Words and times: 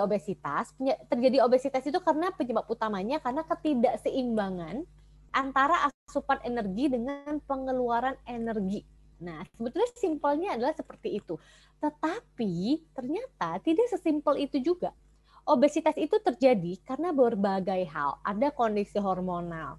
obesitas, 0.00 0.72
terjadi 1.10 1.42
obesitas 1.44 1.84
itu 1.84 1.98
karena 2.02 2.30
penyebab 2.34 2.66
utamanya 2.70 3.18
karena 3.20 3.42
ketidakseimbangan 3.46 4.86
antara 5.34 5.90
asupan 5.90 6.38
energi 6.46 6.94
dengan 6.94 7.42
pengeluaran 7.42 8.14
energi. 8.24 8.86
Nah, 9.22 9.42
sebetulnya 9.54 9.90
simpelnya 9.98 10.48
adalah 10.54 10.74
seperti 10.74 11.18
itu. 11.18 11.34
Tetapi 11.82 12.54
ternyata 12.94 13.58
tidak 13.62 13.86
sesimpel 13.90 14.42
itu 14.42 14.62
juga. 14.62 14.94
Obesitas 15.44 15.92
itu 16.00 16.16
terjadi 16.22 16.80
karena 16.88 17.12
berbagai 17.12 17.84
hal. 17.92 18.16
Ada 18.24 18.48
kondisi 18.54 18.96
hormonal, 18.96 19.76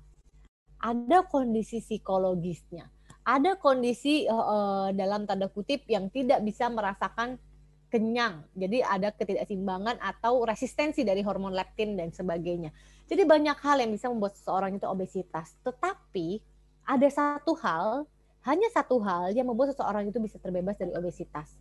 ada 0.78 1.26
kondisi 1.26 1.82
psikologisnya, 1.82 2.86
ada 3.26 3.58
kondisi 3.58 4.30
uh, 4.30 4.94
dalam 4.94 5.26
tanda 5.26 5.50
kutip 5.50 5.82
yang 5.90 6.14
tidak 6.14 6.46
bisa 6.46 6.70
merasakan 6.70 7.42
kenyang. 7.90 8.44
Jadi 8.58 8.82
ada 8.82 9.14
ketidakseimbangan 9.14 10.02
atau 10.02 10.44
resistensi 10.44 11.06
dari 11.06 11.22
hormon 11.22 11.54
leptin 11.54 11.96
dan 11.96 12.10
sebagainya. 12.12 12.74
Jadi 13.06 13.24
banyak 13.24 13.58
hal 13.62 13.78
yang 13.82 13.92
bisa 13.94 14.10
membuat 14.10 14.36
seseorang 14.38 14.78
itu 14.78 14.86
obesitas. 14.90 15.54
Tetapi 15.62 16.42
ada 16.86 17.08
satu 17.10 17.54
hal, 17.62 18.10
hanya 18.46 18.68
satu 18.74 19.02
hal 19.02 19.34
yang 19.34 19.50
membuat 19.50 19.74
seseorang 19.74 20.10
itu 20.10 20.18
bisa 20.22 20.38
terbebas 20.42 20.78
dari 20.78 20.94
obesitas. 20.94 21.54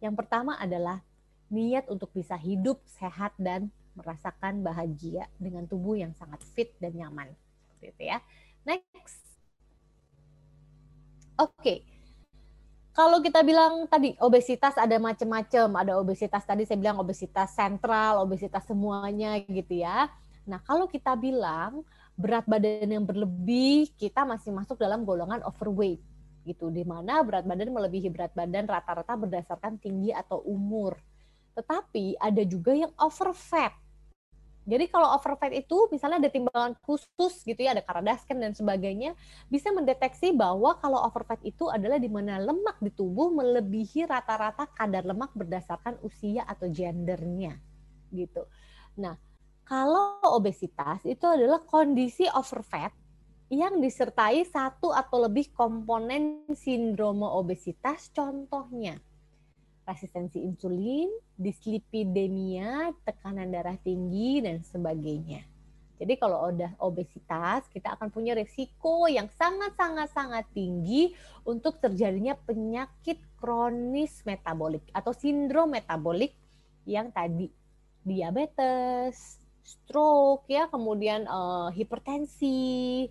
Yang 0.00 0.14
pertama 0.24 0.56
adalah 0.56 1.04
niat 1.52 1.88
untuk 1.88 2.12
bisa 2.12 2.36
hidup 2.36 2.80
sehat 2.86 3.36
dan 3.36 3.68
merasakan 3.98 4.62
bahagia 4.62 5.26
dengan 5.36 5.66
tubuh 5.66 5.98
yang 5.98 6.14
sangat 6.16 6.40
fit 6.56 6.72
dan 6.80 6.96
nyaman. 6.96 7.28
Gitu 7.80 8.00
ya. 8.08 8.20
Next. 8.64 9.20
Oke. 11.40 11.56
Okay 11.60 11.99
kalau 12.90 13.22
kita 13.22 13.40
bilang 13.46 13.86
tadi 13.86 14.18
obesitas 14.18 14.74
ada 14.74 14.98
macam-macam, 14.98 15.68
ada 15.78 15.92
obesitas 15.98 16.42
tadi 16.42 16.66
saya 16.66 16.78
bilang 16.78 16.98
obesitas 16.98 17.54
sentral, 17.54 18.22
obesitas 18.22 18.66
semuanya 18.66 19.38
gitu 19.46 19.80
ya. 19.80 20.10
Nah, 20.48 20.58
kalau 20.66 20.90
kita 20.90 21.14
bilang 21.14 21.86
berat 22.18 22.44
badan 22.44 22.90
yang 22.90 23.06
berlebih, 23.06 23.88
kita 23.94 24.26
masih 24.26 24.50
masuk 24.50 24.76
dalam 24.76 25.06
golongan 25.06 25.40
overweight 25.46 26.02
gitu, 26.44 26.72
di 26.72 26.82
mana 26.82 27.22
berat 27.22 27.46
badan 27.46 27.70
melebihi 27.70 28.10
berat 28.10 28.32
badan 28.34 28.66
rata-rata 28.66 29.14
berdasarkan 29.14 29.78
tinggi 29.78 30.10
atau 30.10 30.42
umur. 30.42 30.98
Tetapi 31.54 32.18
ada 32.18 32.42
juga 32.42 32.74
yang 32.74 32.92
overfat 32.98 33.72
jadi 34.68 34.92
kalau 34.92 35.16
overfat 35.16 35.56
itu 35.56 35.88
misalnya 35.88 36.20
ada 36.20 36.30
timbangan 36.30 36.76
khusus 36.84 37.42
gitu 37.48 37.56
ya, 37.56 37.72
ada 37.72 37.80
karadasken 37.80 38.36
dan 38.36 38.52
sebagainya, 38.52 39.16
bisa 39.48 39.72
mendeteksi 39.72 40.36
bahwa 40.36 40.76
kalau 40.78 41.00
overfat 41.00 41.40
itu 41.42 41.66
adalah 41.72 41.96
di 41.96 42.12
mana 42.12 42.36
lemak 42.36 42.76
di 42.78 42.92
tubuh 42.92 43.32
melebihi 43.32 44.04
rata-rata 44.04 44.68
kadar 44.76 45.08
lemak 45.08 45.32
berdasarkan 45.32 45.96
usia 46.04 46.44
atau 46.44 46.68
gendernya 46.68 47.56
gitu. 48.12 48.44
Nah, 49.00 49.16
kalau 49.64 50.20
obesitas 50.36 51.00
itu 51.08 51.24
adalah 51.24 51.62
kondisi 51.64 52.28
overfat 52.28 52.92
yang 53.50 53.82
disertai 53.82 54.46
satu 54.46 54.94
atau 54.94 55.26
lebih 55.26 55.50
komponen 55.50 56.46
sindroma 56.54 57.34
obesitas 57.34 58.06
contohnya 58.14 59.02
resistensi 59.90 60.38
insulin, 60.38 61.10
dislipidemia, 61.34 62.94
tekanan 63.02 63.50
darah 63.50 63.74
tinggi, 63.82 64.38
dan 64.38 64.62
sebagainya. 64.62 65.42
Jadi 66.00 66.16
kalau 66.16 66.48
udah 66.48 66.80
obesitas, 66.80 67.68
kita 67.68 67.92
akan 67.92 68.08
punya 68.08 68.32
resiko 68.32 69.04
yang 69.04 69.28
sangat-sangat-sangat 69.28 70.48
tinggi 70.56 71.12
untuk 71.44 71.76
terjadinya 71.76 72.32
penyakit 72.32 73.20
kronis 73.36 74.24
metabolik 74.24 74.80
atau 74.96 75.12
sindrom 75.12 75.76
metabolik 75.76 76.32
yang 76.88 77.12
tadi 77.12 77.52
diabetes, 78.00 79.44
stroke 79.60 80.48
ya, 80.48 80.72
kemudian 80.72 81.28
uh, 81.28 81.68
hipertensi, 81.68 83.04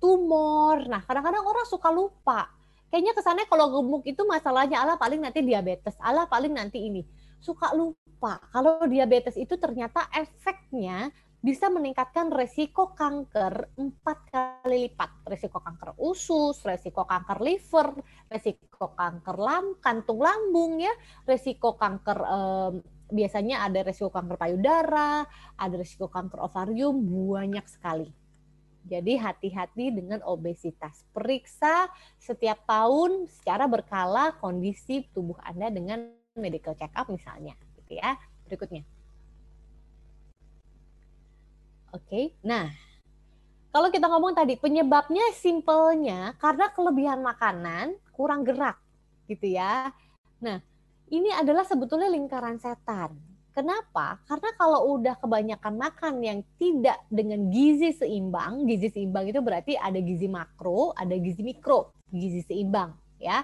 tumor. 0.00 0.88
Nah, 0.88 1.04
kadang-kadang 1.04 1.44
orang 1.44 1.68
suka 1.68 1.92
lupa 1.92 2.48
kayaknya 2.90 3.14
kesannya 3.14 3.46
kalau 3.46 3.70
gemuk 3.70 4.04
itu 4.04 4.20
masalahnya 4.26 4.82
Allah 4.82 4.98
paling 4.98 5.22
nanti 5.22 5.40
diabetes, 5.40 5.96
Allah 6.02 6.26
paling 6.26 6.52
nanti 6.52 6.82
ini. 6.82 7.06
Suka 7.40 7.72
lupa 7.72 8.36
kalau 8.52 8.84
diabetes 8.84 9.38
itu 9.38 9.56
ternyata 9.56 10.10
efeknya 10.12 11.08
bisa 11.40 11.72
meningkatkan 11.72 12.28
resiko 12.28 12.92
kanker 12.92 13.72
empat 13.80 14.18
kali 14.28 14.92
lipat. 14.92 15.24
Resiko 15.24 15.64
kanker 15.64 15.96
usus, 15.96 16.60
resiko 16.60 17.08
kanker 17.08 17.40
liver, 17.40 17.96
resiko 18.28 18.92
kanker 18.92 19.36
lam, 19.40 19.80
kantung 19.80 20.20
lambung 20.20 20.76
ya, 20.84 20.92
resiko 21.24 21.80
kanker 21.80 22.18
eh, 22.20 22.70
biasanya 23.10 23.66
ada 23.66 23.80
resiko 23.82 24.12
kanker 24.12 24.36
payudara, 24.36 25.24
ada 25.56 25.74
resiko 25.74 26.12
kanker 26.12 26.44
ovarium, 26.44 27.00
banyak 27.08 27.64
sekali. 27.66 28.19
Jadi 28.88 29.20
hati-hati 29.20 29.92
dengan 29.92 30.24
obesitas. 30.24 31.04
Periksa 31.12 31.88
setiap 32.16 32.64
tahun 32.64 33.28
secara 33.28 33.68
berkala 33.68 34.32
kondisi 34.40 35.04
tubuh 35.12 35.36
Anda 35.44 35.68
dengan 35.68 36.10
medical 36.36 36.72
check 36.74 36.90
up 36.96 37.12
misalnya, 37.12 37.52
gitu 37.76 38.00
ya. 38.00 38.16
Berikutnya. 38.48 38.82
Oke. 41.90 42.34
Nah, 42.46 42.70
kalau 43.70 43.90
kita 43.90 44.06
ngomong 44.10 44.34
tadi 44.34 44.58
penyebabnya 44.58 45.30
simpelnya 45.36 46.34
karena 46.38 46.70
kelebihan 46.70 47.20
makanan, 47.22 47.94
kurang 48.14 48.42
gerak, 48.42 48.78
gitu 49.30 49.46
ya. 49.54 49.94
Nah, 50.42 50.58
ini 51.10 51.30
adalah 51.34 51.62
sebetulnya 51.66 52.10
lingkaran 52.10 52.58
setan 52.58 53.29
Kenapa? 53.50 54.22
Karena 54.30 54.50
kalau 54.54 54.94
udah 54.94 55.18
kebanyakan 55.18 55.74
makan 55.74 56.14
yang 56.22 56.38
tidak 56.54 57.02
dengan 57.10 57.50
gizi 57.50 57.90
seimbang, 57.90 58.62
gizi 58.62 58.94
seimbang 58.94 59.26
itu 59.26 59.42
berarti 59.42 59.74
ada 59.74 59.98
gizi 59.98 60.30
makro, 60.30 60.94
ada 60.94 61.18
gizi 61.18 61.42
mikro, 61.42 61.90
gizi 62.14 62.46
seimbang 62.46 62.94
ya. 63.18 63.42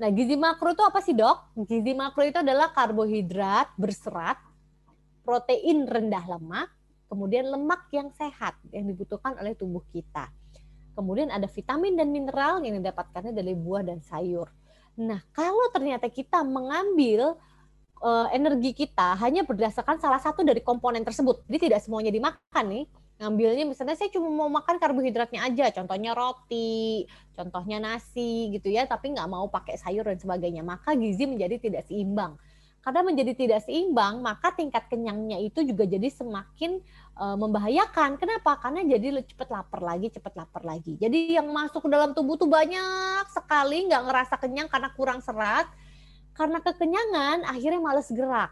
Nah, 0.00 0.08
gizi 0.10 0.34
makro 0.34 0.74
itu 0.74 0.82
apa 0.82 0.98
sih, 0.98 1.14
Dok? 1.14 1.54
Gizi 1.68 1.92
makro 1.94 2.26
itu 2.26 2.42
adalah 2.42 2.74
karbohidrat 2.74 3.76
berserat, 3.78 4.40
protein 5.22 5.86
rendah 5.86 6.24
lemak, 6.26 6.72
kemudian 7.06 7.46
lemak 7.46 7.86
yang 7.94 8.10
sehat 8.16 8.58
yang 8.74 8.88
dibutuhkan 8.88 9.38
oleh 9.38 9.54
tubuh 9.54 9.84
kita. 9.94 10.26
Kemudian 10.96 11.30
ada 11.30 11.46
vitamin 11.46 11.94
dan 11.94 12.10
mineral 12.10 12.64
yang 12.66 12.82
didapatkannya 12.82 13.30
dari 13.30 13.54
buah 13.54 13.86
dan 13.86 14.02
sayur. 14.02 14.50
Nah, 14.98 15.22
kalau 15.30 15.70
ternyata 15.70 16.10
kita 16.10 16.42
mengambil 16.42 17.38
uh, 18.00 18.26
energi 18.32 18.72
kita 18.74 19.16
hanya 19.20 19.44
berdasarkan 19.44 20.00
salah 20.00 20.18
satu 20.18 20.42
dari 20.42 20.64
komponen 20.64 21.04
tersebut. 21.04 21.44
Jadi 21.46 21.70
tidak 21.70 21.80
semuanya 21.84 22.10
dimakan 22.10 22.64
nih. 22.66 22.84
Ngambilnya 23.20 23.68
misalnya 23.68 24.00
saya 24.00 24.08
cuma 24.08 24.32
mau 24.32 24.48
makan 24.48 24.80
karbohidratnya 24.80 25.44
aja, 25.44 25.68
contohnya 25.76 26.16
roti, 26.16 27.04
contohnya 27.36 27.76
nasi 27.76 28.48
gitu 28.48 28.72
ya, 28.72 28.88
tapi 28.88 29.12
nggak 29.12 29.28
mau 29.28 29.44
pakai 29.52 29.76
sayur 29.76 30.08
dan 30.08 30.16
sebagainya. 30.16 30.64
Maka 30.64 30.96
gizi 30.96 31.28
menjadi 31.28 31.60
tidak 31.60 31.84
seimbang. 31.84 32.40
Karena 32.80 33.04
menjadi 33.04 33.36
tidak 33.36 33.60
seimbang, 33.68 34.24
maka 34.24 34.56
tingkat 34.56 34.88
kenyangnya 34.88 35.36
itu 35.36 35.60
juga 35.68 35.84
jadi 35.84 36.08
semakin 36.08 36.80
uh, 37.20 37.36
membahayakan. 37.36 38.16
Kenapa? 38.16 38.56
Karena 38.56 38.80
jadi 38.88 39.20
cepat 39.20 39.52
lapar 39.52 39.84
lagi, 39.84 40.08
cepat 40.08 40.32
lapar 40.40 40.64
lagi. 40.64 40.96
Jadi 40.96 41.36
yang 41.36 41.52
masuk 41.52 41.84
ke 41.84 41.88
dalam 41.92 42.16
tubuh 42.16 42.40
tuh 42.40 42.48
banyak 42.48 43.28
sekali, 43.36 43.84
nggak 43.84 44.00
ngerasa 44.08 44.34
kenyang 44.40 44.72
karena 44.72 44.88
kurang 44.96 45.20
serat 45.20 45.68
karena 46.40 46.64
kekenyangan 46.64 47.44
akhirnya 47.44 47.80
males 47.84 48.08
gerak. 48.08 48.48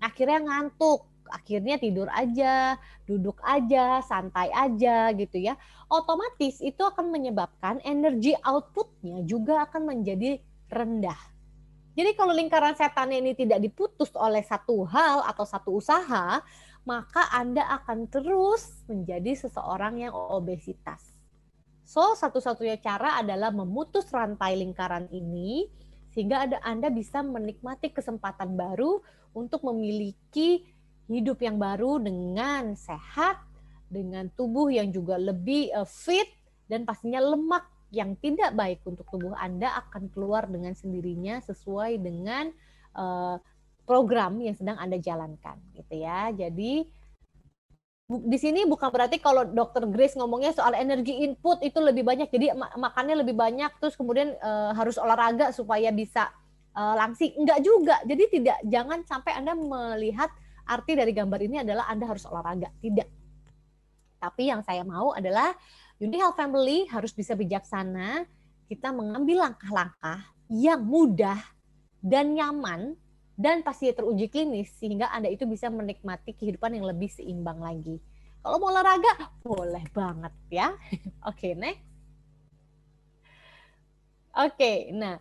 Akhirnya 0.00 0.40
ngantuk. 0.40 1.04
Akhirnya 1.28 1.76
tidur 1.76 2.08
aja 2.08 2.80
duduk 3.04 3.36
aja 3.44 4.00
santai 4.00 4.48
aja 4.56 5.12
gitu 5.12 5.36
ya. 5.36 5.60
Otomatis 5.92 6.64
itu 6.64 6.80
akan 6.80 7.12
menyebabkan 7.12 7.84
energi 7.84 8.32
outputnya 8.40 9.20
juga 9.28 9.68
akan 9.68 9.92
menjadi 9.92 10.40
rendah. 10.72 11.18
Jadi 11.92 12.16
kalau 12.16 12.32
lingkaran 12.32 12.72
setan 12.72 13.12
ini 13.12 13.36
tidak 13.36 13.60
diputus 13.60 14.12
oleh 14.16 14.40
satu 14.40 14.88
hal 14.88 15.28
atau 15.28 15.44
satu 15.44 15.76
usaha 15.76 16.40
maka 16.86 17.22
Anda 17.34 17.66
akan 17.82 18.06
terus 18.06 18.86
menjadi 18.86 19.34
seseorang 19.34 20.06
yang 20.06 20.14
obesitas. 20.14 21.02
So, 21.82 22.14
satu-satunya 22.14 22.78
cara 22.78 23.18
adalah 23.18 23.50
memutus 23.50 24.06
rantai 24.14 24.54
lingkaran 24.58 25.10
ini 25.10 25.66
sehingga 26.16 26.48
ada 26.48 26.56
Anda 26.64 26.88
bisa 26.88 27.20
menikmati 27.20 27.92
kesempatan 27.92 28.56
baru 28.56 29.04
untuk 29.36 29.68
memiliki 29.68 30.64
hidup 31.12 31.44
yang 31.44 31.60
baru 31.60 32.00
dengan 32.00 32.72
sehat, 32.72 33.36
dengan 33.92 34.32
tubuh 34.32 34.72
yang 34.72 34.88
juga 34.88 35.20
lebih 35.20 35.68
uh, 35.76 35.84
fit 35.84 36.24
dan 36.72 36.88
pastinya 36.88 37.20
lemak 37.20 37.68
yang 37.92 38.16
tidak 38.16 38.56
baik 38.56 38.80
untuk 38.88 39.04
tubuh 39.12 39.36
Anda 39.36 39.76
akan 39.86 40.08
keluar 40.08 40.48
dengan 40.48 40.72
sendirinya 40.72 41.44
sesuai 41.44 42.00
dengan 42.00 42.48
uh, 42.96 43.36
program 43.84 44.40
yang 44.40 44.56
sedang 44.56 44.80
Anda 44.80 44.96
jalankan 44.96 45.60
gitu 45.76 46.00
ya. 46.00 46.32
Jadi 46.32 46.88
di 48.06 48.38
sini 48.38 48.62
bukan 48.70 48.94
berarti 48.94 49.18
kalau 49.18 49.42
dokter 49.42 49.82
Grace 49.90 50.14
ngomongnya 50.14 50.54
soal 50.54 50.78
energi 50.78 51.26
input 51.26 51.58
itu 51.66 51.82
lebih 51.82 52.06
banyak 52.06 52.30
jadi 52.30 52.54
makannya 52.54 53.26
lebih 53.26 53.34
banyak 53.34 53.82
terus 53.82 53.98
kemudian 53.98 54.30
uh, 54.38 54.70
harus 54.78 54.94
olahraga 54.94 55.50
supaya 55.50 55.90
bisa 55.90 56.30
uh, 56.78 56.94
langsing 56.94 57.34
enggak 57.34 57.58
juga 57.66 57.98
jadi 58.06 58.24
tidak 58.30 58.58
jangan 58.62 59.02
sampai 59.02 59.34
anda 59.34 59.58
melihat 59.58 60.30
arti 60.66 60.98
dari 60.98 61.14
gambar 61.14 61.40
ini 61.46 61.62
adalah 61.62 61.86
Anda 61.86 62.10
harus 62.10 62.26
olahraga. 62.26 62.68
Tidak. 62.82 63.08
Tapi 64.18 64.42
yang 64.50 64.60
saya 64.66 64.82
mau 64.82 65.14
adalah 65.14 65.54
Uni 66.02 66.18
Health 66.18 66.36
Family 66.36 66.90
harus 66.90 67.14
bisa 67.14 67.38
bijaksana 67.38 68.26
kita 68.66 68.90
mengambil 68.90 69.46
langkah-langkah 69.46 70.26
yang 70.50 70.82
mudah 70.82 71.38
dan 72.02 72.34
nyaman 72.34 72.98
dan 73.36 73.60
pasti 73.60 73.92
teruji 73.92 74.32
klinis 74.32 74.72
sehingga 74.80 75.12
Anda 75.12 75.28
itu 75.28 75.44
bisa 75.44 75.68
menikmati 75.68 76.32
kehidupan 76.32 76.72
yang 76.72 76.88
lebih 76.88 77.12
seimbang 77.12 77.60
lagi. 77.60 78.00
Kalau 78.40 78.56
mau 78.56 78.72
olahraga, 78.72 79.28
boleh 79.44 79.84
banget 79.92 80.34
ya. 80.48 80.72
Oke, 81.28 81.52
okay, 81.52 81.52
next. 81.52 81.84
Oke, 84.36 84.52
okay, 84.52 84.76
nah 84.92 85.16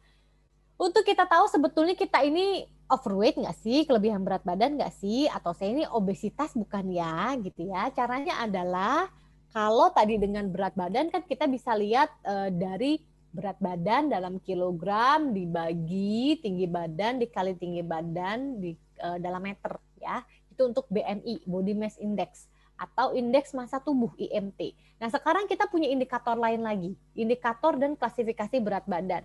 untuk 0.75 1.07
kita 1.07 1.23
tahu 1.23 1.47
sebetulnya 1.47 1.95
kita 1.95 2.23
ini 2.23 2.67
overweight 2.91 3.39
nggak 3.39 3.57
sih, 3.63 3.87
kelebihan 3.87 4.21
berat 4.23 4.43
badan 4.43 4.75
nggak 4.75 4.91
sih, 4.99 5.27
atau 5.31 5.55
saya 5.55 5.71
ini 5.71 5.83
obesitas 5.87 6.51
bukan 6.55 6.91
ya, 6.91 7.35
gitu 7.39 7.67
ya. 7.67 7.89
Caranya 7.95 8.43
adalah 8.43 9.07
kalau 9.55 9.87
tadi 9.95 10.19
dengan 10.19 10.51
berat 10.51 10.75
badan 10.75 11.07
kan 11.07 11.23
kita 11.23 11.47
bisa 11.47 11.71
lihat 11.79 12.11
uh, 12.27 12.51
dari 12.51 12.99
berat 13.35 13.59
badan 13.59 14.07
dalam 14.07 14.39
kilogram 14.39 15.35
dibagi 15.35 16.39
tinggi 16.39 16.63
badan 16.71 17.19
dikali 17.19 17.59
tinggi 17.59 17.83
badan 17.83 18.63
di 18.63 18.71
uh, 19.03 19.19
dalam 19.19 19.43
meter 19.43 19.75
ya. 19.99 20.23
Itu 20.47 20.71
untuk 20.71 20.87
BMI, 20.87 21.43
Body 21.43 21.75
Mass 21.75 21.99
Index 21.99 22.47
atau 22.79 23.11
indeks 23.11 23.51
massa 23.51 23.83
tubuh 23.83 24.15
IMT. 24.15 24.75
Nah, 24.99 25.11
sekarang 25.11 25.47
kita 25.51 25.67
punya 25.67 25.91
indikator 25.91 26.35
lain 26.39 26.63
lagi, 26.63 26.95
indikator 27.15 27.75
dan 27.75 27.99
klasifikasi 27.99 28.55
berat 28.63 28.87
badan. 28.87 29.23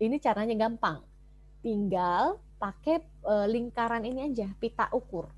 Ini 0.00 0.16
caranya 0.20 0.56
gampang. 0.56 1.04
Tinggal 1.60 2.40
pakai 2.56 3.04
uh, 3.24 3.48
lingkaran 3.48 4.04
ini 4.04 4.32
aja, 4.32 4.48
pita 4.56 4.88
ukur 4.92 5.28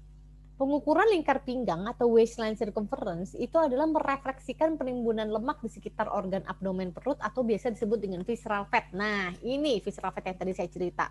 Pengukuran 0.55 1.11
lingkar 1.11 1.43
pinggang 1.43 1.83
atau 1.91 2.15
waistline 2.15 2.55
circumference 2.55 3.35
itu 3.35 3.59
adalah 3.59 3.91
merefleksikan 3.91 4.79
penimbunan 4.79 5.27
lemak 5.27 5.59
di 5.59 5.67
sekitar 5.67 6.07
organ 6.07 6.47
abdomen 6.47 6.95
perut 6.95 7.19
atau 7.19 7.43
biasa 7.43 7.75
disebut 7.75 7.99
dengan 7.99 8.23
visceral 8.23 8.63
fat. 8.71 8.87
Nah, 8.95 9.35
ini 9.43 9.83
visceral 9.83 10.15
fat 10.15 10.31
yang 10.31 10.39
tadi 10.39 10.55
saya 10.55 10.71
cerita. 10.71 11.11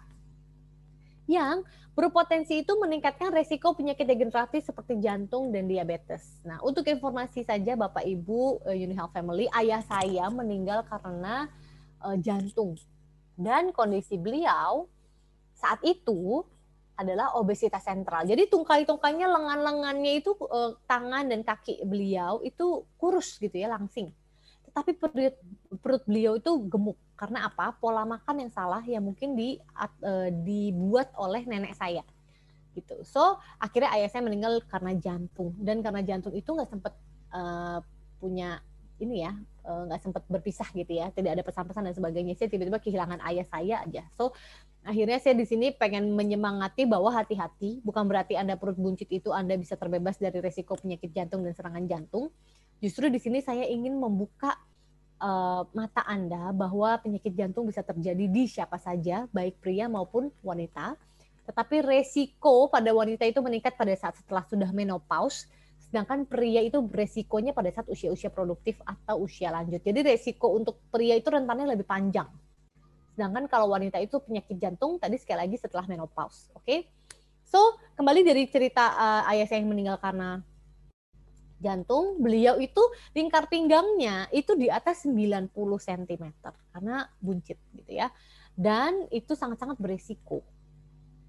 Yang 1.28 1.68
berpotensi 1.92 2.64
itu 2.64 2.72
meningkatkan 2.80 3.36
resiko 3.36 3.76
penyakit 3.76 4.08
degeneratif 4.08 4.64
seperti 4.64 5.04
jantung 5.04 5.52
dan 5.52 5.68
diabetes. 5.68 6.40
Nah, 6.48 6.64
untuk 6.64 6.88
informasi 6.88 7.44
saja 7.44 7.76
Bapak 7.76 8.08
Ibu 8.08 8.64
uh, 8.64 8.72
Uni 8.72 8.96
Health 8.96 9.12
Family, 9.12 9.52
ayah 9.60 9.84
saya 9.84 10.32
meninggal 10.32 10.88
karena 10.88 11.52
uh, 12.00 12.16
jantung. 12.16 12.80
Dan 13.36 13.76
kondisi 13.76 14.16
beliau 14.16 14.88
saat 15.52 15.84
itu 15.84 16.48
adalah 16.94 17.34
obesitas 17.38 17.82
sentral. 17.82 18.26
Jadi 18.30 18.46
tungkai-tungkainya 18.50 19.26
lengan-lengannya 19.26 20.14
itu 20.22 20.38
uh, 20.46 20.78
tangan 20.86 21.26
dan 21.26 21.42
kaki 21.42 21.82
beliau 21.86 22.40
itu 22.46 22.86
kurus 23.02 23.42
gitu 23.42 23.54
ya 23.58 23.74
langsing. 23.74 24.14
Tetapi 24.70 24.98
perut 24.98 25.36
perut 25.82 26.04
beliau 26.06 26.38
itu 26.38 26.52
gemuk 26.70 26.98
karena 27.18 27.50
apa? 27.50 27.74
Pola 27.78 28.06
makan 28.06 28.46
yang 28.46 28.52
salah 28.54 28.82
yang 28.86 29.06
mungkin 29.06 29.34
di 29.34 29.58
uh, 29.78 30.30
dibuat 30.30 31.14
oleh 31.18 31.46
nenek 31.46 31.74
saya. 31.74 32.06
Gitu. 32.74 33.02
So 33.06 33.38
akhirnya 33.58 33.94
ayah 33.98 34.10
saya 34.10 34.26
meninggal 34.26 34.62
karena 34.66 34.98
jantung 34.98 35.54
dan 35.62 35.82
karena 35.82 36.02
jantung 36.02 36.34
itu 36.34 36.50
nggak 36.50 36.70
sempat 36.70 36.94
uh, 37.34 37.82
punya 38.18 38.62
ini 39.02 39.26
ya 39.26 39.34
nggak 39.64 40.00
uh, 40.00 40.04
sempat 40.04 40.24
berpisah 40.30 40.70
gitu 40.76 40.96
ya 40.96 41.10
tidak 41.12 41.40
ada 41.40 41.44
pesan-pesan 41.44 41.84
dan 41.92 41.96
sebagainya 41.96 42.34
saya 42.38 42.52
tiba-tiba 42.52 42.80
kehilangan 42.80 43.20
ayah 43.26 43.48
saya 43.48 43.76
aja 43.84 44.04
so 44.16 44.32
akhirnya 44.84 45.18
saya 45.20 45.36
di 45.40 45.48
sini 45.48 45.72
pengen 45.72 46.12
menyemangati 46.12 46.84
bahwa 46.84 47.08
hati-hati 47.16 47.80
bukan 47.88 48.04
berarti 48.04 48.36
anda 48.36 48.60
perut 48.60 48.76
buncit 48.76 49.08
itu 49.08 49.32
anda 49.32 49.56
bisa 49.56 49.80
terbebas 49.80 50.20
dari 50.20 50.44
resiko 50.44 50.76
penyakit 50.76 51.12
jantung 51.16 51.44
dan 51.44 51.56
serangan 51.56 51.84
jantung. 51.88 52.30
Justru 52.84 53.08
di 53.08 53.20
sini 53.20 53.40
saya 53.40 53.64
ingin 53.64 53.96
membuka 53.96 54.60
uh, 55.24 55.64
mata 55.72 56.04
anda 56.04 56.52
bahwa 56.52 57.00
penyakit 57.00 57.32
jantung 57.32 57.64
bisa 57.64 57.80
terjadi 57.80 58.28
di 58.28 58.44
siapa 58.44 58.76
saja 58.76 59.24
baik 59.32 59.64
pria 59.64 59.88
maupun 59.88 60.28
wanita. 60.44 61.00
Tetapi 61.44 61.84
resiko 61.84 62.68
pada 62.68 62.92
wanita 62.92 63.24
itu 63.24 63.40
meningkat 63.40 63.76
pada 63.76 63.92
saat 63.96 64.20
setelah 64.20 64.44
sudah 64.48 64.72
menopause 64.72 65.48
sedangkan 65.84 66.26
pria 66.26 66.58
itu 66.66 66.82
resikonya 66.90 67.54
pada 67.54 67.70
saat 67.70 67.86
usia-usia 67.86 68.34
produktif 68.34 68.82
atau 68.82 69.30
usia 69.30 69.54
lanjut. 69.54 69.78
Jadi 69.80 70.02
resiko 70.02 70.50
untuk 70.50 70.82
pria 70.90 71.14
itu 71.14 71.30
rentannya 71.30 71.70
lebih 71.70 71.86
panjang 71.86 72.26
Sedangkan 73.14 73.46
kalau 73.46 73.70
wanita 73.70 74.02
itu 74.02 74.18
penyakit 74.18 74.58
jantung 74.58 74.98
tadi 74.98 75.22
sekali 75.22 75.46
lagi 75.46 75.56
setelah 75.62 75.86
menopause. 75.86 76.50
Oke. 76.58 76.66
Okay? 76.66 76.80
So, 77.46 77.78
kembali 77.94 78.26
dari 78.26 78.50
cerita 78.50 78.98
uh, 78.98 79.30
ayah 79.30 79.46
saya 79.46 79.62
yang 79.62 79.70
meninggal 79.70 80.02
karena 80.02 80.42
jantung, 81.62 82.18
beliau 82.18 82.58
itu 82.58 82.82
lingkar 83.14 83.46
pinggangnya 83.46 84.26
itu 84.34 84.58
di 84.58 84.68
atas 84.68 85.06
90 85.06 85.54
cm 85.54 86.24
karena 86.74 87.06
buncit 87.22 87.62
gitu 87.78 87.92
ya. 87.94 88.10
Dan 88.58 89.06
itu 89.14 89.38
sangat-sangat 89.38 89.78
berisiko. 89.78 90.42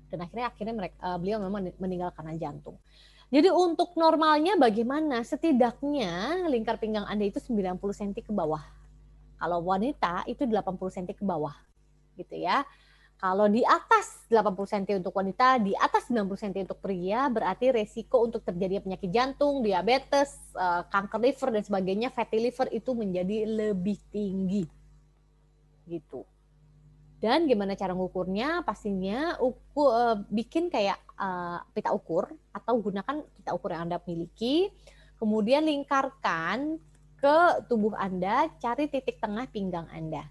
Dan 0.08 0.24
akhirnya 0.24 0.48
akhirnya 0.48 0.74
mereka 0.74 0.96
uh, 1.04 1.20
beliau 1.20 1.36
memang 1.44 1.76
meninggal 1.76 2.16
karena 2.16 2.32
jantung. 2.40 2.80
Jadi 3.28 3.52
untuk 3.52 3.92
normalnya 4.00 4.56
bagaimana? 4.56 5.20
Setidaknya 5.20 6.48
lingkar 6.48 6.80
pinggang 6.80 7.04
Anda 7.04 7.28
itu 7.28 7.44
90 7.44 7.76
cm 7.80 8.24
ke 8.24 8.32
bawah. 8.32 8.64
Kalau 9.36 9.60
wanita 9.60 10.24
itu 10.24 10.48
80 10.48 10.72
cm 10.72 11.20
ke 11.20 11.24
bawah 11.26 11.52
gitu 12.18 12.34
ya. 12.38 12.66
Kalau 13.14 13.48
di 13.48 13.64
atas 13.64 14.26
80 14.28 14.52
cm 14.68 15.00
untuk 15.00 15.14
wanita, 15.16 15.56
di 15.62 15.72
atas 15.78 16.10
90 16.12 16.34
cm 16.34 16.68
untuk 16.68 16.82
pria, 16.82 17.30
berarti 17.32 17.72
resiko 17.72 18.26
untuk 18.26 18.44
terjadi 18.44 18.84
penyakit 18.84 19.08
jantung, 19.08 19.64
diabetes, 19.64 20.34
eh, 20.52 20.82
kanker 20.92 21.22
liver 21.22 21.48
dan 21.54 21.62
sebagainya, 21.64 22.08
fatty 22.12 22.36
liver 22.42 22.68
itu 22.74 22.90
menjadi 22.92 23.48
lebih 23.48 23.96
tinggi. 24.12 24.68
Gitu. 25.88 26.26
Dan 27.24 27.48
gimana 27.48 27.72
cara 27.72 27.96
mengukurnya? 27.96 28.60
Pastinya 28.68 29.40
ukur, 29.40 29.88
uh, 29.88 30.20
bikin 30.28 30.68
kayak 30.68 31.00
uh, 31.16 31.64
pita 31.72 31.88
ukur 31.88 32.28
atau 32.52 32.76
gunakan 32.76 33.24
pita 33.32 33.56
ukur 33.56 33.72
yang 33.72 33.88
Anda 33.88 33.96
miliki. 34.04 34.68
Kemudian 35.16 35.64
lingkarkan 35.64 36.76
ke 37.16 37.36
tubuh 37.72 37.96
Anda, 37.96 38.52
cari 38.60 38.92
titik 38.92 39.24
tengah 39.24 39.48
pinggang 39.48 39.88
Anda. 39.88 40.28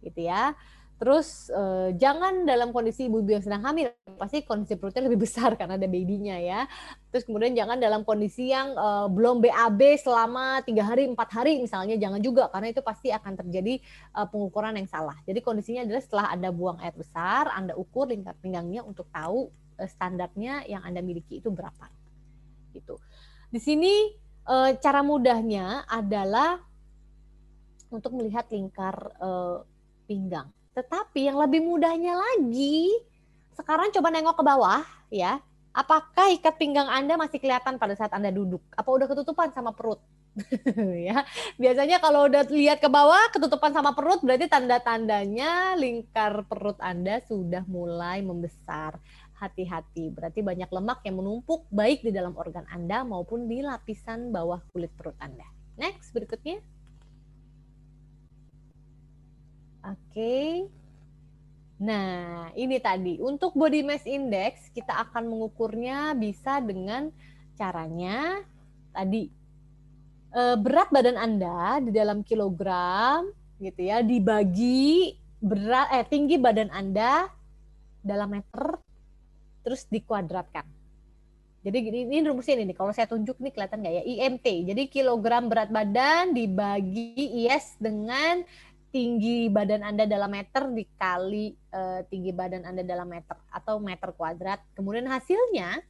Gitu 0.00 0.24
ya. 0.24 0.56
Terus 1.02 1.50
uh, 1.50 1.90
jangan 1.98 2.46
dalam 2.46 2.70
kondisi 2.70 3.10
ibu-ibu 3.10 3.34
yang 3.34 3.42
sedang 3.42 3.66
hamil, 3.66 3.90
pasti 4.22 4.46
kondisi 4.46 4.78
perutnya 4.78 5.10
lebih 5.10 5.26
besar 5.26 5.50
karena 5.58 5.74
ada 5.74 5.90
babynya 5.90 6.38
ya. 6.38 6.62
Terus 7.10 7.26
kemudian 7.26 7.58
jangan 7.58 7.82
dalam 7.82 8.06
kondisi 8.06 8.54
yang 8.54 8.70
uh, 8.78 9.10
belum 9.10 9.42
BAB 9.42 9.98
selama 9.98 10.62
tiga 10.62 10.86
hari, 10.86 11.10
empat 11.10 11.34
hari 11.34 11.58
misalnya, 11.58 11.98
jangan 11.98 12.22
juga 12.22 12.46
karena 12.54 12.70
itu 12.70 12.86
pasti 12.86 13.10
akan 13.10 13.34
terjadi 13.34 13.82
uh, 14.14 14.30
pengukuran 14.30 14.78
yang 14.78 14.86
salah. 14.86 15.18
Jadi 15.26 15.42
kondisinya 15.42 15.82
adalah 15.82 16.02
setelah 16.06 16.26
anda 16.38 16.54
buang 16.54 16.78
air 16.78 16.94
besar, 16.94 17.50
anda 17.50 17.74
ukur 17.74 18.06
lingkar 18.06 18.38
pinggangnya 18.38 18.86
untuk 18.86 19.10
tahu 19.10 19.50
uh, 19.82 19.88
standarnya 19.90 20.70
yang 20.70 20.86
anda 20.86 21.02
miliki 21.02 21.42
itu 21.42 21.50
berapa. 21.50 21.90
Gitu. 22.70 22.94
Di 23.50 23.58
sini 23.58 24.06
uh, 24.46 24.70
cara 24.78 25.02
mudahnya 25.02 25.82
adalah 25.82 26.62
untuk 27.90 28.14
melihat 28.14 28.46
lingkar 28.54 28.94
uh, 29.18 29.66
pinggang 30.06 30.46
tetapi 30.72 31.28
yang 31.28 31.36
lebih 31.36 31.60
mudahnya 31.60 32.16
lagi, 32.16 32.88
sekarang 33.52 33.92
coba 33.92 34.08
nengok 34.08 34.36
ke 34.40 34.44
bawah 34.44 34.82
ya. 35.12 35.40
Apakah 35.72 36.28
ikat 36.36 36.60
pinggang 36.60 36.84
Anda 36.84 37.16
masih 37.16 37.40
kelihatan 37.40 37.80
pada 37.80 37.96
saat 37.96 38.12
Anda 38.12 38.28
duduk? 38.28 38.60
Apa 38.76 38.92
udah 38.92 39.08
ketutupan 39.08 39.52
sama 39.56 39.72
perut? 39.72 40.00
ya. 41.08 41.24
Biasanya 41.56 41.96
kalau 42.00 42.28
udah 42.28 42.44
lihat 42.48 42.80
ke 42.80 42.88
bawah 42.92 43.32
ketutupan 43.32 43.72
sama 43.72 43.96
perut 43.96 44.20
berarti 44.20 44.48
tanda-tandanya 44.52 45.76
lingkar 45.80 46.44
perut 46.44 46.76
Anda 46.80 47.24
sudah 47.24 47.64
mulai 47.68 48.20
membesar. 48.20 49.00
Hati-hati, 49.42 50.14
berarti 50.14 50.38
banyak 50.38 50.70
lemak 50.70 51.02
yang 51.02 51.18
menumpuk 51.18 51.66
baik 51.66 52.06
di 52.06 52.14
dalam 52.14 52.30
organ 52.38 52.62
Anda 52.70 53.02
maupun 53.02 53.50
di 53.50 53.58
lapisan 53.58 54.30
bawah 54.30 54.62
kulit 54.70 54.94
perut 54.94 55.18
Anda. 55.18 55.42
Next, 55.74 56.14
berikutnya. 56.14 56.62
Oke. 59.82 60.66
Nah, 61.82 62.46
ini 62.54 62.78
tadi 62.78 63.18
untuk 63.18 63.58
body 63.58 63.82
mass 63.82 64.06
index 64.06 64.70
kita 64.70 65.02
akan 65.02 65.26
mengukurnya 65.26 66.14
bisa 66.14 66.62
dengan 66.62 67.10
caranya 67.58 68.38
tadi 68.94 69.26
eh, 70.30 70.56
berat 70.56 70.94
badan 70.94 71.18
Anda 71.18 71.82
di 71.82 71.90
dalam 71.90 72.22
kilogram 72.22 73.26
gitu 73.58 73.82
ya 73.82 74.02
dibagi 74.06 75.18
berat 75.42 75.90
eh 75.90 76.06
tinggi 76.06 76.38
badan 76.38 76.70
Anda 76.70 77.26
dalam 77.98 78.30
meter 78.38 78.78
terus 79.66 79.86
dikuadratkan. 79.90 80.66
Jadi 81.62 81.78
ini 81.78 82.26
rumusnya 82.26 82.58
ini 82.58 82.74
kalau 82.74 82.90
saya 82.90 83.06
tunjuk 83.06 83.38
nih 83.38 83.54
kelihatan 83.54 83.86
nggak 83.86 83.94
ya 83.94 84.02
IMT. 84.02 84.46
Jadi 84.70 84.82
kilogram 84.90 85.46
berat 85.46 85.70
badan 85.70 86.34
dibagi 86.34 87.14
IS 87.46 87.78
dengan 87.78 88.42
tinggi 88.92 89.48
badan 89.48 89.82
Anda 89.82 90.04
dalam 90.04 90.28
meter 90.28 90.68
dikali 90.68 91.56
uh, 91.72 92.04
tinggi 92.12 92.30
badan 92.30 92.68
Anda 92.68 92.84
dalam 92.84 93.08
meter 93.08 93.34
atau 93.48 93.80
meter 93.80 94.12
kuadrat. 94.12 94.60
Kemudian 94.76 95.08
hasilnya 95.08 95.80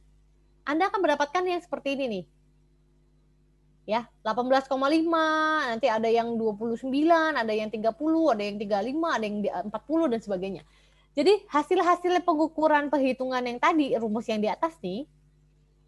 Anda 0.63 0.87
akan 0.87 1.03
mendapatkan 1.03 1.43
yang 1.43 1.59
seperti 1.59 1.99
ini 1.99 2.05
nih. 2.07 2.25
Ya, 3.83 4.07
18,5, 4.23 4.71
nanti 4.71 5.91
ada 5.91 6.07
yang 6.07 6.39
29, 6.39 6.87
ada 7.35 7.51
yang 7.51 7.67
30, 7.67 7.83
ada 8.31 8.43
yang 8.47 8.55
35, 8.55 9.11
ada 9.11 9.25
yang 9.27 9.37
40 9.43 10.11
dan 10.15 10.19
sebagainya. 10.23 10.63
Jadi 11.11 11.43
hasil-hasil 11.51 12.23
pengukuran 12.23 12.87
perhitungan 12.87 13.43
yang 13.43 13.59
tadi, 13.59 13.91
rumus 13.99 14.23
yang 14.31 14.39
di 14.39 14.47
atas 14.47 14.79
nih, 14.79 15.03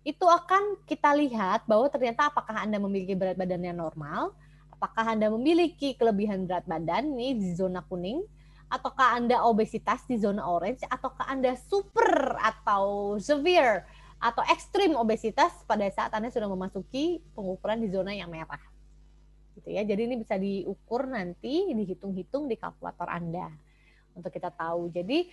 itu 0.04 0.26
akan 0.28 0.84
kita 0.84 1.16
lihat 1.18 1.64
bahwa 1.66 1.88
ternyata 1.88 2.28
apakah 2.28 2.62
Anda 2.62 2.78
memiliki 2.78 3.16
berat 3.16 3.40
badan 3.40 3.64
yang 3.64 3.80
normal, 3.80 4.36
apakah 4.76 5.16
Anda 5.16 5.32
memiliki 5.32 5.96
kelebihan 5.96 6.44
berat 6.44 6.68
badan 6.68 7.16
nih 7.16 7.40
di 7.40 7.56
zona 7.56 7.80
kuning, 7.88 8.20
ataukah 8.68 9.16
Anda 9.16 9.48
obesitas 9.48 10.04
di 10.04 10.20
zona 10.20 10.44
orange, 10.44 10.84
ataukah 10.92 11.32
Anda 11.32 11.56
super 11.56 12.36
atau 12.44 13.16
severe 13.24 13.88
atau 14.20 14.44
ekstrim 14.52 14.96
obesitas 15.00 15.56
pada 15.64 15.88
saat 15.92 16.12
Anda 16.12 16.28
sudah 16.28 16.52
memasuki 16.52 17.24
pengukuran 17.32 17.80
di 17.80 17.88
zona 17.88 18.12
yang 18.12 18.28
merah. 18.28 18.60
Gitu 19.56 19.72
ya. 19.72 19.88
Jadi 19.88 20.02
ini 20.12 20.16
bisa 20.20 20.36
diukur 20.36 21.08
nanti, 21.08 21.72
dihitung-hitung 21.72 22.52
di 22.52 22.60
kalkulator 22.60 23.08
Anda 23.08 23.48
untuk 24.12 24.32
kita 24.32 24.52
tahu. 24.52 24.92
Jadi 24.92 25.32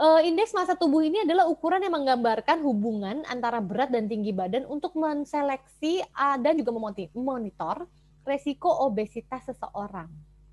uh, 0.00 0.20
indeks 0.24 0.56
massa 0.56 0.76
tubuh 0.76 1.04
ini 1.04 1.24
adalah 1.24 1.48
ukuran 1.48 1.84
yang 1.84 1.92
menggambarkan 1.96 2.64
hubungan 2.64 3.24
antara 3.28 3.60
berat 3.60 3.92
dan 3.92 4.08
tinggi 4.08 4.32
badan 4.32 4.64
untuk 4.68 4.96
menseleksi 4.96 6.04
uh, 6.16 6.40
dan 6.40 6.56
juga 6.56 6.72
memonitor 7.12 7.84
resiko 8.24 8.68
obesitas 8.86 9.48
seseorang 9.48 10.10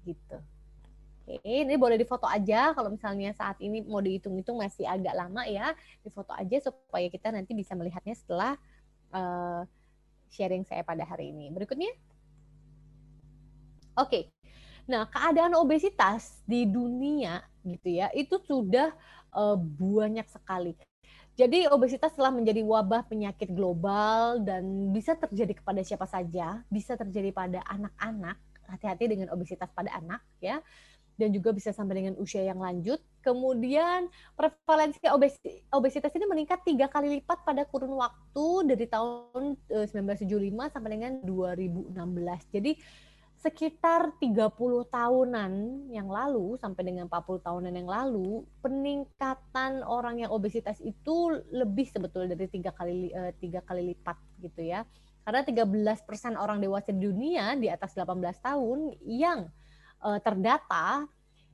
gitu. 0.08 0.40
Oke, 1.28 1.44
ini 1.44 1.76
boleh 1.76 2.00
difoto 2.00 2.24
aja 2.24 2.72
kalau 2.72 2.88
misalnya 2.88 3.36
saat 3.36 3.60
ini 3.60 3.84
mau 3.84 4.00
dihitung-hitung 4.00 4.64
masih 4.64 4.88
agak 4.88 5.12
lama 5.12 5.44
ya, 5.44 5.76
difoto 6.00 6.32
aja 6.32 6.56
supaya 6.64 7.12
kita 7.12 7.36
nanti 7.36 7.52
bisa 7.52 7.76
melihatnya 7.76 8.16
setelah 8.16 8.56
uh, 9.12 9.68
sharing 10.32 10.64
saya 10.64 10.88
pada 10.88 11.04
hari 11.04 11.36
ini. 11.36 11.52
Berikutnya. 11.52 11.92
Oke. 14.00 14.32
Nah, 14.88 15.04
keadaan 15.12 15.52
obesitas 15.60 16.40
di 16.48 16.64
dunia 16.64 17.44
gitu 17.68 17.92
ya, 17.92 18.08
itu 18.16 18.40
sudah 18.48 18.96
uh, 19.36 19.60
banyak 19.60 20.24
sekali. 20.32 20.80
Jadi 21.38 21.70
obesitas 21.70 22.18
telah 22.18 22.34
menjadi 22.34 22.66
wabah 22.66 23.06
penyakit 23.06 23.54
global 23.54 24.42
dan 24.42 24.90
bisa 24.90 25.14
terjadi 25.14 25.54
kepada 25.54 25.86
siapa 25.86 26.10
saja, 26.10 26.66
bisa 26.66 26.98
terjadi 26.98 27.30
pada 27.30 27.62
anak-anak. 27.70 28.42
Hati-hati 28.68 29.06
dengan 29.08 29.32
obesitas 29.32 29.72
pada 29.72 29.94
anak 29.96 30.20
ya 30.44 30.60
dan 31.18 31.34
juga 31.34 31.50
bisa 31.52 31.74
sampai 31.74 32.06
dengan 32.06 32.16
usia 32.22 32.46
yang 32.46 32.62
lanjut. 32.62 33.02
Kemudian 33.26 34.08
prevalensi 34.38 35.02
obesitas 35.74 36.14
ini 36.14 36.26
meningkat 36.30 36.62
tiga 36.64 36.88
kali 36.88 37.20
lipat 37.20 37.44
pada 37.44 37.66
kurun 37.68 37.98
waktu 37.98 38.48
dari 38.72 38.86
tahun 38.88 39.58
1975 39.68 40.30
eh, 40.30 40.70
sampai 40.72 40.90
dengan 40.94 41.14
2016. 41.26 42.56
Jadi 42.56 42.72
sekitar 43.38 44.18
30 44.18 44.50
tahunan 44.90 45.52
yang 45.94 46.10
lalu 46.10 46.58
sampai 46.58 46.82
dengan 46.90 47.06
40 47.06 47.46
tahunan 47.46 47.70
yang 47.70 47.86
lalu 47.86 48.42
peningkatan 48.66 49.86
orang 49.86 50.26
yang 50.26 50.34
obesitas 50.34 50.82
itu 50.82 51.38
lebih 51.54 51.86
sebetulnya 51.86 52.34
dari 52.34 52.50
tiga 52.50 52.74
kali 52.74 53.14
eh, 53.14 53.32
tiga 53.38 53.62
kali 53.62 53.94
lipat 53.94 54.18
gitu 54.42 54.66
ya 54.66 54.82
karena 55.28 55.44
13 55.44 56.08
persen 56.08 56.34
orang 56.40 56.64
dewasa 56.64 56.90
di 56.96 57.04
dunia 57.04 57.54
di 57.60 57.68
atas 57.68 57.94
18 57.94 58.16
tahun 58.40 58.96
yang 59.04 59.52
uh, 60.00 60.20
terdata 60.24 61.04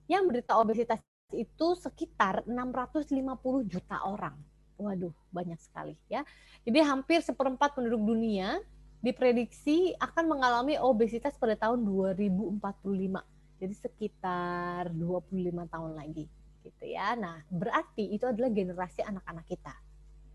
yang 0.05 0.29
menderita 0.29 0.61
obesitas 0.61 1.01
itu 1.33 1.73
sekitar 1.81 2.45
650 2.45 3.17
juta 3.65 3.97
orang. 4.05 4.37
Waduh, 4.77 5.09
banyak 5.33 5.57
sekali 5.57 5.97
ya. 6.05 6.21
Jadi 6.61 6.79
hampir 6.85 7.25
seperempat 7.25 7.73
penduduk 7.73 8.13
dunia 8.13 8.61
diprediksi 9.03 9.91
akan 9.99 10.31
mengalami 10.31 10.79
obesitas 10.79 11.35
pada 11.35 11.59
tahun 11.59 11.83
2045. 11.83 13.19
Jadi 13.59 13.75
sekitar 13.75 14.95
25 14.95 15.67
tahun 15.67 15.91
lagi 15.93 16.25
gitu 16.63 16.83
ya. 16.87 17.19
Nah, 17.19 17.43
berarti 17.51 18.15
itu 18.15 18.23
adalah 18.23 18.47
generasi 18.47 19.03
anak-anak 19.03 19.43
kita. 19.43 19.75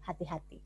Hati-hati. 0.04 0.60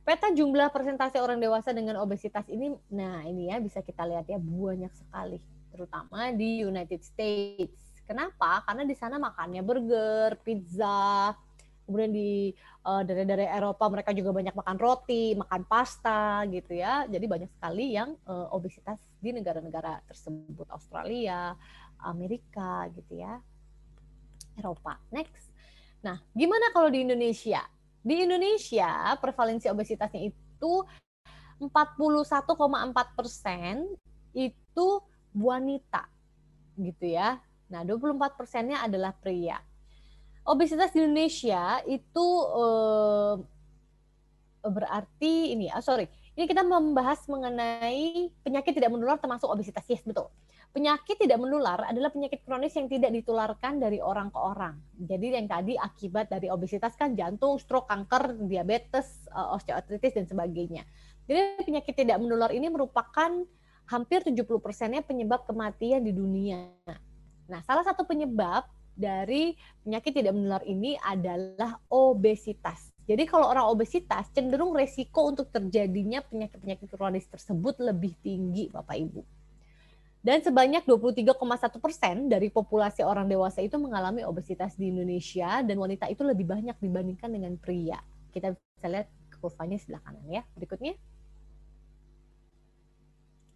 Peta 0.00 0.32
jumlah 0.32 0.72
persentase 0.72 1.20
orang 1.20 1.42
dewasa 1.42 1.76
dengan 1.76 2.00
obesitas 2.00 2.48
ini, 2.48 2.72
nah 2.88 3.20
ini 3.26 3.52
ya 3.52 3.60
bisa 3.60 3.84
kita 3.84 4.08
lihat 4.08 4.24
ya 4.32 4.40
banyak 4.40 4.88
sekali 4.96 5.36
terutama 5.70 6.32
di 6.32 6.64
United 6.64 7.04
States. 7.04 8.00
Kenapa? 8.08 8.64
Karena 8.66 8.82
di 8.88 8.96
sana 8.96 9.20
makannya 9.20 9.62
burger, 9.62 10.40
pizza, 10.42 11.30
kemudian 11.90 12.14
di 12.14 12.54
uh, 12.86 13.02
daerah-daerah 13.02 13.58
Eropa 13.58 13.90
mereka 13.90 14.14
juga 14.14 14.30
banyak 14.30 14.54
makan 14.54 14.76
roti, 14.78 15.34
makan 15.34 15.66
pasta 15.66 16.46
gitu 16.46 16.78
ya. 16.78 17.10
Jadi 17.10 17.26
banyak 17.26 17.50
sekali 17.50 17.98
yang 17.98 18.14
uh, 18.30 18.46
obesitas 18.54 19.02
di 19.18 19.34
negara-negara 19.34 20.06
tersebut, 20.06 20.70
Australia, 20.70 21.58
Amerika 22.06 22.86
gitu 22.94 23.18
ya. 23.18 23.42
Eropa. 24.54 25.02
Next. 25.10 25.50
Nah, 26.06 26.22
gimana 26.30 26.70
kalau 26.70 26.86
di 26.86 27.02
Indonesia? 27.02 27.66
Di 28.00 28.22
Indonesia 28.22 29.18
prevalensi 29.18 29.66
obesitasnya 29.66 30.30
itu 30.30 30.72
41,4 31.58 33.18
persen 33.18 33.84
itu 34.32 34.88
wanita 35.34 36.06
gitu 36.80 37.04
ya. 37.10 37.42
Nah, 37.68 37.84
24 37.84 38.38
persennya 38.38 38.80
adalah 38.80 39.12
pria. 39.12 39.60
Obesitas 40.44 40.90
di 40.96 41.04
Indonesia 41.04 41.84
itu 41.84 42.26
eh, 42.56 43.34
berarti 44.64 45.56
ini, 45.56 45.72
ah, 45.72 45.80
sorry, 45.80 46.08
ini 46.36 46.44
kita 46.48 46.64
membahas 46.64 47.24
mengenai 47.28 48.32
penyakit 48.44 48.76
tidak 48.76 48.92
menular 48.92 49.16
termasuk 49.20 49.48
obesitas. 49.48 49.84
Yes, 49.88 50.04
betul. 50.04 50.32
Penyakit 50.70 51.18
tidak 51.18 51.42
menular 51.42 51.82
adalah 51.90 52.14
penyakit 52.14 52.46
kronis 52.46 52.72
yang 52.78 52.86
tidak 52.86 53.10
ditularkan 53.10 53.82
dari 53.82 53.98
orang 53.98 54.30
ke 54.30 54.38
orang. 54.38 54.78
Jadi 54.94 55.34
yang 55.34 55.50
tadi 55.50 55.74
akibat 55.74 56.30
dari 56.30 56.46
obesitas 56.46 56.94
kan 56.94 57.18
jantung, 57.18 57.58
stroke, 57.58 57.90
kanker, 57.90 58.38
diabetes, 58.46 59.26
eh, 59.28 59.54
osteoartritis 59.56 60.16
dan 60.16 60.26
sebagainya. 60.30 60.86
Jadi 61.26 61.66
penyakit 61.66 61.94
tidak 61.94 62.18
menular 62.22 62.54
ini 62.54 62.70
merupakan 62.70 63.30
hampir 63.90 64.22
70 64.22 64.62
persennya 64.62 65.02
penyebab 65.02 65.42
kematian 65.44 66.06
di 66.06 66.14
dunia. 66.14 66.70
Nah, 67.50 67.60
salah 67.66 67.82
satu 67.82 68.06
penyebab 68.06 68.62
dari 68.94 69.54
penyakit 69.82 70.12
tidak 70.12 70.34
menular 70.36 70.62
ini 70.66 70.96
adalah 71.00 71.80
obesitas. 71.90 72.90
Jadi 73.10 73.26
kalau 73.26 73.50
orang 73.50 73.66
obesitas 73.66 74.30
cenderung 74.30 74.70
resiko 74.70 75.26
untuk 75.34 75.50
terjadinya 75.50 76.22
penyakit-penyakit 76.22 76.86
kronis 76.94 77.26
tersebut 77.26 77.82
lebih 77.82 78.14
tinggi, 78.22 78.70
Bapak 78.70 78.94
Ibu. 78.94 79.22
Dan 80.20 80.44
sebanyak 80.44 80.84
23,1 80.84 81.80
persen 81.80 82.28
dari 82.28 82.52
populasi 82.52 83.00
orang 83.00 83.24
dewasa 83.24 83.64
itu 83.64 83.80
mengalami 83.80 84.20
obesitas 84.20 84.76
di 84.76 84.92
Indonesia 84.92 85.64
dan 85.64 85.80
wanita 85.80 86.12
itu 86.12 86.20
lebih 86.20 86.44
banyak 86.44 86.76
dibandingkan 86.76 87.32
dengan 87.32 87.56
pria. 87.56 87.98
Kita 88.28 88.52
bisa 88.52 88.86
lihat 88.86 89.08
kurvanya 89.40 89.80
sebelah 89.80 90.04
kanan 90.04 90.28
ya. 90.28 90.44
Berikutnya. 90.52 90.92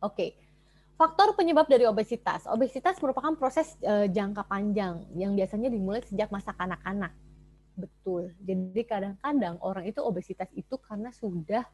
Oke. 0.00 0.44
Faktor 0.95 1.35
penyebab 1.35 1.67
dari 1.67 1.83
obesitas. 1.91 2.47
Obesitas 2.47 3.03
merupakan 3.03 3.35
proses 3.35 3.75
uh, 3.83 4.07
jangka 4.07 4.47
panjang 4.47 5.03
yang 5.19 5.35
biasanya 5.35 5.67
dimulai 5.67 6.07
sejak 6.07 6.31
masa 6.31 6.55
kanak-kanak. 6.55 7.11
Betul. 7.75 8.31
Jadi 8.39 8.83
kadang-kadang 8.87 9.59
orang 9.59 9.91
itu 9.91 9.99
obesitas 9.99 10.47
itu 10.55 10.79
karena 10.79 11.11
sudah 11.11 11.67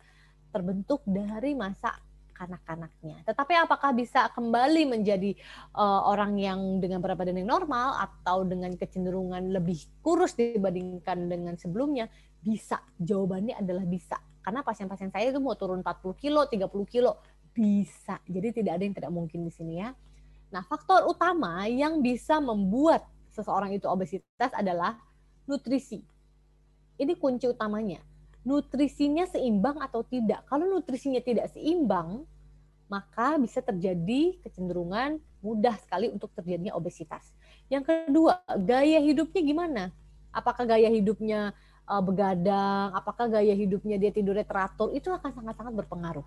terbentuk 0.49 1.05
dari 1.05 1.53
masa 1.53 1.93
kanak-kanaknya. 2.33 3.21
Tetapi 3.29 3.53
apakah 3.61 3.93
bisa 3.93 4.33
kembali 4.33 4.89
menjadi 4.89 5.37
uh, 5.77 6.09
orang 6.09 6.41
yang 6.41 6.81
dengan 6.81 7.05
berat 7.05 7.21
badan 7.21 7.45
yang 7.45 7.53
normal 7.53 8.00
atau 8.00 8.49
dengan 8.49 8.73
kecenderungan 8.73 9.53
lebih 9.53 10.00
kurus 10.00 10.33
dibandingkan 10.33 11.29
dengan 11.29 11.61
sebelumnya? 11.61 12.09
Bisa. 12.41 12.81
Jawabannya 12.97 13.61
adalah 13.61 13.85
bisa. 13.85 14.17
Karena 14.41 14.65
pasien-pasien 14.65 15.12
saya 15.12 15.29
itu 15.29 15.37
mau 15.37 15.53
turun 15.53 15.85
40 15.85 16.17
kilo, 16.17 16.49
30 16.49 16.65
kilo, 16.89 17.21
bisa. 17.50 18.19
Jadi 18.26 18.62
tidak 18.62 18.73
ada 18.78 18.83
yang 18.87 18.97
tidak 18.97 19.12
mungkin 19.12 19.47
di 19.47 19.52
sini 19.52 19.83
ya. 19.83 19.92
Nah, 20.50 20.66
faktor 20.66 21.07
utama 21.07 21.66
yang 21.71 22.02
bisa 22.02 22.42
membuat 22.42 23.07
seseorang 23.30 23.71
itu 23.75 23.87
obesitas 23.87 24.50
adalah 24.50 24.99
nutrisi. 25.47 26.02
Ini 26.99 27.14
kunci 27.16 27.47
utamanya. 27.47 28.02
Nutrisinya 28.42 29.30
seimbang 29.30 29.78
atau 29.78 30.02
tidak. 30.02 30.42
Kalau 30.50 30.66
nutrisinya 30.66 31.23
tidak 31.23 31.54
seimbang, 31.54 32.26
maka 32.90 33.38
bisa 33.38 33.62
terjadi 33.62 34.35
kecenderungan 34.42 35.23
mudah 35.40 35.78
sekali 35.78 36.11
untuk 36.11 36.35
terjadinya 36.35 36.75
obesitas. 36.75 37.30
Yang 37.71 37.95
kedua, 37.95 38.42
gaya 38.59 38.99
hidupnya 38.99 39.40
gimana? 39.47 39.85
Apakah 40.35 40.66
gaya 40.66 40.90
hidupnya 40.90 41.54
uh, 41.87 42.02
begadang? 42.02 42.90
Apakah 42.90 43.30
gaya 43.30 43.54
hidupnya 43.54 43.97
dia 43.97 44.11
tidurnya 44.11 44.42
teratur? 44.42 44.90
Itu 44.90 45.14
akan 45.14 45.30
sangat-sangat 45.30 45.73
berpengaruh 45.78 46.26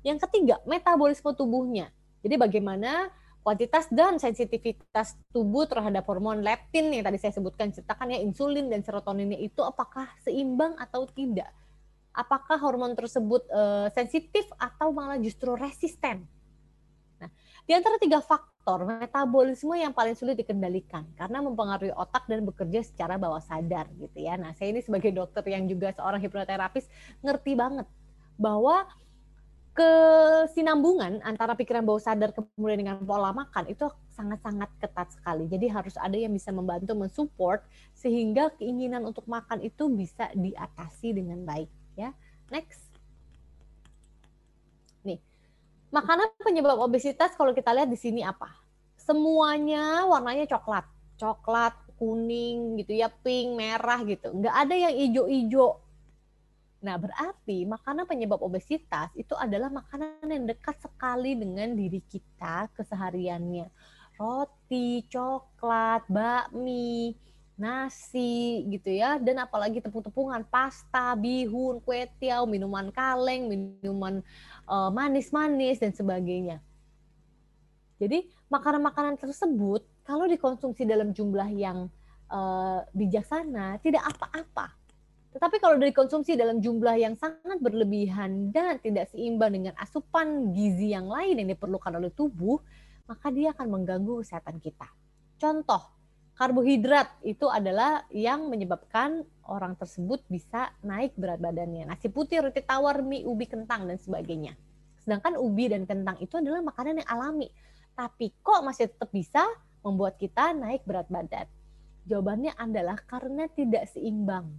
yang 0.00 0.16
ketiga, 0.16 0.60
metabolisme 0.64 1.32
tubuhnya. 1.36 1.92
Jadi 2.20 2.36
bagaimana 2.36 3.12
kuantitas 3.40 3.88
dan 3.88 4.20
sensitivitas 4.20 5.16
tubuh 5.32 5.64
terhadap 5.64 6.04
hormon 6.04 6.44
leptin 6.44 6.92
yang 6.92 7.04
tadi 7.04 7.16
saya 7.16 7.32
sebutkan 7.32 7.72
ceritakan 7.72 8.12
ya 8.12 8.20
insulin 8.20 8.68
dan 8.68 8.84
serotoninnya 8.84 9.40
itu 9.40 9.64
apakah 9.64 10.08
seimbang 10.20 10.76
atau 10.76 11.08
tidak. 11.08 11.48
Apakah 12.12 12.58
hormon 12.60 12.92
tersebut 12.92 13.46
uh, 13.48 13.88
sensitif 13.94 14.44
atau 14.60 14.92
malah 14.92 15.16
justru 15.16 15.54
resisten? 15.56 16.26
Nah, 17.20 17.30
di 17.64 17.72
antara 17.72 17.96
tiga 18.02 18.18
faktor, 18.18 18.82
metabolisme 18.82 19.72
yang 19.78 19.94
paling 19.94 20.18
sulit 20.18 20.36
dikendalikan 20.36 21.06
karena 21.14 21.38
mempengaruhi 21.40 21.94
otak 21.94 22.26
dan 22.26 22.44
bekerja 22.44 22.82
secara 22.82 23.14
bawah 23.16 23.40
sadar 23.40 23.88
gitu 23.96 24.20
ya. 24.20 24.36
Nah, 24.36 24.52
saya 24.58 24.74
ini 24.74 24.82
sebagai 24.82 25.14
dokter 25.14 25.44
yang 25.48 25.70
juga 25.70 25.94
seorang 25.94 26.18
hipnoterapis 26.20 26.90
ngerti 27.22 27.52
banget 27.54 27.86
bahwa 28.40 28.88
kesinambungan 29.70 31.22
antara 31.22 31.54
pikiran 31.54 31.86
bawah 31.86 32.02
sadar 32.02 32.34
kemudian 32.34 32.82
dengan 32.82 32.98
pola 33.06 33.30
makan 33.30 33.70
itu 33.70 33.86
sangat-sangat 34.12 34.68
ketat 34.82 35.08
sekali. 35.14 35.46
Jadi 35.46 35.66
harus 35.70 35.94
ada 35.96 36.12
yang 36.18 36.34
bisa 36.34 36.50
membantu 36.50 36.92
mensupport 36.98 37.62
sehingga 37.94 38.50
keinginan 38.58 39.06
untuk 39.06 39.24
makan 39.30 39.62
itu 39.62 39.86
bisa 39.88 40.28
diatasi 40.34 41.14
dengan 41.14 41.46
baik 41.46 41.70
ya. 41.94 42.10
Next. 42.50 42.82
Nih. 45.06 45.22
Makanan 45.94 46.34
penyebab 46.42 46.78
obesitas 46.82 47.32
kalau 47.38 47.54
kita 47.54 47.70
lihat 47.70 47.88
di 47.88 47.98
sini 47.98 48.26
apa? 48.26 48.50
Semuanya 48.98 50.04
warnanya 50.04 50.50
coklat. 50.50 50.84
Coklat, 51.16 51.74
kuning 51.94 52.80
gitu 52.82 52.96
ya, 52.96 53.08
pink, 53.08 53.54
merah 53.54 54.02
gitu. 54.02 54.34
Nggak 54.34 54.54
ada 54.66 54.74
yang 54.74 54.94
hijau-hijau 54.98 55.89
Nah, 56.80 56.96
berarti 56.96 57.68
makanan 57.68 58.08
penyebab 58.08 58.40
obesitas 58.40 59.12
itu 59.12 59.36
adalah 59.36 59.68
makanan 59.68 60.24
yang 60.24 60.48
dekat 60.48 60.80
sekali 60.80 61.36
dengan 61.36 61.76
diri 61.76 62.00
kita 62.08 62.72
kesehariannya. 62.72 63.68
Roti, 64.16 65.04
coklat, 65.12 66.08
bakmi, 66.08 67.12
nasi 67.60 68.64
gitu 68.72 68.96
ya, 68.96 69.20
dan 69.20 69.44
apalagi 69.44 69.84
tepung-tepungan, 69.84 70.40
pasta, 70.48 71.12
bihun, 71.12 71.84
kue 71.84 72.08
tiaw, 72.16 72.48
minuman 72.48 72.88
kaleng, 72.88 73.52
minuman 73.52 74.24
uh, 74.64 74.88
manis-manis 74.88 75.76
dan 75.76 75.92
sebagainya. 75.92 76.64
Jadi, 78.00 78.24
makanan-makanan 78.48 79.20
tersebut 79.20 79.84
kalau 80.08 80.24
dikonsumsi 80.24 80.88
dalam 80.88 81.12
jumlah 81.12 81.52
yang 81.52 81.92
uh, 82.32 82.80
bijaksana 82.96 83.76
tidak 83.84 84.08
apa-apa 84.08 84.79
tetapi 85.30 85.62
kalau 85.62 85.78
dikonsumsi 85.78 86.34
dalam 86.34 86.58
jumlah 86.58 86.98
yang 86.98 87.14
sangat 87.14 87.62
berlebihan 87.62 88.50
dan 88.50 88.82
tidak 88.82 89.14
seimbang 89.14 89.54
dengan 89.54 89.74
asupan 89.78 90.50
gizi 90.50 90.90
yang 90.90 91.06
lain 91.06 91.38
yang 91.38 91.48
diperlukan 91.54 92.02
oleh 92.02 92.10
tubuh, 92.10 92.58
maka 93.06 93.30
dia 93.30 93.54
akan 93.54 93.78
mengganggu 93.78 94.26
kesehatan 94.26 94.58
kita. 94.58 94.90
Contoh, 95.38 95.86
karbohidrat 96.34 97.22
itu 97.22 97.46
adalah 97.46 98.02
yang 98.10 98.50
menyebabkan 98.50 99.22
orang 99.46 99.78
tersebut 99.78 100.18
bisa 100.26 100.74
naik 100.82 101.14
berat 101.14 101.38
badannya. 101.38 101.86
Nasi 101.86 102.10
putih, 102.10 102.42
roti 102.42 102.66
tawar, 102.66 102.98
mie, 103.06 103.22
ubi, 103.22 103.46
kentang, 103.46 103.86
dan 103.86 104.02
sebagainya. 104.02 104.58
Sedangkan 104.98 105.38
ubi 105.38 105.70
dan 105.70 105.86
kentang 105.86 106.18
itu 106.18 106.42
adalah 106.42 106.58
makanan 106.58 107.06
yang 107.06 107.08
alami. 107.08 107.54
Tapi 107.94 108.34
kok 108.42 108.66
masih 108.66 108.90
tetap 108.90 109.14
bisa 109.14 109.46
membuat 109.86 110.18
kita 110.18 110.50
naik 110.58 110.82
berat 110.82 111.06
badan? 111.06 111.46
Jawabannya 112.10 112.58
adalah 112.58 112.98
karena 113.06 113.46
tidak 113.54 113.86
seimbang 113.94 114.58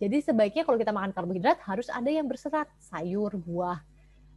jadi 0.00 0.16
sebaiknya 0.24 0.64
kalau 0.64 0.80
kita 0.80 0.96
makan 0.96 1.12
karbohidrat 1.12 1.60
harus 1.68 1.92
ada 1.92 2.08
yang 2.08 2.24
berserat, 2.24 2.72
sayur, 2.80 3.36
buah. 3.36 3.84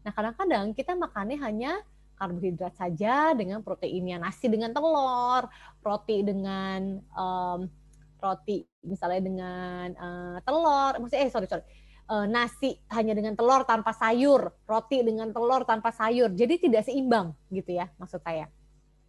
Nah 0.03 0.11
kadang-kadang 0.11 0.75
kita 0.75 0.91
makannya 0.91 1.39
hanya 1.39 1.79
karbohidrat 2.19 2.75
saja 2.75 3.31
dengan 3.31 3.63
proteinnya, 3.63 4.19
nasi 4.19 4.51
dengan 4.51 4.75
telur, 4.75 5.47
roti 5.79 6.19
dengan 6.19 6.99
um, 7.15 7.71
roti 8.19 8.67
misalnya 8.83 9.21
dengan 9.23 9.87
uh, 9.95 10.37
telur, 10.43 10.99
maksudnya 10.99 11.23
eh 11.27 11.31
sorry 11.31 11.47
sorry, 11.47 11.63
uh, 12.11 12.27
nasi 12.27 12.83
hanya 12.91 13.15
dengan 13.15 13.39
telur 13.39 13.63
tanpa 13.63 13.95
sayur, 13.95 14.51
roti 14.67 14.99
dengan 14.99 15.31
telur 15.31 15.63
tanpa 15.63 15.95
sayur, 15.95 16.27
jadi 16.35 16.59
tidak 16.59 16.91
seimbang 16.91 17.31
gitu 17.47 17.71
ya 17.71 17.87
maksud 17.95 18.19
saya. 18.19 18.51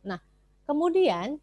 Nah 0.06 0.22
kemudian 0.70 1.42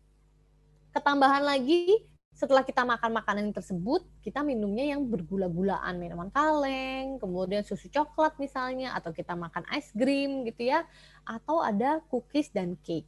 ketambahan 0.96 1.44
lagi 1.44 2.11
setelah 2.32 2.64
kita 2.64 2.88
makan 2.88 3.12
makanan 3.12 3.52
tersebut, 3.52 4.08
kita 4.24 4.42
minumnya 4.42 4.96
yang 4.96 5.04
bergula-gulaan, 5.04 6.00
minuman 6.00 6.32
kaleng, 6.32 7.20
kemudian 7.20 7.62
susu 7.62 7.92
coklat 7.92 8.40
misalnya, 8.40 8.96
atau 8.96 9.12
kita 9.12 9.36
makan 9.36 9.68
ice 9.76 9.92
cream 9.92 10.48
gitu 10.48 10.72
ya, 10.72 10.88
atau 11.28 11.60
ada 11.60 12.00
cookies 12.08 12.50
dan 12.50 12.80
cake. 12.82 13.08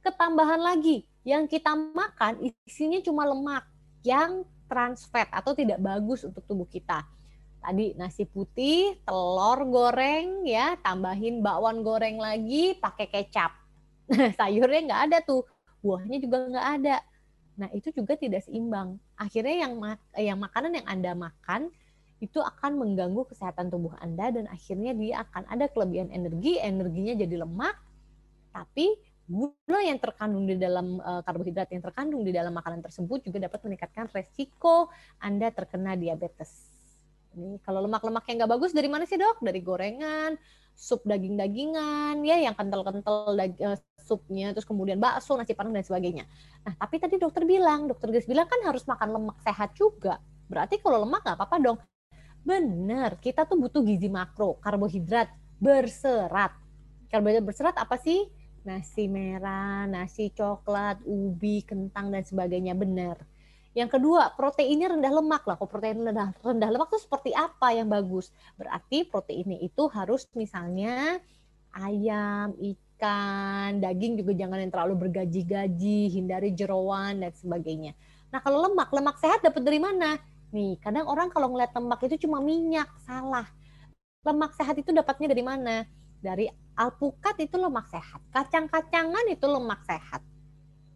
Ketambahan 0.00 0.62
lagi, 0.62 1.04
yang 1.26 1.50
kita 1.50 1.74
makan 1.74 2.50
isinya 2.64 2.98
cuma 3.02 3.26
lemak 3.26 3.66
yang 4.02 4.46
trans 4.66 5.06
fat 5.10 5.30
atau 5.30 5.54
tidak 5.54 5.78
bagus 5.78 6.26
untuk 6.26 6.42
tubuh 6.46 6.66
kita. 6.66 7.04
Tadi 7.62 7.94
nasi 7.94 8.26
putih, 8.26 8.98
telur 9.06 9.62
goreng 9.70 10.48
ya, 10.48 10.74
tambahin 10.82 11.44
bakwan 11.44 11.84
goreng 11.86 12.18
lagi 12.18 12.74
pakai 12.78 13.06
kecap. 13.06 13.54
Sayurnya 14.38 14.80
nggak 14.90 15.02
ada 15.10 15.18
tuh, 15.22 15.46
buahnya 15.78 16.18
juga 16.18 16.50
nggak 16.50 16.68
ada 16.82 16.96
Nah, 17.56 17.68
itu 17.76 17.92
juga 17.92 18.16
tidak 18.16 18.48
seimbang. 18.48 18.96
Akhirnya 19.16 19.68
yang 19.68 19.72
yang 20.16 20.38
makanan 20.40 20.72
yang 20.80 20.86
Anda 20.88 21.12
makan 21.12 21.68
itu 22.22 22.38
akan 22.38 22.78
mengganggu 22.78 23.26
kesehatan 23.34 23.68
tubuh 23.68 23.98
Anda 23.98 24.30
dan 24.30 24.46
akhirnya 24.46 24.94
dia 24.94 25.26
akan 25.26 25.42
ada 25.50 25.66
kelebihan 25.66 26.06
energi, 26.14 26.54
energinya 26.62 27.18
jadi 27.18 27.42
lemak, 27.42 27.74
tapi 28.54 28.94
gula 29.26 29.80
yang 29.82 29.98
terkandung 29.98 30.46
di 30.46 30.54
dalam 30.54 31.02
uh, 31.02 31.22
karbohidrat 31.26 31.66
yang 31.74 31.82
terkandung 31.82 32.22
di 32.22 32.30
dalam 32.30 32.54
makanan 32.54 32.78
tersebut 32.78 33.26
juga 33.26 33.50
dapat 33.50 33.58
meningkatkan 33.66 34.06
resiko 34.14 34.86
Anda 35.18 35.50
terkena 35.50 35.98
diabetes. 35.98 36.70
Ini 37.32 37.58
kalau 37.64 37.82
lemak-lemak 37.88 38.28
yang 38.28 38.44
nggak 38.44 38.52
bagus 38.54 38.70
dari 38.76 38.86
mana 38.86 39.08
sih 39.08 39.16
dok? 39.16 39.40
Dari 39.40 39.58
gorengan, 39.64 40.36
sup 40.72 41.04
daging-dagingan 41.06 42.20
ya 42.26 42.42
yang 42.42 42.54
kental-kental 42.58 43.32
uh, 43.38 43.78
supnya 44.02 44.50
terus 44.50 44.66
kemudian 44.66 44.98
bakso 44.98 45.38
nasi 45.38 45.54
padang 45.54 45.72
dan 45.72 45.86
sebagainya. 45.86 46.26
Nah 46.66 46.74
tapi 46.74 46.98
tadi 46.98 47.16
dokter 47.22 47.46
bilang 47.46 47.86
dokter 47.86 48.10
Gus 48.10 48.26
bilang 48.26 48.50
kan 48.50 48.58
harus 48.66 48.82
makan 48.84 49.08
lemak 49.14 49.38
sehat 49.46 49.72
juga. 49.78 50.18
Berarti 50.50 50.82
kalau 50.82 51.06
lemak 51.06 51.22
nggak 51.22 51.36
apa-apa 51.38 51.56
dong. 51.62 51.78
Benar 52.42 53.22
kita 53.22 53.46
tuh 53.46 53.56
butuh 53.56 53.86
gizi 53.86 54.10
makro 54.10 54.58
karbohidrat 54.58 55.30
berserat. 55.62 56.52
Karbohidrat 57.08 57.44
berserat 57.46 57.76
apa 57.78 57.94
sih? 58.02 58.26
Nasi 58.66 59.06
merah 59.06 59.86
nasi 59.86 60.34
coklat 60.34 61.02
ubi 61.06 61.62
kentang 61.62 62.10
dan 62.10 62.26
sebagainya. 62.26 62.74
Benar 62.74 63.22
yang 63.72 63.88
kedua, 63.88 64.36
proteinnya 64.36 64.92
rendah 64.92 65.12
lemak 65.16 65.48
lah. 65.48 65.56
Kalau 65.56 65.70
protein 65.70 66.04
rendah, 66.04 66.36
rendah 66.44 66.68
lemak 66.68 66.92
itu 66.92 67.08
seperti 67.08 67.32
apa 67.32 67.72
yang 67.72 67.88
bagus? 67.88 68.28
Berarti 68.60 69.08
proteinnya 69.08 69.56
itu 69.64 69.88
harus 69.88 70.28
misalnya 70.36 71.16
ayam, 71.72 72.52
ikan, 72.52 73.80
daging 73.80 74.20
juga 74.20 74.36
jangan 74.36 74.60
yang 74.60 74.72
terlalu 74.72 74.94
bergaji-gaji, 75.08 76.12
hindari 76.12 76.52
jeroan 76.52 77.24
dan 77.24 77.32
sebagainya. 77.32 77.96
Nah 78.28 78.44
kalau 78.44 78.68
lemak, 78.68 78.92
lemak 78.92 79.16
sehat 79.16 79.40
dapat 79.40 79.64
dari 79.64 79.80
mana? 79.80 80.20
Nih, 80.52 80.76
kadang 80.76 81.08
orang 81.08 81.32
kalau 81.32 81.48
ngeliat 81.48 81.72
lemak 81.72 82.00
itu 82.04 82.28
cuma 82.28 82.44
minyak, 82.44 82.92
salah. 83.08 83.48
Lemak 84.20 84.52
sehat 84.52 84.76
itu 84.76 84.92
dapatnya 84.92 85.32
dari 85.32 85.40
mana? 85.40 85.88
Dari 86.20 86.44
alpukat 86.76 87.40
itu 87.40 87.56
lemak 87.56 87.88
sehat, 87.88 88.20
kacang-kacangan 88.36 89.32
itu 89.32 89.48
lemak 89.48 89.80
sehat. 89.88 90.20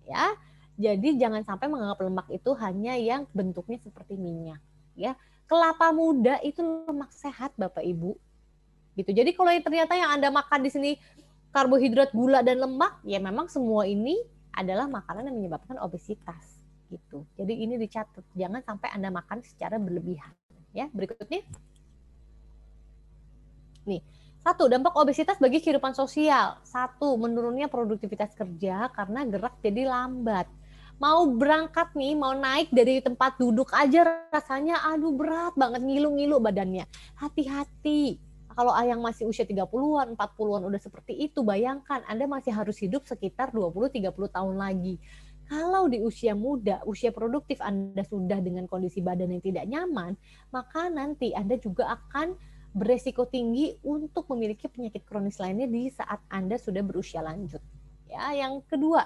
Ya, 0.07 0.37
jadi 0.77 1.17
jangan 1.17 1.41
sampai 1.41 1.73
menganggap 1.73 2.05
lemak 2.05 2.29
itu 2.29 2.53
hanya 2.61 2.95
yang 3.01 3.25
bentuknya 3.33 3.81
seperti 3.81 4.21
minyak, 4.21 4.61
ya. 4.93 5.17
Kelapa 5.49 5.95
muda 5.95 6.37
itu 6.45 6.61
lemak 6.61 7.15
sehat, 7.15 7.57
Bapak 7.57 7.81
Ibu. 7.81 8.13
Gitu. 8.97 9.11
Jadi 9.13 9.31
kalau 9.37 9.53
ternyata 9.63 9.95
yang 9.97 10.11
Anda 10.13 10.29
makan 10.29 10.61
di 10.65 10.71
sini 10.73 10.91
karbohidrat, 11.55 12.13
gula 12.13 12.45
dan 12.45 12.61
lemak, 12.61 13.01
ya 13.07 13.17
memang 13.23 13.49
semua 13.49 13.89
ini 13.89 14.21
adalah 14.53 14.89
makanan 14.89 15.29
yang 15.31 15.37
menyebabkan 15.37 15.77
obesitas 15.81 16.61
gitu. 16.89 17.25
Jadi 17.37 17.55
ini 17.63 17.77
dicatat, 17.77 18.25
jangan 18.35 18.61
sampai 18.65 18.89
Anda 18.93 19.09
makan 19.13 19.41
secara 19.45 19.77
berlebihan. 19.81 20.33
Ya, 20.77 20.93
berikutnya. 20.93 21.41
Nih, 23.87 24.03
satu, 24.43 24.69
dampak 24.69 24.95
obesitas 24.99 25.39
bagi 25.41 25.63
kehidupan 25.63 25.95
sosial. 25.95 26.59
Satu, 26.67 27.17
menurunnya 27.17 27.71
produktivitas 27.71 28.35
kerja 28.35 28.91
karena 28.93 29.25
gerak 29.25 29.57
jadi 29.63 29.89
lambat 29.89 30.47
mau 30.97 31.29
berangkat 31.29 31.93
nih, 31.93 32.17
mau 32.17 32.33
naik 32.33 32.73
dari 32.73 33.05
tempat 33.05 33.37
duduk 33.37 33.73
aja 33.77 34.27
rasanya 34.33 34.81
aduh 34.89 35.13
berat 35.13 35.53
banget 35.57 35.85
ngilu-ngilu 35.85 36.41
badannya. 36.41 36.89
Hati-hati. 37.21 38.21
Kalau 38.57 38.73
ayang 38.73 39.05
masih 39.05 39.29
usia 39.29 39.45
30-an, 39.45 40.17
40-an 40.17 40.65
udah 40.65 40.81
seperti 40.81 41.13
itu, 41.29 41.45
bayangkan 41.45 42.01
Anda 42.09 42.25
masih 42.25 42.57
harus 42.57 42.81
hidup 42.81 43.05
sekitar 43.05 43.53
20-30 43.53 44.17
tahun 44.33 44.57
lagi. 44.57 44.97
Kalau 45.47 45.93
di 45.93 46.01
usia 46.01 46.33
muda, 46.33 46.81
usia 46.89 47.13
produktif 47.13 47.61
Anda 47.61 48.01
sudah 48.01 48.41
dengan 48.41 48.65
kondisi 48.65 49.05
badan 49.05 49.37
yang 49.37 49.45
tidak 49.45 49.65
nyaman, 49.69 50.17
maka 50.57 50.89
nanti 50.89 51.37
Anda 51.37 51.61
juga 51.61 52.01
akan 52.01 52.33
beresiko 52.73 53.29
tinggi 53.29 53.77
untuk 53.85 54.25
memiliki 54.33 54.73
penyakit 54.73 55.05
kronis 55.05 55.37
lainnya 55.37 55.69
di 55.69 55.93
saat 55.93 56.25
Anda 56.33 56.57
sudah 56.57 56.81
berusia 56.81 57.21
lanjut. 57.21 57.61
Ya, 58.09 58.33
yang 58.33 58.65
kedua, 58.65 59.05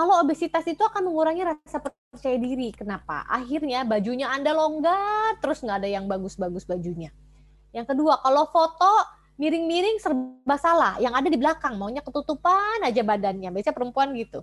Kalau 0.00 0.16
obesitas 0.16 0.64
itu 0.64 0.80
akan 0.80 1.12
mengurangi 1.12 1.44
rasa 1.44 1.76
percaya 1.84 2.40
diri. 2.40 2.72
Kenapa? 2.72 3.28
Akhirnya 3.28 3.84
bajunya 3.84 4.32
Anda 4.32 4.56
longgar, 4.56 5.36
terus 5.44 5.60
nggak 5.60 5.84
ada 5.84 5.92
yang 5.92 6.08
bagus-bagus 6.08 6.64
bajunya. 6.64 7.12
Yang 7.76 7.92
kedua, 7.92 8.16
kalau 8.24 8.48
foto 8.48 8.88
miring-miring 9.36 10.00
serba 10.00 10.56
salah. 10.56 10.96
Yang 11.04 11.14
ada 11.20 11.28
di 11.28 11.36
belakang, 11.36 11.76
maunya 11.76 12.00
ketutupan 12.00 12.80
aja 12.80 13.04
badannya. 13.04 13.52
Biasanya 13.52 13.76
perempuan 13.76 14.16
gitu. 14.16 14.40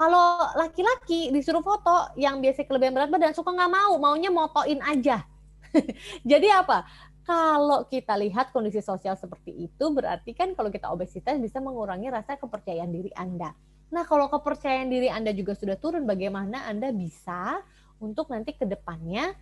Kalau 0.00 0.40
laki-laki 0.56 1.28
disuruh 1.28 1.60
foto, 1.60 2.16
yang 2.16 2.40
biasa 2.40 2.64
kelebihan 2.64 2.96
berat 2.96 3.12
badan 3.12 3.36
suka 3.36 3.52
nggak 3.52 3.68
mau, 3.68 4.00
maunya 4.00 4.32
motoin 4.32 4.80
aja. 4.80 5.28
Jadi 6.24 6.48
apa? 6.48 6.88
Kalau 7.28 7.84
kita 7.84 8.16
lihat 8.16 8.48
kondisi 8.48 8.80
sosial 8.80 9.12
seperti 9.12 9.68
itu, 9.68 9.84
berarti 9.92 10.32
kan 10.32 10.56
kalau 10.56 10.72
kita 10.72 10.88
obesitas 10.88 11.36
bisa 11.36 11.60
mengurangi 11.60 12.08
rasa 12.08 12.40
kepercayaan 12.40 12.88
diri 12.88 13.12
Anda. 13.12 13.52
Nah, 13.86 14.02
kalau 14.02 14.26
kepercayaan 14.26 14.90
diri 14.90 15.06
Anda 15.06 15.30
juga 15.30 15.54
sudah 15.54 15.78
turun, 15.78 16.04
bagaimana 16.04 16.66
Anda 16.66 16.90
bisa 16.90 17.62
untuk 18.02 18.28
nanti 18.28 18.52
ke 18.52 18.66
depannya 18.66 19.32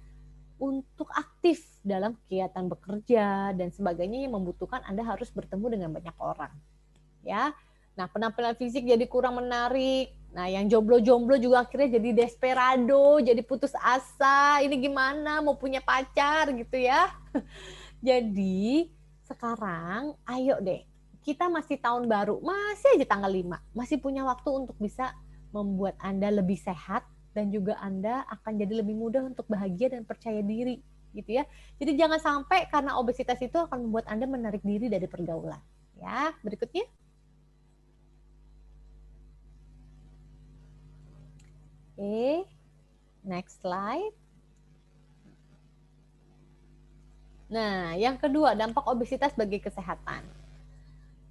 untuk 0.61 1.11
aktif 1.11 1.65
dalam 1.83 2.15
kegiatan 2.25 2.65
bekerja 2.71 3.53
dan 3.57 3.69
sebagainya 3.75 4.29
yang 4.29 4.39
membutuhkan 4.39 4.85
Anda 4.87 5.03
harus 5.03 5.33
bertemu 5.33 5.67
dengan 5.79 5.91
banyak 5.91 6.17
orang. 6.21 6.55
Ya. 7.25 7.57
Nah, 7.95 8.11
penampilan 8.11 8.59
fisik 8.59 8.85
jadi 8.85 9.07
kurang 9.07 9.39
menarik. 9.39 10.13
Nah, 10.35 10.51
yang 10.51 10.67
jomblo-jomblo 10.67 11.39
juga 11.39 11.63
akhirnya 11.63 12.03
jadi 12.03 12.27
desperado, 12.27 13.23
jadi 13.23 13.39
putus 13.47 13.71
asa. 13.79 14.59
Ini 14.67 14.75
gimana 14.83 15.39
mau 15.39 15.55
punya 15.55 15.79
pacar 15.79 16.51
gitu 16.51 16.75
ya. 16.75 17.07
Jadi 18.05 18.91
sekarang 19.25 20.13
ayo 20.29 20.61
deh, 20.61 20.85
kita 21.25 21.49
masih 21.49 21.81
tahun 21.81 22.05
baru, 22.05 22.37
masih 22.45 23.01
aja 23.01 23.07
tanggal 23.09 23.33
5, 23.33 23.57
masih 23.73 23.97
punya 23.97 24.23
waktu 24.29 24.45
untuk 24.53 24.77
bisa 24.77 25.17
membuat 25.57 25.97
Anda 25.97 26.29
lebih 26.29 26.61
sehat 26.61 27.09
dan 27.33 27.49
juga 27.49 27.81
Anda 27.81 28.29
akan 28.29 28.61
jadi 28.61 28.85
lebih 28.85 28.93
mudah 28.93 29.25
untuk 29.33 29.49
bahagia 29.49 29.97
dan 29.97 30.05
percaya 30.05 30.45
diri 30.45 30.85
gitu 31.17 31.41
ya. 31.41 31.49
Jadi 31.81 31.97
jangan 31.97 32.21
sampai 32.21 32.69
karena 32.69 33.01
obesitas 33.01 33.41
itu 33.41 33.57
akan 33.57 33.89
membuat 33.89 34.05
Anda 34.13 34.29
menarik 34.29 34.61
diri 34.61 34.93
dari 34.93 35.09
pergaulan. 35.09 35.59
Ya, 35.97 36.37
berikutnya. 36.45 36.85
Oke, 41.95 42.45
next 43.23 43.63
slide. 43.63 44.13
Nah, 47.47 47.95
yang 47.95 48.19
kedua, 48.19 48.59
dampak 48.59 48.83
obesitas 48.91 49.31
bagi 49.39 49.63
kesehatan. 49.63 50.27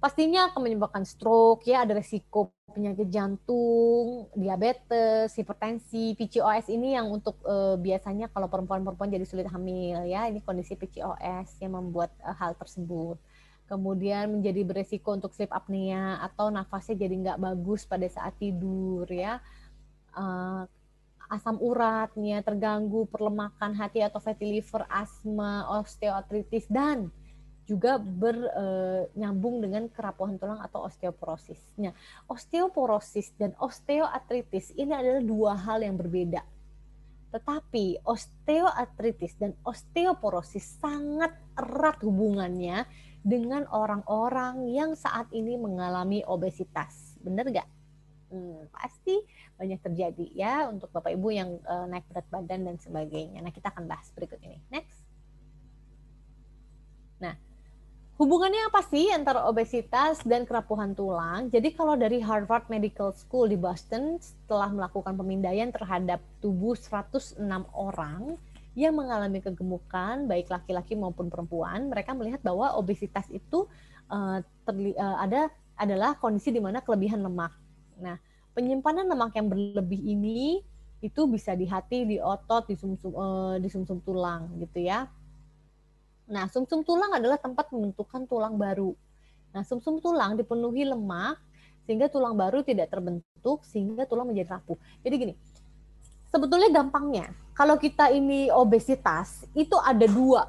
Pastinya 0.04 0.52
akan 0.52 0.60
menyebabkan 0.68 1.08
stroke, 1.08 1.64
ya 1.64 1.88
ada 1.88 1.96
resiko 1.96 2.52
penyakit 2.76 3.08
jantung, 3.08 4.28
diabetes, 4.36 5.32
hipertensi, 5.32 6.12
PCOS 6.12 6.68
ini 6.68 6.92
yang 6.92 7.08
untuk 7.08 7.40
uh, 7.48 7.80
biasanya 7.80 8.28
kalau 8.28 8.52
perempuan-perempuan 8.52 9.08
jadi 9.08 9.24
sulit 9.24 9.48
hamil, 9.48 10.04
ya 10.04 10.28
ini 10.28 10.44
kondisi 10.44 10.76
PCOS 10.76 11.56
yang 11.64 11.80
membuat 11.80 12.12
uh, 12.20 12.36
hal 12.36 12.52
tersebut. 12.52 13.16
Kemudian 13.64 14.28
menjadi 14.28 14.60
beresiko 14.60 15.16
untuk 15.16 15.32
sleep 15.32 15.48
apnea 15.48 16.20
atau 16.20 16.52
nafasnya 16.52 17.08
jadi 17.08 17.14
nggak 17.24 17.40
bagus 17.40 17.88
pada 17.88 18.04
saat 18.04 18.36
tidur, 18.36 19.08
ya. 19.08 19.40
Uh, 20.12 20.68
asam 21.32 21.56
uratnya 21.64 22.44
terganggu, 22.44 23.08
perlemakan 23.08 23.72
hati 23.72 24.04
atau 24.04 24.20
fatty 24.20 24.60
liver, 24.60 24.84
asma, 24.92 25.64
osteoartritis 25.80 26.68
dan 26.68 27.08
juga 27.64 27.96
bernyambung 27.96 29.56
e, 29.58 29.62
dengan 29.64 29.84
kerapuhan 29.88 30.36
tulang 30.36 30.60
atau 30.60 30.84
osteoporosis. 30.84 31.60
Nah, 31.80 31.96
osteoporosis 32.28 33.32
dan 33.40 33.56
osteoartritis 33.56 34.76
ini 34.76 34.92
adalah 34.92 35.22
dua 35.24 35.52
hal 35.56 35.80
yang 35.80 35.96
berbeda. 35.96 36.44
Tetapi 37.34 38.04
osteoartritis 38.06 39.34
dan 39.40 39.56
osteoporosis 39.66 40.78
sangat 40.78 41.34
erat 41.58 41.98
hubungannya 42.04 42.86
dengan 43.24 43.64
orang-orang 43.72 44.68
yang 44.68 44.92
saat 44.92 45.26
ini 45.32 45.56
mengalami 45.56 46.20
obesitas. 46.28 47.16
Benar 47.24 47.48
nggak? 47.48 47.68
Hmm, 48.28 48.68
pasti 48.68 49.16
banyak 49.56 49.80
terjadi 49.80 50.26
ya 50.34 50.54
untuk 50.68 50.92
Bapak 50.92 51.14
Ibu 51.16 51.28
yang 51.32 51.50
uh, 51.64 51.88
naik 51.88 52.04
berat 52.12 52.28
badan 52.28 52.68
dan 52.68 52.76
sebagainya. 52.76 53.40
Nah, 53.40 53.50
kita 53.50 53.72
akan 53.72 53.88
bahas 53.88 54.12
berikut 54.12 54.38
ini. 54.44 54.60
Next. 54.68 55.00
Nah, 57.18 57.34
hubungannya 58.14 58.70
apa 58.70 58.80
sih 58.86 59.10
antara 59.10 59.46
obesitas 59.50 60.22
dan 60.22 60.46
kerapuhan 60.46 60.94
tulang? 60.94 61.50
Jadi 61.50 61.74
kalau 61.74 61.98
dari 61.98 62.22
Harvard 62.22 62.70
Medical 62.70 63.10
School 63.14 63.50
di 63.50 63.58
Boston 63.58 64.22
setelah 64.22 64.70
melakukan 64.70 65.18
pemindaian 65.18 65.74
terhadap 65.74 66.22
tubuh 66.38 66.78
106 66.78 67.38
orang 67.74 68.38
yang 68.74 68.94
mengalami 68.94 69.38
kegemukan 69.38 70.26
baik 70.26 70.50
laki-laki 70.50 70.98
maupun 70.98 71.30
perempuan, 71.30 71.90
mereka 71.90 72.10
melihat 72.14 72.42
bahwa 72.42 72.74
obesitas 72.74 73.26
itu 73.30 73.70
uh, 74.10 74.42
terli, 74.66 74.94
uh, 74.98 75.18
ada 75.22 75.50
adalah 75.78 76.18
kondisi 76.18 76.54
di 76.54 76.62
mana 76.62 76.82
kelebihan 76.82 77.22
lemak. 77.22 77.54
Nah, 77.98 78.18
penyimpanan 78.54 79.06
lemak 79.06 79.34
yang 79.38 79.46
berlebih 79.50 79.98
ini 79.98 80.62
itu 81.02 81.20
bisa 81.30 81.54
di 81.54 81.66
hati, 81.66 82.06
di 82.06 82.16
otot, 82.18 82.66
di 82.66 82.74
sumsum 82.78 83.12
uh, 83.14 83.56
di 83.58 83.68
sumsum 83.70 84.02
tulang 84.02 84.54
gitu 84.58 84.82
ya. 84.82 85.06
Nah, 86.24 86.48
sumsum 86.48 86.80
tulang 86.82 87.12
adalah 87.12 87.36
tempat 87.36 87.68
pembentukan 87.68 88.24
tulang 88.24 88.56
baru. 88.56 88.96
Nah, 89.52 89.62
sumsum 89.62 90.00
tulang 90.00 90.34
dipenuhi 90.34 90.88
lemak 90.88 91.36
sehingga 91.84 92.08
tulang 92.08 92.32
baru 92.34 92.64
tidak 92.64 92.88
terbentuk 92.88 93.60
sehingga 93.68 94.08
tulang 94.08 94.32
menjadi 94.32 94.56
rapuh. 94.56 94.80
Jadi 95.04 95.14
gini, 95.20 95.34
sebetulnya 96.32 96.72
gampangnya 96.72 97.30
kalau 97.52 97.76
kita 97.76 98.08
ini 98.10 98.48
obesitas 98.48 99.44
itu 99.52 99.76
ada 99.78 100.08
dua. 100.08 100.48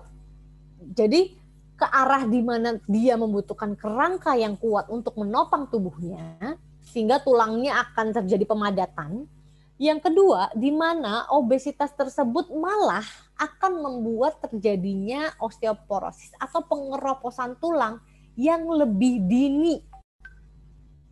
Jadi 0.79 1.35
ke 1.75 1.85
arah 1.85 2.23
di 2.23 2.39
mana 2.39 2.79
dia 2.87 3.19
membutuhkan 3.19 3.75
kerangka 3.75 4.31
yang 4.39 4.55
kuat 4.55 4.87
untuk 4.87 5.19
menopang 5.19 5.67
tubuhnya 5.67 6.55
sehingga 6.87 7.19
tulangnya 7.19 7.83
akan 7.83 8.15
terjadi 8.15 8.47
pemadatan. 8.47 9.27
Yang 9.75 10.07
kedua, 10.07 10.47
di 10.55 10.71
mana 10.71 11.27
obesitas 11.35 11.91
tersebut 11.91 12.47
malah 12.55 13.03
akan 13.35 13.83
membuat 13.83 14.39
terjadinya 14.39 15.35
osteoporosis 15.43 16.31
atau 16.39 16.63
pengeroposan 16.63 17.59
tulang 17.59 17.99
yang 18.39 18.63
lebih 18.71 19.19
dini. 19.27 19.83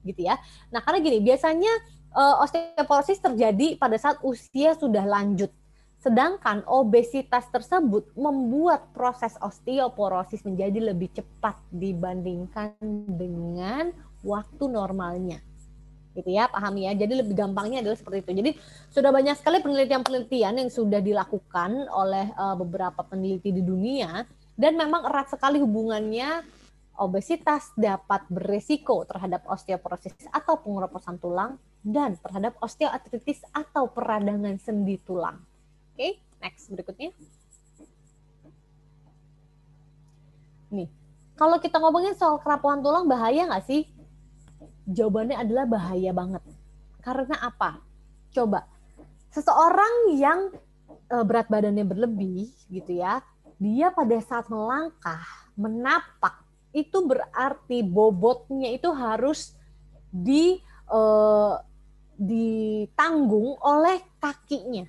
Gitu 0.07 0.31
ya. 0.31 0.39
Nah, 0.71 0.79
karena 0.79 1.03
gini, 1.03 1.19
biasanya 1.19 1.73
eh, 2.15 2.35
osteoporosis 2.39 3.19
terjadi 3.19 3.75
pada 3.75 3.99
saat 3.99 4.23
usia 4.23 4.79
sudah 4.79 5.03
lanjut. 5.03 5.51
Sedangkan 5.99 6.63
obesitas 6.67 7.47
tersebut 7.51 8.15
membuat 8.15 8.95
proses 8.95 9.35
osteoporosis 9.43 10.47
menjadi 10.47 10.91
lebih 10.91 11.11
cepat 11.15 11.59
dibandingkan 11.71 12.75
dengan 13.07 13.91
waktu 14.23 14.63
normalnya 14.71 15.43
gitu 16.13 16.29
ya 16.29 16.45
pahami 16.47 16.85
ya 16.85 16.93
jadi 16.93 17.25
lebih 17.25 17.33
gampangnya 17.33 17.81
adalah 17.81 17.97
seperti 17.97 18.21
itu 18.21 18.31
jadi 18.45 18.51
sudah 18.93 19.09
banyak 19.09 19.35
sekali 19.37 19.57
penelitian-penelitian 19.65 20.53
yang 20.61 20.69
sudah 20.69 21.01
dilakukan 21.01 21.89
oleh 21.89 22.29
uh, 22.37 22.53
beberapa 22.53 23.01
peneliti 23.01 23.49
di 23.49 23.65
dunia 23.65 24.23
dan 24.53 24.77
memang 24.77 25.09
erat 25.09 25.33
sekali 25.33 25.57
hubungannya 25.57 26.45
obesitas 26.97 27.73
dapat 27.73 28.21
beresiko 28.29 29.01
terhadap 29.09 29.41
osteoporosis 29.49 30.13
atau 30.29 30.61
pengeroposan 30.61 31.17
tulang 31.17 31.57
dan 31.81 32.15
terhadap 32.21 32.55
osteoartritis 32.61 33.43
atau 33.51 33.89
peradangan 33.91 34.55
sendi 34.61 34.95
tulang. 35.01 35.41
Oke, 35.93 35.97
okay, 35.97 36.11
next 36.39 36.69
berikutnya. 36.69 37.11
Nih, 40.73 40.89
kalau 41.33 41.57
kita 41.59 41.77
ngomongin 41.81 42.13
soal 42.17 42.37
kerapuhan 42.39 42.81
tulang 42.81 43.05
bahaya 43.09 43.45
nggak 43.49 43.65
sih? 43.65 43.89
Jawabannya 44.87 45.37
adalah 45.39 45.65
bahaya 45.67 46.11
banget. 46.11 46.43
Karena 47.03 47.39
apa? 47.39 47.79
Coba, 48.33 48.67
seseorang 49.31 50.15
yang 50.15 50.51
eh, 51.11 51.23
berat 51.23 51.47
badannya 51.47 51.85
berlebih 51.87 52.51
gitu 52.67 52.99
ya, 52.99 53.23
dia 53.61 53.93
pada 53.95 54.17
saat 54.19 54.51
melangkah, 54.51 55.23
menapak, 55.55 56.43
itu 56.73 57.05
berarti 57.05 57.85
bobotnya 57.85 58.73
itu 58.73 58.89
harus 58.89 59.53
di 60.09 60.57
uh, 60.89 61.55
ditanggung 62.17 63.57
oleh 63.61 64.01
kakinya. 64.17 64.85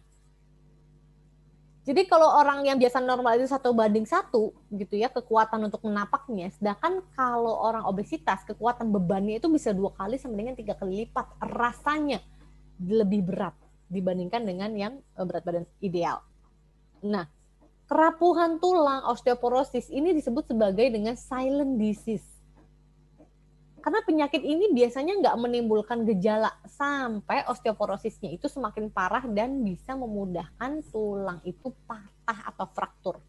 Jadi 1.85 2.09
kalau 2.09 2.33
orang 2.41 2.65
yang 2.65 2.81
biasa 2.81 2.97
normal 3.05 3.37
itu 3.37 3.45
satu 3.45 3.77
banding 3.77 4.09
satu 4.09 4.57
gitu 4.73 4.97
ya 4.97 5.13
kekuatan 5.13 5.69
untuk 5.69 5.85
menapaknya, 5.85 6.49
sedangkan 6.57 7.05
kalau 7.13 7.61
orang 7.61 7.85
obesitas 7.85 8.41
kekuatan 8.49 8.89
bebannya 8.89 9.37
itu 9.37 9.53
bisa 9.53 9.69
dua 9.77 9.93
kali 9.93 10.17
sampai 10.17 10.41
dengan 10.41 10.57
tiga 10.57 10.73
kali 10.81 11.05
lipat 11.05 11.29
rasanya 11.45 12.25
lebih 12.81 13.29
berat 13.29 13.53
dibandingkan 13.93 14.49
dengan 14.49 14.73
yang 14.73 14.93
eh, 14.97 15.25
berat 15.29 15.45
badan 15.45 15.69
ideal. 15.85 16.25
Nah, 17.05 17.29
kerapuhan 17.85 18.57
tulang 18.65 19.05
osteoporosis 19.13 19.93
ini 19.93 20.17
disebut 20.17 20.57
sebagai 20.57 20.89
dengan 20.89 21.21
silent 21.21 21.77
disease. 21.77 22.25
Karena 23.85 24.01
penyakit 24.01 24.41
ini 24.41 24.73
biasanya 24.73 25.21
nggak 25.21 25.37
menimbulkan 25.45 26.09
gejala 26.09 26.49
sampai 26.65 27.45
osteoporosisnya 27.45 28.33
itu 28.33 28.49
semakin 28.49 28.89
parah 28.89 29.29
dan 29.29 29.61
bisa 29.61 29.93
memudahkan 29.93 30.81
tulang 30.89 31.45
itu 31.45 31.69
patah 31.85 32.49
atau 32.49 32.65
fraktur. 32.73 33.21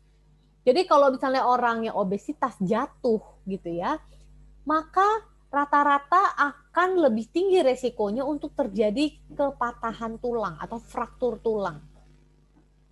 Jadi 0.63 0.87
kalau 0.87 1.11
misalnya 1.11 1.43
orang 1.43 1.91
yang 1.91 1.99
obesitas 1.99 2.55
jatuh 2.63 3.19
gitu 3.43 3.67
ya, 3.67 3.99
maka 4.63 5.27
rata-rata 5.51 6.39
akan 6.39 7.03
lebih 7.03 7.27
tinggi 7.35 7.59
resikonya 7.59 8.23
untuk 8.23 8.55
terjadi 8.55 9.11
kepatahan 9.35 10.23
tulang 10.23 10.55
atau 10.55 10.79
fraktur 10.79 11.35
tulang. 11.43 11.83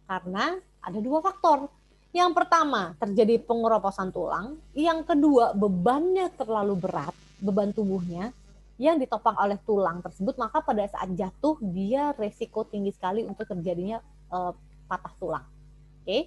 Karena 0.03 0.51
ada 0.83 0.99
dua 0.99 1.23
faktor. 1.23 1.71
Yang 2.13 2.31
pertama, 2.37 2.93
terjadi 3.01 3.41
pengeroposan 3.41 4.13
tulang. 4.13 4.61
Yang 4.77 5.09
kedua, 5.09 5.57
bebannya 5.57 6.29
terlalu 6.37 6.77
berat 6.77 7.17
beban 7.41 7.73
tubuhnya 7.73 8.29
yang 8.77 9.01
ditopang 9.01 9.33
oleh 9.37 9.57
tulang 9.65 9.97
tersebut, 10.05 10.37
maka 10.37 10.61
pada 10.61 10.85
saat 10.85 11.09
jatuh 11.17 11.57
dia 11.61 12.13
resiko 12.13 12.69
tinggi 12.69 12.93
sekali 12.93 13.25
untuk 13.25 13.49
terjadinya 13.49 13.97
uh, 14.29 14.53
patah 14.85 15.13
tulang. 15.17 15.45
Oke. 16.01 16.05
Okay? 16.05 16.21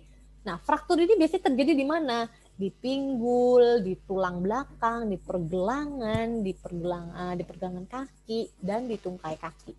Nah, 0.46 0.58
fraktur 0.62 0.98
ini 0.98 1.18
biasanya 1.18 1.50
terjadi 1.50 1.72
di 1.74 1.86
mana? 1.86 2.30
Di 2.54 2.70
pinggul, 2.70 3.82
di 3.82 3.98
tulang 4.06 4.42
belakang, 4.42 5.10
di 5.10 5.18
pergelangan, 5.18 6.42
di 6.42 6.52
pergelang 6.54 7.06
uh, 7.14 7.34
di 7.34 7.42
pergelangan 7.42 7.86
kaki 7.86 8.54
dan 8.62 8.86
di 8.86 8.98
tungkai 8.98 9.34
kaki. 9.38 9.74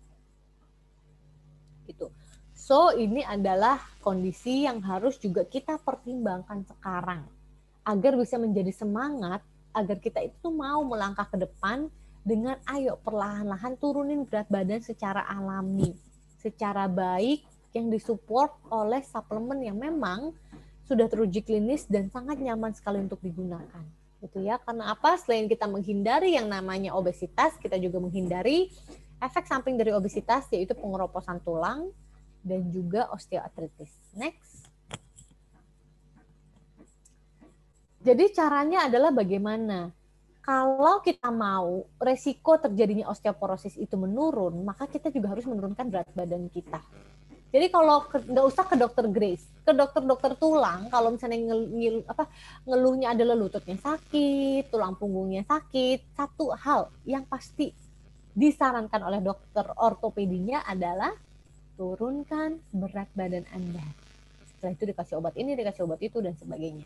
Itu. 1.88 2.17
So, 2.68 2.92
ini 2.92 3.24
adalah 3.24 3.80
kondisi 4.04 4.68
yang 4.68 4.84
harus 4.84 5.16
juga 5.16 5.40
kita 5.40 5.80
pertimbangkan 5.80 6.68
sekarang 6.68 7.24
agar 7.80 8.12
bisa 8.12 8.36
menjadi 8.36 8.68
semangat 8.76 9.40
agar 9.72 9.96
kita 9.96 10.20
itu 10.20 10.52
mau 10.52 10.84
melangkah 10.84 11.24
ke 11.32 11.40
depan 11.40 11.88
dengan 12.20 12.60
ayo 12.68 13.00
perlahan-lahan 13.00 13.72
turunin 13.80 14.28
berat 14.28 14.52
badan 14.52 14.84
secara 14.84 15.24
alami, 15.32 15.96
secara 16.44 16.84
baik 16.84 17.40
yang 17.72 17.88
disupport 17.88 18.52
oleh 18.68 19.00
suplemen 19.00 19.64
yang 19.64 19.80
memang 19.80 20.36
sudah 20.84 21.08
teruji 21.08 21.40
klinis 21.40 21.88
dan 21.88 22.12
sangat 22.12 22.36
nyaman 22.36 22.76
sekali 22.76 23.00
untuk 23.00 23.24
digunakan. 23.24 23.84
Gitu 24.20 24.44
ya. 24.44 24.60
Karena 24.60 24.92
apa? 24.92 25.16
Selain 25.16 25.48
kita 25.48 25.64
menghindari 25.64 26.36
yang 26.36 26.52
namanya 26.52 26.92
obesitas, 26.92 27.56
kita 27.64 27.80
juga 27.80 27.96
menghindari 27.96 28.68
efek 29.24 29.48
samping 29.48 29.80
dari 29.80 29.96
obesitas 29.96 30.44
yaitu 30.52 30.76
pengeroposan 30.76 31.40
tulang 31.40 31.96
dan 32.42 32.70
juga 32.70 33.10
osteoartritis. 33.12 33.92
Next. 34.14 34.68
Jadi 37.98 38.24
caranya 38.32 38.86
adalah 38.86 39.10
bagaimana? 39.10 39.90
Kalau 40.40 41.04
kita 41.04 41.28
mau 41.28 41.84
resiko 42.00 42.56
terjadinya 42.56 43.12
osteoporosis 43.12 43.76
itu 43.76 44.00
menurun, 44.00 44.64
maka 44.64 44.88
kita 44.88 45.12
juga 45.12 45.36
harus 45.36 45.44
menurunkan 45.44 45.92
berat 45.92 46.08
badan 46.16 46.48
kita. 46.48 46.80
Jadi 47.48 47.68
kalau 47.72 48.04
nggak 48.08 48.46
usah 48.48 48.64
ke 48.64 48.76
dokter 48.76 49.08
Grace, 49.08 49.44
ke 49.64 49.72
dokter-dokter 49.72 50.36
tulang, 50.36 50.88
kalau 50.92 51.12
misalnya 51.16 51.52
ngel, 51.52 51.60
ngel, 51.68 51.96
apa, 52.04 52.28
ngeluhnya 52.68 53.16
adalah 53.16 53.36
lututnya 53.36 53.76
sakit, 53.76 54.68
tulang 54.68 54.96
punggungnya 54.96 55.44
sakit, 55.48 56.12
satu 56.12 56.52
hal 56.52 56.92
yang 57.08 57.24
pasti 57.24 57.72
disarankan 58.36 59.00
oleh 59.00 59.20
dokter 59.24 59.64
ortopedinya 59.80 60.64
adalah 60.64 61.12
turunkan 61.78 62.58
berat 62.74 63.06
badan 63.14 63.46
Anda. 63.54 63.86
Setelah 64.50 64.74
itu 64.74 64.84
dikasih 64.90 65.14
obat 65.22 65.38
ini, 65.38 65.54
dikasih 65.54 65.86
obat 65.86 66.02
itu, 66.02 66.18
dan 66.18 66.34
sebagainya. 66.34 66.82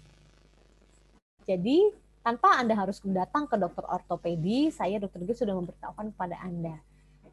Jadi 1.48 1.88
tanpa 2.20 2.60
Anda 2.60 2.76
harus 2.76 3.00
datang 3.00 3.48
ke 3.48 3.56
dokter 3.56 3.88
ortopedi, 3.88 4.68
saya 4.68 5.00
dokter 5.00 5.24
G 5.24 5.32
sudah 5.32 5.56
memberitahukan 5.56 6.12
kepada 6.12 6.36
Anda. 6.44 6.76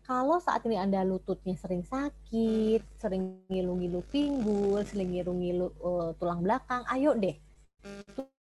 Kalau 0.08 0.42
saat 0.42 0.66
ini 0.66 0.80
Anda 0.80 1.06
lututnya 1.06 1.54
sering 1.60 1.86
sakit, 1.86 2.82
sering 2.98 3.46
ngilu-ngilu 3.52 4.02
pinggul, 4.10 4.82
sering 4.82 5.14
ngilu-ngilu 5.14 5.70
uh, 5.84 6.10
tulang 6.18 6.42
belakang, 6.42 6.82
ayo 6.90 7.14
deh 7.14 7.38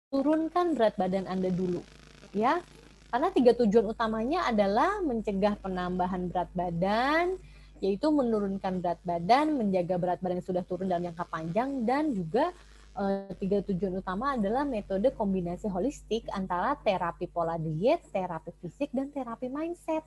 turunkan 0.09 0.73
berat 0.73 0.97
badan 0.97 1.29
Anda 1.29 1.53
dulu. 1.53 1.85
Ya, 2.33 2.65
karena 3.13 3.29
tiga 3.33 3.53
tujuan 3.57 3.89
utamanya 3.89 4.49
adalah 4.49 5.01
mencegah 5.05 5.57
penambahan 5.61 6.29
berat 6.29 6.49
badan, 6.57 7.37
yaitu 7.79 8.11
menurunkan 8.11 8.83
berat 8.83 8.99
badan, 9.03 9.55
menjaga 9.55 9.95
berat 9.99 10.19
badan 10.19 10.39
yang 10.39 10.47
sudah 10.47 10.63
turun 10.67 10.87
dalam 10.91 11.07
jangka 11.09 11.25
panjang, 11.27 11.83
dan 11.83 12.11
juga 12.11 12.51
uh, 12.95 13.31
tiga 13.39 13.63
tujuan 13.63 13.99
utama 13.99 14.35
adalah 14.35 14.67
metode 14.67 15.11
kombinasi 15.15 15.67
holistik 15.71 16.27
antara 16.35 16.75
terapi 16.79 17.27
pola 17.31 17.55
diet, 17.55 18.03
terapi 18.11 18.51
fisik, 18.59 18.91
dan 18.91 19.09
terapi 19.09 19.47
mindset. 19.47 20.03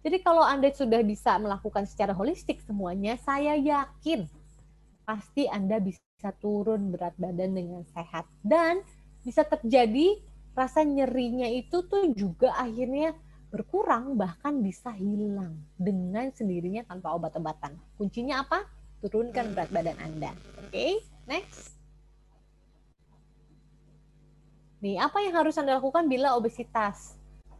Jadi 0.00 0.16
kalau 0.24 0.40
Anda 0.40 0.72
sudah 0.72 1.04
bisa 1.04 1.36
melakukan 1.36 1.84
secara 1.84 2.16
holistik 2.16 2.64
semuanya, 2.64 3.20
saya 3.20 3.52
yakin 3.52 4.24
pasti 5.04 5.44
Anda 5.44 5.76
bisa 5.76 6.32
turun 6.40 6.88
berat 6.88 7.12
badan 7.20 7.52
dengan 7.52 7.84
sehat. 7.92 8.24
Dan 8.40 8.80
bisa 9.20 9.44
terjadi 9.44 10.16
rasa 10.56 10.88
nyerinya 10.88 11.48
itu 11.52 11.84
tuh 11.84 12.16
juga 12.16 12.56
akhirnya 12.56 13.12
berkurang 13.50 14.14
bahkan 14.14 14.62
bisa 14.62 14.94
hilang 14.94 15.58
dengan 15.74 16.30
sendirinya 16.30 16.86
tanpa 16.86 17.10
obat-obatan. 17.18 17.74
Kuncinya 17.98 18.46
apa? 18.46 18.62
Turunkan 19.02 19.52
berat 19.58 19.70
badan 19.74 19.98
Anda. 19.98 20.30
Oke, 20.62 20.70
okay? 20.70 20.92
next. 21.26 21.74
Nih, 24.80 24.96
apa 24.96 25.20
yang 25.20 25.34
harus 25.36 25.58
Anda 25.60 25.76
lakukan 25.76 26.08
bila 26.08 26.38
obesitas? 26.38 27.18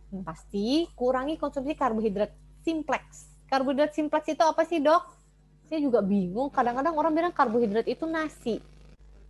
Hmm, 0.09 0.25
pasti 0.25 0.89
kurangi 0.97 1.37
konsumsi 1.37 1.77
karbohidrat 1.77 2.33
simplex. 2.65 3.29
Karbohidrat 3.51 3.93
simplex 3.93 4.31
itu 4.31 4.41
apa 4.41 4.63
sih, 4.65 4.81
Dok? 4.81 5.05
Saya 5.69 5.85
juga 5.85 6.01
bingung. 6.01 6.49
Kadang-kadang 6.49 6.95
orang 6.97 7.13
bilang 7.13 7.35
karbohidrat 7.35 7.85
itu 7.91 8.07
nasi. 8.07 8.63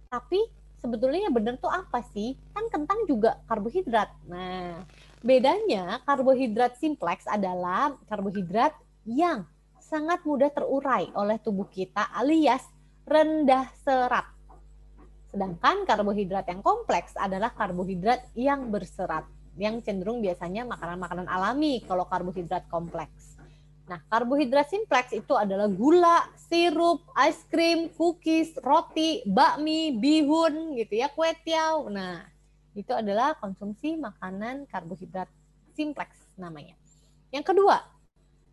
Tapi 0.06 0.38
sebetulnya 0.78 1.32
benar 1.32 1.58
tuh 1.58 1.72
apa 1.72 2.04
sih? 2.14 2.36
Kan 2.54 2.68
kentang 2.68 3.10
juga 3.10 3.42
karbohidrat. 3.48 4.12
Nah, 4.28 4.86
bedanya 5.20 6.00
karbohidrat 6.08 6.80
simplex 6.80 7.28
adalah 7.28 7.96
karbohidrat 8.08 8.72
yang 9.04 9.44
sangat 9.80 10.22
mudah 10.24 10.48
terurai 10.52 11.08
oleh 11.16 11.36
tubuh 11.40 11.68
kita 11.68 12.08
alias 12.16 12.64
rendah 13.04 13.68
serat. 13.82 14.26
Sedangkan 15.30 15.86
karbohidrat 15.86 16.46
yang 16.50 16.62
kompleks 16.62 17.14
adalah 17.14 17.54
karbohidrat 17.54 18.26
yang 18.34 18.70
berserat, 18.70 19.26
yang 19.58 19.78
cenderung 19.84 20.18
biasanya 20.22 20.66
makanan-makanan 20.66 21.26
alami 21.30 21.82
kalau 21.86 22.06
karbohidrat 22.06 22.66
kompleks. 22.66 23.38
Nah, 23.90 23.98
karbohidrat 24.06 24.70
simpleks 24.70 25.10
itu 25.10 25.34
adalah 25.34 25.66
gula, 25.66 26.22
sirup, 26.46 27.02
es 27.26 27.42
krim, 27.50 27.90
cookies, 27.98 28.54
roti, 28.62 29.26
bakmi, 29.26 29.98
bihun 29.98 30.78
gitu 30.78 31.02
ya, 31.02 31.10
kue 31.10 31.34
tiaw. 31.42 31.90
Nah, 31.90 32.22
itu 32.74 32.92
adalah 32.94 33.34
konsumsi 33.38 33.98
makanan 33.98 34.66
karbohidrat 34.70 35.26
simpleks 35.74 36.16
namanya. 36.38 36.74
Yang 37.30 37.54
kedua, 37.54 37.82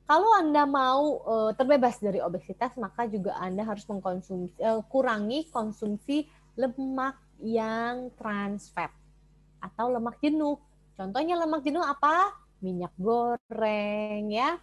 kalau 0.08 0.32
Anda 0.40 0.64
mau 0.64 1.20
uh, 1.28 1.52
terbebas 1.54 2.00
dari 2.00 2.24
obesitas, 2.24 2.74
maka 2.80 3.06
juga 3.12 3.36
Anda 3.38 3.68
harus 3.68 3.84
mengkonsumsi 3.86 4.56
uh, 4.64 4.82
kurangi 4.88 5.52
konsumsi 5.52 6.30
lemak 6.58 7.20
yang 7.44 8.10
trans 8.18 8.74
fat 8.74 8.90
atau 9.62 9.94
lemak 9.94 10.18
jenuh. 10.22 10.58
Contohnya 10.98 11.38
lemak 11.38 11.62
jenuh 11.62 11.86
apa? 11.86 12.34
Minyak 12.58 12.94
goreng 12.98 14.34
ya, 14.34 14.58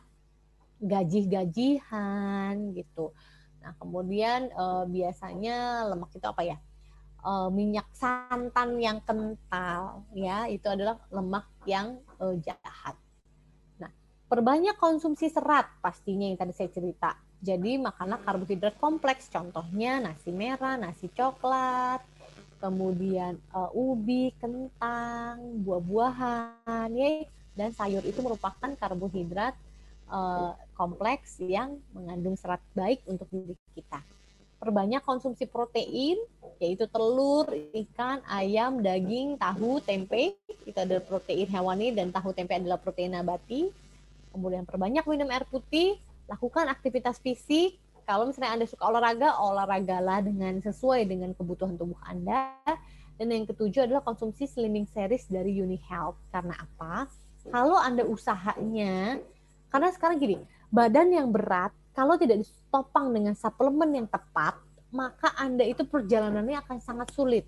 gaji-gajihan 0.82 2.58
gitu. 2.74 3.14
Nah, 3.62 3.72
kemudian 3.78 4.50
eh, 4.50 4.84
biasanya 4.90 5.88
lemak 5.88 6.10
itu 6.12 6.26
apa 6.26 6.42
ya? 6.42 6.58
Eh, 7.24 7.48
minyak 7.48 7.88
santan 7.96 8.76
yang 8.76 9.00
kental 9.00 10.04
ya, 10.12 10.44
itu 10.44 10.68
adalah 10.68 11.00
lemak 11.08 11.48
yang 11.64 11.96
eh, 12.20 12.36
jahat. 12.44 12.94
Nah, 13.80 13.88
perbanyak 14.28 14.76
konsumsi 14.76 15.32
serat 15.32 15.72
pastinya 15.80 16.28
yang 16.28 16.36
tadi 16.36 16.52
saya 16.52 16.68
cerita 16.68 17.16
jadi 17.44 17.76
makanlah 17.76 18.24
karbohidrat 18.24 18.80
kompleks, 18.80 19.28
contohnya 19.28 20.00
nasi 20.00 20.32
merah, 20.32 20.80
nasi 20.80 21.12
coklat, 21.12 22.00
kemudian 22.56 23.36
uh, 23.52 23.68
ubi, 23.76 24.32
kentang, 24.40 25.60
buah-buahan, 25.60 26.88
ya, 26.96 27.28
dan 27.52 27.76
sayur 27.76 28.00
itu 28.08 28.24
merupakan 28.24 28.72
karbohidrat 28.80 29.52
uh, 30.08 30.56
kompleks 30.72 31.36
yang 31.36 31.76
mengandung 31.92 32.40
serat 32.40 32.64
baik 32.72 33.04
untuk 33.04 33.28
diri 33.28 33.52
kita. 33.76 34.00
Perbanyak 34.64 35.04
konsumsi 35.04 35.44
protein, 35.44 36.16
yaitu 36.56 36.88
telur, 36.88 37.52
ikan, 37.76 38.24
ayam, 38.24 38.80
daging, 38.80 39.36
tahu, 39.36 39.76
tempe. 39.84 40.40
Itu 40.64 40.80
adalah 40.80 41.04
protein 41.04 41.44
hewani 41.44 41.92
dan 41.92 42.08
tahu 42.08 42.32
tempe 42.32 42.56
adalah 42.56 42.80
protein 42.80 43.12
nabati. 43.12 43.68
Kemudian 44.32 44.64
perbanyak 44.64 45.04
minum 45.04 45.28
air 45.28 45.44
putih, 45.44 46.00
lakukan 46.24 46.72
aktivitas 46.72 47.20
fisik. 47.20 47.76
Kalau 48.08 48.24
misalnya 48.24 48.56
Anda 48.56 48.64
suka 48.64 48.88
olahraga, 48.88 49.36
olahragalah 49.36 50.24
dengan 50.24 50.56
sesuai 50.64 51.04
dengan 51.04 51.36
kebutuhan 51.36 51.76
tubuh 51.76 52.00
Anda. 52.00 52.56
Dan 53.20 53.28
yang 53.28 53.44
ketujuh 53.44 53.84
adalah 53.84 54.00
konsumsi 54.00 54.48
slimming 54.48 54.88
series 54.88 55.28
dari 55.28 55.60
Uni 55.60 55.76
Health. 55.92 56.16
Karena 56.32 56.56
apa? 56.56 57.04
Kalau 57.52 57.76
Anda 57.76 58.08
usahanya, 58.08 59.20
karena 59.68 59.88
sekarang 59.92 60.16
gini, 60.16 60.40
badan 60.72 61.12
yang 61.12 61.28
berat, 61.28 61.70
kalau 61.92 62.16
tidak 62.18 62.42
ditopang 62.74 63.14
dengan 63.14 63.38
suplemen 63.38 63.94
yang 63.94 64.08
tepat, 64.10 64.58
maka 64.90 65.30
Anda 65.38 65.62
itu 65.62 65.86
perjalanannya 65.86 66.58
akan 66.58 66.82
sangat 66.82 67.14
sulit. 67.14 67.46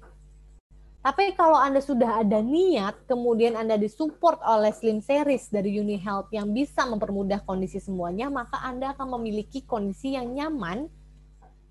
Tapi 1.02 1.34
kalau 1.34 1.58
Anda 1.58 1.82
sudah 1.82 2.22
ada 2.22 2.38
niat, 2.38 3.10
kemudian 3.10 3.58
Anda 3.58 3.74
disupport 3.74 4.38
oleh 4.46 4.70
Slim 4.70 5.02
Series 5.02 5.50
dari 5.50 5.82
Uni 5.82 5.98
Health 5.98 6.30
yang 6.30 6.54
bisa 6.54 6.86
mempermudah 6.86 7.42
kondisi 7.42 7.82
semuanya, 7.82 8.30
maka 8.30 8.62
Anda 8.62 8.94
akan 8.94 9.18
memiliki 9.18 9.66
kondisi 9.66 10.14
yang 10.14 10.30
nyaman 10.30 10.86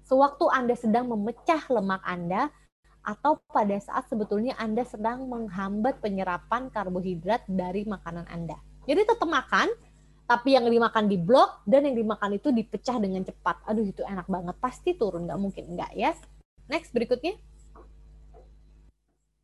sewaktu 0.03 0.51
Anda 0.51 0.75
sedang 0.75 1.07
memecah 1.15 1.63
lemak 1.71 2.03
Anda 2.03 2.51
atau 3.07 3.39
pada 3.55 3.79
saat 3.79 4.11
sebetulnya 4.11 4.59
Anda 4.59 4.83
sedang 4.83 5.31
menghambat 5.31 6.03
penyerapan 6.03 6.67
karbohidrat 6.75 7.47
dari 7.47 7.87
makanan 7.87 8.27
Anda. 8.27 8.59
Jadi 8.83 9.07
tetap 9.07 9.31
makan, 9.31 9.71
tapi 10.25 10.57
yang 10.57 10.65
dimakan 10.65 11.05
di 11.05 11.21
blok 11.21 11.61
dan 11.69 11.85
yang 11.85 11.95
dimakan 11.97 12.37
itu 12.37 12.49
dipecah 12.49 12.97
dengan 12.97 13.21
cepat. 13.21 13.61
Aduh 13.69 13.85
itu 13.85 14.01
enak 14.01 14.25
banget, 14.25 14.55
pasti 14.57 14.97
turun, 14.97 15.29
nggak 15.29 15.39
mungkin 15.41 15.63
enggak 15.73 15.93
ya. 15.93 16.17
Next 16.65 16.89
berikutnya. 16.89 17.37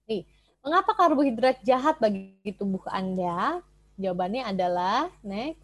Nih, 0.09 0.25
mengapa 0.65 0.97
karbohidrat 0.97 1.61
jahat 1.61 2.01
bagi 2.01 2.33
tubuh 2.57 2.81
Anda? 2.89 3.61
Jawabannya 4.01 4.41
adalah 4.41 5.13
next. 5.21 5.61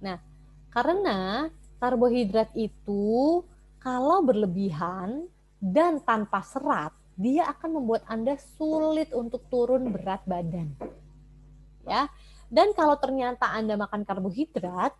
Nah, 0.00 0.16
karena 0.72 1.52
karbohidrat 1.76 2.48
itu 2.56 3.44
kalau 3.76 4.24
berlebihan 4.24 5.28
dan 5.60 6.00
tanpa 6.00 6.40
serat, 6.40 6.96
dia 7.20 7.44
akan 7.52 7.80
membuat 7.80 8.08
Anda 8.08 8.40
sulit 8.56 9.12
untuk 9.12 9.44
turun 9.52 9.92
berat 9.92 10.24
badan. 10.24 10.72
Ya. 11.84 12.08
Dan 12.54 12.70
kalau 12.70 12.94
ternyata 13.02 13.50
Anda 13.50 13.74
makan 13.74 14.06
karbohidrat 14.06 14.94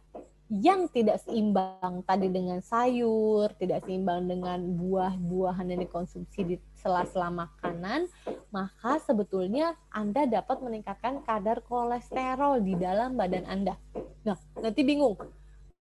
yang 0.50 0.90
tidak 0.90 1.22
seimbang 1.22 2.02
tadi 2.02 2.26
dengan 2.26 2.58
sayur, 2.58 3.54
tidak 3.54 3.86
seimbang 3.86 4.26
dengan 4.26 4.58
buah-buahan 4.74 5.70
yang 5.70 5.80
dikonsumsi 5.86 6.40
di 6.42 6.56
sela-sela 6.74 7.30
makanan, 7.30 8.10
maka 8.50 8.98
sebetulnya 9.06 9.78
Anda 9.94 10.26
dapat 10.26 10.66
meningkatkan 10.66 11.22
kadar 11.22 11.62
kolesterol 11.62 12.58
di 12.58 12.74
dalam 12.74 13.14
badan 13.14 13.46
Anda. 13.46 13.78
Nah, 14.26 14.34
nanti 14.58 14.82
bingung 14.82 15.14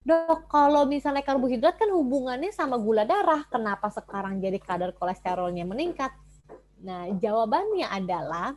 Dok, 0.04 0.52
kalau 0.52 0.84
misalnya 0.84 1.24
karbohidrat 1.24 1.80
kan 1.80 1.88
hubungannya 1.88 2.52
sama 2.52 2.76
gula 2.76 3.08
darah, 3.08 3.40
kenapa 3.48 3.88
sekarang 3.88 4.36
jadi 4.36 4.60
kadar 4.60 4.92
kolesterolnya 4.92 5.64
meningkat? 5.64 6.12
Nah, 6.84 7.08
jawabannya 7.16 7.88
adalah 7.88 8.52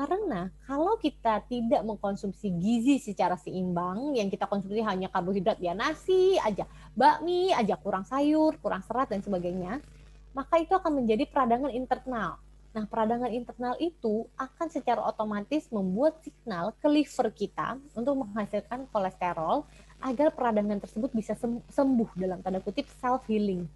karena 0.00 0.48
kalau 0.64 0.96
kita 0.96 1.44
tidak 1.44 1.84
mengkonsumsi 1.84 2.48
gizi 2.56 2.96
secara 2.96 3.36
seimbang, 3.36 4.16
yang 4.16 4.32
kita 4.32 4.48
konsumsi 4.48 4.80
hanya 4.80 5.12
karbohidrat 5.12 5.60
ya 5.60 5.76
nasi 5.76 6.40
aja, 6.40 6.64
bakmi 6.96 7.52
aja, 7.52 7.76
kurang 7.76 8.08
sayur, 8.08 8.56
kurang 8.64 8.80
serat 8.80 9.12
dan 9.12 9.20
sebagainya, 9.20 9.84
maka 10.32 10.56
itu 10.56 10.72
akan 10.72 11.04
menjadi 11.04 11.28
peradangan 11.28 11.68
internal. 11.68 12.40
Nah, 12.72 12.88
peradangan 12.88 13.28
internal 13.28 13.76
itu 13.76 14.24
akan 14.40 14.72
secara 14.72 15.04
otomatis 15.04 15.68
membuat 15.68 16.16
signal 16.24 16.72
ke 16.80 16.88
liver 16.88 17.28
kita 17.36 17.76
untuk 17.92 18.24
menghasilkan 18.24 18.88
kolesterol 18.88 19.68
agar 20.00 20.32
peradangan 20.32 20.80
tersebut 20.80 21.12
bisa 21.12 21.36
sembuh 21.68 22.10
dalam 22.16 22.40
tanda 22.40 22.64
kutip 22.64 22.88
self 23.04 23.28
healing. 23.28 23.68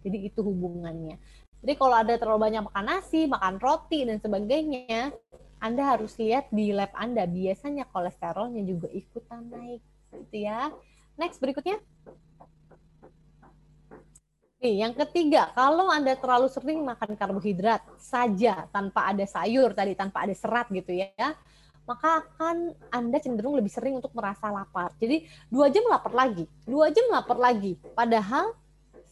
Jadi 0.00 0.24
itu 0.24 0.40
hubungannya. 0.40 1.20
Jadi 1.60 1.72
kalau 1.74 1.96
ada 1.98 2.14
terlalu 2.14 2.40
banyak 2.48 2.62
makan 2.70 2.84
nasi, 2.86 3.26
makan 3.26 3.58
roti 3.58 4.06
dan 4.06 4.22
sebagainya, 4.22 5.10
Anda 5.60 5.96
harus 5.96 6.14
lihat 6.20 6.52
di 6.52 6.70
lab 6.70 6.92
Anda 6.92 7.24
biasanya 7.24 7.88
kolesterolnya 7.88 8.62
juga 8.62 8.88
ikutan 8.92 9.48
naik 9.48 9.82
gitu 10.12 10.36
ya. 10.44 10.68
Next 11.16 11.40
berikutnya. 11.40 11.80
Nih, 14.56 14.80
yang 14.80 14.96
ketiga, 14.96 15.52
kalau 15.52 15.92
Anda 15.92 16.16
terlalu 16.16 16.48
sering 16.48 16.80
makan 16.80 17.12
karbohidrat 17.12 17.84
saja 18.00 18.64
tanpa 18.72 19.12
ada 19.12 19.24
sayur 19.28 19.76
tadi, 19.76 19.92
tanpa 19.92 20.24
ada 20.24 20.32
serat 20.32 20.72
gitu 20.72 20.96
ya, 20.96 21.36
maka 21.84 22.24
akan 22.24 22.72
Anda 22.88 23.20
cenderung 23.20 23.54
lebih 23.56 23.68
sering 23.68 24.00
untuk 24.00 24.16
merasa 24.16 24.48
lapar. 24.48 24.96
Jadi 24.96 25.28
dua 25.52 25.68
jam 25.68 25.84
lapar 25.92 26.12
lagi, 26.12 26.48
dua 26.64 26.88
jam 26.88 27.04
lapar 27.12 27.36
lagi. 27.36 27.76
Padahal 27.92 28.56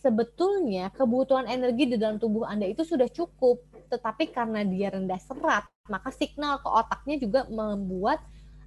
sebetulnya 0.01 0.89
kebutuhan 0.93 1.45
energi 1.49 1.93
di 1.93 1.97
dalam 2.01 2.17
tubuh 2.17 2.49
Anda 2.49 2.65
itu 2.69 2.81
sudah 2.81 3.09
cukup, 3.09 3.61
tetapi 3.95 4.35
karena 4.35 4.67
dia 4.67 4.91
rendah 4.91 5.23
serat, 5.23 5.65
maka 5.87 6.11
signal 6.11 6.59
ke 6.59 6.67
otaknya 6.67 7.17
juga 7.23 7.41
membuat 7.47 8.19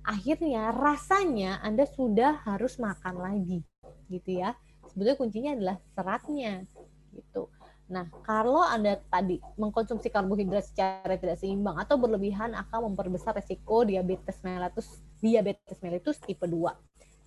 akhirnya 0.08 0.72
rasanya 0.72 1.60
Anda 1.60 1.84
sudah 1.84 2.48
harus 2.48 2.80
makan 2.80 3.20
lagi, 3.20 3.60
gitu 4.08 4.40
ya. 4.40 4.56
Sebetulnya 4.88 5.20
kuncinya 5.20 5.52
adalah 5.52 5.78
seratnya, 5.92 6.64
gitu. 7.12 7.52
Nah, 7.88 8.08
kalau 8.24 8.64
Anda 8.64 9.00
tadi 9.08 9.40
mengkonsumsi 9.56 10.12
karbohidrat 10.12 10.68
secara 10.68 11.16
tidak 11.16 11.40
seimbang 11.40 11.80
atau 11.80 11.96
berlebihan 11.96 12.52
akan 12.52 12.92
memperbesar 12.92 13.32
resiko 13.36 13.88
diabetes 13.88 14.44
mellitus 14.44 15.04
diabetes 15.24 15.80
mellitus 15.80 16.20
tipe 16.20 16.44
2. 16.44 16.72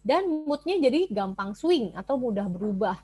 Dan 0.00 0.28
moodnya 0.48 0.80
jadi 0.80 1.08
gampang 1.12 1.52
swing 1.52 1.92
atau 1.92 2.16
mudah 2.16 2.48
berubah. 2.48 2.96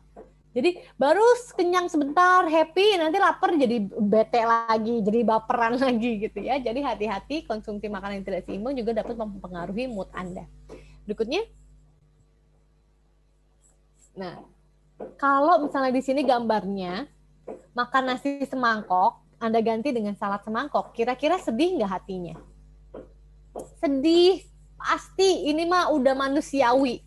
Jadi 0.56 0.80
baru 0.96 1.20
kenyang 1.52 1.92
sebentar, 1.92 2.48
happy, 2.48 2.96
nanti 2.96 3.20
lapar 3.20 3.52
jadi 3.60 3.76
bete 3.92 4.40
lagi, 4.40 5.04
jadi 5.04 5.20
baperan 5.20 5.76
lagi 5.84 6.16
gitu 6.16 6.40
ya. 6.40 6.56
Jadi 6.56 6.80
hati-hati 6.80 7.44
konsumsi 7.44 7.92
makanan 7.92 8.24
yang 8.24 8.26
tidak 8.26 8.48
seimbang 8.48 8.72
juga 8.72 8.96
dapat 8.96 9.20
mempengaruhi 9.20 9.84
mood 9.84 10.08
Anda. 10.16 10.48
Berikutnya. 11.04 11.44
Nah, 14.16 14.40
kalau 15.20 15.60
misalnya 15.60 15.92
di 15.92 16.00
sini 16.00 16.24
gambarnya 16.24 17.04
makan 17.76 18.16
nasi 18.16 18.40
semangkok, 18.48 19.20
Anda 19.36 19.60
ganti 19.60 19.92
dengan 19.92 20.16
salad 20.16 20.40
semangkok, 20.40 20.96
kira-kira 20.96 21.36
sedih 21.36 21.76
nggak 21.76 21.92
hatinya? 22.00 22.34
Sedih, 23.76 24.40
pasti. 24.80 25.52
Ini 25.52 25.68
mah 25.68 25.92
udah 25.92 26.16
manusiawi. 26.16 27.05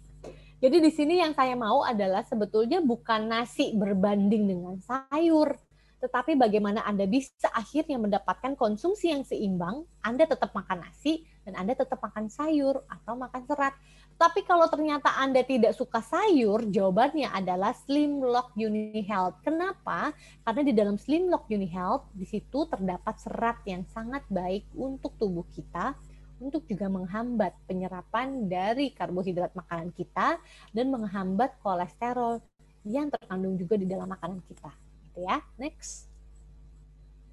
Jadi 0.59 0.77
di 0.83 0.91
sini 0.91 1.23
yang 1.23 1.31
saya 1.31 1.55
mau 1.55 1.87
adalah 1.87 2.19
sebetulnya 2.27 2.83
bukan 2.83 3.31
nasi 3.31 3.71
berbanding 3.71 4.43
dengan 4.43 4.75
sayur, 4.83 5.55
tetapi 6.03 6.35
bagaimana 6.35 6.83
Anda 6.83 7.07
bisa 7.07 7.47
akhirnya 7.51 7.95
mendapatkan 7.95 8.59
konsumsi 8.59 9.11
yang 9.11 9.23
seimbang, 9.23 9.87
Anda 10.03 10.27
tetap 10.27 10.51
makan 10.51 10.83
nasi 10.83 11.27
dan 11.47 11.59
Anda 11.59 11.79
tetap 11.79 12.03
makan 12.03 12.27
sayur 12.27 12.83
atau 12.91 13.19
makan 13.19 13.43
serat. 13.47 13.75
Tapi 14.19 14.43
kalau 14.43 14.67
ternyata 14.67 15.15
Anda 15.15 15.47
tidak 15.47 15.75
suka 15.79 16.03
sayur, 16.03 16.67
jawabannya 16.67 17.31
adalah 17.31 17.71
Slim 17.71 18.19
Lock 18.19 18.51
Uni 18.59 18.99
Health. 19.07 19.39
Kenapa? 19.43 20.11
Karena 20.43 20.61
di 20.63 20.75
dalam 20.75 20.99
Slim 20.99 21.31
Lock 21.31 21.47
Uni 21.47 21.71
Health, 21.71 22.11
di 22.11 22.27
situ 22.27 22.67
terdapat 22.67 23.15
serat 23.19 23.63
yang 23.63 23.87
sangat 23.87 24.27
baik 24.27 24.67
untuk 24.75 25.15
tubuh 25.15 25.47
kita, 25.55 25.95
untuk 26.39 26.63
juga 26.65 26.87
menghambat 26.87 27.53
penyerapan 27.67 28.47
dari 28.47 28.95
karbohidrat 28.95 29.51
makanan 29.53 29.91
kita, 29.91 30.39
dan 30.71 30.85
menghambat 30.87 31.59
kolesterol 31.59 32.39
yang 32.87 33.11
terkandung 33.11 33.59
juga 33.59 33.75
di 33.75 33.85
dalam 33.85 34.07
makanan 34.07 34.39
kita. 34.47 34.71
Gitu 35.11 35.19
ya. 35.27 35.43
Next. 35.59 36.07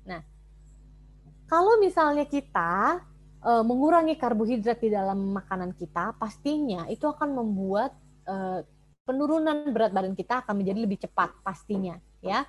Nah, 0.06 0.22
kalau 1.46 1.78
misalnya 1.78 2.26
kita 2.26 3.02
uh, 3.46 3.62
mengurangi 3.62 4.18
karbohidrat 4.18 4.82
di 4.82 4.90
dalam 4.90 5.34
makanan 5.34 5.74
kita, 5.78 6.18
pastinya 6.18 6.90
itu 6.90 7.06
akan 7.06 7.30
membuat 7.38 7.94
uh, 8.26 8.66
penurunan 9.06 9.70
berat 9.70 9.94
badan 9.94 10.18
kita 10.18 10.42
akan 10.42 10.58
menjadi 10.58 10.78
lebih 10.82 10.98
cepat 10.98 11.30
pastinya, 11.46 11.94
ya. 12.18 12.42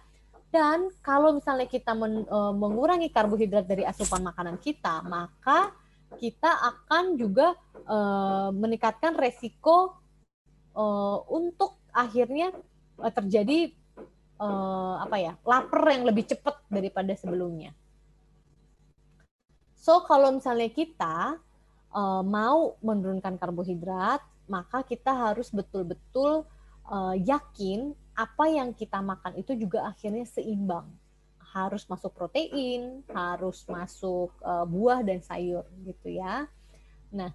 Dan 0.50 0.90
kalau 1.06 1.36
misalnya 1.38 1.70
kita 1.70 1.94
men, 1.94 2.26
uh, 2.26 2.50
mengurangi 2.56 3.14
karbohidrat 3.14 3.70
dari 3.70 3.86
asupan 3.86 4.26
makanan 4.26 4.58
kita, 4.58 5.06
maka 5.06 5.70
kita 6.16 6.48
akan 6.48 7.20
juga 7.20 7.52
uh, 7.84 8.50
meningkatkan 8.56 9.20
resiko 9.20 10.00
uh, 10.72 11.20
untuk 11.28 11.76
akhirnya 11.92 12.56
uh, 13.04 13.12
terjadi 13.12 13.76
uh, 14.40 15.04
apa 15.04 15.18
ya 15.20 15.34
lapar 15.44 15.84
yang 15.92 16.08
lebih 16.08 16.24
cepat 16.24 16.64
daripada 16.72 17.12
sebelumnya. 17.20 17.76
So 19.76 20.04
kalau 20.08 20.36
misalnya 20.36 20.72
kita 20.72 21.40
uh, 21.92 22.24
mau 22.24 22.76
menurunkan 22.84 23.40
karbohidrat, 23.40 24.20
maka 24.48 24.84
kita 24.84 25.12
harus 25.12 25.52
betul-betul 25.52 26.48
uh, 26.88 27.16
yakin 27.16 27.96
apa 28.18 28.50
yang 28.50 28.74
kita 28.74 29.00
makan 29.00 29.38
itu 29.38 29.54
juga 29.54 29.88
akhirnya 29.88 30.26
seimbang. 30.26 30.90
Harus 31.58 31.90
masuk 31.90 32.14
protein, 32.14 33.02
harus 33.10 33.66
masuk 33.66 34.30
uh, 34.46 34.66
buah 34.70 35.02
dan 35.02 35.26
sayur 35.26 35.66
gitu 35.82 36.14
ya. 36.14 36.46
Nah, 37.10 37.34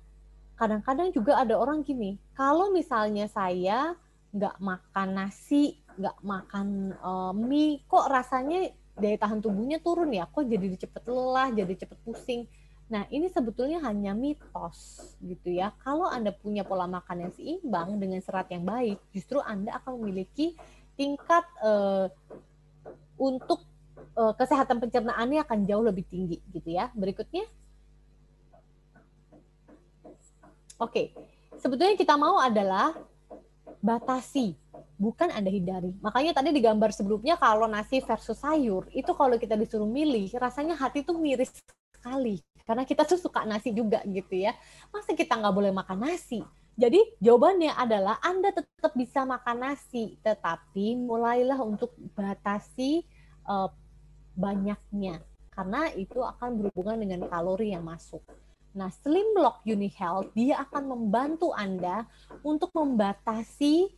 kadang-kadang 0.54 1.10
juga 1.10 1.42
ada 1.42 1.58
orang 1.58 1.82
gini, 1.82 2.22
kalau 2.38 2.70
misalnya 2.70 3.26
saya 3.26 3.98
nggak 4.30 4.62
makan 4.62 5.08
nasi, 5.18 5.82
nggak 5.98 6.18
makan 6.22 6.94
uh, 7.02 7.34
mie, 7.34 7.82
kok 7.90 8.06
rasanya 8.06 8.70
daya 8.92 9.16
tahan 9.18 9.40
tubuhnya 9.40 9.80
turun 9.80 10.12
ya 10.12 10.28
kok 10.28 10.44
jadi 10.44 10.76
cepet 10.76 11.08
lelah 11.08 11.48
jadi 11.48 11.74
cepet 11.80 11.98
pusing 12.04 12.44
Nah, 12.92 13.08
ini 13.08 13.24
sebetulnya 13.32 13.80
hanya 13.88 14.12
mitos 14.12 15.00
gitu 15.24 15.48
ya. 15.48 15.72
Kalau 15.80 16.12
Anda 16.12 16.28
punya 16.28 16.60
pola 16.60 16.84
makan 16.84 17.24
yang 17.24 17.32
seimbang 17.32 17.96
dengan 17.96 18.20
serat 18.20 18.52
yang 18.52 18.68
baik, 18.68 19.00
justru 19.16 19.40
Anda 19.40 19.80
akan 19.80 19.96
memiliki 19.96 20.52
tingkat 20.92 21.40
uh, 21.64 22.12
untuk 23.16 23.64
uh, 24.16 24.32
kesehatan 24.36 24.78
pencernaannya 24.82 25.40
akan 25.44 25.58
jauh 25.68 25.84
lebih 25.84 26.04
tinggi 26.08 26.38
gitu 26.52 26.68
ya. 26.72 26.88
Berikutnya. 26.92 27.44
Oke. 30.80 31.14
Sebetulnya 31.60 31.94
kita 31.94 32.18
mau 32.18 32.42
adalah 32.42 32.96
batasi, 33.78 34.58
bukan 34.98 35.30
Anda 35.30 35.50
hindari. 35.50 35.94
Makanya 36.02 36.42
tadi 36.42 36.50
di 36.50 36.62
gambar 36.62 36.90
sebelumnya 36.90 37.38
kalau 37.38 37.70
nasi 37.70 38.02
versus 38.02 38.38
sayur, 38.38 38.90
itu 38.90 39.10
kalau 39.14 39.38
kita 39.38 39.54
disuruh 39.54 39.86
milih, 39.86 40.30
rasanya 40.38 40.74
hati 40.74 41.06
tuh 41.06 41.18
miris 41.18 41.54
sekali 41.94 42.42
karena 42.62 42.86
kita 42.86 43.02
tuh 43.06 43.18
suka 43.18 43.42
nasi 43.42 43.74
juga 43.74 44.02
gitu 44.06 44.38
ya. 44.38 44.54
Masa 44.94 45.14
kita 45.14 45.34
nggak 45.38 45.54
boleh 45.54 45.72
makan 45.74 45.98
nasi? 46.02 46.42
Jadi 46.72 46.98
jawabannya 47.20 47.76
adalah 47.76 48.16
Anda 48.24 48.48
tetap 48.50 48.96
bisa 48.96 49.28
makan 49.28 49.60
nasi, 49.60 50.16
tetapi 50.24 50.96
mulailah 50.96 51.60
untuk 51.60 51.92
batasi 52.16 53.04
uh, 53.44 53.68
banyaknya 54.36 55.20
karena 55.52 55.92
itu 55.92 56.20
akan 56.24 56.64
berhubungan 56.64 56.98
dengan 57.00 57.20
kalori 57.28 57.76
yang 57.76 57.84
masuk. 57.84 58.24
Nah, 58.72 58.88
Slim 58.88 59.36
Block 59.36 59.60
Uni 59.68 59.92
Health 59.92 60.32
dia 60.32 60.64
akan 60.64 60.96
membantu 60.96 61.52
Anda 61.52 62.08
untuk 62.40 62.72
membatasi 62.72 63.92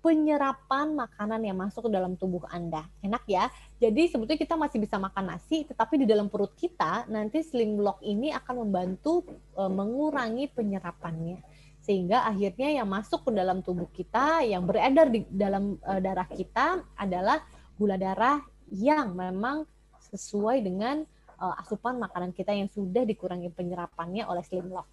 penyerapan 0.00 0.96
makanan 0.96 1.40
yang 1.44 1.56
masuk 1.60 1.88
ke 1.88 1.90
dalam 1.92 2.16
tubuh 2.16 2.44
Anda. 2.48 2.88
Enak 3.04 3.24
ya? 3.28 3.48
Jadi 3.80 4.08
sebetulnya 4.08 4.40
kita 4.40 4.56
masih 4.56 4.80
bisa 4.80 4.96
makan 4.96 5.36
nasi, 5.36 5.68
tetapi 5.68 6.04
di 6.04 6.06
dalam 6.08 6.32
perut 6.32 6.56
kita 6.56 7.04
nanti 7.08 7.44
slim 7.44 7.76
block 7.76 8.00
ini 8.00 8.32
akan 8.32 8.64
membantu 8.64 9.24
e, 9.56 9.62
mengurangi 9.68 10.48
penyerapannya. 10.52 11.40
Sehingga 11.80 12.28
akhirnya 12.28 12.80
yang 12.80 12.88
masuk 12.88 13.28
ke 13.28 13.30
dalam 13.32 13.60
tubuh 13.60 13.88
kita, 13.92 14.44
yang 14.44 14.64
beredar 14.64 15.12
di 15.12 15.24
dalam 15.28 15.76
e, 15.80 15.92
darah 16.00 16.28
kita 16.28 16.80
adalah 16.96 17.44
gula 17.76 17.96
darah 18.00 18.40
yang 18.70 19.12
memang 19.14 19.66
sesuai 20.10 20.62
dengan 20.64 21.02
e, 21.38 21.46
asupan 21.60 21.98
makanan 21.98 22.34
kita 22.34 22.54
yang 22.54 22.70
sudah 22.70 23.04
dikurangi 23.04 23.50
penyerapannya 23.52 24.26
oleh 24.26 24.42
slim 24.46 24.70
block. 24.70 24.86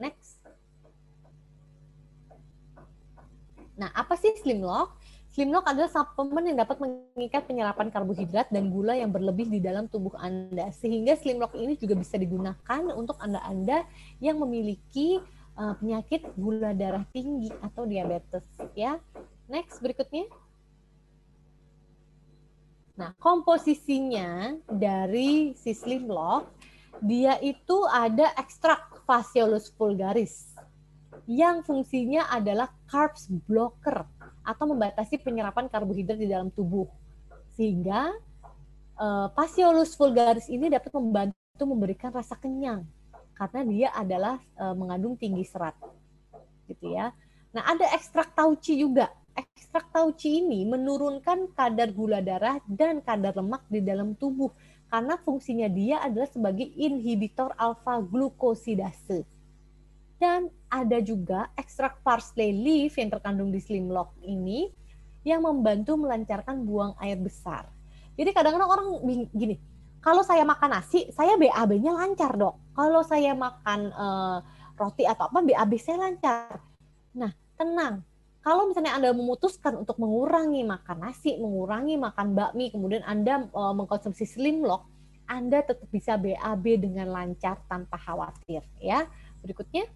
Next. 0.00 0.42
Nah, 3.76 3.88
apa 3.96 4.14
sih 4.20 4.30
Slim 4.40 4.60
Lock? 4.60 5.00
Slim 5.32 5.48
Lock 5.48 5.64
adalah 5.64 5.88
suplemen 5.88 6.52
yang 6.52 6.60
dapat 6.60 6.76
mengikat 6.76 7.48
penyerapan 7.48 7.88
karbohidrat 7.88 8.52
dan 8.52 8.68
gula 8.68 8.92
yang 8.92 9.08
berlebih 9.08 9.48
di 9.48 9.64
dalam 9.64 9.88
tubuh 9.88 10.12
Anda. 10.20 10.68
Sehingga 10.76 11.16
Slim 11.16 11.40
Lock 11.40 11.56
ini 11.56 11.80
juga 11.80 11.96
bisa 11.96 12.20
digunakan 12.20 12.82
untuk 12.92 13.16
Anda-Anda 13.16 13.88
yang 14.20 14.36
memiliki 14.44 15.24
uh, 15.56 15.72
penyakit 15.80 16.28
gula 16.36 16.76
darah 16.76 17.08
tinggi 17.16 17.48
atau 17.64 17.88
diabetes 17.88 18.44
ya. 18.76 19.00
Next 19.48 19.80
berikutnya. 19.80 20.28
Nah, 22.92 23.16
komposisinya 23.16 24.56
dari 24.68 25.56
si 25.56 25.72
Slim 25.72 26.08
Lock 26.08 26.52
dia 27.00 27.40
itu 27.40 27.88
ada 27.88 28.30
ekstrak 28.36 29.02
Phaseolus 29.08 29.72
vulgaris 29.74 30.52
yang 31.30 31.62
fungsinya 31.62 32.26
adalah 32.30 32.70
carbs 32.90 33.30
blocker 33.30 34.04
atau 34.42 34.64
membatasi 34.74 35.22
penyerapan 35.22 35.70
karbohidrat 35.70 36.18
di 36.18 36.26
dalam 36.26 36.50
tubuh. 36.50 36.90
Sehingga 37.54 38.10
uh, 38.98 39.28
vulgaris 39.94 40.50
ini 40.50 40.66
dapat 40.66 40.90
membantu 40.94 41.62
memberikan 41.62 42.10
rasa 42.10 42.34
kenyang 42.34 42.82
karena 43.38 43.60
dia 43.66 43.88
adalah 43.94 44.36
uh, 44.58 44.74
mengandung 44.74 45.14
tinggi 45.14 45.46
serat. 45.46 45.78
Gitu 46.66 46.90
ya. 46.90 47.14
Nah, 47.54 47.62
ada 47.68 47.86
ekstrak 47.94 48.34
tauci 48.34 48.80
juga. 48.80 49.12
Ekstrak 49.32 49.88
tauci 49.92 50.44
ini 50.44 50.68
menurunkan 50.68 51.52
kadar 51.56 51.92
gula 51.92 52.20
darah 52.20 52.60
dan 52.68 53.00
kadar 53.00 53.32
lemak 53.36 53.64
di 53.72 53.80
dalam 53.80 54.12
tubuh 54.16 54.52
karena 54.92 55.16
fungsinya 55.20 55.68
dia 55.72 56.04
adalah 56.04 56.28
sebagai 56.28 56.68
inhibitor 56.76 57.56
alfa 57.56 58.00
glukosidase 58.04 59.24
dan 60.22 60.46
ada 60.70 61.02
juga 61.02 61.50
ekstrak 61.58 61.98
parsley 62.06 62.54
leaf 62.54 62.94
yang 62.94 63.10
terkandung 63.10 63.50
di 63.50 63.58
slim 63.58 63.90
lock 63.90 64.14
ini 64.22 64.70
yang 65.26 65.42
membantu 65.42 65.98
melancarkan 65.98 66.62
buang 66.62 66.94
air 67.02 67.18
besar. 67.18 67.66
Jadi 68.14 68.30
kadang-kadang 68.30 68.70
orang 68.70 68.86
gini, 69.34 69.58
kalau 69.98 70.22
saya 70.22 70.46
makan 70.46 70.78
nasi, 70.78 71.10
saya 71.14 71.34
BAB-nya 71.34 71.94
lancar 71.94 72.38
dok. 72.38 72.54
Kalau 72.74 73.02
saya 73.02 73.34
makan 73.34 73.90
uh, 73.94 74.38
roti 74.78 75.06
atau 75.06 75.26
apa, 75.30 75.38
BAB 75.42 75.72
saya 75.78 76.06
lancar. 76.06 76.58
Nah, 77.14 77.30
tenang. 77.58 78.06
Kalau 78.42 78.66
misalnya 78.66 78.98
Anda 78.98 79.14
memutuskan 79.14 79.78
untuk 79.78 80.02
mengurangi 80.02 80.66
makan 80.66 80.98
nasi, 81.06 81.38
mengurangi 81.38 81.94
makan 81.94 82.34
bakmi, 82.34 82.74
kemudian 82.74 83.06
Anda 83.06 83.46
uh, 83.54 83.70
mengkonsumsi 83.70 84.26
slim 84.26 84.66
lock, 84.66 84.90
Anda 85.30 85.62
tetap 85.62 85.86
bisa 85.94 86.18
BAB 86.18 86.82
dengan 86.82 87.14
lancar 87.14 87.62
tanpa 87.70 87.94
khawatir. 88.02 88.66
Ya, 88.82 89.06
berikutnya. 89.46 89.86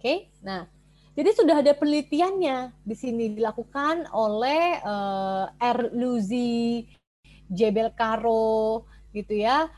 Oke, 0.00 0.32
nah 0.40 0.64
jadi 1.12 1.30
sudah 1.30 1.60
ada 1.60 1.72
penelitiannya 1.76 2.72
di 2.82 2.96
sini 2.96 3.36
dilakukan 3.36 4.08
oleh 4.16 4.80
uh, 4.80 5.46
R. 5.60 5.92
Jebel 7.52 7.92
Caro, 7.92 8.88
gitu 9.12 9.36
ya. 9.36 9.68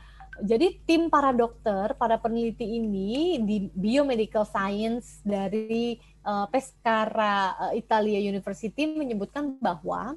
Jadi 0.43 0.81
tim 0.85 1.09
para 1.09 1.33
dokter, 1.33 1.97
para 1.97 2.21
peneliti 2.21 2.65
ini 2.77 3.41
di 3.41 3.69
Biomedical 3.73 4.45
Science 4.45 5.21
dari 5.25 5.97
uh, 6.25 6.45
Pescara 6.51 7.57
uh, 7.57 7.73
Italia 7.73 8.21
University 8.21 8.85
menyebutkan 8.85 9.57
bahwa 9.57 10.13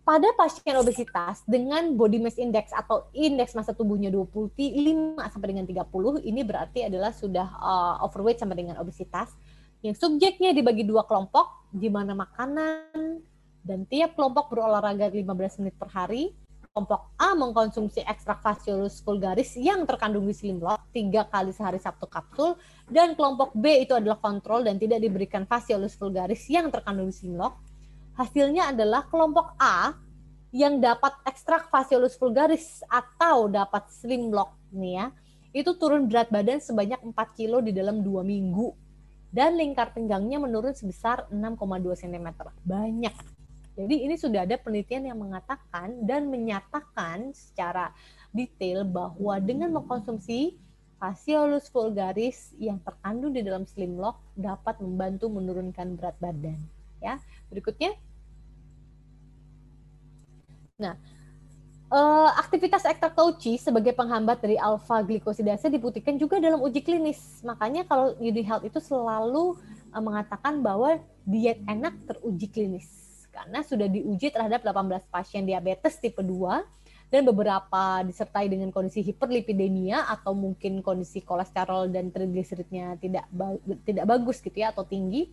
pada 0.00 0.26
pasien 0.34 0.74
obesitas 0.74 1.44
dengan 1.46 1.94
body 1.94 2.18
mass 2.18 2.40
index 2.40 2.74
atau 2.74 3.06
indeks 3.14 3.54
massa 3.54 3.70
tubuhnya 3.70 4.10
25 4.10 4.50
sampai 5.18 5.48
dengan 5.54 5.66
30 5.68 6.26
ini 6.26 6.40
berarti 6.42 6.88
adalah 6.88 7.14
sudah 7.14 7.46
uh, 7.46 7.94
overweight 8.06 8.40
sampai 8.40 8.58
dengan 8.58 8.80
obesitas 8.82 9.30
yang 9.80 9.96
subjeknya 9.96 10.52
dibagi 10.52 10.84
dua 10.84 11.06
kelompok 11.08 11.68
di 11.72 11.88
mana 11.88 12.12
makanan 12.12 13.22
dan 13.64 13.84
tiap 13.88 14.16
kelompok 14.16 14.52
berolahraga 14.52 15.08
15 15.12 15.60
menit 15.62 15.74
per 15.76 15.88
hari. 15.92 16.32
Kelompok 16.70 17.18
A 17.18 17.34
mengkonsumsi 17.34 17.98
ekstrak 18.06 18.46
Phaseolus 18.46 19.02
vulgaris 19.02 19.58
yang 19.58 19.82
terkandung 19.90 20.22
di 20.22 20.30
Slimlock 20.30 20.86
tiga 20.94 21.26
kali 21.26 21.50
sehari 21.50 21.82
satu 21.82 22.06
kapsul 22.06 22.54
dan 22.86 23.18
kelompok 23.18 23.50
B 23.58 23.82
itu 23.82 23.90
adalah 23.90 24.22
kontrol 24.22 24.62
dan 24.62 24.78
tidak 24.78 25.02
diberikan 25.02 25.50
Phaseolus 25.50 25.98
vulgaris 25.98 26.46
yang 26.46 26.70
terkandung 26.70 27.10
di 27.10 27.14
Slimlock 27.18 27.58
hasilnya 28.14 28.70
adalah 28.70 29.02
kelompok 29.10 29.58
A 29.58 29.98
yang 30.54 30.78
dapat 30.78 31.10
ekstrak 31.26 31.66
Phaseolus 31.74 32.14
vulgaris 32.14 32.86
atau 32.86 33.50
dapat 33.50 33.90
slim 33.90 34.30
lock 34.30 34.54
nih 34.70 34.94
ya, 34.94 35.06
itu 35.50 35.74
turun 35.74 36.06
berat 36.06 36.30
badan 36.30 36.62
sebanyak 36.62 37.02
4 37.02 37.18
kilo 37.34 37.58
di 37.58 37.74
dalam 37.74 37.98
dua 37.98 38.22
minggu 38.22 38.70
dan 39.34 39.58
lingkar 39.58 39.90
pinggangnya 39.90 40.38
menurun 40.38 40.74
sebesar 40.74 41.26
6,2 41.34 41.98
cm. 41.98 42.28
Banyak. 42.62 43.39
Jadi 43.78 44.02
ini 44.02 44.14
sudah 44.18 44.42
ada 44.44 44.58
penelitian 44.58 45.08
yang 45.14 45.18
mengatakan 45.18 46.02
dan 46.02 46.26
menyatakan 46.26 47.30
secara 47.30 47.94
detail 48.34 48.82
bahwa 48.82 49.38
dengan 49.38 49.70
mengkonsumsi 49.74 50.58
Phaseolus 51.00 51.72
vulgaris 51.72 52.52
yang 52.60 52.76
terkandung 52.84 53.32
di 53.32 53.40
dalam 53.40 53.64
slim 53.64 53.96
lock 53.96 54.20
dapat 54.36 54.76
membantu 54.84 55.32
menurunkan 55.32 55.96
berat 55.96 56.12
badan. 56.20 56.60
Ya, 57.00 57.16
berikutnya 57.48 57.96
Nah, 60.80 60.96
uh, 61.92 62.32
aktivitas 62.40 62.88
ekstrak 62.88 63.12
tauci 63.12 63.60
sebagai 63.60 63.92
penghambat 63.92 64.40
dari 64.40 64.56
alfa 64.56 65.04
glikosidase 65.04 65.68
dibuktikan 65.68 66.16
juga 66.16 66.40
dalam 66.40 66.56
uji 66.64 66.80
klinis. 66.80 67.44
Makanya 67.44 67.84
kalau 67.84 68.16
Uni 68.16 68.40
Health 68.40 68.64
itu 68.64 68.80
selalu 68.80 69.60
uh, 69.92 70.00
mengatakan 70.00 70.64
bahwa 70.64 70.96
diet 71.28 71.60
enak 71.68 71.92
teruji 72.08 72.48
klinis 72.48 73.09
karena 73.30 73.62
sudah 73.62 73.86
diuji 73.86 74.34
terhadap 74.34 74.62
18 74.62 75.06
pasien 75.10 75.42
diabetes 75.46 75.96
tipe 75.98 76.20
2 76.20 76.30
dan 77.10 77.26
beberapa 77.26 78.06
disertai 78.06 78.46
dengan 78.46 78.70
kondisi 78.70 79.02
hiperlipidemia 79.02 80.06
atau 80.06 80.34
mungkin 80.34 80.78
kondisi 80.82 81.22
kolesterol 81.22 81.90
dan 81.90 82.14
trigliseridnya 82.14 82.98
tidak 83.02 83.26
tidak 83.82 84.04
bagus 84.06 84.38
gitu 84.38 84.54
ya 84.54 84.70
atau 84.70 84.86
tinggi 84.86 85.30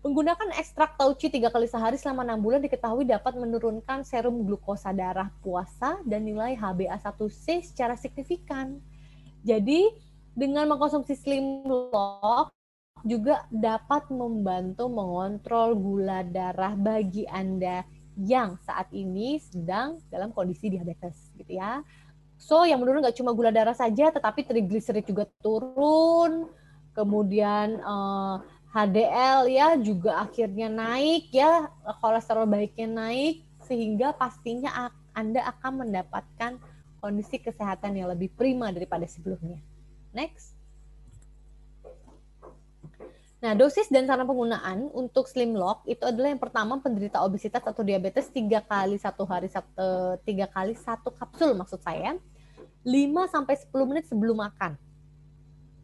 Menggunakan 0.00 0.56
ekstrak 0.56 0.96
tauci 0.96 1.28
tiga 1.28 1.52
kali 1.52 1.68
sehari 1.68 2.00
selama 2.00 2.24
enam 2.24 2.40
bulan 2.40 2.64
diketahui 2.64 3.04
dapat 3.04 3.36
menurunkan 3.36 4.00
serum 4.00 4.48
glukosa 4.48 4.96
darah 4.96 5.28
puasa 5.44 6.00
dan 6.08 6.24
nilai 6.24 6.56
HbA1c 6.56 7.68
secara 7.68 8.00
signifikan. 8.00 8.80
Jadi 9.44 9.92
dengan 10.32 10.72
mengkonsumsi 10.72 11.12
Slim 11.20 11.68
Lock 11.68 12.48
juga 13.04 13.44
dapat 13.48 14.08
membantu 14.12 14.86
mengontrol 14.86 15.76
gula 15.76 16.24
darah 16.26 16.76
bagi 16.76 17.24
Anda 17.28 17.84
yang 18.20 18.60
saat 18.66 18.92
ini 18.92 19.40
sedang 19.40 20.02
dalam 20.12 20.34
kondisi 20.34 20.68
diabetes 20.68 21.32
gitu 21.36 21.56
ya. 21.56 21.80
So 22.40 22.64
yang 22.64 22.80
menurun 22.80 23.04
nggak 23.04 23.16
cuma 23.20 23.36
gula 23.36 23.52
darah 23.52 23.76
saja, 23.76 24.08
tetapi 24.12 24.44
trigliserid 24.44 25.04
juga 25.04 25.28
turun, 25.44 26.48
kemudian 26.96 27.80
eh, 27.80 28.36
HDL 28.70 29.50
ya 29.50 29.68
juga 29.80 30.24
akhirnya 30.24 30.70
naik 30.70 31.32
ya, 31.34 31.68
kolesterol 32.00 32.46
baiknya 32.48 32.88
naik, 32.88 33.42
sehingga 33.66 34.14
pastinya 34.16 34.92
Anda 35.12 35.42
akan 35.56 35.84
mendapatkan 35.86 36.60
kondisi 37.00 37.40
kesehatan 37.40 37.96
yang 37.96 38.12
lebih 38.12 38.30
prima 38.36 38.70
daripada 38.70 39.08
sebelumnya. 39.08 39.58
Next. 40.12 40.59
Nah, 43.40 43.56
dosis 43.56 43.88
dan 43.88 44.04
cara 44.04 44.20
penggunaan 44.28 44.92
untuk 44.92 45.24
Slim 45.24 45.56
Lock 45.56 45.88
itu 45.88 46.04
adalah 46.04 46.28
yang 46.28 46.42
pertama 46.42 46.76
penderita 46.76 47.24
obesitas 47.24 47.64
atau 47.64 47.80
diabetes 47.80 48.28
tiga 48.28 48.60
kali 48.60 49.00
satu 49.00 49.24
hari 49.24 49.48
satu 49.48 50.20
tiga 50.28 50.44
kali 50.44 50.76
satu 50.76 51.08
kapsul 51.08 51.56
maksud 51.56 51.80
saya 51.80 52.20
5 52.84 53.32
sampai 53.32 53.56
10 53.56 53.88
menit 53.88 54.04
sebelum 54.08 54.40
makan. 54.40 54.76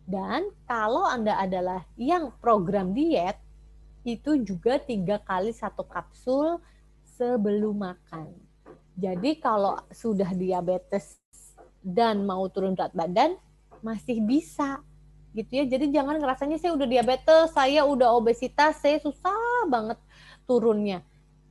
Dan 0.05 0.53
kalau 0.69 1.09
Anda 1.09 1.37
adalah 1.41 1.83
yang 1.99 2.31
program 2.39 2.93
diet 2.93 3.41
itu 4.07 4.39
juga 4.45 4.79
tiga 4.79 5.19
kali 5.19 5.51
satu 5.51 5.83
kapsul 5.83 6.63
sebelum 7.19 7.75
makan. 7.83 8.31
Jadi 8.97 9.43
kalau 9.43 9.77
sudah 9.91 10.31
diabetes 10.33 11.19
dan 11.83 12.23
mau 12.23 12.47
turun 12.49 12.79
berat 12.79 12.95
badan 12.95 13.35
masih 13.85 14.23
bisa 14.23 14.81
gitu 15.37 15.53
ya. 15.61 15.65
Jadi 15.69 15.93
jangan 15.93 16.17
ngerasanya 16.17 16.57
saya 16.57 16.73
udah 16.73 16.89
diabetes, 16.89 17.53
saya 17.53 17.85
udah 17.85 18.17
obesitas, 18.17 18.81
saya 18.81 18.97
susah 18.97 19.69
banget 19.69 20.01
turunnya. 20.49 21.05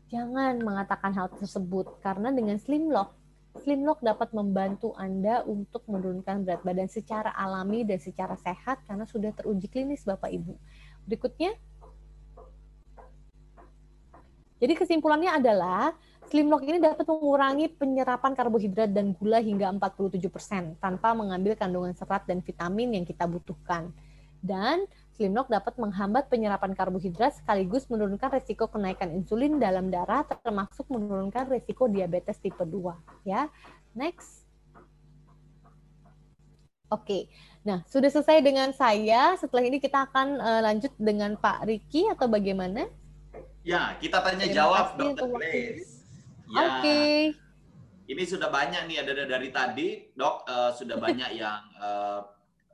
Jangan 0.09 0.57
mengatakan 0.65 1.13
hal 1.13 1.29
tersebut 1.37 2.01
karena 2.01 2.33
dengan 2.33 2.57
Slim 2.57 2.89
Lock, 2.89 3.13
Slim 3.61 3.87
Lock 3.87 4.03
dapat 4.03 4.35
membantu 4.35 4.91
Anda 4.99 5.45
untuk 5.47 5.87
menurunkan 5.87 6.43
berat 6.43 6.61
badan 6.65 6.89
secara 6.91 7.31
alami 7.31 7.87
dan 7.87 8.01
secara 8.01 8.35
sehat 8.35 8.83
karena 8.83 9.07
sudah 9.07 9.31
teruji 9.31 9.71
klinis 9.71 10.03
Bapak 10.03 10.33
Ibu. 10.33 10.53
Berikutnya. 11.07 11.55
Jadi 14.55 14.71
kesimpulannya 14.71 15.35
adalah 15.35 15.91
Slim 16.25 16.49
Lock 16.49 16.65
ini 16.65 16.81
dapat 16.81 17.05
mengurangi 17.05 17.69
penyerapan 17.69 18.33
karbohidrat 18.33 18.89
dan 18.89 19.13
gula 19.13 19.37
hingga 19.37 19.69
47% 19.69 20.81
tanpa 20.81 21.13
mengambil 21.13 21.53
kandungan 21.53 21.93
serat 21.93 22.25
dan 22.25 22.41
vitamin 22.41 22.97
yang 22.97 23.05
kita 23.05 23.29
butuhkan. 23.29 23.93
Dan 24.41 24.89
Slim 25.13 25.37
Lock 25.37 25.53
dapat 25.53 25.77
menghambat 25.77 26.29
penyerapan 26.29 26.73
karbohidrat 26.73 27.37
sekaligus 27.37 27.85
menurunkan 27.93 28.33
resiko 28.33 28.65
kenaikan 28.65 29.13
insulin 29.13 29.61
dalam 29.61 29.93
darah 29.93 30.25
termasuk 30.25 30.89
menurunkan 30.89 31.45
resiko 31.45 31.85
diabetes 31.85 32.41
tipe 32.41 32.61
2 32.61 33.25
ya. 33.25 33.45
Next. 33.93 34.45
Oke. 36.89 37.29
Nah, 37.65 37.81
sudah 37.89 38.09
selesai 38.09 38.41
dengan 38.41 38.69
saya. 38.73 39.33
Setelah 39.37 39.65
ini 39.65 39.77
kita 39.81 40.09
akan 40.09 40.37
uh, 40.37 40.61
lanjut 40.61 40.93
dengan 40.97 41.37
Pak 41.37 41.65
Riki 41.65 42.09
atau 42.09 42.29
bagaimana? 42.29 42.89
Ya, 43.65 43.97
kita 43.97 44.21
tanya 44.21 44.45
jawab 44.45 44.93
Dokter 44.93 45.25
Grace. 45.25 45.94
Ya. 46.49 46.61
Oke. 46.61 46.81
Okay. 46.81 47.15
Ini 48.05 48.23
sudah 48.25 48.53
banyak 48.53 48.85
nih 48.85 49.01
ada 49.01 49.25
dari 49.25 49.49
tadi, 49.49 50.13
dok 50.13 50.45
uh, 50.45 50.69
sudah 50.69 51.01
banyak 51.01 51.31
yang 51.41 51.61
uh, 51.81 52.21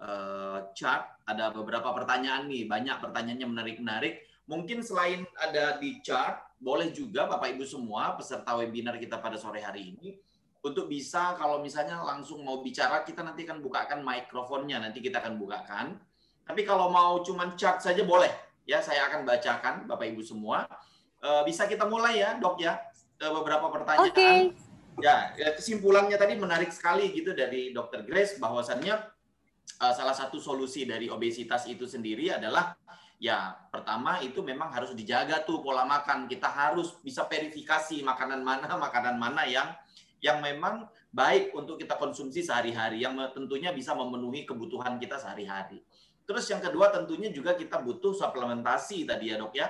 uh, 0.03 0.59
chat. 0.75 1.07
Ada 1.23 1.55
beberapa 1.55 1.95
pertanyaan 1.95 2.51
nih, 2.51 2.67
banyak 2.67 2.99
pertanyaannya 2.99 3.47
menarik-menarik. 3.47 4.27
Mungkin 4.51 4.83
selain 4.83 5.23
ada 5.39 5.79
di 5.79 6.03
chat, 6.03 6.43
boleh 6.59 6.91
juga 6.91 7.31
Bapak 7.31 7.55
Ibu 7.55 7.63
semua 7.63 8.19
peserta 8.19 8.59
webinar 8.59 8.99
kita 8.99 9.23
pada 9.23 9.39
sore 9.39 9.63
hari 9.63 9.95
ini 9.95 10.19
untuk 10.61 10.91
bisa 10.91 11.33
kalau 11.39 11.63
misalnya 11.63 12.03
langsung 12.03 12.43
mau 12.43 12.61
bicara 12.61 13.01
kita 13.01 13.25
nanti 13.25 13.47
akan 13.49 13.63
bukakan 13.65 14.03
mikrofonnya 14.03 14.83
nanti 14.83 14.99
kita 14.99 15.23
akan 15.23 15.39
bukakan. 15.39 15.95
Tapi 16.43 16.61
kalau 16.67 16.91
mau 16.91 17.23
cuman 17.23 17.55
chat 17.55 17.79
saja 17.79 18.03
boleh 18.03 18.29
ya 18.67 18.83
saya 18.83 19.07
akan 19.09 19.23
bacakan 19.23 19.75
Bapak 19.87 20.11
Ibu 20.11 20.21
semua. 20.21 20.67
bisa 21.45 21.69
kita 21.69 21.85
mulai 21.85 22.17
ya 22.17 22.33
dok 22.41 22.57
ya 22.57 22.73
beberapa 23.29 23.69
pertanyaan. 23.69 24.09
Okay. 24.09 24.39
Ya, 24.99 25.33
ya, 25.37 25.53
kesimpulannya 25.55 26.17
tadi 26.19 26.35
menarik 26.35 26.73
sekali 26.73 27.13
gitu 27.13 27.31
dari 27.31 27.71
Dr. 27.71 28.03
Grace 28.03 28.35
bahwasannya 28.41 28.97
uh, 29.79 29.93
salah 29.93 30.13
satu 30.17 30.41
solusi 30.41 30.83
dari 30.83 31.07
obesitas 31.07 31.69
itu 31.69 31.87
sendiri 31.87 32.33
adalah 32.33 32.75
ya 33.21 33.53
pertama 33.69 34.17
itu 34.25 34.41
memang 34.41 34.73
harus 34.73 34.91
dijaga 34.97 35.45
tuh 35.45 35.61
pola 35.61 35.85
makan. 35.85 36.25
Kita 36.25 36.49
harus 36.49 36.97
bisa 37.05 37.23
verifikasi 37.29 38.01
makanan 38.01 38.41
mana 38.41 38.67
makanan 38.89 39.15
mana 39.15 39.45
yang 39.45 39.69
yang 40.21 40.37
memang 40.41 40.85
baik 41.11 41.51
untuk 41.57 41.81
kita 41.81 41.97
konsumsi 41.97 42.45
sehari-hari 42.45 43.01
yang 43.01 43.17
tentunya 43.33 43.73
bisa 43.73 43.91
memenuhi 43.97 44.45
kebutuhan 44.45 45.01
kita 45.01 45.17
sehari-hari. 45.17 45.81
Terus 46.29 46.45
yang 46.47 46.61
kedua 46.61 46.93
tentunya 46.93 47.33
juga 47.33 47.57
kita 47.57 47.81
butuh 47.81 48.13
suplementasi 48.13 49.03
tadi 49.03 49.33
ya, 49.33 49.35
Dok 49.41 49.53
ya. 49.57 49.67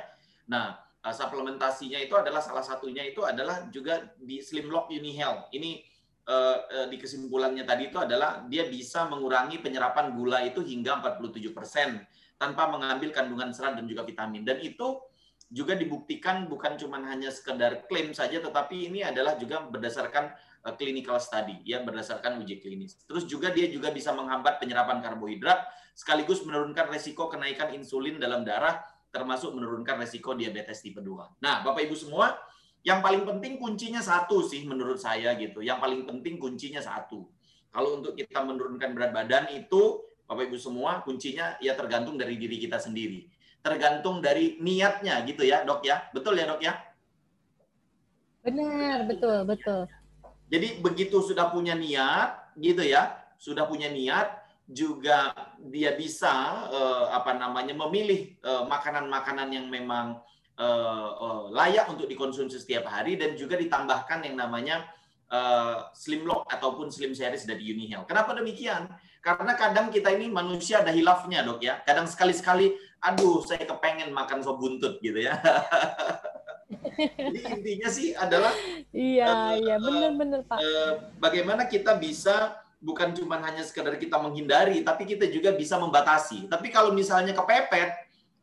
Nah, 0.52 0.76
uh, 1.02 1.14
suplementasinya 1.14 2.00
itu 2.02 2.14
adalah 2.14 2.42
salah 2.42 2.62
satunya 2.62 3.02
itu 3.06 3.26
adalah 3.26 3.68
juga 3.74 4.14
di 4.18 4.40
Slim 4.40 4.70
Lock 4.70 4.94
Uni 4.94 5.12
Health. 5.18 5.50
Ini 5.54 5.82
uh, 6.30 6.58
uh, 6.66 6.88
di 6.88 6.98
kesimpulannya 7.02 7.66
tadi 7.66 7.90
itu 7.90 7.98
adalah 7.98 8.46
dia 8.46 8.70
bisa 8.70 9.10
mengurangi 9.10 9.58
penyerapan 9.60 10.14
gula 10.14 10.46
itu 10.46 10.62
hingga 10.62 11.02
47% 11.02 12.38
tanpa 12.38 12.64
mengambil 12.70 13.14
kandungan 13.14 13.54
serat 13.54 13.78
dan 13.78 13.86
juga 13.86 14.06
vitamin. 14.06 14.46
Dan 14.46 14.62
itu 14.62 15.02
juga 15.52 15.76
dibuktikan 15.76 16.48
bukan 16.48 16.80
cuma 16.80 17.04
hanya 17.04 17.28
sekedar 17.28 17.84
klaim 17.92 18.16
saja 18.16 18.40
tetapi 18.40 18.88
ini 18.88 19.04
adalah 19.04 19.36
juga 19.36 19.68
berdasarkan 19.68 20.32
uh, 20.64 20.74
clinical 20.78 21.20
study 21.20 21.60
ya 21.66 21.82
berdasarkan 21.82 22.40
uji 22.40 22.62
klinis. 22.62 23.02
Terus 23.10 23.26
juga 23.28 23.52
dia 23.52 23.68
juga 23.68 23.92
bisa 23.92 24.14
menghambat 24.14 24.62
penyerapan 24.62 25.04
karbohidrat 25.04 25.66
sekaligus 25.92 26.40
menurunkan 26.48 26.88
resiko 26.88 27.28
kenaikan 27.28 27.76
insulin 27.76 28.16
dalam 28.16 28.48
darah 28.48 28.80
termasuk 29.12 29.52
menurunkan 29.52 30.00
resiko 30.00 30.32
diabetes 30.34 30.80
tipe 30.80 31.04
2. 31.04 31.44
Nah, 31.44 31.62
Bapak 31.62 31.84
Ibu 31.84 31.96
semua, 32.00 32.40
yang 32.82 33.04
paling 33.04 33.28
penting 33.28 33.60
kuncinya 33.60 34.02
satu 34.02 34.42
sih 34.42 34.64
menurut 34.66 34.98
saya 34.98 35.36
gitu. 35.38 35.62
Yang 35.62 35.80
paling 35.84 36.02
penting 36.08 36.40
kuncinya 36.40 36.82
satu. 36.82 37.28
Kalau 37.72 38.00
untuk 38.00 38.18
kita 38.18 38.42
menurunkan 38.42 38.96
berat 38.96 39.12
badan 39.12 39.52
itu, 39.54 40.02
Bapak 40.26 40.48
Ibu 40.48 40.58
semua, 40.58 41.04
kuncinya 41.04 41.60
ya 41.60 41.76
tergantung 41.76 42.16
dari 42.16 42.40
diri 42.40 42.58
kita 42.58 42.80
sendiri. 42.80 43.28
Tergantung 43.62 44.24
dari 44.24 44.58
niatnya 44.58 45.22
gitu 45.28 45.46
ya, 45.46 45.62
Dok 45.68 45.86
ya. 45.86 46.10
Betul 46.16 46.40
ya, 46.40 46.50
Dok 46.50 46.62
ya? 46.64 46.74
Benar, 48.42 49.06
betul, 49.06 49.38
betul. 49.46 49.86
Jadi 50.50 50.82
begitu 50.82 51.22
sudah 51.22 51.54
punya 51.54 51.78
niat 51.78 52.58
gitu 52.58 52.82
ya, 52.82 53.22
sudah 53.38 53.70
punya 53.70 53.88
niat, 53.88 54.41
juga 54.72 55.36
dia 55.60 55.94
bisa 56.00 56.32
uh, 56.72 57.12
apa 57.12 57.36
namanya 57.36 57.76
memilih 57.76 58.34
eh, 58.40 58.64
makanan-makanan 58.66 59.48
uh, 59.52 59.56
yang 59.56 59.68
memang 59.68 60.18
uh, 60.56 61.10
uh, 61.20 61.42
layak 61.52 61.92
untuk 61.92 62.08
dikonsumsi 62.08 62.58
setiap 62.58 62.88
hari 62.88 63.20
dan 63.20 63.36
juga 63.36 63.60
ditambahkan 63.60 64.24
yang 64.24 64.40
namanya 64.40 64.88
uh, 65.32 65.92
slim 65.92 66.24
lock 66.24 66.48
ataupun 66.48 66.88
slim 66.90 67.12
series 67.12 67.44
dari 67.44 67.68
Unihel. 67.72 68.08
Kenapa 68.08 68.32
demikian? 68.36 68.88
Karena 69.22 69.54
kadang 69.54 69.94
kita 69.94 70.10
ini 70.10 70.32
manusia 70.34 70.82
ada 70.82 70.90
hilafnya 70.90 71.46
dok 71.46 71.62
ya. 71.62 71.78
Kadang 71.86 72.10
sekali-sekali, 72.10 72.74
aduh 73.06 73.46
saya 73.46 73.70
kepengen 73.70 74.10
makan 74.10 74.42
sop 74.42 74.58
buntut 74.58 74.98
gitu 75.04 75.22
ya. 75.22 75.38
Jadi 76.98 77.40
intinya 77.52 77.90
sih 77.92 78.16
adalah 78.16 78.54
iya 78.96 79.28
uh, 79.28 79.54
iya 79.60 79.76
benar-benar 79.78 80.42
pak. 80.48 80.58
Uh, 80.58 80.92
bagaimana 81.20 81.68
kita 81.68 82.00
bisa 82.00 82.58
bukan 82.82 83.14
cuma 83.14 83.38
hanya 83.46 83.62
sekedar 83.62 83.96
kita 84.02 84.18
menghindari, 84.18 84.82
tapi 84.82 85.06
kita 85.06 85.30
juga 85.30 85.54
bisa 85.54 85.78
membatasi. 85.78 86.50
Tapi 86.50 86.74
kalau 86.74 86.92
misalnya 86.92 87.32
kepepet, 87.38 87.94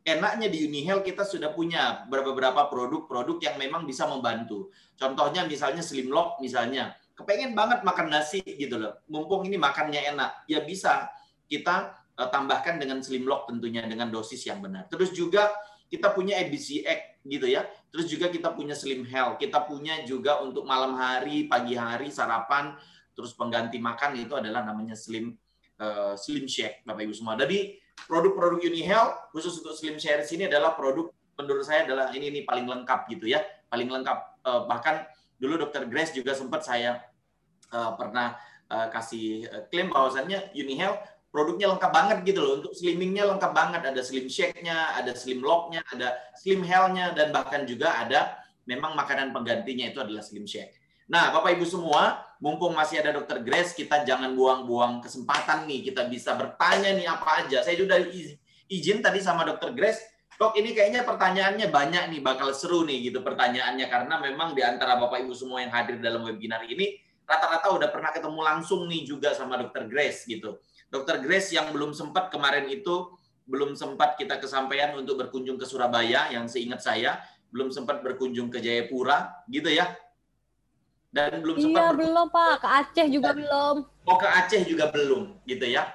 enaknya 0.07 0.47
di 0.47 0.64
Unihel 0.64 1.03
kita 1.03 1.26
sudah 1.26 1.51
punya 1.53 2.07
beberapa 2.07 2.70
produk-produk 2.70 3.43
yang 3.43 3.59
memang 3.59 3.82
bisa 3.84 4.07
membantu. 4.07 4.70
Contohnya 4.95 5.45
misalnya 5.45 5.82
Slim 5.82 6.09
Lock 6.14 6.39
misalnya, 6.39 6.95
kepengen 7.18 7.53
banget 7.59 7.82
makan 7.82 8.14
nasi 8.14 8.41
gitu 8.47 8.78
loh. 8.78 9.03
Mumpung 9.11 9.43
ini 9.45 9.59
makannya 9.59 10.14
enak, 10.14 10.47
ya 10.47 10.62
bisa 10.62 11.11
kita 11.51 11.99
uh, 12.14 12.30
tambahkan 12.30 12.78
dengan 12.78 13.03
Slim 13.03 13.26
Lock 13.26 13.51
tentunya 13.51 13.82
dengan 13.84 14.09
dosis 14.09 14.41
yang 14.47 14.62
benar. 14.62 14.86
Terus 14.86 15.11
juga 15.11 15.51
kita 15.91 16.14
punya 16.14 16.39
ABC 16.39 16.86
Egg 16.86 17.18
gitu 17.26 17.51
ya. 17.51 17.66
Terus 17.91 18.07
juga 18.07 18.30
kita 18.30 18.55
punya 18.55 18.76
Slim 18.76 19.03
Health, 19.03 19.41
kita 19.43 19.64
punya 19.64 20.05
juga 20.07 20.39
untuk 20.45 20.62
malam 20.62 20.95
hari, 20.95 21.49
pagi 21.49 21.74
hari, 21.74 22.12
sarapan, 22.12 22.76
Terus 23.18 23.34
pengganti 23.34 23.82
makan 23.82 24.14
itu 24.14 24.38
adalah 24.38 24.62
namanya 24.62 24.94
slim 24.94 25.34
uh, 25.82 26.14
slim 26.14 26.46
shake 26.46 26.86
Bapak 26.86 27.02
Ibu 27.02 27.14
semua. 27.18 27.34
Jadi 27.34 27.74
produk-produk 28.06 28.62
Uni 28.62 28.86
Health 28.86 29.34
khusus 29.34 29.58
untuk 29.58 29.74
slim 29.74 29.98
shake 29.98 30.22
ini 30.30 30.46
adalah 30.46 30.78
produk 30.78 31.10
menurut 31.34 31.66
saya 31.66 31.82
adalah 31.82 32.14
ini 32.14 32.30
ini 32.30 32.40
paling 32.46 32.70
lengkap 32.70 33.10
gitu 33.10 33.26
ya, 33.26 33.42
paling 33.66 33.90
lengkap. 33.90 34.46
Uh, 34.46 34.70
bahkan 34.70 35.02
dulu 35.42 35.58
Dokter 35.58 35.82
Grace 35.90 36.14
juga 36.14 36.38
sempat 36.38 36.62
saya 36.62 37.02
uh, 37.74 37.98
pernah 37.98 38.38
uh, 38.70 38.86
kasih 38.94 39.50
klaim 39.74 39.90
bahwasannya 39.90 40.54
Uni 40.54 40.78
Health 40.78 41.02
produknya 41.34 41.74
lengkap 41.74 41.90
banget 41.90 42.18
gitu 42.22 42.38
loh. 42.38 42.52
Untuk 42.62 42.72
slimmingnya 42.78 43.26
lengkap 43.34 43.50
banget. 43.50 43.82
Ada 43.82 44.00
slim 44.06 44.30
shake-nya, 44.30 44.94
ada 44.94 45.10
slim 45.18 45.42
lock-nya, 45.42 45.82
ada 45.90 46.14
slim 46.38 46.62
health-nya, 46.62 47.18
dan 47.18 47.34
bahkan 47.34 47.66
juga 47.66 47.98
ada 47.98 48.38
memang 48.68 48.92
makanan 48.92 49.32
penggantinya 49.32 49.88
itu 49.88 49.98
adalah 50.04 50.20
Slim 50.20 50.44
Shake. 50.44 50.76
Nah, 51.09 51.32
Bapak 51.32 51.56
Ibu 51.56 51.64
semua, 51.64 52.20
mumpung 52.36 52.76
masih 52.76 53.00
ada 53.00 53.16
Dokter 53.16 53.40
Grace, 53.40 53.72
kita 53.72 54.04
jangan 54.04 54.36
buang-buang 54.36 55.00
kesempatan 55.00 55.64
nih. 55.64 55.88
Kita 55.88 56.04
bisa 56.04 56.36
bertanya 56.36 56.92
nih 56.92 57.09
apa 57.09 57.44
aja. 57.44 57.64
Saya 57.64 57.80
sudah 57.80 57.96
izin 58.68 59.00
tadi 59.00 59.18
sama 59.24 59.48
Dokter 59.48 59.72
Grace, 59.72 60.04
Dok, 60.38 60.54
ini 60.54 60.70
kayaknya 60.70 61.02
pertanyaannya 61.02 61.66
banyak 61.66 62.14
nih, 62.14 62.20
bakal 62.22 62.54
seru 62.54 62.86
nih 62.86 63.11
gitu 63.11 63.26
pertanyaannya 63.26 63.90
karena 63.90 64.22
memang 64.22 64.54
di 64.54 64.62
antara 64.62 64.94
Bapak 64.94 65.26
Ibu 65.26 65.34
semua 65.34 65.66
yang 65.66 65.74
hadir 65.74 65.98
dalam 65.98 66.22
webinar 66.22 66.62
ini 66.62 66.94
rata-rata 67.26 67.74
udah 67.74 67.90
pernah 67.90 68.14
ketemu 68.14 68.40
langsung 68.46 68.86
nih 68.86 69.02
juga 69.02 69.34
sama 69.34 69.59
Dokter 69.59 69.90
Grace 69.90 70.30
gitu. 70.30 70.62
Dokter 70.94 71.18
Grace 71.26 71.50
yang 71.50 71.74
belum 71.74 71.90
sempat 71.90 72.30
kemarin 72.30 72.70
itu 72.70 73.18
belum 73.50 73.74
sempat 73.74 74.14
kita 74.14 74.38
kesampaian 74.38 74.94
untuk 74.94 75.18
berkunjung 75.18 75.59
ke 75.59 75.66
Surabaya 75.66 76.30
yang 76.30 76.46
seingat 76.46 76.86
saya 76.86 77.18
belum 77.50 77.74
sempat 77.74 78.04
berkunjung 78.06 78.46
ke 78.46 78.62
Jayapura 78.62 79.42
gitu 79.50 79.74
ya. 79.74 79.90
Dan 81.09 81.40
belum 81.40 81.56
sempat 81.56 81.80
Iya, 81.80 81.96
belum 81.96 82.26
Pak, 82.28 82.54
ke 82.61 82.68
Aceh 82.68 83.06
juga 83.09 83.30
belum. 83.32 83.76
Oh, 84.04 84.16
ke 84.20 84.28
Aceh 84.28 84.62
juga 84.68 84.92
belum 84.92 85.40
gitu 85.48 85.64
ya. 85.64 85.88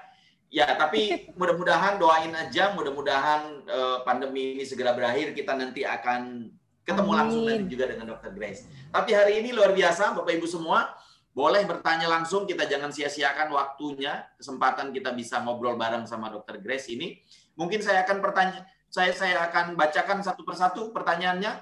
Ya, 0.49 0.69
tapi 0.73 1.13
mudah-mudahan 1.39 2.01
doain 2.01 2.33
aja, 2.33 2.73
mudah-mudahan 2.73 3.65
uh, 3.69 3.97
pandemi 4.01 4.57
ini 4.57 4.65
segera 4.65 4.93
berakhir. 4.97 5.37
Kita 5.37 5.53
nanti 5.53 5.85
akan 5.85 6.49
ketemu 6.83 7.11
Amin. 7.13 7.19
langsung 7.21 7.43
nanti 7.45 7.65
juga 7.69 7.85
dengan 7.89 8.05
Dr. 8.17 8.31
Grace. 8.33 8.65
Tapi 8.89 9.11
hari 9.13 9.41
ini 9.45 9.53
luar 9.53 9.71
biasa, 9.71 10.17
Bapak 10.17 10.33
Ibu 10.33 10.47
semua. 10.49 10.93
Boleh 11.33 11.65
bertanya 11.65 12.05
langsung, 12.05 12.45
kita 12.45 12.69
jangan 12.69 12.93
sia-siakan 12.93 13.49
waktunya, 13.49 14.21
kesempatan 14.37 14.93
kita 14.93 15.17
bisa 15.17 15.41
ngobrol 15.41 15.73
bareng 15.73 16.05
sama 16.05 16.29
Dr. 16.29 16.61
Grace 16.61 16.93
ini. 16.93 17.17
Mungkin 17.57 17.81
saya 17.81 18.05
akan 18.05 18.21
bertanya, 18.21 18.61
saya 18.85 19.09
saya 19.17 19.41
akan 19.49 19.73
bacakan 19.73 20.21
satu 20.21 20.45
persatu 20.45 20.93
pertanyaannya. 20.93 21.57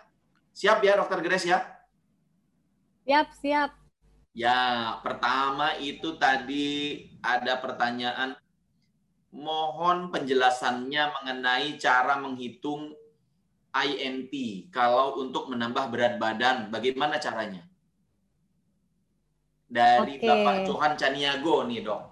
Siap 0.51 0.83
ya, 0.83 0.99
Dr. 0.99 1.23
Grace 1.23 1.47
ya? 1.47 1.63
Siap, 3.05 3.27
siap. 3.41 3.71
Ya, 4.31 4.95
pertama 5.03 5.75
itu 5.81 6.15
tadi 6.15 7.03
ada 7.19 7.59
pertanyaan 7.59 8.37
mohon 9.31 10.11
penjelasannya 10.11 11.03
mengenai 11.19 11.75
cara 11.75 12.15
menghitung 12.19 12.95
INT 13.71 14.33
kalau 14.71 15.19
untuk 15.19 15.51
menambah 15.51 15.87
berat 15.91 16.15
badan. 16.19 16.71
Bagaimana 16.71 17.19
caranya? 17.19 17.63
Dari 19.71 20.19
okay. 20.19 20.27
Bapak 20.27 20.55
Johan 20.67 20.93
Caniago 20.99 21.63
nih, 21.63 21.79
Dok. 21.83 22.03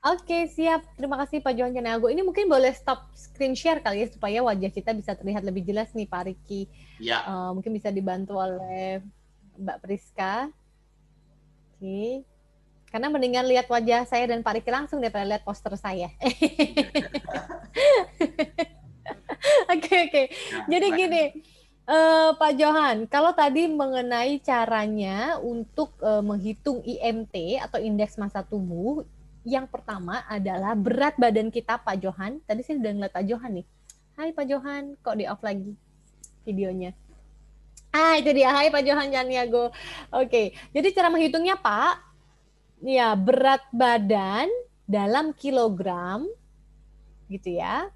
Oke, 0.00 0.48
siap. 0.48 0.80
Terima 0.96 1.20
kasih 1.20 1.44
Pak 1.44 1.52
Johan 1.52 1.76
Caniago. 1.76 2.08
Ini 2.08 2.24
mungkin 2.24 2.48
boleh 2.48 2.72
stop 2.72 3.12
screen 3.12 3.52
share 3.52 3.84
kali 3.84 4.00
ya 4.00 4.08
supaya 4.08 4.40
wajah 4.40 4.72
kita 4.72 4.96
bisa 4.96 5.12
terlihat 5.12 5.44
lebih 5.44 5.60
jelas 5.68 5.92
nih 5.92 6.08
Pak 6.08 6.24
Riki. 6.24 6.64
Ya. 6.96 7.20
Uh, 7.28 7.52
mungkin 7.52 7.76
bisa 7.76 7.92
dibantu 7.92 8.40
oleh 8.40 9.04
Mbak 9.58 9.78
Priska. 9.82 10.52
Oke. 11.74 12.22
Karena 12.90 13.06
mendingan 13.06 13.46
lihat 13.46 13.70
wajah 13.70 14.02
saya 14.02 14.26
dan 14.26 14.42
Pak 14.42 14.58
Riki 14.58 14.70
langsung 14.74 14.98
daripada 14.98 15.22
lihat 15.22 15.46
poster 15.46 15.74
saya. 15.78 16.10
Oke 19.70 20.10
oke. 20.10 20.22
Nah, 20.28 20.66
Jadi 20.68 20.86
gini, 20.92 21.24
uh, 21.88 22.36
Pak 22.36 22.52
Johan, 22.58 22.96
kalau 23.08 23.32
tadi 23.32 23.70
mengenai 23.70 24.42
caranya 24.42 25.38
untuk 25.40 25.96
uh, 26.02 26.20
menghitung 26.20 26.84
IMT 26.84 27.62
atau 27.62 27.78
indeks 27.80 28.18
massa 28.20 28.44
tubuh, 28.44 29.06
yang 29.46 29.64
pertama 29.64 30.20
adalah 30.28 30.76
berat 30.76 31.16
badan 31.16 31.48
kita 31.48 31.80
Pak 31.80 31.96
Johan. 32.02 32.42
Tadi 32.44 32.60
saya 32.60 32.76
sudah 32.82 32.92
ngeliat 32.92 33.14
Pak 33.14 33.24
Johan 33.24 33.52
nih. 33.62 33.66
Hai 34.18 34.28
Pak 34.36 34.44
Johan, 34.44 34.82
kok 35.00 35.16
di 35.16 35.24
off 35.24 35.40
lagi 35.40 35.72
videonya? 36.44 36.92
Ah, 37.90 38.14
itu 38.22 38.30
dia. 38.30 38.54
Hai 38.54 38.70
Pak 38.70 38.86
Johan 38.86 39.10
Janiago. 39.10 39.74
Oke, 40.14 40.54
jadi 40.70 40.88
cara 40.94 41.10
menghitungnya 41.10 41.58
Pak, 41.58 41.98
ya 42.86 43.18
berat 43.18 43.66
badan 43.74 44.46
dalam 44.86 45.34
kilogram 45.34 46.26
gitu 47.26 47.58
ya. 47.58 47.90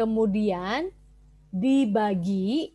Kemudian 0.00 0.88
dibagi 1.52 2.72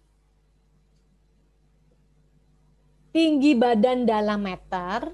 tinggi 3.09 3.51
badan 3.57 4.05
dalam 4.05 4.39
meter 4.39 5.09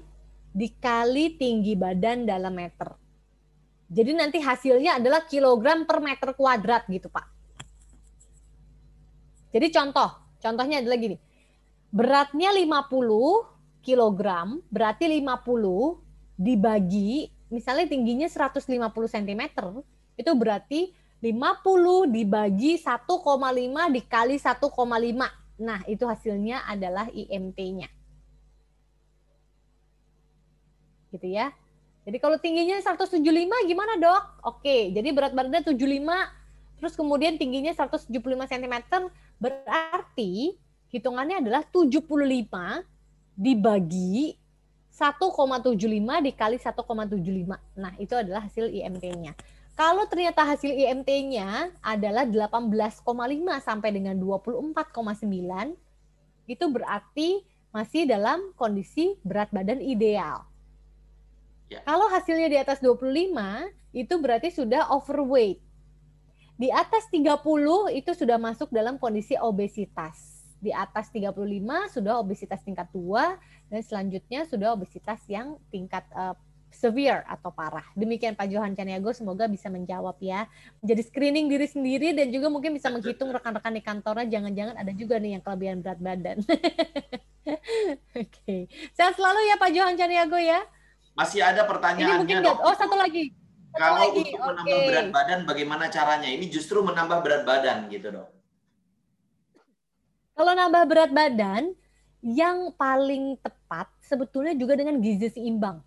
dikali 0.52 1.40
tinggi 1.40 1.72
badan 1.72 2.28
dalam 2.28 2.52
meter. 2.52 2.92
Jadi 3.88 4.12
nanti 4.12 4.38
hasilnya 4.44 5.00
adalah 5.00 5.24
kilogram 5.24 5.88
per 5.88 6.04
meter 6.04 6.36
kuadrat 6.36 6.84
gitu, 6.90 7.08
Pak. 7.08 7.26
Jadi 9.56 9.66
contoh, 9.72 10.10
contohnya 10.36 10.84
adalah 10.84 11.00
gini. 11.00 11.16
Beratnya 11.96 12.52
50 12.52 13.80
kilogram, 13.80 14.60
berarti 14.68 15.08
50 15.08 15.96
dibagi 16.36 17.32
misalnya 17.48 17.88
tingginya 17.88 18.28
150 18.28 18.68
cm 18.92 19.42
itu 20.20 20.30
berarti 20.36 20.92
50 21.24 22.12
dibagi 22.12 22.76
1,5 22.76 23.96
dikali 23.96 24.36
1,5. 24.36 25.56
Nah, 25.56 25.80
itu 25.88 26.04
hasilnya 26.04 26.68
adalah 26.68 27.08
IMT-nya. 27.08 27.88
Gitu 31.08 31.26
ya. 31.32 31.48
Jadi 32.04 32.20
kalau 32.20 32.36
tingginya 32.36 32.76
175 32.76 33.16
gimana, 33.64 33.96
Dok? 33.96 34.24
Oke, 34.44 34.92
jadi 34.92 35.08
berat 35.16 35.32
badannya 35.32 35.64
75 35.64 36.44
terus 36.76 36.92
kemudian 36.92 37.40
tingginya 37.40 37.72
175 37.72 38.12
cm 38.20 38.74
berarti 39.40 40.60
hitungannya 40.96 41.44
adalah 41.44 41.62
75 41.68 42.00
dibagi 43.36 44.40
1,75 44.96 45.76
dikali 46.24 46.56
1,75. 46.56 47.76
Nah, 47.76 47.92
itu 48.00 48.16
adalah 48.16 48.48
hasil 48.48 48.72
IMT-nya. 48.72 49.36
Kalau 49.76 50.08
ternyata 50.08 50.40
hasil 50.40 50.72
IMT-nya 50.72 51.68
adalah 51.84 52.24
18,5 52.24 53.04
sampai 53.60 53.92
dengan 53.92 54.16
24,9, 54.16 55.76
itu 56.48 56.64
berarti 56.72 57.44
masih 57.76 58.08
dalam 58.08 58.56
kondisi 58.56 59.20
berat 59.20 59.52
badan 59.52 59.84
ideal. 59.84 60.48
Ya. 61.68 61.84
Kalau 61.84 62.08
hasilnya 62.08 62.48
di 62.48 62.56
atas 62.56 62.80
25, 62.80 63.68
itu 63.92 64.14
berarti 64.16 64.48
sudah 64.48 64.88
overweight. 64.96 65.60
Di 66.56 66.72
atas 66.72 67.04
30 67.12 67.36
itu 67.92 68.16
sudah 68.16 68.40
masuk 68.40 68.72
dalam 68.72 68.96
kondisi 68.96 69.36
obesitas. 69.36 70.35
Di 70.66 70.74
atas 70.74 71.14
35 71.14 71.94
sudah 71.94 72.18
obesitas 72.18 72.58
tingkat 72.66 72.90
2, 72.90 73.70
dan 73.70 73.80
selanjutnya 73.86 74.42
sudah 74.50 74.74
obesitas 74.74 75.22
yang 75.30 75.54
tingkat 75.70 76.02
uh, 76.10 76.34
severe 76.74 77.22
atau 77.30 77.54
parah. 77.54 77.86
Demikian 77.94 78.34
Pak 78.34 78.50
Johan 78.50 78.74
Caniago, 78.74 79.14
semoga 79.14 79.46
bisa 79.46 79.70
menjawab 79.70 80.18
ya. 80.18 80.50
Menjadi 80.82 81.02
screening 81.06 81.46
diri 81.46 81.66
sendiri 81.70 82.12
dan 82.12 82.28
juga 82.34 82.50
mungkin 82.52 82.74
bisa 82.74 82.90
menghitung 82.90 83.32
rekan-rekan 83.32 83.72
di 83.72 83.82
kantornya, 83.82 84.26
jangan-jangan 84.26 84.74
ada 84.76 84.92
juga 84.92 85.16
nih 85.22 85.38
yang 85.38 85.42
kelebihan 85.46 85.78
berat 85.80 86.00
badan. 86.02 86.38
Oke, 87.46 88.26
okay. 88.26 88.62
sehat 88.92 89.14
selalu 89.14 89.46
ya 89.46 89.54
Pak 89.56 89.70
Johan 89.70 89.94
Caniago 89.94 90.36
ya. 90.36 90.66
Masih 91.16 91.40
ada 91.40 91.64
pertanyaannya. 91.64 92.12
Ini 92.12 92.20
mungkin 92.20 92.36
dok. 92.44 92.58
Oh 92.60 92.74
satu 92.76 92.98
lagi. 92.98 93.32
Satu 93.72 93.80
Kalau 93.80 93.96
lagi. 94.02 94.20
untuk 94.20 94.26
okay. 94.34 94.50
menambah 94.50 94.80
berat 94.84 95.08
badan, 95.14 95.40
bagaimana 95.48 95.84
caranya? 95.88 96.28
Ini 96.28 96.46
justru 96.52 96.82
menambah 96.84 97.24
berat 97.24 97.42
badan 97.48 97.88
gitu 97.88 98.12
dok. 98.12 98.35
Kalau 100.36 100.52
nambah 100.52 100.84
berat 100.84 101.10
badan, 101.16 101.72
yang 102.20 102.68
paling 102.76 103.40
tepat 103.40 103.88
sebetulnya 104.04 104.52
juga 104.52 104.76
dengan 104.76 105.00
gizi 105.00 105.32
seimbang. 105.32 105.80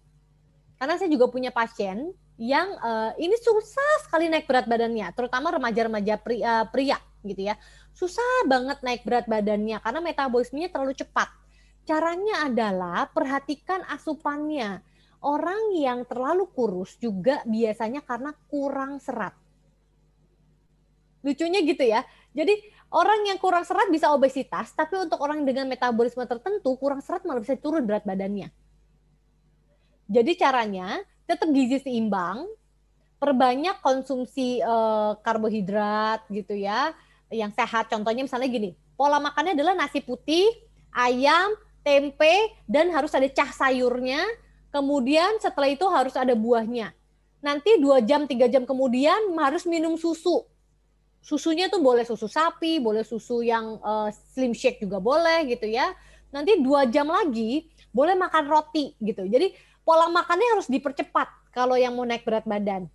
Karena 0.82 0.97
saya 0.97 1.12
juga 1.12 1.30
punya 1.30 1.54
pasien 1.54 2.10
yang 2.39 2.72
uh, 2.80 3.12
ini 3.20 3.36
susah 3.38 4.08
sekali 4.08 4.32
naik 4.32 4.47
berat 4.47 4.66
badannya, 4.66 5.12
terutama 5.12 5.52
remaja-remaja 5.54 6.16
pria, 6.18 6.66
pria 6.72 6.97
gitu 7.22 7.52
ya. 7.52 7.60
Susah 7.91 8.47
banget 8.47 8.80
naik 8.80 9.04
berat 9.04 9.28
badannya 9.28 9.78
karena 9.84 10.00
metabolismenya 10.00 10.72
terlalu 10.72 10.95
cepat. 10.95 11.30
Caranya 11.84 12.47
adalah 12.47 13.12
perhatikan 13.12 13.86
asupannya. 13.91 14.82
Orang 15.20 15.76
yang 15.76 16.08
terlalu 16.08 16.47
kurus 16.56 16.95
juga 16.95 17.43
biasanya 17.43 18.02
karena 18.02 18.32
kurang 18.47 19.04
serat. 19.04 19.36
Lucunya 21.20 21.60
gitu 21.60 21.84
ya. 21.84 22.08
Jadi 22.32 22.56
orang 22.90 23.22
yang 23.30 23.38
kurang 23.38 23.66
serat 23.66 23.88
bisa 23.94 24.10
obesitas, 24.10 24.74
tapi 24.74 24.98
untuk 24.98 25.22
orang 25.22 25.46
dengan 25.46 25.70
metabolisme 25.70 26.26
tertentu 26.26 26.74
kurang 26.78 27.02
serat 27.06 27.22
malah 27.26 27.42
bisa 27.42 27.58
turun 27.58 27.86
berat 27.86 28.06
badannya. 28.06 28.50
Jadi 30.10 30.32
caranya 30.42 31.06
tetap 31.30 31.54
gizi 31.54 31.78
seimbang, 31.78 32.50
perbanyak 33.22 33.78
konsumsi 33.86 34.58
uh, 34.66 35.14
karbohidrat 35.22 36.26
gitu 36.34 36.58
ya, 36.58 36.98
yang 37.30 37.54
sehat. 37.54 37.94
Contohnya 37.94 38.26
misalnya 38.26 38.50
gini, 38.50 38.74
pola 38.98 39.22
makannya 39.22 39.54
adalah 39.54 39.78
nasi 39.78 40.02
putih, 40.02 40.50
ayam, 40.90 41.54
tempe, 41.86 42.58
dan 42.66 42.90
harus 42.90 43.14
ada 43.14 43.30
cah 43.30 43.54
sayurnya. 43.54 44.26
Kemudian 44.74 45.38
setelah 45.38 45.70
itu 45.70 45.86
harus 45.86 46.18
ada 46.18 46.34
buahnya. 46.34 46.94
Nanti 47.46 47.78
dua 47.78 48.02
jam, 48.02 48.26
tiga 48.26 48.50
jam 48.50 48.66
kemudian 48.66 49.34
harus 49.38 49.70
minum 49.70 49.94
susu 49.94 50.46
Susunya 51.20 51.67
tuh 51.67 51.84
boleh 51.84 52.07
susu 52.07 52.26
sapi, 52.32 52.80
boleh 52.80 53.03
susu 53.03 53.43
yang 53.43 53.78
uh, 53.84 54.07
slim 54.34 54.55
shake 54.55 54.80
juga 54.80 55.03
boleh 55.03 55.45
gitu 55.51 55.67
ya. 55.67 55.91
Nanti 56.32 56.57
dua 56.63 56.88
jam 56.88 57.11
lagi 57.11 57.67
boleh 57.91 58.15
makan 58.15 58.45
roti 58.47 58.95
gitu. 59.01 59.28
Jadi 59.28 59.51
pola 59.84 60.07
makannya 60.07 60.57
harus 60.57 60.67
dipercepat 60.70 61.51
kalau 61.51 61.76
yang 61.76 61.97
mau 61.97 62.05
naik 62.05 62.24
berat 62.24 62.45
badan. 62.45 62.86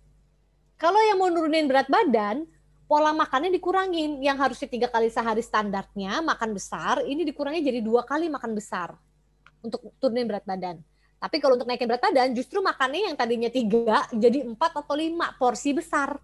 Kalau 0.75 0.99
yang 0.99 1.19
mau 1.19 1.31
nurunin 1.31 1.67
berat 1.67 1.87
badan, 1.87 2.43
pola 2.87 3.11
makannya 3.15 3.51
dikurangin. 3.53 4.19
Yang 4.19 4.37
harusnya 4.41 4.67
tiga 4.71 4.87
kali 4.91 5.07
sehari 5.07 5.43
standarnya 5.43 6.19
makan 6.23 6.55
besar, 6.55 7.03
ini 7.07 7.23
dikurangi 7.23 7.63
jadi 7.63 7.79
dua 7.79 8.03
kali 8.03 8.27
makan 8.27 8.51
besar 8.55 8.95
untuk 9.63 9.93
turunin 9.99 10.27
berat 10.27 10.43
badan. 10.43 10.79
Tapi 11.15 11.39
kalau 11.39 11.55
untuk 11.55 11.65
naikin 11.65 11.87
berat 11.87 12.03
badan, 12.03 12.35
justru 12.35 12.59
makannya 12.59 13.11
yang 13.11 13.15
tadinya 13.15 13.49
tiga 13.49 14.03
jadi 14.11 14.43
empat 14.43 14.83
atau 14.83 14.95
lima 14.95 15.31
porsi 15.39 15.71
besar. 15.71 16.19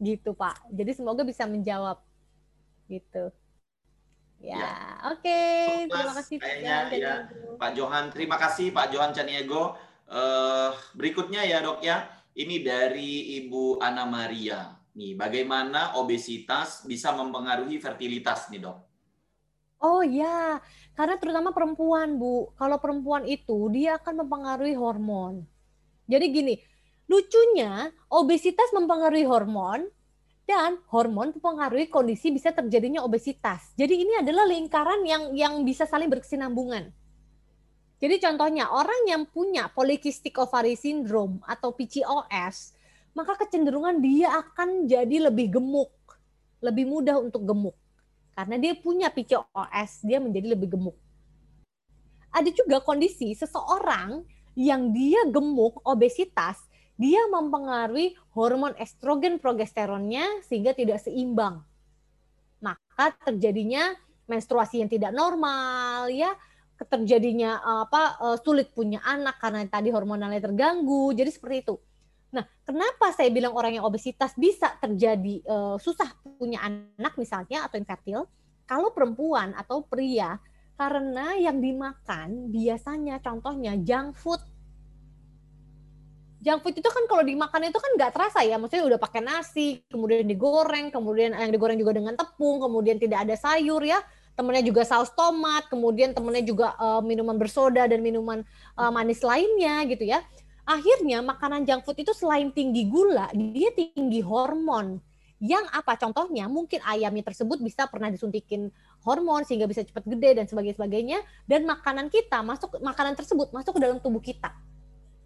Gitu 0.00 0.32
Pak. 0.32 0.72
Jadi 0.72 0.96
semoga 0.96 1.22
bisa 1.22 1.44
menjawab. 1.44 2.00
Gitu. 2.88 3.30
Ya, 4.40 4.56
ya. 4.56 4.72
oke. 5.12 5.20
Okay. 5.20 5.84
Terima 5.84 6.14
kasih 6.16 6.36
Kayaknya, 6.40 6.76
ya, 6.96 7.14
Pak 7.60 7.70
Johan. 7.76 8.04
Terima 8.08 8.36
kasih 8.40 8.72
Pak 8.72 8.88
Johan 8.90 9.12
Caniego. 9.12 9.76
Uh, 10.10 10.74
berikutnya 10.98 11.46
ya 11.46 11.62
dok 11.62 11.86
ya 11.86 12.10
ini 12.34 12.62
dari 12.62 13.38
Ibu 13.44 13.78
Ana 13.78 14.08
Maria. 14.08 14.80
Nih, 14.94 15.14
bagaimana 15.14 15.94
obesitas 16.02 16.82
bisa 16.82 17.14
mempengaruhi 17.14 17.78
fertilitas 17.78 18.50
nih, 18.50 18.66
Dok? 18.66 18.78
Oh 19.80 20.04
ya, 20.04 20.60
karena 20.92 21.16
terutama 21.16 21.56
perempuan, 21.56 22.20
Bu. 22.20 22.52
Kalau 22.58 22.76
perempuan 22.82 23.24
itu 23.24 23.70
dia 23.72 23.96
akan 23.96 24.26
mempengaruhi 24.26 24.76
hormon. 24.76 25.46
Jadi 26.10 26.26
gini, 26.28 26.54
lucunya 27.10 27.90
obesitas 28.06 28.70
mempengaruhi 28.70 29.26
hormon 29.26 29.90
dan 30.46 30.78
hormon 30.94 31.34
mempengaruhi 31.34 31.90
kondisi 31.90 32.30
bisa 32.30 32.54
terjadinya 32.54 33.02
obesitas. 33.02 33.74
Jadi 33.74 34.06
ini 34.06 34.14
adalah 34.22 34.46
lingkaran 34.46 35.02
yang 35.02 35.34
yang 35.34 35.54
bisa 35.66 35.90
saling 35.90 36.06
berkesinambungan. 36.06 36.94
Jadi 37.98 38.16
contohnya 38.22 38.70
orang 38.70 39.10
yang 39.10 39.26
punya 39.26 39.66
polycystic 39.74 40.38
ovary 40.38 40.78
syndrome 40.78 41.42
atau 41.44 41.74
PCOS, 41.74 42.78
maka 43.12 43.36
kecenderungan 43.42 43.98
dia 43.98 44.30
akan 44.30 44.86
jadi 44.86 45.28
lebih 45.28 45.58
gemuk, 45.58 45.92
lebih 46.62 46.86
mudah 46.86 47.18
untuk 47.18 47.42
gemuk. 47.42 47.76
Karena 48.38 48.56
dia 48.56 48.72
punya 48.78 49.10
PCOS, 49.10 50.06
dia 50.06 50.22
menjadi 50.22 50.54
lebih 50.54 50.78
gemuk. 50.78 50.96
Ada 52.30 52.54
juga 52.54 52.78
kondisi 52.80 53.34
seseorang 53.34 54.22
yang 54.54 54.94
dia 54.94 55.26
gemuk, 55.28 55.82
obesitas, 55.84 56.69
dia 57.00 57.24
mempengaruhi 57.32 58.12
hormon 58.36 58.76
estrogen 58.76 59.40
progesteronnya 59.40 60.44
sehingga 60.44 60.76
tidak 60.76 61.00
seimbang. 61.00 61.64
Maka 62.60 63.16
terjadinya 63.24 63.96
menstruasi 64.28 64.84
yang 64.84 64.92
tidak 64.92 65.16
normal 65.16 66.12
ya, 66.12 66.36
terjadinya 66.76 67.64
apa 67.64 68.20
uh, 68.20 68.36
sulit 68.36 68.68
punya 68.76 69.00
anak 69.00 69.40
karena 69.40 69.64
tadi 69.64 69.88
hormonalnya 69.88 70.44
terganggu. 70.44 71.16
Jadi 71.16 71.30
seperti 71.32 71.56
itu. 71.64 71.76
Nah, 72.30 72.44
kenapa 72.62 73.10
saya 73.16 73.32
bilang 73.32 73.56
orang 73.56 73.80
yang 73.80 73.88
obesitas 73.88 74.36
bisa 74.36 74.76
terjadi 74.78 75.42
uh, 75.48 75.76
susah 75.80 76.14
punya 76.36 76.60
anak 76.62 77.16
misalnya 77.16 77.64
atau 77.64 77.80
infertil? 77.80 78.28
Kalau 78.68 78.92
perempuan 78.92 79.56
atau 79.56 79.82
pria 79.82 80.38
karena 80.78 81.34
yang 81.40 81.58
dimakan 81.58 82.52
biasanya 82.52 83.24
contohnya 83.24 83.74
junk 83.80 84.14
food. 84.20 84.40
Junk 86.40 86.64
food 86.64 86.80
itu 86.80 86.88
kan 86.88 87.04
kalau 87.04 87.20
dimakan 87.20 87.68
itu 87.68 87.76
kan 87.76 87.90
nggak 88.00 88.10
terasa 88.16 88.40
ya, 88.40 88.56
maksudnya 88.56 88.88
udah 88.88 88.98
pakai 88.98 89.20
nasi, 89.20 89.84
kemudian 89.92 90.24
digoreng, 90.24 90.88
kemudian 90.88 91.36
yang 91.36 91.52
digoreng 91.52 91.76
juga 91.76 91.92
dengan 91.92 92.16
tepung, 92.16 92.64
kemudian 92.64 92.96
tidak 92.96 93.28
ada 93.28 93.36
sayur 93.36 93.84
ya 93.84 94.00
temennya 94.40 94.64
juga 94.64 94.88
saus 94.88 95.12
tomat, 95.12 95.68
kemudian 95.68 96.16
temennya 96.16 96.40
juga 96.40 96.72
uh, 96.80 97.04
minuman 97.04 97.36
bersoda 97.36 97.84
dan 97.84 98.00
minuman 98.00 98.40
uh, 98.80 98.88
manis 98.88 99.20
lainnya 99.20 99.84
gitu 99.84 100.08
ya. 100.08 100.24
Akhirnya 100.64 101.20
makanan 101.20 101.68
junk 101.68 101.84
food 101.84 102.00
itu 102.00 102.16
selain 102.16 102.48
tinggi 102.48 102.88
gula, 102.88 103.28
dia 103.36 103.68
tinggi 103.76 104.24
hormon. 104.24 104.96
Yang 105.40 105.68
apa 105.72 105.96
contohnya? 105.96 106.48
Mungkin 106.48 106.84
ayamnya 106.84 107.24
tersebut 107.32 107.60
bisa 107.64 107.84
pernah 107.88 108.08
disuntikin 108.08 108.72
hormon 109.04 109.44
sehingga 109.44 109.68
bisa 109.68 109.84
cepat 109.84 110.08
gede 110.08 110.40
dan 110.40 110.44
sebagainya 110.48 110.76
sebagainya 110.76 111.18
dan 111.44 111.64
makanan 111.68 112.12
kita 112.12 112.44
masuk 112.44 112.80
makanan 112.80 113.16
tersebut 113.16 113.48
masuk 113.52 113.76
ke 113.76 113.80
dalam 113.80 114.00
tubuh 114.04 114.20
kita 114.20 114.52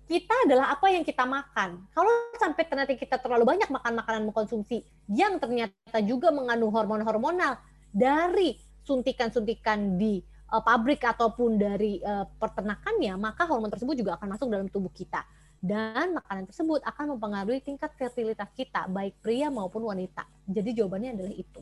kita 0.05 0.34
adalah 0.44 0.76
apa 0.76 0.92
yang 0.92 1.00
kita 1.00 1.24
makan. 1.24 1.80
Kalau 1.92 2.12
sampai 2.36 2.62
ternyata 2.68 2.92
kita 2.92 3.16
terlalu 3.16 3.44
banyak 3.48 3.68
makan 3.72 3.92
makanan 4.05 4.22
mengkonsumsi 4.28 4.84
yang 5.09 5.40
ternyata 5.40 5.98
juga 6.05 6.28
mengandung 6.28 6.68
hormon 6.68 7.00
hormonal 7.00 7.57
dari 7.88 8.61
suntikan-suntikan 8.84 9.96
di 9.96 10.20
uh, 10.52 10.61
pabrik 10.61 11.00
ataupun 11.00 11.57
dari 11.57 11.98
uh, 12.05 12.28
peternakannya, 12.36 13.16
maka 13.16 13.48
hormon 13.48 13.72
tersebut 13.72 13.96
juga 13.96 14.20
akan 14.20 14.36
masuk 14.36 14.48
dalam 14.52 14.68
tubuh 14.68 14.92
kita. 14.92 15.24
Dan 15.64 16.20
makanan 16.20 16.44
tersebut 16.44 16.84
akan 16.84 17.16
mempengaruhi 17.16 17.64
tingkat 17.64 17.88
fertilitas 17.96 18.52
kita, 18.52 18.84
baik 18.84 19.16
pria 19.24 19.48
maupun 19.48 19.88
wanita. 19.88 20.28
Jadi 20.44 20.76
jawabannya 20.76 21.16
adalah 21.16 21.32
itu. 21.32 21.61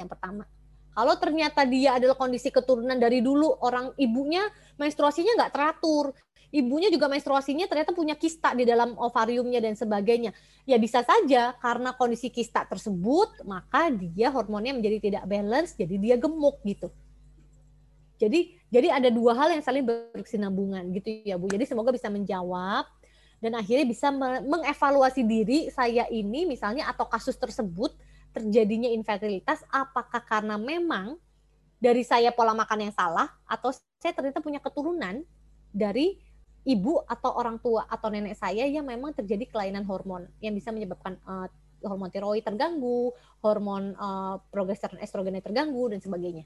Yang 0.00 0.08
pertama. 0.16 0.48
Kalau 0.90 1.14
ternyata 1.16 1.62
dia 1.64 1.96
adalah 1.96 2.18
kondisi 2.18 2.50
keturunan 2.50 2.98
dari 2.98 3.22
dulu, 3.22 3.62
orang 3.62 3.94
ibunya 3.94 4.42
menstruasinya 4.74 5.38
nggak 5.38 5.52
teratur, 5.54 6.10
ibunya 6.50 6.90
juga 6.90 7.06
menstruasinya 7.06 7.70
ternyata 7.70 7.94
punya 7.94 8.18
kista 8.18 8.52
di 8.52 8.66
dalam 8.66 8.98
ovariumnya 8.98 9.62
dan 9.62 9.78
sebagainya. 9.78 10.34
Ya 10.66 10.76
bisa 10.76 11.06
saja 11.06 11.54
karena 11.62 11.94
kondisi 11.94 12.28
kista 12.28 12.66
tersebut 12.66 13.46
maka 13.46 13.88
dia 13.94 14.34
hormonnya 14.34 14.74
menjadi 14.74 14.98
tidak 14.98 15.24
balance 15.30 15.78
jadi 15.78 15.94
dia 15.96 16.16
gemuk 16.18 16.58
gitu. 16.66 16.90
Jadi 18.20 18.52
jadi 18.68 18.92
ada 18.92 19.08
dua 19.08 19.32
hal 19.32 19.56
yang 19.56 19.64
saling 19.64 19.86
berkesinambungan 19.86 20.92
gitu 20.92 21.08
ya 21.24 21.40
Bu. 21.40 21.48
Jadi 21.48 21.64
semoga 21.64 21.94
bisa 21.94 22.12
menjawab 22.12 22.84
dan 23.40 23.56
akhirnya 23.56 23.88
bisa 23.88 24.12
mengevaluasi 24.44 25.24
diri 25.24 25.72
saya 25.72 26.04
ini 26.12 26.44
misalnya 26.44 26.90
atau 26.92 27.08
kasus 27.08 27.40
tersebut 27.40 27.96
terjadinya 28.30 28.90
infertilitas 28.90 29.62
apakah 29.70 30.22
karena 30.22 30.54
memang 30.54 31.18
dari 31.80 32.04
saya 32.04 32.30
pola 32.30 32.52
makan 32.52 32.90
yang 32.90 32.94
salah 32.94 33.26
atau 33.48 33.72
saya 33.72 34.12
ternyata 34.12 34.44
punya 34.44 34.60
keturunan 34.60 35.24
dari 35.72 36.20
ibu 36.68 37.00
atau 37.08 37.40
orang 37.40 37.56
tua 37.56 37.88
atau 37.88 38.12
nenek 38.12 38.36
saya 38.36 38.68
yang 38.68 38.84
memang 38.84 39.16
terjadi 39.16 39.48
kelainan 39.48 39.88
hormon 39.88 40.28
yang 40.44 40.52
bisa 40.52 40.68
menyebabkan 40.68 41.16
uh, 41.24 41.48
hormon 41.80 42.12
tiroid 42.12 42.44
terganggu, 42.44 43.16
hormon 43.40 43.96
uh, 43.96 44.36
progesteron 44.52 45.00
estrogennya 45.00 45.40
terganggu 45.40 45.88
dan 45.88 46.04
sebagainya. 46.04 46.44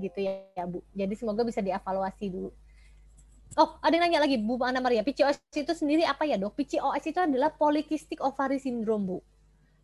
Gitu 0.00 0.24
ya, 0.24 0.40
ya 0.56 0.64
Bu. 0.64 0.80
Jadi 0.96 1.14
semoga 1.20 1.44
bisa 1.44 1.60
dievaluasi 1.60 2.32
dulu. 2.32 2.50
Oh, 3.60 3.76
ada 3.84 3.92
yang 3.92 4.08
nanya 4.08 4.24
lagi 4.24 4.40
Bu 4.40 4.56
Ana 4.64 4.80
Maria, 4.80 5.04
PCOS 5.04 5.44
itu 5.52 5.76
sendiri 5.76 6.08
apa 6.08 6.24
ya, 6.24 6.40
Dok? 6.40 6.56
PCOS 6.56 7.04
itu 7.04 7.20
adalah 7.20 7.52
polycystic 7.52 8.24
ovary 8.24 8.56
syndrome, 8.56 9.04
Bu. 9.04 9.18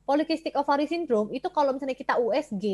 Polycystic 0.08 0.56
ovary 0.56 0.88
syndrome 0.88 1.28
itu 1.36 1.52
kalau 1.52 1.76
misalnya 1.76 1.92
kita 1.92 2.16
USG 2.16 2.64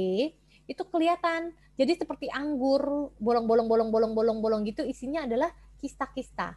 itu 0.70 0.82
kelihatan. 0.86 1.50
Jadi 1.74 1.98
seperti 1.98 2.30
anggur, 2.30 3.10
bolong-bolong 3.18 3.66
bolong-bolong 3.66 4.14
bolong-bolong 4.14 4.62
gitu 4.70 4.86
isinya 4.86 5.26
adalah 5.26 5.50
kista-kista 5.82 6.54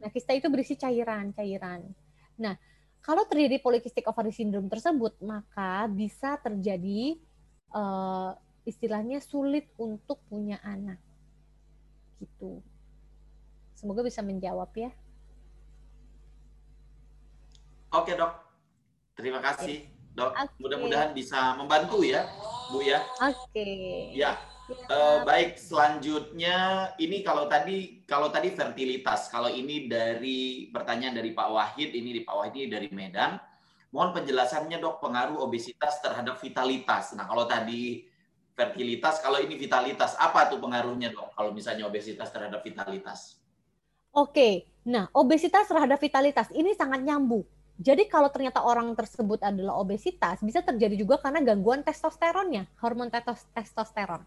Nah, 0.00 0.08
kista 0.08 0.32
itu 0.32 0.48
berisi 0.48 0.74
cairan-cairan. 0.80 1.84
Nah, 2.40 2.56
kalau 3.04 3.28
terjadi 3.28 3.60
polycystic 3.60 4.08
ovary 4.08 4.32
syndrome 4.32 4.72
tersebut, 4.72 5.20
maka 5.20 5.84
bisa 5.92 6.40
terjadi 6.40 7.20
uh, 7.76 8.32
istilahnya 8.64 9.20
sulit 9.20 9.68
untuk 9.76 10.24
punya 10.32 10.56
anak. 10.64 10.96
Gitu. 12.16 12.64
Semoga 13.76 14.00
bisa 14.00 14.24
menjawab 14.24 14.72
ya. 14.72 14.90
Oke, 17.92 18.16
Dok. 18.16 18.49
Terima 19.20 19.44
kasih, 19.44 19.84
Dok. 20.16 20.32
Okay. 20.32 20.56
Mudah-mudahan 20.56 21.12
bisa 21.12 21.52
membantu 21.60 22.00
ya, 22.00 22.24
Bu 22.72 22.80
ya. 22.80 23.04
Oke. 23.20 23.36
Okay. 23.52 24.16
Ya. 24.16 24.40
Uh, 24.70 25.26
baik, 25.26 25.58
selanjutnya 25.58 26.88
ini 27.02 27.26
kalau 27.26 27.50
tadi 27.50 28.06
kalau 28.06 28.30
tadi 28.30 28.54
fertilitas, 28.54 29.26
kalau 29.28 29.50
ini 29.50 29.90
dari 29.90 30.70
pertanyaan 30.70 31.20
dari 31.20 31.34
Pak 31.34 31.48
Wahid, 31.50 31.90
ini 31.90 32.10
di 32.16 32.22
Pak 32.22 32.34
Wahid 32.38 32.54
ini 32.54 32.68
dari 32.70 32.88
Medan. 32.88 33.36
Mohon 33.90 34.22
penjelasannya 34.22 34.78
dok 34.78 35.02
pengaruh 35.02 35.42
obesitas 35.42 35.98
terhadap 35.98 36.38
vitalitas. 36.38 37.10
Nah 37.18 37.26
kalau 37.26 37.50
tadi 37.50 38.06
fertilitas, 38.54 39.18
kalau 39.18 39.42
ini 39.42 39.58
vitalitas, 39.58 40.14
apa 40.14 40.46
tuh 40.46 40.62
pengaruhnya 40.62 41.10
dok? 41.10 41.34
Kalau 41.34 41.50
misalnya 41.50 41.90
obesitas 41.90 42.30
terhadap 42.30 42.62
vitalitas? 42.62 43.42
Oke, 44.14 44.70
nah 44.86 45.10
obesitas 45.10 45.66
terhadap 45.66 45.98
vitalitas 45.98 46.46
ini 46.54 46.78
sangat 46.78 47.02
nyambung. 47.02 47.42
Jadi 47.80 48.12
kalau 48.12 48.28
ternyata 48.28 48.60
orang 48.60 48.92
tersebut 48.92 49.40
adalah 49.40 49.80
obesitas, 49.80 50.44
bisa 50.44 50.60
terjadi 50.60 51.00
juga 51.00 51.16
karena 51.16 51.40
gangguan 51.40 51.80
testosteronnya, 51.80 52.68
hormon 52.76 53.08
testosteron. 53.08 54.20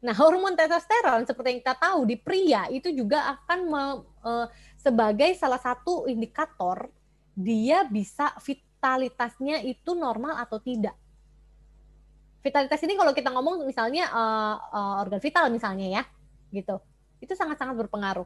Nah, 0.00 0.14
hormon 0.20 0.56
testosteron 0.56 1.28
seperti 1.28 1.48
yang 1.52 1.60
kita 1.60 1.76
tahu 1.76 2.08
di 2.08 2.16
pria 2.16 2.72
itu 2.72 2.88
juga 2.88 3.36
akan 3.36 3.58
me, 3.68 3.82
e, 4.24 4.30
sebagai 4.80 5.28
salah 5.36 5.60
satu 5.60 6.08
indikator 6.08 6.88
dia 7.36 7.84
bisa 7.84 8.32
vitalitasnya 8.40 9.60
itu 9.60 9.92
normal 9.92 10.40
atau 10.40 10.56
tidak. 10.56 10.96
Vitalitas 12.40 12.80
ini 12.80 12.96
kalau 12.96 13.12
kita 13.12 13.28
ngomong 13.28 13.68
misalnya 13.68 14.08
uh, 14.08 14.56
uh, 14.56 14.94
organ 15.04 15.20
vital 15.20 15.52
misalnya 15.52 16.00
ya, 16.00 16.02
gitu, 16.48 16.80
itu 17.20 17.36
sangat-sangat 17.36 17.76
berpengaruh. 17.76 18.24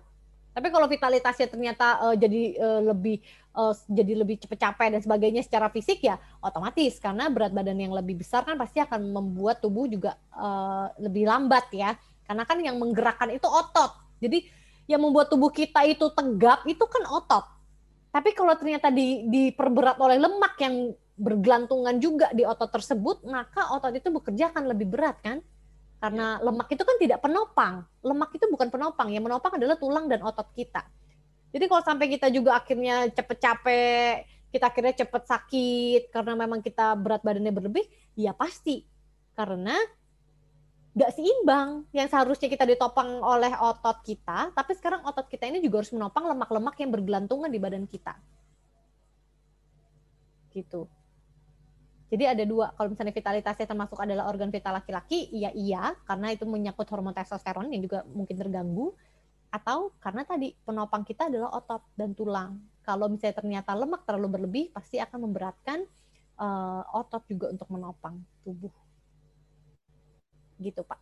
Tapi 0.55 0.70
kalau 0.70 0.86
vitalitasnya 0.86 1.50
ternyata 1.50 1.98
uh, 1.98 2.14
jadi 2.14 2.55
uh, 2.62 2.80
lebih 2.94 3.18
uh, 3.59 3.74
jadi 3.90 4.22
lebih 4.22 4.38
cepet 4.38 4.55
capek 4.62 4.94
dan 4.94 5.00
sebagainya 5.02 5.42
secara 5.42 5.66
fisik 5.66 6.07
ya 6.07 6.14
otomatis 6.38 7.02
karena 7.02 7.26
berat 7.26 7.50
badan 7.50 7.74
yang 7.74 7.90
lebih 7.90 8.22
besar 8.22 8.46
kan 8.46 8.55
pasti 8.55 8.78
akan 8.78 9.11
membuat 9.11 9.59
tubuh 9.59 9.90
juga 9.90 10.14
uh, 10.30 10.94
lebih 11.02 11.26
lambat 11.26 11.66
ya. 11.74 11.98
Karena 12.24 12.46
kan 12.46 12.62
yang 12.62 12.78
menggerakkan 12.78 13.34
itu 13.34 13.44
otot. 13.50 13.92
Jadi 14.22 14.46
yang 14.86 15.02
membuat 15.02 15.28
tubuh 15.28 15.50
kita 15.50 15.82
itu 15.90 16.07
tegap 16.14 16.62
itu 16.70 16.84
kan 16.86 17.02
otot. 17.11 17.44
Tapi 18.14 18.30
kalau 18.30 18.55
ternyata 18.55 18.94
di, 18.94 19.26
diperberat 19.26 19.98
oleh 19.98 20.22
lemak 20.22 20.55
yang 20.62 20.94
bergelantungan 21.18 21.98
juga 21.98 22.30
di 22.30 22.46
otot 22.46 22.70
tersebut, 22.70 23.26
maka 23.26 23.74
otot 23.74 23.90
itu 23.90 24.07
bekerja 24.14 24.55
akan 24.55 24.70
lebih 24.70 24.86
berat 24.86 25.18
kan? 25.18 25.42
Karena 26.05 26.36
lemak 26.44 26.68
itu 26.68 26.84
kan 26.84 27.00
tidak 27.00 27.24
penopang. 27.24 27.80
Lemak 28.05 28.36
itu 28.36 28.44
bukan 28.52 28.68
penopang, 28.68 29.09
yang 29.09 29.24
menopang 29.24 29.57
adalah 29.57 29.80
tulang 29.80 30.05
dan 30.05 30.20
otot 30.20 30.52
kita. 30.52 30.84
Jadi 31.48 31.64
kalau 31.64 31.80
sampai 31.80 32.12
kita 32.12 32.28
juga 32.28 32.61
akhirnya 32.61 33.09
cepet 33.09 33.38
capek, 33.40 34.28
kita 34.52 34.68
akhirnya 34.68 34.92
cepet 35.00 35.22
sakit 35.24 36.02
karena 36.12 36.36
memang 36.36 36.61
kita 36.61 36.92
berat 36.92 37.24
badannya 37.24 37.48
berlebih, 37.57 37.88
ya 38.20 38.36
pasti. 38.36 38.84
Karena 39.32 39.72
nggak 40.92 41.11
seimbang 41.16 41.88
yang 41.96 42.05
seharusnya 42.05 42.52
kita 42.52 42.68
ditopang 42.68 43.24
oleh 43.24 43.57
otot 43.57 44.05
kita, 44.05 44.52
tapi 44.52 44.76
sekarang 44.76 45.09
otot 45.09 45.24
kita 45.24 45.48
ini 45.48 45.64
juga 45.64 45.80
harus 45.80 45.96
menopang 45.96 46.28
lemak-lemak 46.28 46.76
yang 46.84 46.92
bergelantungan 46.92 47.48
di 47.48 47.57
badan 47.57 47.88
kita. 47.88 48.12
Gitu. 50.52 50.84
Jadi 52.12 52.24
ada 52.28 52.44
dua, 52.44 52.70
kalau 52.76 52.92
misalnya 52.92 53.16
vitalitasnya 53.16 53.66
termasuk 53.66 53.98
adalah 53.98 54.28
organ 54.28 54.52
vital 54.52 54.76
laki-laki, 54.76 55.32
iya 55.32 55.50
iya, 55.57 55.96
karena 56.05 56.30
itu 56.30 56.44
menyangkut 56.44 56.86
hormon 56.92 57.16
testosteron 57.16 57.72
yang 57.72 57.82
juga 57.82 58.05
mungkin 58.07 58.36
terganggu, 58.36 58.92
atau 59.50 59.90
karena 59.98 60.22
tadi 60.22 60.52
penopang 60.62 61.02
kita 61.02 61.32
adalah 61.32 61.55
otot 61.57 61.82
dan 61.96 62.12
tulang. 62.12 62.61
Kalau 62.84 63.09
misalnya 63.09 63.40
ternyata 63.40 63.72
lemak 63.72 64.05
terlalu 64.05 64.28
berlebih, 64.36 64.64
pasti 64.70 65.00
akan 65.00 65.30
memberatkan 65.30 65.82
uh, 66.36 66.84
otot 66.92 67.24
juga 67.26 67.50
untuk 67.50 67.66
menopang 67.72 68.20
tubuh 68.44 68.70
gitu 70.61 70.86
Pak. 70.86 71.00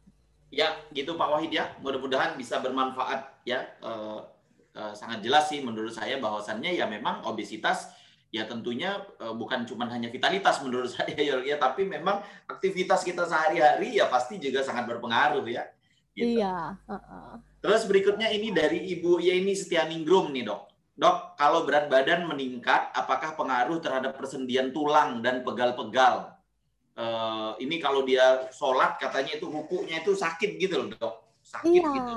Ya, 0.53 0.68
gitu 0.92 1.16
Pak 1.16 1.28
Wahid 1.32 1.53
ya. 1.53 1.72
Mudah-mudahan 1.80 2.36
bisa 2.36 2.61
bermanfaat 2.61 3.44
ya. 3.48 3.72
Uh, 3.80 4.20
uh, 4.76 4.92
sangat 4.92 5.24
jelas 5.24 5.48
sih 5.48 5.64
menurut 5.64 5.92
saya 5.92 6.20
bahwasannya 6.20 6.76
ya 6.76 6.84
memang 6.84 7.24
obesitas 7.24 7.88
ya 8.33 8.49
tentunya 8.49 8.99
uh, 9.20 9.37
bukan 9.37 9.68
cuma 9.68 9.85
hanya 9.93 10.09
vitalitas 10.09 10.64
menurut 10.64 10.89
saya 10.97 11.12
ya, 11.14 11.39
ya 11.45 11.57
tapi 11.61 11.85
memang 11.85 12.24
aktivitas 12.49 13.05
kita 13.05 13.28
sehari-hari 13.28 14.01
ya 14.01 14.09
pasti 14.09 14.41
juga 14.41 14.64
sangat 14.64 14.89
berpengaruh 14.89 15.45
ya. 15.45 15.68
Gitu. 16.16 16.41
Iya. 16.41 16.80
Uh 16.89 16.95
-uh. 16.97 17.30
Terus 17.62 17.87
berikutnya 17.87 18.33
ini 18.33 18.51
dari 18.51 18.91
Ibu 18.99 19.22
Yeni 19.22 19.55
Setianingrum 19.55 20.33
nih 20.33 20.49
dok. 20.49 20.72
Dok, 20.93 21.41
kalau 21.41 21.64
berat 21.64 21.89
badan 21.89 22.28
meningkat, 22.28 22.93
apakah 22.93 23.33
pengaruh 23.33 23.80
terhadap 23.80 24.12
persendian 24.12 24.76
tulang 24.76 25.24
dan 25.24 25.41
pegal-pegal? 25.41 26.43
uh, 26.97 27.53
ini 27.61 27.80
kalau 27.80 28.05
dia 28.05 28.49
sholat 28.53 29.01
katanya 29.01 29.37
itu 29.37 29.47
hukunya 29.49 30.01
itu 30.03 30.12
sakit 30.12 30.61
gitu 30.61 30.74
loh 30.83 30.89
dok 30.93 31.14
sakit 31.43 31.68
iya, 31.72 31.91
gitu 31.93 32.12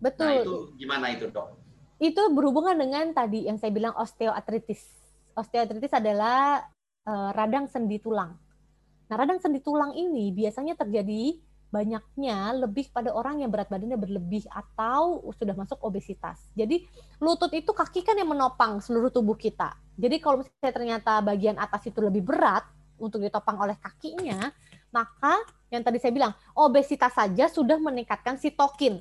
betul 0.00 0.26
nah 0.26 0.34
itu 0.40 0.54
gimana 0.76 1.06
itu 1.12 1.24
dok 1.28 1.56
itu 2.00 2.22
berhubungan 2.32 2.76
dengan 2.76 3.12
tadi 3.12 3.44
yang 3.44 3.60
saya 3.60 3.72
bilang 3.72 3.92
osteoartritis 3.96 4.99
osteoartritis 5.36 5.94
adalah 5.94 6.64
uh, 7.06 7.30
radang 7.34 7.66
sendi 7.70 7.98
tulang 7.98 8.34
nah 9.10 9.16
radang 9.18 9.42
sendi 9.42 9.58
tulang 9.62 9.94
ini 9.94 10.30
biasanya 10.30 10.78
terjadi 10.78 11.38
banyaknya 11.70 12.66
lebih 12.66 12.90
pada 12.90 13.14
orang 13.14 13.46
yang 13.46 13.50
berat 13.50 13.70
badannya 13.70 13.94
berlebih 13.94 14.42
atau 14.50 15.22
sudah 15.38 15.54
masuk 15.54 15.78
obesitas. 15.86 16.50
Jadi 16.58 16.82
lutut 17.22 17.46
itu 17.54 17.70
kaki 17.70 18.02
kan 18.02 18.18
yang 18.18 18.26
menopang 18.26 18.82
seluruh 18.82 19.06
tubuh 19.06 19.38
kita. 19.38 19.78
Jadi 19.94 20.18
kalau 20.18 20.42
misalnya 20.42 20.74
ternyata 20.74 21.22
bagian 21.22 21.54
atas 21.62 21.86
itu 21.86 22.02
lebih 22.02 22.26
berat, 22.26 22.66
untuk 23.00 23.24
ditopang 23.24 23.56
oleh 23.56 23.74
kakinya, 23.80 24.52
maka 24.92 25.40
yang 25.72 25.80
tadi 25.80 25.96
saya 25.96 26.12
bilang, 26.12 26.32
obesitas 26.52 27.16
saja 27.16 27.48
sudah 27.48 27.80
meningkatkan 27.80 28.36
sitokin. 28.36 29.00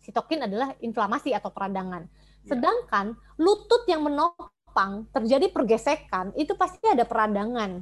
Sitokin 0.00 0.46
adalah 0.46 0.72
inflamasi 0.78 1.34
atau 1.34 1.50
peradangan. 1.50 2.06
Ya. 2.06 2.54
Sedangkan 2.54 3.18
lutut 3.36 3.82
yang 3.90 4.06
menopang 4.06 4.53
terjadi 5.14 5.46
pergesekan, 5.54 6.34
itu 6.34 6.52
pasti 6.58 6.90
ada 6.90 7.06
peradangan. 7.06 7.80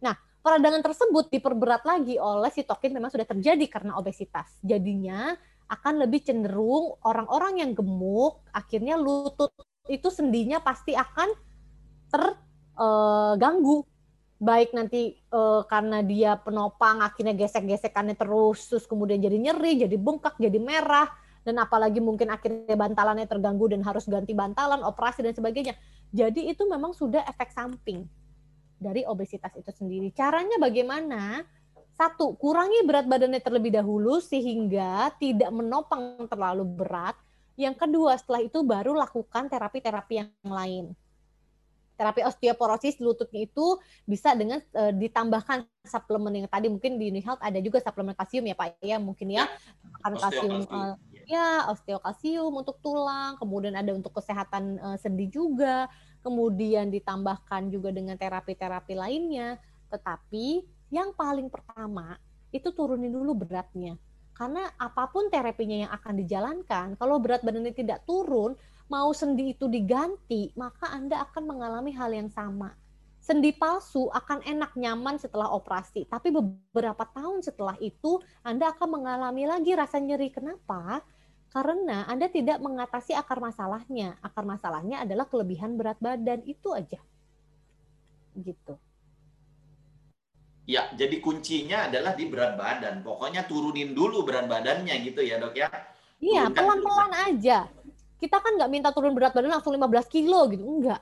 Nah, 0.00 0.14
peradangan 0.40 0.82
tersebut 0.84 1.28
diperberat 1.34 1.82
lagi 1.82 2.16
oleh 2.16 2.50
sitokin 2.54 2.94
memang 2.94 3.10
sudah 3.10 3.26
terjadi 3.26 3.66
karena 3.66 3.98
obesitas. 3.98 4.60
Jadinya 4.62 5.34
akan 5.66 6.06
lebih 6.06 6.22
cenderung 6.22 7.00
orang-orang 7.02 7.64
yang 7.64 7.70
gemuk, 7.74 8.44
akhirnya 8.54 8.94
lutut 8.94 9.50
itu 9.90 10.08
sendinya 10.08 10.62
pasti 10.62 10.96
akan 10.96 11.28
terganggu 12.08 13.84
baik 14.44 14.76
nanti 14.76 15.16
uh, 15.32 15.64
karena 15.64 16.04
dia 16.04 16.36
penopang 16.36 17.00
akhirnya 17.00 17.32
gesek-gesekannya 17.32 18.12
terus 18.18 18.68
terus 18.68 18.84
kemudian 18.84 19.22
jadi 19.22 19.40
nyeri, 19.40 19.88
jadi 19.88 19.96
bengkak, 19.96 20.36
jadi 20.36 20.58
merah 20.60 21.08
dan 21.44 21.60
apalagi 21.60 22.00
mungkin 22.00 22.32
akhirnya 22.32 22.72
bantalannya 22.72 23.28
terganggu 23.28 23.68
dan 23.68 23.84
harus 23.84 24.08
ganti 24.08 24.32
bantalan, 24.32 24.80
operasi 24.80 25.20
dan 25.20 25.36
sebagainya. 25.36 25.76
Jadi 26.10 26.50
itu 26.50 26.62
memang 26.68 26.92
sudah 26.92 27.22
efek 27.24 27.54
samping 27.54 28.04
dari 28.76 29.06
obesitas 29.06 29.54
itu 29.56 29.70
sendiri. 29.72 30.10
Caranya 30.12 30.60
bagaimana? 30.60 31.46
Satu, 31.94 32.34
kurangi 32.34 32.82
berat 32.82 33.06
badannya 33.06 33.38
terlebih 33.38 33.70
dahulu 33.70 34.18
sehingga 34.18 35.14
tidak 35.14 35.54
menopang 35.54 36.26
terlalu 36.26 36.66
berat. 36.66 37.14
Yang 37.54 37.86
kedua, 37.86 38.18
setelah 38.18 38.42
itu 38.42 38.66
baru 38.66 38.98
lakukan 38.98 39.46
terapi-terapi 39.46 40.14
yang 40.18 40.30
lain 40.42 40.90
terapi 41.94 42.26
osteoporosis 42.26 42.98
lututnya 42.98 43.46
itu 43.46 43.78
bisa 44.02 44.34
dengan 44.34 44.58
uh, 44.74 44.90
ditambahkan 44.90 45.62
suplemen 45.86 46.42
yang 46.42 46.48
tadi 46.50 46.66
mungkin 46.66 46.98
di 46.98 47.10
Unihealth 47.10 47.38
ada 47.38 47.58
juga 47.62 47.78
suplemen 47.78 48.18
kalsium 48.18 48.44
ya 48.50 48.56
Pak 48.58 48.82
ya 48.82 48.98
mungkin 48.98 49.30
ya, 49.30 49.46
ya 49.46 50.18
kalsium 50.18 50.66
uh, 50.66 50.98
ya 51.26 51.68
osteokalsium 51.72 52.52
untuk 52.52 52.78
tulang 52.80 53.36
kemudian 53.40 53.74
ada 53.74 53.90
untuk 53.92 54.14
kesehatan 54.16 54.78
uh, 54.78 54.96
sendi 55.00 55.28
juga 55.28 55.88
kemudian 56.24 56.88
ditambahkan 56.88 57.68
juga 57.68 57.92
dengan 57.92 58.16
terapi-terapi 58.16 58.94
lainnya 58.96 59.60
tetapi 59.88 60.64
yang 60.92 61.12
paling 61.12 61.50
pertama 61.50 62.16
itu 62.54 62.70
turunin 62.70 63.10
dulu 63.10 63.34
beratnya 63.34 63.98
karena 64.34 64.66
apa 64.78 65.10
pun 65.10 65.30
terapinya 65.30 65.86
yang 65.86 65.92
akan 65.94 66.14
dijalankan 66.18 66.86
kalau 66.98 67.22
berat 67.22 67.42
badannya 67.46 67.74
tidak 67.74 68.02
turun 68.02 68.58
mau 68.92 69.10
sendi 69.16 69.56
itu 69.56 69.64
diganti, 69.68 70.52
maka 70.56 70.92
Anda 70.92 71.24
akan 71.24 71.44
mengalami 71.48 71.92
hal 71.96 72.12
yang 72.12 72.28
sama. 72.28 72.76
Sendi 73.24 73.56
palsu 73.56 74.12
akan 74.12 74.44
enak 74.44 74.76
nyaman 74.76 75.16
setelah 75.16 75.48
operasi, 75.48 76.04
tapi 76.04 76.28
beberapa 76.28 77.08
tahun 77.08 77.40
setelah 77.40 77.72
itu 77.80 78.20
Anda 78.44 78.76
akan 78.76 79.00
mengalami 79.00 79.48
lagi 79.48 79.72
rasa 79.72 79.96
nyeri. 79.96 80.28
Kenapa? 80.28 81.00
Karena 81.54 82.02
Anda 82.10 82.26
tidak 82.26 82.58
mengatasi 82.58 83.14
akar 83.14 83.38
masalahnya. 83.38 84.18
Akar 84.18 84.42
masalahnya 84.42 85.06
adalah 85.06 85.30
kelebihan 85.30 85.78
berat 85.78 86.02
badan 86.02 86.42
itu 86.42 86.74
aja. 86.74 86.98
Gitu. 88.34 88.74
Ya, 90.66 90.90
jadi 90.98 91.22
kuncinya 91.22 91.86
adalah 91.86 92.18
di 92.18 92.26
berat 92.26 92.58
badan. 92.58 93.06
Pokoknya 93.06 93.46
turunin 93.46 93.94
dulu 93.94 94.26
berat 94.26 94.50
badannya 94.50 94.98
gitu 95.06 95.22
ya, 95.22 95.38
Dok 95.38 95.54
ya. 95.54 95.70
Iya, 96.18 96.50
pelan-pelan 96.50 97.12
aja 97.30 97.70
kita 98.24 98.40
kan 98.40 98.56
nggak 98.56 98.72
minta 98.72 98.88
turun 98.88 99.12
berat 99.12 99.36
badan 99.36 99.52
langsung 99.52 99.76
15 99.76 100.08
kilo 100.08 100.48
gitu 100.48 100.64
enggak 100.64 100.96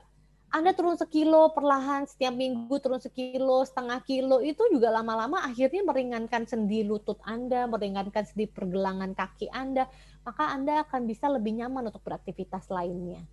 anda 0.53 0.69
turun 0.69 0.93
sekilo 0.93 1.49
perlahan 1.49 2.05
setiap 2.05 2.35
minggu 2.35 2.75
turun 2.77 3.01
sekilo 3.01 3.65
setengah 3.65 4.05
kilo 4.05 4.37
itu 4.37 4.61
juga 4.69 4.93
lama-lama 4.93 5.41
akhirnya 5.41 5.81
meringankan 5.81 6.45
sendi 6.45 6.85
lutut 6.85 7.17
Anda 7.25 7.65
meringankan 7.65 8.21
sendi 8.21 8.45
pergelangan 8.45 9.17
kaki 9.17 9.49
Anda 9.49 9.89
maka 10.23 10.51
Anda 10.51 10.83
akan 10.87 11.07
bisa 11.07 11.27
lebih 11.27 11.59
nyaman 11.59 11.87
untuk 11.91 12.03
beraktivitas 12.03 12.67
lainnya 12.71 13.23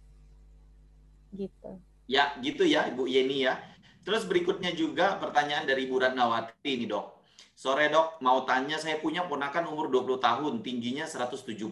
gitu 1.35 1.79
ya 2.11 2.35
gitu 2.43 2.67
ya 2.67 2.91
Ibu 2.91 3.07
Yeni 3.07 3.47
ya 3.47 3.59
terus 4.03 4.27
berikutnya 4.27 4.75
juga 4.75 5.19
pertanyaan 5.23 5.67
dari 5.67 5.87
Ibu 5.87 6.03
Ratnawati 6.03 6.71
ini 6.75 6.91
dok 6.91 7.23
sore 7.55 7.87
dok 7.89 8.19
mau 8.21 8.43
tanya 8.43 8.77
saya 8.77 8.99
punya 8.99 9.25
ponakan 9.31 9.71
umur 9.71 9.87
20 9.89 10.19
tahun 10.19 10.53
tingginya 10.67 11.07
175 11.07 11.71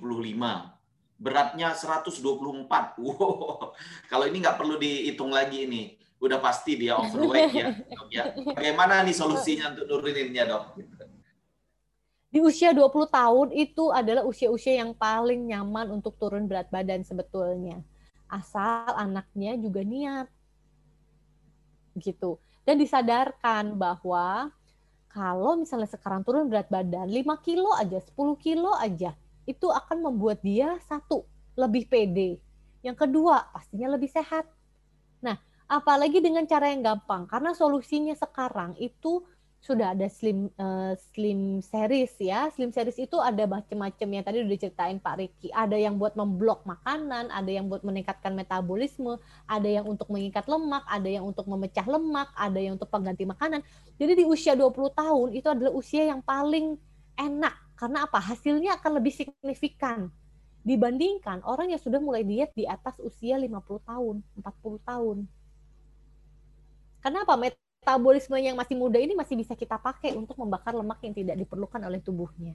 beratnya 1.18 1.74
124. 1.74 2.22
Wow. 2.98 3.74
Kalau 4.06 4.24
ini 4.30 4.38
nggak 4.40 4.56
perlu 4.56 4.78
dihitung 4.78 5.34
lagi 5.34 5.66
ini. 5.66 5.98
Udah 6.18 6.42
pasti 6.42 6.74
dia 6.74 6.98
overweight 6.98 7.54
ya. 7.54 7.70
ya. 8.10 8.24
Bagaimana 8.34 9.06
nih 9.06 9.14
solusinya 9.14 9.70
untuk 9.70 9.86
nuruninnya, 9.86 10.50
Dok? 10.50 10.62
Di 12.28 12.44
usia 12.44 12.76
20 12.76 13.08
tahun 13.08 13.48
itu 13.56 13.88
adalah 13.88 14.24
usia-usia 14.28 14.84
yang 14.84 14.92
paling 14.92 15.48
nyaman 15.48 15.88
untuk 15.96 16.12
turun 16.20 16.44
berat 16.44 16.68
badan 16.68 17.00
sebetulnya. 17.00 17.80
Asal 18.28 18.92
anaknya 18.92 19.56
juga 19.56 19.80
niat. 19.80 20.28
gitu. 21.98 22.38
Dan 22.62 22.78
disadarkan 22.78 23.74
bahwa 23.74 24.54
kalau 25.10 25.58
misalnya 25.58 25.90
sekarang 25.90 26.22
turun 26.22 26.46
berat 26.46 26.70
badan 26.70 27.10
5 27.10 27.34
kilo 27.42 27.74
aja, 27.74 27.98
10 27.98 28.36
kilo 28.38 28.70
aja, 28.76 29.16
itu 29.48 29.66
akan 29.66 30.04
membuat 30.04 30.44
dia 30.44 30.76
satu 30.86 31.24
lebih 31.58 31.88
pede. 31.90 32.38
Yang 32.84 33.08
kedua, 33.08 33.50
pastinya 33.50 33.96
lebih 33.96 34.12
sehat. 34.12 34.46
Nah, 35.24 35.40
apalagi 35.66 36.22
dengan 36.22 36.46
cara 36.46 36.70
yang 36.70 36.84
gampang 36.84 37.26
karena 37.26 37.56
solusinya 37.56 38.14
sekarang 38.14 38.76
itu 38.78 39.24
sudah 39.58 39.90
ada 39.90 40.06
slim 40.06 40.48
uh, 40.54 40.94
slim 41.12 41.58
series 41.58 42.14
ya. 42.22 42.46
Slim 42.54 42.70
series 42.70 42.98
itu 42.98 43.18
ada 43.18 43.42
macam-macam 43.44 44.08
yang 44.08 44.24
tadi 44.24 44.36
udah 44.40 44.52
diceritain 44.54 44.98
Pak 45.02 45.14
Riki. 45.18 45.48
Ada 45.50 45.74
yang 45.74 45.98
buat 45.98 46.14
memblok 46.14 46.62
makanan, 46.62 47.34
ada 47.34 47.50
yang 47.50 47.66
buat 47.66 47.82
meningkatkan 47.82 48.38
metabolisme, 48.38 49.18
ada 49.50 49.66
yang 49.66 49.84
untuk 49.84 50.06
mengikat 50.08 50.46
lemak, 50.46 50.86
ada 50.86 51.10
yang 51.10 51.26
untuk 51.26 51.44
memecah 51.50 51.84
lemak, 51.84 52.30
ada 52.38 52.58
yang 52.58 52.78
untuk 52.78 52.88
pengganti 52.88 53.26
makanan. 53.26 53.60
Jadi 53.98 54.22
di 54.22 54.24
usia 54.24 54.54
20 54.54 54.94
tahun 54.94 55.28
itu 55.34 55.48
adalah 55.50 55.72
usia 55.74 56.06
yang 56.06 56.22
paling 56.22 56.78
enak 57.18 57.54
karena 57.78 58.06
apa? 58.06 58.18
Hasilnya 58.18 58.78
akan 58.82 59.02
lebih 59.02 59.14
signifikan 59.14 60.10
dibandingkan 60.66 61.40
orang 61.46 61.70
yang 61.70 61.80
sudah 61.80 62.02
mulai 62.02 62.26
diet 62.26 62.50
di 62.58 62.66
atas 62.66 62.98
usia 62.98 63.38
50 63.38 63.54
tahun, 63.86 64.16
40 64.38 64.82
tahun. 64.82 65.16
Kenapa? 66.98 67.38
Metabolisme 67.88 68.36
yang 68.36 68.52
masih 68.52 68.76
muda 68.76 69.00
ini 69.00 69.16
masih 69.16 69.32
bisa 69.32 69.56
kita 69.56 69.80
pakai 69.80 70.12
untuk 70.12 70.36
membakar 70.36 70.76
lemak 70.76 71.00
yang 71.00 71.16
tidak 71.16 71.40
diperlukan 71.40 71.80
oleh 71.80 72.04
tubuhnya. 72.04 72.52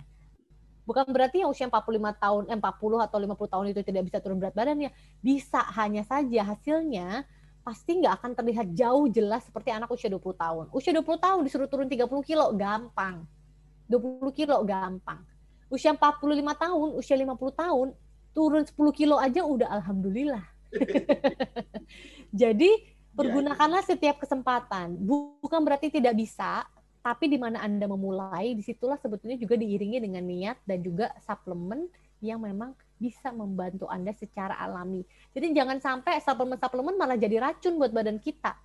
Bukan 0.85 1.09
berarti 1.09 1.41
yang 1.41 1.49
usia 1.49 1.65
45 1.65 2.13
tahun, 2.21 2.43
eh, 2.53 2.57
40 2.61 3.01
atau 3.01 3.17
50 3.17 3.49
tahun 3.49 3.65
itu 3.73 3.81
tidak 3.81 4.13
bisa 4.13 4.21
turun 4.21 4.37
berat 4.37 4.53
badannya. 4.53 4.93
Bisa, 5.25 5.65
hanya 5.73 6.05
saja 6.05 6.53
hasilnya 6.53 7.25
pasti 7.65 7.97
nggak 7.97 8.13
akan 8.21 8.31
terlihat 8.37 8.67
jauh 8.77 9.09
jelas 9.09 9.41
seperti 9.49 9.73
anak 9.73 9.89
usia 9.89 10.05
20 10.05 10.37
tahun. 10.37 10.65
Usia 10.69 10.93
20 10.93 11.17
tahun 11.17 11.41
disuruh 11.49 11.65
turun 11.65 11.89
30 11.89 12.21
kilo, 12.21 12.53
gampang. 12.53 13.25
20 13.89 14.29
kilo, 14.37 14.61
gampang. 14.61 15.25
Usia 15.65 15.97
45 15.97 16.53
tahun, 16.53 16.87
usia 16.93 17.17
50 17.17 17.57
tahun, 17.57 17.87
turun 18.37 18.61
10 18.61 18.93
kilo 18.93 19.17
aja 19.17 19.41
udah 19.41 19.81
alhamdulillah. 19.81 20.45
Jadi. 22.43 22.92
Pergunakanlah 23.13 23.85
setiap 23.85 24.17
kesempatan. 24.21 24.97
Bukan 24.97 25.61
berarti 25.61 25.93
tidak 25.93 26.17
bisa, 26.17 26.65
tapi 27.05 27.29
di 27.29 27.37
mana 27.37 27.61
Anda 27.61 27.85
memulai, 27.85 28.57
di 28.57 28.63
situlah 28.65 28.97
sebetulnya 28.97 29.37
juga 29.37 29.53
diiringi 29.53 30.01
dengan 30.01 30.25
niat 30.25 30.57
dan 30.65 30.81
juga 30.81 31.13
suplemen 31.21 31.85
yang 32.23 32.41
memang 32.41 32.73
bisa 32.97 33.29
membantu 33.35 33.85
Anda 33.91 34.15
secara 34.15 34.57
alami. 34.57 35.03
Jadi 35.35 35.51
jangan 35.51 35.77
sampai 35.83 36.23
suplemen-suplemen 36.23 36.95
malah 36.95 37.19
jadi 37.19 37.43
racun 37.43 37.75
buat 37.77 37.91
badan 37.91 38.17
kita. 38.17 38.55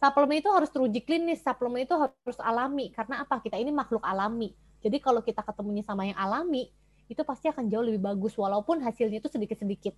Suplemen 0.00 0.40
itu 0.40 0.50
harus 0.50 0.72
teruji 0.72 1.04
klinis, 1.04 1.44
suplemen 1.44 1.84
itu 1.84 1.94
harus 1.94 2.38
alami. 2.40 2.90
Karena 2.90 3.22
apa? 3.22 3.38
Kita 3.38 3.60
ini 3.60 3.70
makhluk 3.70 4.02
alami. 4.02 4.50
Jadi 4.80 4.98
kalau 4.98 5.20
kita 5.20 5.44
ketemunya 5.44 5.84
sama 5.84 6.08
yang 6.08 6.16
alami, 6.16 6.72
itu 7.04 7.20
pasti 7.20 7.52
akan 7.52 7.68
jauh 7.68 7.84
lebih 7.84 8.00
bagus 8.00 8.32
walaupun 8.34 8.80
hasilnya 8.80 9.20
itu 9.20 9.28
sedikit-sedikit 9.28 9.92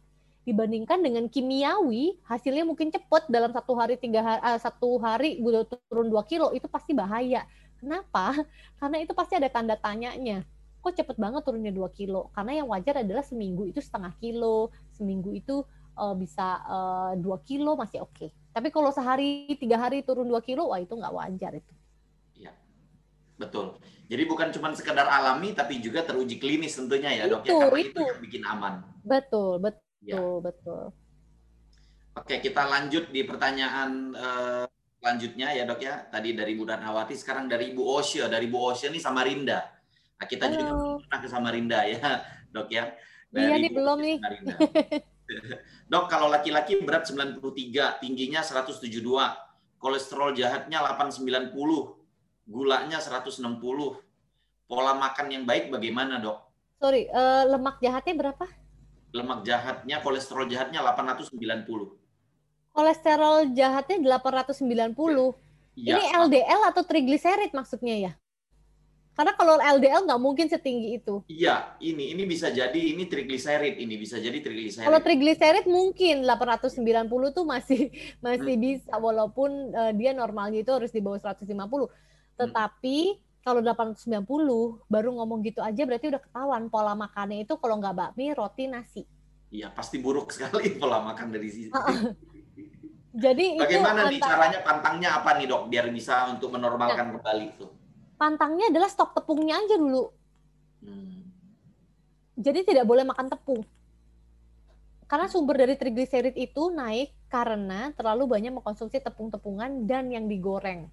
dibandingkan 0.47 1.03
dengan 1.03 1.27
kimiawi 1.27 2.23
hasilnya 2.23 2.63
mungkin 2.63 2.95
cepat 2.95 3.27
dalam 3.27 3.51
satu 3.51 3.75
hari 3.75 3.99
tiga 3.99 4.23
hari 4.23 4.41
uh, 4.47 4.61
satu 4.63 5.03
hari 5.03 5.43
udah 5.43 5.67
turun 5.91 6.07
dua 6.07 6.23
kilo 6.23 6.55
itu 6.55 6.71
pasti 6.71 6.95
bahaya. 6.95 7.43
Kenapa? 7.83 8.31
Karena 8.81 9.03
itu 9.03 9.11
pasti 9.11 9.35
ada 9.35 9.51
tanda 9.51 9.75
tanyanya. 9.75 10.47
Kok 10.79 10.95
cepet 10.95 11.19
banget 11.19 11.43
turunnya 11.43 11.75
dua 11.75 11.91
kilo? 11.91 12.31
Karena 12.31 12.63
yang 12.63 12.71
wajar 12.71 13.03
adalah 13.03 13.27
seminggu 13.27 13.67
itu 13.67 13.83
setengah 13.83 14.15
kilo. 14.23 14.71
Seminggu 14.95 15.35
itu 15.35 15.67
uh, 15.99 16.15
bisa 16.15 16.63
uh, 16.63 17.13
dua 17.19 17.43
kilo 17.43 17.75
masih 17.75 18.07
oke. 18.07 18.15
Okay. 18.15 18.31
tapi 18.57 18.73
kalau 18.73 18.89
sehari 18.89 19.53
tiga 19.61 19.77
hari 19.77 20.01
turun 20.01 20.25
dua 20.25 20.41
kilo 20.41 20.73
wah 20.73 20.81
itu 20.81 20.95
nggak 20.95 21.13
wajar 21.13 21.53
itu. 21.61 21.75
Iya, 22.39 22.57
betul. 23.37 23.77
Jadi 24.09 24.23
bukan 24.25 24.49
cuma 24.55 24.73
sekedar 24.73 25.05
alami 25.11 25.53
tapi 25.53 25.83
juga 25.83 26.07
teruji 26.07 26.41
klinis 26.41 26.73
tentunya 26.73 27.13
ya 27.13 27.25
dok 27.29 27.45
ya. 27.45 27.53
Karena 27.53 27.77
itu, 27.83 27.91
itu. 27.93 28.01
yang 28.01 28.21
bikin 28.23 28.43
aman. 28.49 28.81
Betul 29.05 29.61
betul 29.61 29.86
Ya. 30.07 30.15
Betul, 30.23 30.35
betul. 30.47 30.85
Oke, 32.17 32.39
kita 32.39 32.63
lanjut 32.65 33.11
di 33.11 33.27
pertanyaan 33.27 34.15
uh, 34.15 34.65
selanjutnya 35.03 35.51
ya 35.53 35.67
dok 35.67 35.83
ya. 35.83 36.07
Tadi 36.07 36.33
dari 36.33 36.55
Bu 36.55 36.63
Danawati, 36.63 37.19
sekarang 37.19 37.51
dari 37.51 37.75
Ibu 37.75 37.83
Osya. 37.83 38.31
Dari 38.31 38.47
Bu 38.47 38.63
Osya 38.71 38.89
nih 38.95 39.03
Samarinda. 39.03 39.67
Nah, 40.17 40.27
kita 40.31 40.49
Halo. 40.49 40.55
juga 40.57 40.73
pernah 41.03 41.19
ke 41.21 41.29
Samarinda 41.29 41.79
ya 41.85 42.01
dok 42.55 42.71
ya. 42.71 42.95
Dari 43.35 43.51
iya 43.51 43.57
nih, 43.59 43.73
belum 43.75 43.99
nih. 44.01 44.17
dok, 45.93 46.05
kalau 46.07 46.31
laki-laki 46.31 46.81
berat 46.87 47.05
93, 47.11 47.43
tingginya 48.01 48.41
172, 48.41 49.03
kolesterol 49.77 50.33
jahatnya 50.33 50.81
890, 50.97 51.53
gulanya 52.47 53.03
160, 53.03 53.43
pola 54.71 54.93
makan 54.95 55.27
yang 55.29 55.45
baik 55.45 55.69
bagaimana 55.69 56.23
dok? 56.23 56.39
Sorry, 56.81 57.11
uh, 57.11 57.45
lemak 57.51 57.83
jahatnya 57.83 58.15
berapa? 58.15 58.47
Lemak 59.17 59.41
jahatnya, 59.49 60.05
kolesterol 60.05 60.45
jahatnya 60.47 60.85
890. 60.85 61.33
Kolesterol 62.77 63.57
jahatnya 63.57 63.97
890. 64.21 65.33
Ya. 65.77 65.97
Ini 65.97 66.05
LDL 66.29 66.61
atau 66.73 66.85
trigliserid 66.85 67.57
maksudnya 67.57 67.97
ya? 67.97 68.13
Karena 69.17 69.33
kalau 69.33 69.57
LDL 69.57 70.05
nggak 70.05 70.21
mungkin 70.21 70.45
setinggi 70.53 71.01
itu. 71.01 71.25
Iya, 71.25 71.73
ini 71.81 72.13
ini 72.13 72.29
bisa 72.29 72.53
jadi 72.53 72.77
ini 72.77 73.09
trigliserid, 73.09 73.81
ini 73.81 73.97
bisa 73.97 74.21
jadi 74.21 74.45
trigliserid. 74.45 74.85
Kalau 74.85 75.01
trigliserid 75.01 75.65
mungkin 75.65 76.21
890 76.29 77.33
tuh 77.33 77.45
masih 77.49 77.89
masih 78.21 78.55
hmm. 78.61 78.65
bisa 78.69 78.93
walaupun 79.01 79.73
uh, 79.73 79.93
dia 79.97 80.13
normalnya 80.13 80.61
itu 80.61 80.69
harus 80.69 80.93
di 80.93 81.01
bawah 81.01 81.17
150. 81.17 81.49
Hmm. 81.49 81.89
Tetapi 82.37 82.99
hmm 83.17 83.25
kalau 83.47 83.63
890 83.63 84.91
baru 84.91 85.11
ngomong 85.23 85.39
gitu 85.47 85.63
aja 85.63 85.87
berarti 85.87 86.11
udah 86.11 86.19
ketahuan 86.19 86.67
pola 86.67 86.99
makannya 86.99 87.47
itu 87.47 87.55
kalau 87.63 87.79
nggak 87.79 87.95
bakmi 87.95 88.35
roti 88.35 88.67
nasi. 88.67 89.07
Iya 89.55 89.71
pasti 89.71 90.03
buruk 90.03 90.35
sekali 90.35 90.75
pola 90.83 90.99
makan 91.07 91.31
dari 91.31 91.47
sisi. 91.47 91.71
Jadi 93.15 93.55
bagaimana 93.55 94.11
itu 94.11 94.19
nih 94.19 94.21
caranya 94.27 94.61
pantangnya 94.67 95.23
apa 95.23 95.39
nih 95.39 95.47
dok 95.47 95.71
biar 95.71 95.87
bisa 95.95 96.27
untuk 96.35 96.51
menormalkan 96.59 97.07
nah, 97.07 97.13
kembali 97.23 97.45
itu? 97.55 97.67
Pantangnya 98.19 98.67
adalah 98.67 98.91
stop 98.91 99.15
tepungnya 99.15 99.63
aja 99.63 99.79
dulu. 99.79 100.11
Hmm. 100.83 101.31
Jadi 102.35 102.67
tidak 102.67 102.83
boleh 102.83 103.07
makan 103.07 103.31
tepung. 103.31 103.63
Karena 105.07 105.31
sumber 105.31 105.63
dari 105.63 105.79
trigliserid 105.79 106.35
itu 106.35 106.75
naik 106.75 107.15
karena 107.31 107.95
terlalu 107.95 108.27
banyak 108.27 108.51
mengkonsumsi 108.51 108.99
tepung-tepungan 108.99 109.87
dan 109.87 110.11
yang 110.11 110.27
digoreng. 110.27 110.91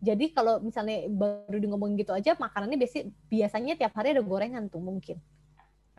Jadi 0.00 0.32
kalau 0.32 0.64
misalnya 0.64 1.04
baru 1.12 1.58
di 1.60 1.68
ngomong 1.68 1.92
gitu 2.00 2.16
aja, 2.16 2.32
makanannya 2.40 2.80
biasa, 2.80 3.04
biasanya 3.28 3.76
tiap 3.76 3.92
hari 4.00 4.16
ada 4.16 4.24
gorengan 4.24 4.66
tuh 4.72 4.80
mungkin. 4.80 5.20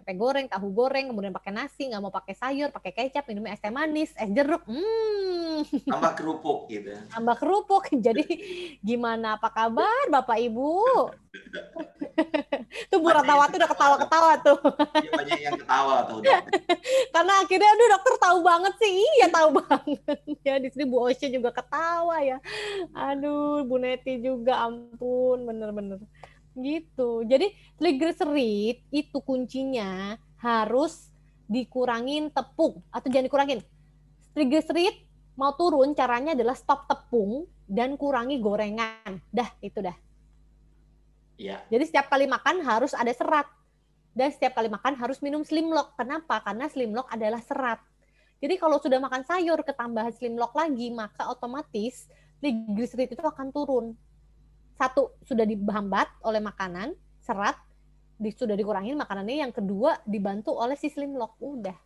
Sampai 0.01 0.17
goreng, 0.17 0.49
tahu 0.49 0.73
goreng, 0.73 1.13
kemudian 1.13 1.29
pakai 1.29 1.53
nasi, 1.53 1.85
nggak 1.85 2.01
mau 2.01 2.09
pakai 2.09 2.33
sayur, 2.33 2.73
pakai 2.73 2.89
kecap, 2.89 3.21
minumnya 3.29 3.53
es 3.53 3.61
teh 3.61 3.69
manis, 3.69 4.09
es 4.17 4.33
jeruk. 4.33 4.65
Hmm. 4.65 5.61
Tambah 5.61 6.17
kerupuk 6.17 6.65
gitu. 6.73 6.89
Ya. 6.89 7.05
Tambah 7.13 7.37
kerupuk. 7.37 7.85
Jadi 8.09 8.25
gimana 8.81 9.37
apa 9.37 9.53
kabar 9.53 10.09
Bapak 10.09 10.41
Ibu? 10.41 10.73
tuh 12.89 12.97
Bu 12.97 13.13
Ratawati 13.13 13.61
udah 13.61 13.69
ketawa-ketawa 13.69 14.31
tuh. 14.41 14.57
Iya 15.05 15.11
banyak 15.13 15.39
yang 15.45 15.53
ketawa 15.61 15.95
tuh. 16.09 16.17
Karena 17.13 17.33
akhirnya 17.45 17.69
aduh 17.77 17.87
dokter 17.93 18.13
tahu 18.17 18.37
banget 18.41 18.73
sih. 18.81 19.05
Iya 19.21 19.27
tahu 19.29 19.49
banget. 19.53 20.17
Ya 20.41 20.57
di 20.57 20.73
sini 20.73 20.89
Bu 20.89 20.97
Osya 21.05 21.29
juga 21.29 21.53
ketawa 21.53 22.25
ya. 22.25 22.41
Aduh 22.97 23.69
Bu 23.69 23.77
Neti 23.77 24.17
juga 24.17 24.65
ampun 24.65 25.45
bener-bener. 25.45 26.01
Gitu. 26.55 27.23
Jadi 27.27 27.55
triglycerid 27.79 28.83
itu 28.91 29.17
kuncinya 29.23 30.19
harus 30.39 31.11
dikurangin 31.47 32.31
tepung 32.31 32.79
atau 32.91 33.07
jangan 33.11 33.27
dikurangin. 33.27 33.59
Triglycerid 34.31 34.95
mau 35.35 35.55
turun 35.55 35.91
caranya 35.95 36.35
adalah 36.35 36.55
stop 36.55 36.87
tepung 36.87 37.47
dan 37.67 37.95
kurangi 37.95 38.39
gorengan. 38.39 39.19
Dah, 39.31 39.51
itu 39.63 39.79
dah. 39.79 39.95
Ya. 41.39 41.63
Jadi 41.71 41.89
setiap 41.89 42.11
kali 42.11 42.27
makan 42.27 42.61
harus 42.61 42.91
ada 42.93 43.11
serat. 43.11 43.47
Dan 44.11 44.27
setiap 44.27 44.59
kali 44.59 44.67
makan 44.67 44.99
harus 44.99 45.23
minum 45.23 45.41
slim 45.47 45.71
lock. 45.71 45.95
Kenapa? 45.95 46.43
Karena 46.43 46.67
slim 46.67 46.91
lock 46.91 47.07
adalah 47.07 47.39
serat. 47.39 47.79
Jadi 48.43 48.59
kalau 48.59 48.81
sudah 48.81 48.99
makan 48.99 49.23
sayur 49.23 49.61
ketambahan 49.63 50.11
slim 50.11 50.35
lock 50.35 50.51
lagi, 50.57 50.91
maka 50.91 51.31
otomatis 51.31 52.11
triglycerid 52.43 53.15
itu 53.15 53.23
akan 53.23 53.53
turun. 53.53 53.85
Satu, 54.81 55.13
sudah 55.21 55.45
dihambat 55.45 56.09
oleh 56.25 56.41
makanan, 56.41 56.97
serat, 57.21 57.53
sudah 58.17 58.57
dikurangin 58.57 58.97
makanannya. 58.97 59.45
Yang 59.45 59.61
kedua, 59.61 60.01
dibantu 60.09 60.57
oleh 60.57 60.73
si 60.73 60.89
slim 60.89 61.13
lock. 61.13 61.37
Udah. 61.37 61.77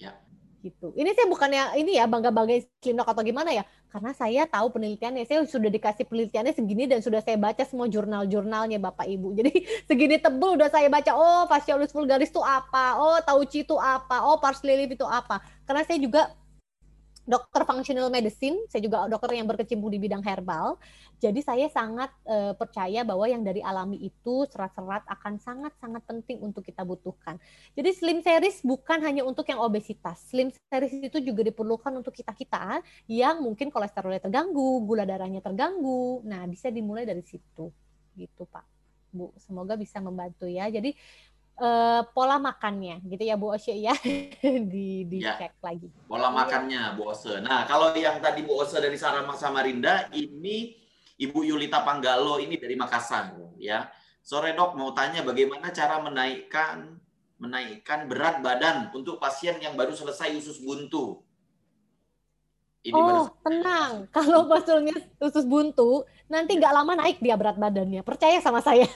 Ya 0.00 0.24
gitu. 0.64 0.96
Ini 0.96 1.12
saya 1.12 1.28
bukannya 1.28 1.76
ini 1.76 2.00
ya 2.00 2.08
bangga-bangga 2.08 2.64
Slimlock 2.80 3.12
atau 3.12 3.20
gimana 3.20 3.52
ya, 3.52 3.68
karena 3.92 4.16
saya 4.16 4.48
tahu 4.48 4.72
penelitiannya. 4.72 5.28
Saya 5.28 5.44
sudah 5.44 5.68
dikasih 5.68 6.08
penelitiannya 6.08 6.56
segini 6.56 6.88
dan 6.88 7.04
sudah 7.04 7.20
saya 7.20 7.36
baca 7.36 7.60
semua 7.68 7.84
jurnal-jurnalnya 7.92 8.80
Bapak 8.80 9.04
Ibu. 9.04 9.36
Jadi 9.36 9.52
segini 9.88 10.16
tebel 10.16 10.56
udah 10.56 10.72
saya 10.72 10.88
baca. 10.88 11.12
Oh, 11.12 11.44
fasciolus 11.44 11.92
vulgaris 11.92 12.32
itu 12.32 12.40
apa? 12.40 12.96
Oh, 12.96 13.20
tauci 13.20 13.68
itu 13.68 13.76
apa? 13.76 14.24
Oh, 14.24 14.40
parsley 14.40 14.80
leaf 14.80 14.96
itu 14.96 15.04
apa? 15.04 15.44
Karena 15.68 15.84
saya 15.84 16.00
juga 16.00 16.32
dokter 17.24 17.64
functional 17.64 18.12
medicine, 18.12 18.60
saya 18.68 18.84
juga 18.84 19.08
dokter 19.08 19.36
yang 19.40 19.48
berkecimpung 19.48 19.88
di 19.88 19.96
bidang 19.96 20.20
herbal. 20.20 20.76
Jadi 21.18 21.40
saya 21.40 21.66
sangat 21.72 22.12
uh, 22.28 22.52
percaya 22.52 23.00
bahwa 23.00 23.24
yang 23.24 23.40
dari 23.40 23.64
alami 23.64 23.96
itu 24.04 24.44
serat-serat 24.52 25.08
akan 25.08 25.40
sangat-sangat 25.40 26.04
penting 26.04 26.44
untuk 26.44 26.60
kita 26.60 26.84
butuhkan. 26.84 27.40
Jadi 27.72 27.90
slim 27.96 28.20
series 28.20 28.60
bukan 28.60 29.00
hanya 29.00 29.24
untuk 29.24 29.48
yang 29.48 29.58
obesitas. 29.64 30.20
Slim 30.28 30.52
series 30.52 31.00
itu 31.00 31.18
juga 31.24 31.40
diperlukan 31.48 31.96
untuk 31.96 32.12
kita-kita 32.12 32.84
yang 33.08 33.40
mungkin 33.40 33.72
kolesterolnya 33.72 34.20
terganggu, 34.20 34.84
gula 34.84 35.08
darahnya 35.08 35.40
terganggu. 35.40 36.20
Nah, 36.28 36.44
bisa 36.44 36.68
dimulai 36.68 37.08
dari 37.08 37.24
situ. 37.24 37.72
Gitu, 38.12 38.44
Pak. 38.44 38.64
Bu, 39.14 39.30
semoga 39.38 39.78
bisa 39.78 40.02
membantu 40.02 40.50
ya. 40.50 40.66
Jadi 40.66 40.92
uh, 41.58 42.02
pola 42.10 42.40
makannya 42.42 43.02
gitu 43.06 43.22
ya 43.22 43.36
Bu 43.38 43.54
Ose 43.54 43.74
ya 43.74 43.94
di 44.72 45.06
dicek 45.06 45.52
ya, 45.54 45.62
lagi. 45.62 45.88
Pola 46.06 46.30
makannya 46.30 46.98
Bu 46.98 47.10
Ose. 47.10 47.38
Nah, 47.42 47.66
kalau 47.68 47.94
yang 47.94 48.18
tadi 48.18 48.42
Bu 48.42 48.58
Ose 48.58 48.78
dari 48.82 48.98
Sarama 48.98 49.38
Samarinda 49.38 50.10
ini 50.14 50.74
Ibu 51.20 51.46
Yulita 51.46 51.86
Panggalo 51.86 52.42
ini 52.42 52.58
dari 52.58 52.74
Makassar 52.74 53.34
ya. 53.58 53.86
Sore 54.24 54.56
Dok 54.56 54.80
mau 54.80 54.96
tanya 54.96 55.20
bagaimana 55.20 55.68
cara 55.68 56.00
menaikkan 56.00 56.96
menaikkan 57.36 58.08
berat 58.08 58.40
badan 58.40 58.88
untuk 58.96 59.20
pasien 59.20 59.60
yang 59.60 59.76
baru 59.76 59.92
selesai 59.92 60.32
usus 60.32 60.64
buntu. 60.64 61.20
Ini 62.84 62.96
oh, 62.96 63.04
baru... 63.04 63.22
tenang. 63.44 63.92
Kalau 64.16 64.48
pasalnya 64.48 64.96
usus 65.20 65.44
buntu, 65.44 66.08
nanti 66.28 66.56
nggak 66.56 66.72
lama 66.72 66.92
naik 67.04 67.20
dia 67.20 67.36
berat 67.36 67.60
badannya. 67.60 68.00
Percaya 68.00 68.40
sama 68.40 68.64
saya. 68.64 68.88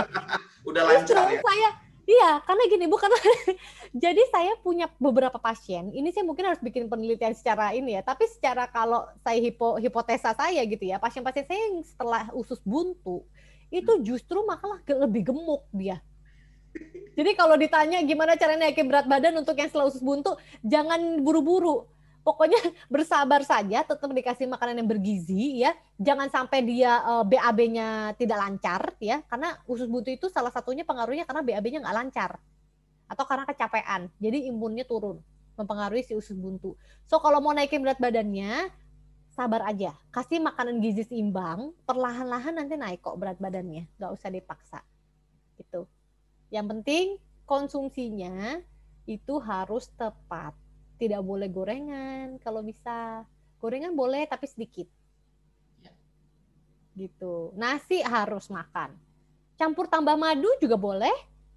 Udah 0.68 0.82
lancar 0.82 1.30
ya. 1.30 1.38
Saya 1.38 1.70
Iya, 2.06 2.38
karena 2.46 2.62
gini, 2.70 2.86
bukan 2.86 3.10
jadi 4.06 4.22
saya 4.30 4.54
punya 4.62 4.86
beberapa 5.02 5.42
pasien. 5.42 5.90
Ini 5.90 6.14
saya 6.14 6.22
mungkin 6.22 6.46
harus 6.46 6.62
bikin 6.62 6.86
penelitian 6.86 7.34
secara 7.34 7.74
ini 7.74 7.98
ya. 7.98 8.02
Tapi 8.06 8.30
secara 8.30 8.70
kalau 8.70 9.10
saya 9.26 9.42
hipo, 9.42 9.74
hipotesa 9.82 10.30
saya 10.30 10.62
gitu 10.62 10.86
ya, 10.86 11.02
pasien-pasien 11.02 11.42
saya 11.50 11.58
yang 11.66 11.82
setelah 11.82 12.30
usus 12.30 12.62
buntu 12.62 13.26
itu 13.70 13.92
hmm. 13.92 14.02
justru 14.06 14.38
malah 14.46 14.78
lebih 14.86 15.34
gemuk 15.34 15.66
dia. 15.74 15.98
Jadi 17.16 17.32
kalau 17.32 17.56
ditanya 17.56 18.04
gimana 18.04 18.36
caranya 18.36 18.68
naikin 18.68 18.84
berat 18.84 19.08
badan 19.08 19.40
untuk 19.40 19.56
yang 19.56 19.72
setelah 19.72 19.88
usus 19.88 20.04
buntu, 20.04 20.36
jangan 20.60 21.24
buru-buru 21.24 21.88
pokoknya 22.26 22.58
bersabar 22.94 23.46
saja, 23.46 23.86
tetap 23.86 24.10
dikasih 24.10 24.50
makanan 24.50 24.82
yang 24.82 24.90
bergizi 24.90 25.62
ya. 25.62 25.70
Jangan 26.02 26.26
sampai 26.26 26.66
dia 26.66 26.98
uh, 27.06 27.22
eh, 27.22 27.38
BAB-nya 27.38 28.18
tidak 28.18 28.38
lancar 28.42 28.82
ya, 28.98 29.22
karena 29.30 29.54
usus 29.70 29.86
buntu 29.86 30.10
itu 30.10 30.26
salah 30.26 30.50
satunya 30.50 30.82
pengaruhnya 30.82 31.22
karena 31.22 31.46
BAB-nya 31.46 31.86
nggak 31.86 31.96
lancar 32.02 32.42
atau 33.06 33.22
karena 33.22 33.46
kecapean. 33.46 34.10
Jadi 34.18 34.50
imunnya 34.50 34.82
turun, 34.82 35.22
mempengaruhi 35.54 36.02
si 36.02 36.18
usus 36.18 36.34
buntu. 36.34 36.74
So 37.06 37.22
kalau 37.22 37.38
mau 37.38 37.54
naikin 37.54 37.78
berat 37.86 38.02
badannya, 38.02 38.74
sabar 39.30 39.62
aja. 39.70 39.94
Kasih 40.10 40.42
makanan 40.42 40.82
gizi 40.82 41.06
seimbang, 41.06 41.70
perlahan-lahan 41.86 42.58
nanti 42.58 42.74
naik 42.74 43.06
kok 43.06 43.14
berat 43.14 43.38
badannya. 43.38 43.86
Nggak 44.02 44.10
usah 44.10 44.28
dipaksa. 44.34 44.80
Gitu. 45.54 45.86
Yang 46.50 46.66
penting 46.74 47.06
konsumsinya 47.46 48.58
itu 49.06 49.38
harus 49.38 49.86
tepat 49.94 50.65
tidak 50.96 51.20
boleh 51.22 51.48
gorengan. 51.48 52.40
Kalau 52.40 52.60
bisa 52.64 53.24
gorengan 53.60 53.92
boleh 53.96 54.24
tapi 54.28 54.48
sedikit. 54.48 54.88
Ya. 55.80 55.92
gitu. 56.96 57.52
Nasi 57.56 58.00
harus 58.00 58.48
makan. 58.48 58.96
Campur 59.56 59.88
tambah 59.88 60.16
madu 60.16 60.48
juga 60.60 60.76
boleh. 60.76 61.14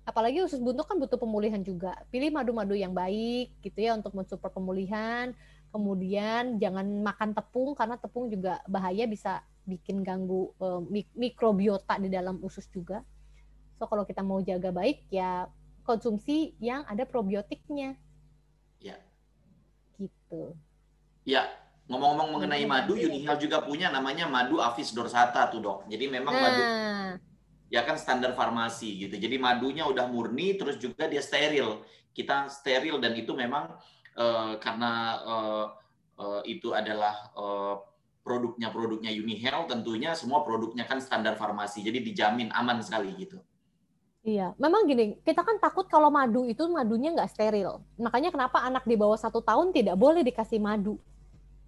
Apalagi 0.08 0.42
usus 0.42 0.58
buntu 0.58 0.88
kan 0.88 0.98
butuh 0.98 1.20
pemulihan 1.20 1.62
juga. 1.62 1.94
Pilih 2.10 2.34
madu-madu 2.34 2.74
yang 2.74 2.96
baik 2.96 3.54
gitu 3.62 3.78
ya 3.78 3.94
untuk 3.94 4.16
mensupport 4.16 4.52
pemulihan. 4.56 5.36
Kemudian 5.70 6.58
jangan 6.58 6.88
makan 7.06 7.38
tepung 7.38 7.78
karena 7.78 7.94
tepung 8.00 8.26
juga 8.32 8.58
bahaya 8.66 9.06
bisa 9.06 9.46
bikin 9.70 10.02
ganggu 10.02 10.50
uh, 10.58 10.82
mikrobiota 11.14 12.02
di 12.02 12.10
dalam 12.10 12.42
usus 12.42 12.66
juga. 12.74 13.06
So 13.78 13.86
kalau 13.86 14.02
kita 14.04 14.26
mau 14.26 14.42
jaga 14.42 14.74
baik 14.74 15.06
ya 15.14 15.46
konsumsi 15.86 16.58
yang 16.58 16.84
ada 16.90 17.06
probiotiknya. 17.06 17.94
ya 17.94 18.09
gitu. 20.00 20.56
Ya, 21.28 21.52
ngomong-ngomong 21.92 22.40
mengenai 22.40 22.64
madu, 22.64 22.96
Unihel 22.96 23.36
juga 23.38 23.62
punya 23.62 23.92
namanya 23.92 24.26
madu 24.26 24.64
Avis 24.64 24.96
dorsata 24.96 25.52
tuh 25.52 25.60
dok. 25.60 25.80
Jadi 25.92 26.08
memang 26.08 26.34
nah. 26.34 26.42
madu 26.42 26.64
ya 27.70 27.86
kan 27.86 27.96
standar 27.96 28.34
farmasi 28.34 29.08
gitu. 29.08 29.16
Jadi 29.16 29.38
madunya 29.38 29.86
udah 29.86 30.10
murni, 30.10 30.58
terus 30.58 30.82
juga 30.82 31.06
dia 31.06 31.22
steril. 31.22 31.86
Kita 32.12 32.50
steril 32.50 32.98
dan 32.98 33.14
itu 33.14 33.32
memang 33.38 33.78
uh, 34.18 34.58
karena 34.58 34.92
uh, 35.22 35.66
uh, 36.18 36.42
itu 36.44 36.74
adalah 36.74 37.30
uh, 37.38 37.78
produknya 38.26 38.74
produknya 38.74 39.14
Unihel, 39.14 39.70
tentunya 39.70 40.18
semua 40.18 40.42
produknya 40.42 40.84
kan 40.90 40.98
standar 41.00 41.38
farmasi. 41.38 41.86
Jadi 41.86 42.02
dijamin 42.02 42.50
aman 42.52 42.82
sekali 42.82 43.14
gitu. 43.16 43.40
Iya, 44.20 44.52
memang 44.60 44.84
gini, 44.84 45.16
kita 45.24 45.48
kan 45.48 45.56
takut 45.64 45.88
kalau 45.88 46.12
madu 46.12 46.44
itu 46.44 46.68
madunya 46.68 47.16
nggak 47.16 47.32
steril. 47.32 47.80
Makanya 47.96 48.36
kenapa 48.36 48.60
anak 48.68 48.84
di 48.84 49.00
bawah 49.00 49.16
satu 49.16 49.40
tahun 49.40 49.72
tidak 49.72 49.96
boleh 49.96 50.28
dikasih 50.28 50.60
madu. 50.60 51.00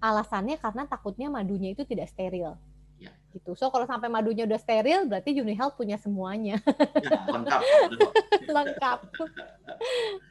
Alasannya 0.04 0.60
karena 0.60 0.84
takutnya 0.84 1.32
madunya 1.32 1.72
itu 1.72 1.88
tidak 1.88 2.12
steril. 2.12 2.60
Ya. 3.00 3.16
Gitu. 3.32 3.56
So 3.56 3.72
kalau 3.72 3.88
sampai 3.88 4.12
madunya 4.12 4.44
udah 4.44 4.60
steril, 4.60 5.08
berarti 5.08 5.32
Unihealth 5.32 5.80
punya 5.80 5.96
semuanya. 5.96 6.60
Ya, 7.00 7.24
lengkap. 7.32 7.62
lengkap. 8.60 9.00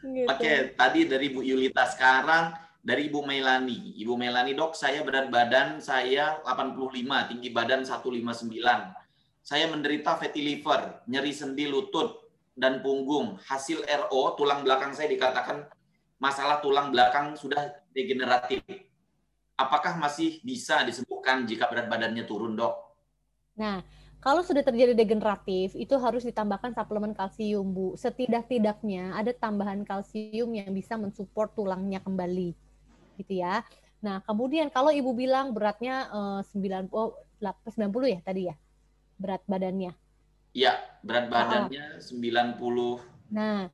gitu. 0.05 0.29
Oke, 0.29 0.77
tadi 0.77 1.01
dari 1.09 1.27
Bu 1.33 1.41
Yulita 1.41 1.89
sekarang 1.89 2.53
dari 2.85 3.09
Ibu 3.09 3.25
Melani. 3.25 3.97
Ibu 3.97 4.13
Melani 4.21 4.53
dok, 4.53 4.77
saya 4.77 5.01
berat 5.01 5.33
badan 5.33 5.81
saya 5.81 6.37
85, 6.45 7.33
tinggi 7.33 7.49
badan 7.49 7.81
159 7.81 9.00
saya 9.41 9.67
menderita 9.73 10.21
fatty 10.21 10.41
liver, 10.45 11.05
nyeri 11.09 11.33
sendi 11.33 11.65
lutut 11.65 12.29
dan 12.53 12.85
punggung. 12.85 13.41
Hasil 13.49 13.83
RO 13.89 14.37
tulang 14.37 14.63
belakang 14.63 14.93
saya 14.93 15.09
dikatakan 15.09 15.65
masalah 16.21 16.61
tulang 16.61 16.93
belakang 16.93 17.35
sudah 17.35 17.73
degeneratif. 17.97 18.61
Apakah 19.57 19.97
masih 19.97 20.41
bisa 20.41 20.85
disembuhkan 20.85 21.45
jika 21.45 21.69
berat 21.69 21.89
badannya 21.89 22.25
turun, 22.25 22.57
Dok? 22.57 22.73
Nah, 23.61 23.85
kalau 24.21 24.41
sudah 24.41 24.65
terjadi 24.65 24.97
degeneratif, 24.97 25.77
itu 25.77 25.97
harus 26.01 26.25
ditambahkan 26.25 26.73
suplemen 26.73 27.13
kalsium, 27.13 27.69
Bu. 27.73 27.93
Setidak-tidaknya 27.97 29.17
ada 29.17 29.37
tambahan 29.37 29.85
kalsium 29.85 30.57
yang 30.57 30.73
bisa 30.73 30.97
mensupport 30.97 31.53
tulangnya 31.53 32.01
kembali. 32.01 32.57
Gitu 33.21 33.41
ya. 33.41 33.61
Nah, 34.01 34.25
kemudian 34.25 34.73
kalau 34.73 34.89
Ibu 34.89 35.13
bilang 35.13 35.53
beratnya 35.53 36.09
eh, 36.09 36.41
90 36.57 36.89
oh, 36.97 37.21
90 37.69 38.17
ya 38.17 38.21
tadi 38.25 38.49
ya 38.49 38.57
berat 39.21 39.45
badannya? 39.45 39.93
Iya, 40.57 40.81
berat 41.05 41.29
badannya 41.29 42.01
sembilan 42.01 42.57
90. 42.57 43.31
Nah, 43.31 43.69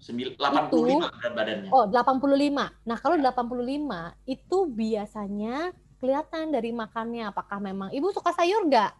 85 0.00 0.36
itu, 0.36 0.80
berat 1.00 1.34
badannya. 1.34 1.70
Oh, 1.72 1.84
85. 1.88 2.86
Nah, 2.86 2.96
kalau 3.00 3.16
85 3.18 4.14
itu 4.28 4.58
biasanya 4.68 5.72
kelihatan 6.00 6.52
dari 6.52 6.72
makannya 6.72 7.28
apakah 7.28 7.60
memang 7.60 7.92
Ibu 7.92 8.08
suka 8.12 8.32
sayur 8.32 8.64
nggak? 8.68 8.92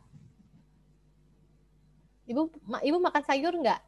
Ibu 2.28 2.42
Ibu 2.84 2.98
makan 3.00 3.22
sayur 3.24 3.54
nggak? 3.56 3.80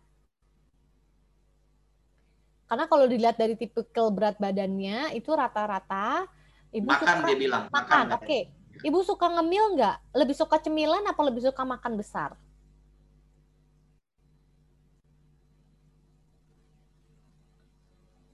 Karena 2.72 2.88
kalau 2.88 3.04
dilihat 3.04 3.36
dari 3.36 3.52
tipikal 3.52 4.08
berat 4.08 4.40
badannya 4.40 5.12
itu 5.12 5.28
rata-rata 5.28 6.24
Ibu 6.72 6.88
makan 6.88 7.04
suka, 7.20 7.28
dia 7.28 7.36
bilang. 7.36 7.62
Makan, 7.68 7.84
makan 7.84 8.06
oke. 8.16 8.24
Okay. 8.24 8.42
Ibu 8.82 8.98
suka 9.06 9.30
ngemil 9.30 9.78
nggak? 9.78 9.96
Lebih 10.10 10.34
suka 10.34 10.58
cemilan 10.58 11.06
apa 11.06 11.20
lebih 11.22 11.42
suka 11.46 11.62
makan 11.62 11.94
besar? 11.94 12.34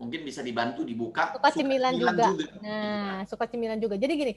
Mungkin 0.01 0.25
bisa 0.25 0.41
dibantu 0.41 0.89
dibuka. 0.89 1.37
Suka, 1.37 1.53
suka 1.53 1.59
cemilan, 1.61 1.93
cemilan 1.93 2.15
juga. 2.17 2.27
juga. 2.33 2.47
Nah, 2.65 3.17
suka 3.29 3.45
cemilan 3.45 3.77
juga. 3.77 4.01
Jadi 4.01 4.13
gini, 4.17 4.33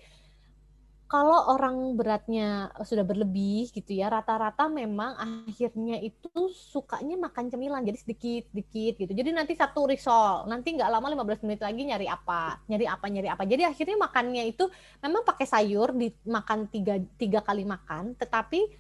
kalau 1.12 1.52
orang 1.52 1.92
beratnya 2.00 2.72
sudah 2.88 3.04
berlebih 3.04 3.68
gitu 3.76 4.00
ya, 4.00 4.08
rata-rata 4.08 4.72
memang 4.72 5.12
akhirnya 5.20 6.00
itu 6.00 6.32
sukanya 6.56 7.20
makan 7.20 7.52
cemilan, 7.52 7.84
jadi 7.84 8.00
sedikit-sedikit 8.00 8.96
gitu. 8.96 9.12
Jadi 9.12 9.36
nanti 9.36 9.52
satu 9.60 9.92
risol, 9.92 10.48
nanti 10.48 10.72
nggak 10.72 10.88
lama 10.88 11.12
15 11.12 11.44
menit 11.44 11.60
lagi 11.60 11.84
nyari 11.84 12.08
apa, 12.08 12.64
nyari 12.64 12.88
apa, 12.88 13.06
nyari 13.12 13.28
apa. 13.28 13.44
Jadi 13.44 13.68
akhirnya 13.68 13.98
makannya 14.00 14.44
itu 14.56 14.72
memang 15.04 15.28
pakai 15.28 15.44
sayur, 15.52 15.92
dimakan 15.92 16.72
tiga, 16.72 16.96
tiga 17.20 17.44
kali 17.44 17.68
makan, 17.68 18.16
tetapi 18.16 18.72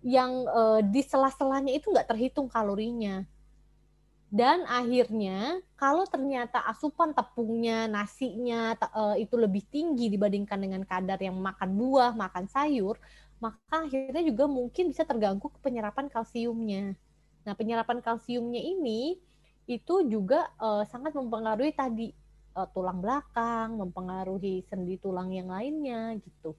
yang 0.00 0.48
uh, 0.48 0.80
di 0.80 1.04
sela-selanya 1.04 1.76
itu 1.76 1.92
nggak 1.92 2.08
terhitung 2.08 2.48
kalorinya 2.48 3.28
dan 4.28 4.68
akhirnya 4.68 5.56
kalau 5.72 6.04
ternyata 6.04 6.60
asupan 6.68 7.16
tepungnya, 7.16 7.88
nasinya 7.88 8.76
uh, 8.92 9.16
itu 9.16 9.40
lebih 9.40 9.64
tinggi 9.72 10.12
dibandingkan 10.12 10.60
dengan 10.60 10.82
kadar 10.84 11.16
yang 11.16 11.40
makan 11.40 11.72
buah, 11.72 12.12
makan 12.12 12.44
sayur, 12.44 13.00
maka 13.40 13.88
akhirnya 13.88 14.20
juga 14.20 14.44
mungkin 14.44 14.92
bisa 14.92 15.08
terganggu 15.08 15.48
ke 15.48 15.58
penyerapan 15.64 16.12
kalsiumnya. 16.12 16.92
Nah, 17.48 17.54
penyerapan 17.56 18.04
kalsiumnya 18.04 18.60
ini 18.60 19.16
itu 19.64 19.94
juga 20.04 20.52
uh, 20.60 20.84
sangat 20.84 21.16
mempengaruhi 21.16 21.72
tadi 21.72 22.12
uh, 22.52 22.68
tulang 22.68 23.00
belakang, 23.00 23.80
mempengaruhi 23.80 24.60
sendi 24.68 25.00
tulang 25.00 25.32
yang 25.32 25.48
lainnya 25.48 26.12
gitu. 26.20 26.52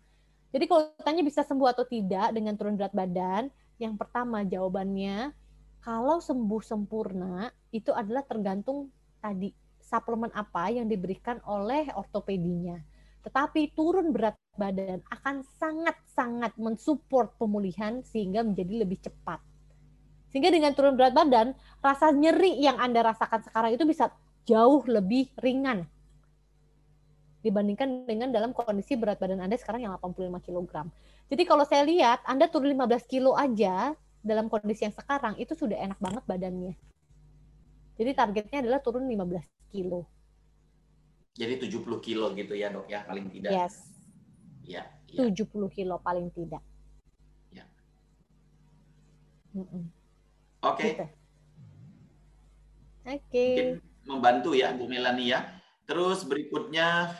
Jadi 0.49 0.65
kalau 0.65 0.89
tanya 1.05 1.21
bisa 1.21 1.45
sembuh 1.45 1.69
atau 1.69 1.85
tidak 1.85 2.33
dengan 2.33 2.57
turun 2.57 2.73
berat 2.73 2.97
badan, 2.97 3.53
yang 3.77 3.93
pertama 3.93 4.41
jawabannya 4.41 5.37
kalau 5.79 6.19
sembuh 6.19 6.61
sempurna 6.63 7.47
itu 7.71 7.89
adalah 7.95 8.23
tergantung 8.27 8.91
tadi 9.23 9.51
suplemen 9.79 10.29
apa 10.35 10.69
yang 10.69 10.85
diberikan 10.85 11.41
oleh 11.47 11.89
ortopedinya. 11.95 12.77
Tetapi 13.19 13.75
turun 13.75 14.15
berat 14.15 14.37
badan 14.55 15.03
akan 15.11 15.43
sangat-sangat 15.59 16.55
mensupport 16.55 17.35
pemulihan 17.35 17.99
sehingga 18.05 18.45
menjadi 18.45 18.85
lebih 18.85 18.99
cepat. 19.03 19.43
Sehingga 20.29 20.53
dengan 20.53 20.77
turun 20.77 20.93
berat 20.93 21.17
badan, 21.17 21.57
rasa 21.81 22.13
nyeri 22.13 22.61
yang 22.61 22.77
Anda 22.77 23.01
rasakan 23.01 23.43
sekarang 23.49 23.75
itu 23.75 23.83
bisa 23.83 24.13
jauh 24.45 24.85
lebih 24.85 25.33
ringan 25.41 25.89
dibandingkan 27.39 28.03
dengan 28.03 28.29
dalam 28.35 28.51
kondisi 28.51 28.99
berat 28.99 29.15
badan 29.15 29.39
Anda 29.39 29.55
sekarang 29.55 29.87
yang 29.87 29.95
85 29.95 30.43
kg. 30.43 30.91
Jadi 31.31 31.43
kalau 31.47 31.63
saya 31.63 31.87
lihat 31.87 32.19
Anda 32.27 32.51
turun 32.51 32.75
15 32.75 33.07
kilo 33.07 33.31
aja 33.33 33.95
dalam 34.19 34.51
kondisi 34.51 34.83
yang 34.83 34.95
sekarang 34.95 35.39
itu 35.39 35.55
sudah 35.55 35.79
enak 35.79 35.99
banget 35.99 36.23
badannya. 36.27 36.75
Jadi 37.99 38.11
targetnya 38.15 38.57
adalah 38.63 38.79
turun 38.79 39.07
15 39.07 39.43
kilo. 39.71 40.07
Jadi 41.35 41.67
70 41.67 41.99
kilo 42.03 42.31
gitu 42.35 42.53
ya 42.55 42.71
dok 42.71 42.87
ya 42.87 43.03
paling 43.07 43.31
tidak. 43.31 43.51
Yes. 43.51 43.75
Ya. 44.63 44.87
ya. 45.07 45.27
70 45.27 45.71
kilo 45.71 45.95
paling 46.03 46.27
tidak. 46.35 46.63
Ya. 47.51 47.65
Mm 49.55 49.67
-mm. 49.67 49.83
Oke. 50.63 50.75
Okay. 50.75 50.89
Gitu. 50.91 51.05
Oke. 53.09 53.15
Okay. 53.31 53.55
membantu 54.09 54.51
ya 54.57 54.73
Bu 54.73 54.89
Melania. 54.89 55.27
Ya. 55.27 55.39
Terus 55.87 56.21
berikutnya 56.27 57.17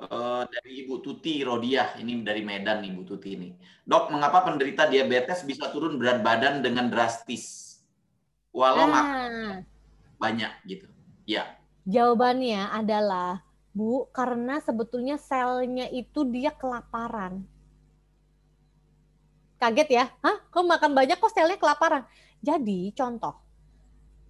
uh, 0.00 0.42
dari 0.48 0.86
Ibu 0.86 1.00
Tuti 1.04 1.44
Rodiah, 1.46 1.98
ini 2.00 2.22
dari 2.26 2.42
Medan 2.42 2.82
nih 2.82 2.90
Ibu 2.94 3.02
Tuti 3.06 3.28
ini. 3.36 3.48
Dok, 3.84 4.10
mengapa 4.10 4.42
penderita 4.42 4.88
diabetes 4.88 5.44
bisa 5.44 5.70
turun 5.70 6.00
berat 6.00 6.24
badan 6.24 6.64
dengan 6.64 6.88
drastis? 6.90 7.76
Walau 8.54 8.86
ah. 8.90 9.60
banyak 10.18 10.52
gitu. 10.66 10.86
Ya. 11.26 11.58
Jawabannya 11.84 12.70
adalah 12.70 13.42
Bu, 13.74 14.06
karena 14.14 14.62
sebetulnya 14.62 15.18
selnya 15.18 15.90
itu 15.90 16.22
dia 16.30 16.54
kelaparan. 16.54 17.42
Kaget 19.58 19.88
ya? 19.90 20.04
Hah? 20.22 20.38
Kok 20.54 20.64
makan 20.64 20.94
banyak 20.94 21.18
kok 21.18 21.34
selnya 21.34 21.58
kelaparan? 21.58 22.06
Jadi 22.38 22.94
contoh, 22.94 23.34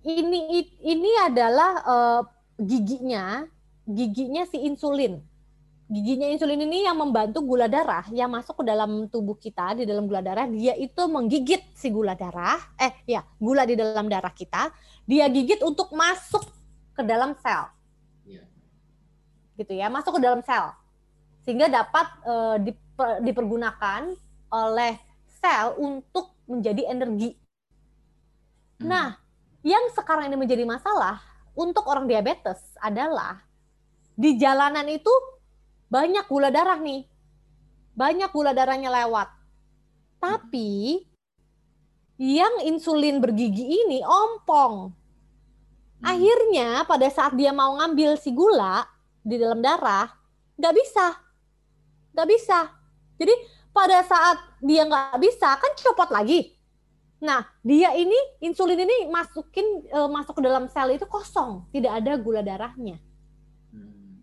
ini 0.07 0.65
ini 0.81 1.13
adalah 1.21 1.73
uh, 1.85 2.21
giginya, 2.57 3.45
giginya 3.85 4.49
si 4.49 4.65
insulin. 4.65 5.34
Giginya 5.85 6.33
insulin 6.33 6.65
ini 6.65 6.89
yang 6.89 6.97
membantu 6.97 7.45
gula 7.45 7.69
darah 7.69 8.09
yang 8.09 8.33
masuk 8.33 8.65
ke 8.65 8.65
dalam 8.65 9.05
tubuh 9.13 9.37
kita 9.37 9.77
di 9.77 9.85
dalam 9.85 10.09
gula 10.09 10.25
darah, 10.25 10.49
dia 10.49 10.73
itu 10.81 11.05
menggigit 11.05 11.61
si 11.77 11.93
gula 11.93 12.17
darah, 12.17 12.57
eh 12.81 13.05
ya, 13.05 13.21
gula 13.37 13.69
di 13.69 13.77
dalam 13.77 14.09
darah 14.09 14.33
kita, 14.33 14.73
dia 15.05 15.29
gigit 15.29 15.61
untuk 15.61 15.93
masuk 15.93 16.41
ke 16.97 17.05
dalam 17.05 17.37
sel. 17.37 17.69
Ya. 18.25 18.49
Gitu 19.61 19.77
ya, 19.77 19.93
masuk 19.93 20.17
ke 20.17 20.21
dalam 20.25 20.41
sel. 20.41 20.73
Sehingga 21.45 21.69
dapat 21.69 22.07
uh, 22.25 22.57
diper, 22.57 23.21
dipergunakan 23.21 24.17
oleh 24.57 24.97
sel 25.37 25.77
untuk 25.77 26.33
menjadi 26.49 26.97
energi. 26.97 27.37
Hmm. 28.81 28.89
Nah, 28.89 29.09
yang 29.61 29.93
sekarang 29.93 30.33
ini 30.33 30.37
menjadi 30.41 30.65
masalah 30.65 31.21
untuk 31.53 31.85
orang 31.85 32.09
diabetes 32.09 32.73
adalah 32.81 33.45
di 34.17 34.41
jalanan 34.41 34.89
itu 34.89 35.13
banyak 35.95 36.27
gula 36.27 36.51
darah 36.51 36.83
nih. 36.83 37.07
Banyak 37.95 38.35
gula 38.35 38.51
darahnya 38.51 38.91
lewat. 38.91 39.31
Tapi 40.19 40.99
yang 42.19 42.67
insulin 42.67 43.23
bergigi 43.23 43.63
ini 43.63 44.03
ompong. 44.03 44.91
Hmm. 44.91 46.03
Akhirnya 46.03 46.83
pada 46.83 47.07
saat 47.15 47.39
dia 47.39 47.55
mau 47.55 47.79
ngambil 47.79 48.19
si 48.19 48.35
gula 48.35 48.83
di 49.23 49.39
dalam 49.39 49.63
darah, 49.63 50.11
nggak 50.59 50.75
bisa. 50.75 51.07
Nggak 52.11 52.29
bisa. 52.35 52.59
Jadi 53.15 53.35
pada 53.71 54.03
saat 54.03 54.43
dia 54.59 54.83
nggak 54.83 55.23
bisa, 55.23 55.55
kan 55.55 55.73
copot 55.79 56.11
lagi. 56.11 56.59
Nah, 57.23 57.47
dia 57.63 57.95
ini 57.95 58.19
insulin 58.43 58.83
ini 58.83 59.07
masukin 59.07 59.87
uh, 59.95 60.11
masuk 60.11 60.43
ke 60.43 60.43
dalam 60.43 60.67
sel 60.67 60.91
itu 60.91 61.07
kosong, 61.07 61.71
tidak 61.71 62.03
ada 62.03 62.19
gula 62.19 62.43
darahnya. 62.43 62.99
Hmm. 63.71 64.19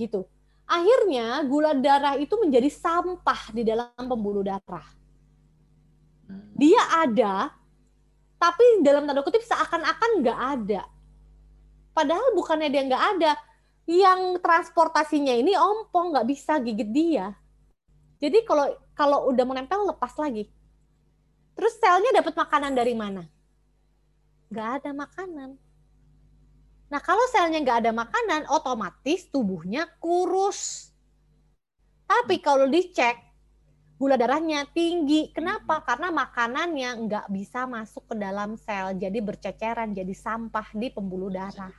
Gitu. 0.00 0.24
Akhirnya 0.64 1.44
gula 1.44 1.76
darah 1.76 2.16
itu 2.16 2.32
menjadi 2.40 2.68
sampah 2.72 3.52
di 3.52 3.62
dalam 3.62 3.92
pembuluh 3.94 4.40
darah. 4.40 4.86
Hmm. 6.24 6.50
Dia 6.56 6.82
ada, 7.04 7.52
tapi 8.40 8.80
dalam 8.80 9.04
tanda 9.04 9.20
kutip 9.20 9.44
seakan-akan 9.44 10.10
nggak 10.24 10.40
ada. 10.60 10.82
Padahal 11.92 12.32
bukannya 12.34 12.72
dia 12.72 12.82
nggak 12.88 13.04
ada, 13.18 13.32
yang 13.84 14.40
transportasinya 14.40 15.36
ini 15.36 15.52
ompong 15.54 16.16
nggak 16.16 16.26
bisa 16.26 16.56
gigit 16.64 16.88
dia. 16.88 17.36
Jadi 18.18 18.40
kalau 18.48 18.72
kalau 18.96 19.28
udah 19.28 19.44
menempel 19.44 19.84
lepas 19.84 20.16
lagi 20.16 20.48
Terus 21.54 21.78
selnya 21.78 22.10
dapat 22.10 22.34
makanan 22.34 22.72
dari 22.74 22.94
mana? 22.98 23.22
Gak 24.50 24.82
ada 24.82 24.90
makanan. 24.90 25.54
Nah 26.94 27.02
kalau 27.02 27.26
selnya 27.26 27.58
nggak 27.58 27.78
ada 27.82 27.90
makanan, 27.90 28.46
otomatis 28.54 29.26
tubuhnya 29.26 29.90
kurus. 29.98 30.94
Tapi 32.06 32.38
kalau 32.38 32.70
dicek, 32.70 33.18
gula 33.98 34.14
darahnya 34.14 34.62
tinggi. 34.70 35.34
Kenapa? 35.34 35.82
Karena 35.82 36.14
makanannya 36.14 36.90
nggak 37.02 37.26
bisa 37.34 37.66
masuk 37.66 38.06
ke 38.06 38.14
dalam 38.14 38.54
sel, 38.54 38.94
jadi 38.94 39.18
berceceran, 39.18 39.90
jadi 39.90 40.14
sampah 40.14 40.70
di 40.70 40.94
pembuluh 40.94 41.34
darah. 41.34 41.74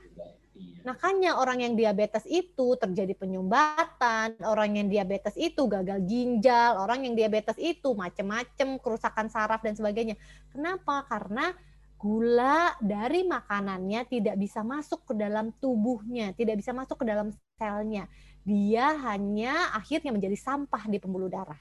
Makanya 0.83 1.39
orang 1.39 1.63
yang 1.63 1.79
diabetes 1.79 2.27
itu 2.27 2.75
terjadi 2.75 3.15
penyumbatan, 3.15 4.35
orang 4.43 4.83
yang 4.83 4.91
diabetes 4.91 5.39
itu 5.39 5.63
gagal 5.71 6.03
ginjal, 6.03 6.75
orang 6.75 7.07
yang 7.07 7.15
diabetes 7.15 7.55
itu 7.55 7.95
macam-macam 7.95 8.83
kerusakan 8.83 9.31
saraf 9.31 9.63
dan 9.63 9.79
sebagainya. 9.79 10.19
Kenapa? 10.51 11.07
Karena 11.07 11.55
gula 11.95 12.75
dari 12.83 13.25
makanannya 13.25 14.05
tidak 14.05 14.35
bisa 14.37 14.61
masuk 14.61 15.07
ke 15.07 15.13
dalam 15.17 15.55
tubuhnya, 15.57 16.35
tidak 16.35 16.61
bisa 16.61 16.75
masuk 16.75 17.01
ke 17.01 17.05
dalam 17.07 17.31
selnya. 17.57 18.05
Dia 18.45 18.93
hanya 19.09 19.73
akhirnya 19.73 20.13
menjadi 20.13 20.37
sampah 20.37 20.85
di 20.85 21.01
pembuluh 21.01 21.31
darah. 21.31 21.57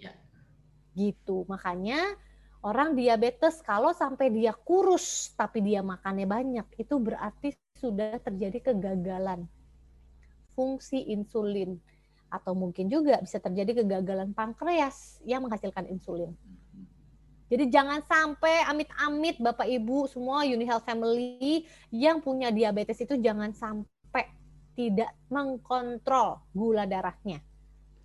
Ya. 0.00 0.16
Gitu. 0.96 1.46
Makanya 1.46 2.18
Orang 2.66 2.98
diabetes 2.98 3.62
kalau 3.62 3.94
sampai 3.94 4.26
dia 4.34 4.50
kurus 4.50 5.30
tapi 5.38 5.62
dia 5.62 5.86
makannya 5.86 6.26
banyak, 6.26 6.66
itu 6.82 6.98
berarti 6.98 7.54
sudah 7.78 8.18
terjadi 8.18 8.58
kegagalan 8.72 9.46
fungsi 10.50 10.98
insulin 11.14 11.78
atau 12.26 12.58
mungkin 12.58 12.90
juga 12.90 13.22
bisa 13.22 13.38
terjadi 13.38 13.86
kegagalan 13.86 14.34
pankreas 14.34 15.22
yang 15.22 15.46
menghasilkan 15.46 15.86
insulin. 15.86 16.34
Jadi 17.46 17.70
jangan 17.70 18.02
sampai 18.02 18.66
amit-amit 18.66 19.38
Bapak 19.38 19.70
Ibu 19.70 20.10
semua 20.10 20.42
Uni 20.42 20.66
Health 20.66 20.82
Family 20.82 21.62
yang 21.94 22.18
punya 22.18 22.50
diabetes 22.50 22.98
itu 22.98 23.14
jangan 23.22 23.54
sampai 23.54 24.26
tidak 24.74 25.14
mengkontrol 25.30 26.42
gula 26.50 26.84
darahnya 26.84 27.38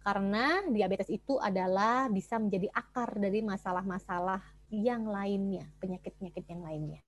karena 0.02 0.66
diabetes 0.66 1.14
itu 1.14 1.38
adalah 1.38 2.10
bisa 2.10 2.42
menjadi 2.42 2.74
akar 2.74 3.22
dari 3.22 3.46
masalah-masalah 3.46 4.42
yang 4.74 5.06
lainnya, 5.06 5.70
penyakit-penyakit 5.78 6.46
yang 6.50 6.66
lainnya. 6.66 7.02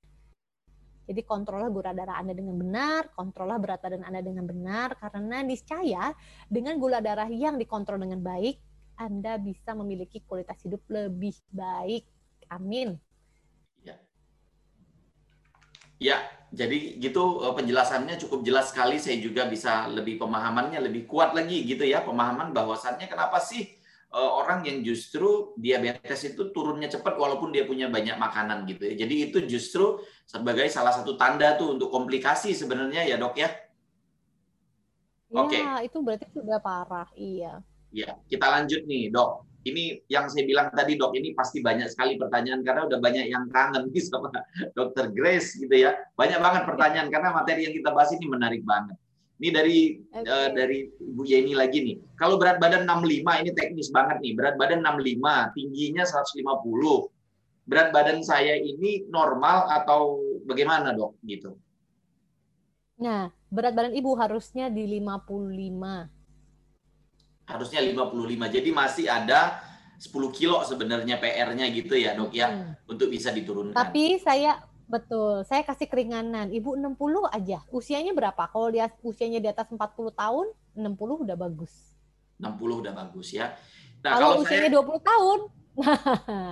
Jadi 1.04 1.20
kontrollah 1.26 1.68
gula 1.74 1.92
darah 1.92 2.22
Anda 2.22 2.38
dengan 2.38 2.56
benar, 2.56 3.12
kontrollah 3.12 3.60
berat 3.60 3.82
badan 3.84 4.08
Anda 4.08 4.22
dengan 4.24 4.46
benar, 4.48 4.96
karena 5.02 5.42
niscaya 5.44 6.14
dengan 6.48 6.80
gula 6.80 7.02
darah 7.04 7.28
yang 7.28 7.58
dikontrol 7.60 7.98
dengan 7.98 8.22
baik, 8.24 8.62
Anda 8.96 9.42
bisa 9.42 9.74
memiliki 9.74 10.22
kualitas 10.24 10.62
hidup 10.64 10.86
lebih 10.88 11.34
baik. 11.50 12.08
Amin. 12.54 13.02
Ya, 16.04 16.20
jadi 16.52 17.00
gitu 17.00 17.40
eh, 17.48 17.54
penjelasannya 17.56 18.20
cukup 18.20 18.44
jelas 18.44 18.76
sekali. 18.76 19.00
Saya 19.00 19.24
juga 19.24 19.48
bisa 19.48 19.88
lebih 19.88 20.20
pemahamannya 20.20 20.84
lebih 20.84 21.08
kuat 21.08 21.32
lagi 21.32 21.64
gitu 21.64 21.88
ya 21.88 22.04
pemahaman 22.04 22.52
bahwasannya 22.52 23.08
kenapa 23.08 23.40
sih 23.40 23.80
eh, 24.12 24.32
orang 24.36 24.68
yang 24.68 24.84
justru 24.84 25.56
diabetes 25.56 26.28
itu 26.28 26.52
turunnya 26.52 26.92
cepat 26.92 27.16
walaupun 27.16 27.56
dia 27.56 27.64
punya 27.64 27.88
banyak 27.88 28.20
makanan 28.20 28.68
gitu 28.68 28.84
ya. 28.84 29.00
Jadi 29.00 29.32
itu 29.32 29.38
justru 29.48 30.04
sebagai 30.28 30.68
salah 30.68 30.92
satu 30.92 31.16
tanda 31.16 31.56
tuh 31.56 31.80
untuk 31.80 31.88
komplikasi 31.88 32.52
sebenarnya 32.52 33.08
ya 33.08 33.16
dok 33.16 33.40
ya. 33.40 33.50
Oke. 35.34 35.58
okay. 35.58 35.90
itu 35.90 35.98
berarti 36.04 36.30
sudah 36.30 36.62
parah, 36.62 37.10
iya. 37.18 37.58
Iya, 37.90 38.22
kita 38.30 38.46
lanjut 38.54 38.86
nih 38.86 39.10
dok. 39.10 39.53
Ini 39.64 40.04
yang 40.12 40.28
saya 40.28 40.44
bilang 40.44 40.68
tadi 40.76 41.00
dok 41.00 41.16
ini 41.16 41.32
pasti 41.32 41.64
banyak 41.64 41.88
sekali 41.88 42.20
pertanyaan 42.20 42.62
karena 42.68 42.84
udah 42.88 43.00
banyak 43.00 43.32
yang 43.32 43.48
kangen 43.48 43.88
nih 43.90 44.04
sama 44.04 44.28
dokter 44.78 45.08
Grace 45.16 45.56
gitu 45.56 45.72
ya. 45.72 45.96
Banyak 46.20 46.40
banget 46.44 46.64
pertanyaan 46.68 47.08
karena 47.08 47.32
materi 47.32 47.68
yang 47.68 47.76
kita 47.76 47.90
bahas 47.96 48.12
ini 48.12 48.28
menarik 48.28 48.62
banget. 48.68 49.00
Ini 49.40 49.50
dari 49.50 49.78
okay. 50.14 50.30
uh, 50.30 50.50
dari 50.56 50.88
Bu 51.00 51.24
Yeni 51.28 51.56
lagi 51.56 51.80
nih. 51.84 51.98
Kalau 52.20 52.36
berat 52.40 52.60
badan 52.60 52.88
65 52.88 53.24
ini 53.44 53.52
teknis 53.56 53.90
banget 53.92 54.20
nih. 54.20 54.36
Berat 54.36 54.56
badan 54.60 54.84
65 54.84 55.56
tingginya 55.56 56.04
150 56.04 56.44
berat 57.64 57.96
badan 57.96 58.20
saya 58.20 58.60
ini 58.60 59.08
normal 59.08 59.72
atau 59.72 60.20
bagaimana 60.44 60.92
dok 60.92 61.16
gitu? 61.24 61.56
Nah 63.00 63.32
berat 63.48 63.74
badan 63.76 63.96
ibu 63.96 64.12
harusnya 64.20 64.68
di 64.68 65.00
55 65.00 66.23
harusnya 67.48 67.80
55. 67.84 68.56
Jadi 68.56 68.70
masih 68.72 69.06
ada 69.12 69.60
10 70.00 70.12
kilo 70.36 70.60
sebenarnya 70.68 71.16
PR-nya 71.20 71.66
gitu 71.72 71.96
ya, 71.96 72.16
Dok 72.18 72.34
ya, 72.36 72.48
hmm. 72.52 72.92
untuk 72.92 73.08
bisa 73.08 73.32
diturunkan. 73.32 73.78
Tapi 73.78 74.20
saya 74.20 74.60
betul, 74.88 75.48
saya 75.48 75.64
kasih 75.64 75.88
keringanan. 75.88 76.52
Ibu 76.52 76.76
60 76.76 77.30
aja. 77.32 77.64
Usianya 77.72 78.12
berapa? 78.12 78.44
Kalau 78.52 78.68
lihat 78.68 79.00
usianya 79.00 79.40
di 79.40 79.48
atas 79.48 79.72
40 79.72 79.80
tahun, 80.12 80.48
60 80.76 81.24
udah 81.24 81.38
bagus. 81.40 81.72
60 82.42 82.82
udah 82.84 82.94
bagus 82.94 83.32
ya. 83.32 83.56
Nah, 84.04 84.20
kalau, 84.20 84.40
kalau 84.40 84.44
usianya 84.44 84.70
saya... 84.70 84.84
20 84.84 85.10
tahun, 85.12 85.40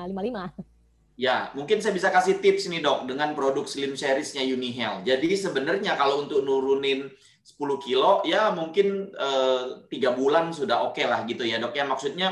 55. 0.15 0.71
Ya, 1.19 1.53
mungkin 1.53 1.77
saya 1.83 1.93
bisa 1.93 2.09
kasih 2.09 2.41
tips 2.41 2.65
nih 2.71 2.81
dok 2.81 3.05
dengan 3.05 3.35
produk 3.37 3.67
Slim 3.67 3.93
Series-nya 3.93 4.41
Unihel. 4.47 5.05
Jadi 5.05 5.37
sebenarnya 5.37 5.93
kalau 5.93 6.25
untuk 6.25 6.41
nurunin 6.41 7.11
10 7.41 7.81
kilo, 7.81 8.21
ya 8.23 8.53
mungkin 8.53 9.09
eh, 9.11 9.63
tiga 9.89 10.13
bulan 10.13 10.53
sudah 10.53 10.85
oke 10.85 10.97
okay 10.97 11.05
lah 11.09 11.25
gitu 11.25 11.41
ya 11.41 11.57
dok. 11.57 11.73
Ya 11.73 11.85
maksudnya 11.89 12.29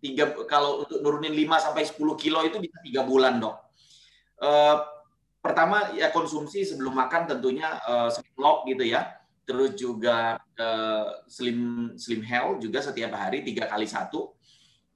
tiga 0.00 0.32
kalau 0.44 0.84
untuk 0.84 1.00
nurunin 1.00 1.32
5 1.32 1.66
sampai 1.70 1.84
10 1.88 1.96
kilo 2.20 2.40
itu 2.44 2.56
bisa 2.60 2.76
tiga 2.84 3.02
bulan 3.04 3.40
dok. 3.40 3.56
Eh, 4.40 4.76
pertama 5.40 5.96
ya 5.96 6.12
konsumsi 6.12 6.64
sebelum 6.64 6.92
makan 6.96 7.28
tentunya 7.36 7.76
eh, 7.84 8.08
lock 8.36 8.68
gitu 8.68 8.84
ya. 8.84 9.16
Terus 9.48 9.76
juga 9.76 10.36
eh, 10.56 11.06
slim 11.26 11.92
slim 11.96 12.22
health 12.24 12.60
juga 12.64 12.84
setiap 12.84 13.16
hari 13.16 13.44
tiga 13.44 13.68
kali 13.68 13.88
satu 13.88 14.39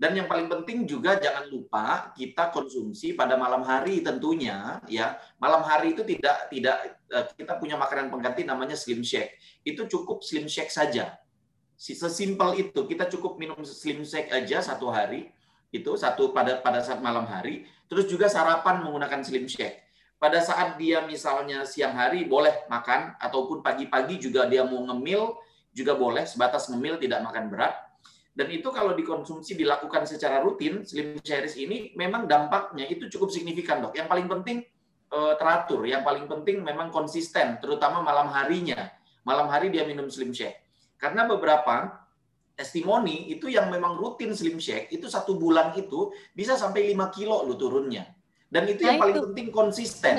dan 0.04 0.12
yang 0.20 0.28
paling 0.28 0.52
penting 0.52 0.84
juga 0.84 1.16
jangan 1.16 1.48
lupa 1.48 2.12
kita 2.12 2.52
konsumsi 2.52 3.16
pada 3.16 3.40
malam 3.40 3.64
hari 3.64 4.04
tentunya 4.04 4.76
ya. 4.84 5.16
Malam 5.40 5.64
hari 5.64 5.96
itu 5.96 6.04
tidak 6.04 6.52
tidak 6.52 7.00
eh, 7.08 7.24
kita 7.32 7.56
punya 7.56 7.80
makanan 7.80 8.12
pengganti 8.12 8.44
namanya 8.44 8.76
slim 8.76 9.00
shake. 9.00 9.40
Itu 9.64 9.88
cukup 9.88 10.20
slim 10.20 10.44
shake 10.44 10.68
saja. 10.68 11.16
Sesimpel 11.80 12.68
itu 12.68 12.84
kita 12.84 13.08
cukup 13.08 13.40
minum 13.40 13.56
slim 13.64 14.04
shake 14.04 14.28
aja 14.28 14.60
satu 14.60 14.92
hari 14.92 15.32
itu 15.72 15.96
satu 15.96 16.36
pada 16.36 16.60
pada 16.60 16.84
saat 16.84 17.00
malam 17.00 17.24
hari. 17.24 17.64
Terus 17.88 18.04
juga 18.04 18.28
sarapan 18.28 18.84
menggunakan 18.84 19.24
slim 19.24 19.48
shake. 19.48 19.88
Pada 20.20 20.44
saat 20.44 20.76
dia 20.76 21.00
misalnya 21.08 21.64
siang 21.64 21.96
hari 21.96 22.28
boleh 22.28 22.68
makan 22.68 23.16
ataupun 23.24 23.64
pagi-pagi 23.64 24.20
juga 24.20 24.44
dia 24.52 24.68
mau 24.68 24.84
ngemil 24.84 25.32
juga 25.72 25.96
boleh 25.96 26.28
sebatas 26.28 26.68
ngemil 26.68 27.00
tidak 27.00 27.24
makan 27.24 27.48
berat 27.48 27.72
dan 28.34 28.50
itu 28.50 28.66
kalau 28.74 28.98
dikonsumsi 28.98 29.54
dilakukan 29.54 30.10
secara 30.10 30.42
rutin, 30.42 30.82
Slim 30.82 31.22
Series 31.22 31.54
ini 31.54 31.94
memang 31.94 32.26
dampaknya 32.26 32.82
itu 32.90 33.06
cukup 33.06 33.30
signifikan 33.30 33.78
dok. 33.78 33.94
Yang 33.94 34.10
paling 34.10 34.26
penting 34.26 34.58
eh, 35.14 35.34
teratur, 35.38 35.86
yang 35.86 36.02
paling 36.02 36.26
penting 36.26 36.58
memang 36.66 36.90
konsisten, 36.90 37.62
terutama 37.62 38.02
malam 38.02 38.26
harinya. 38.34 38.90
Malam 39.22 39.46
hari 39.46 39.70
dia 39.70 39.86
minum 39.86 40.10
Slim 40.10 40.34
Shake. 40.34 40.66
Karena 40.98 41.30
beberapa 41.30 42.04
testimoni 42.58 43.30
itu 43.30 43.46
yang 43.46 43.70
memang 43.70 43.94
rutin 43.94 44.34
Slim 44.34 44.58
Shake, 44.58 44.90
itu 44.90 45.06
satu 45.06 45.38
bulan 45.38 45.70
itu 45.78 46.10
bisa 46.34 46.58
sampai 46.58 46.90
5 46.90 47.14
kilo 47.14 47.46
lu 47.46 47.54
turunnya. 47.54 48.10
Dan 48.50 48.66
itu 48.66 48.82
yang 48.82 48.98
nah, 48.98 49.06
paling 49.06 49.30
penting 49.30 49.46
konsisten. 49.54 50.14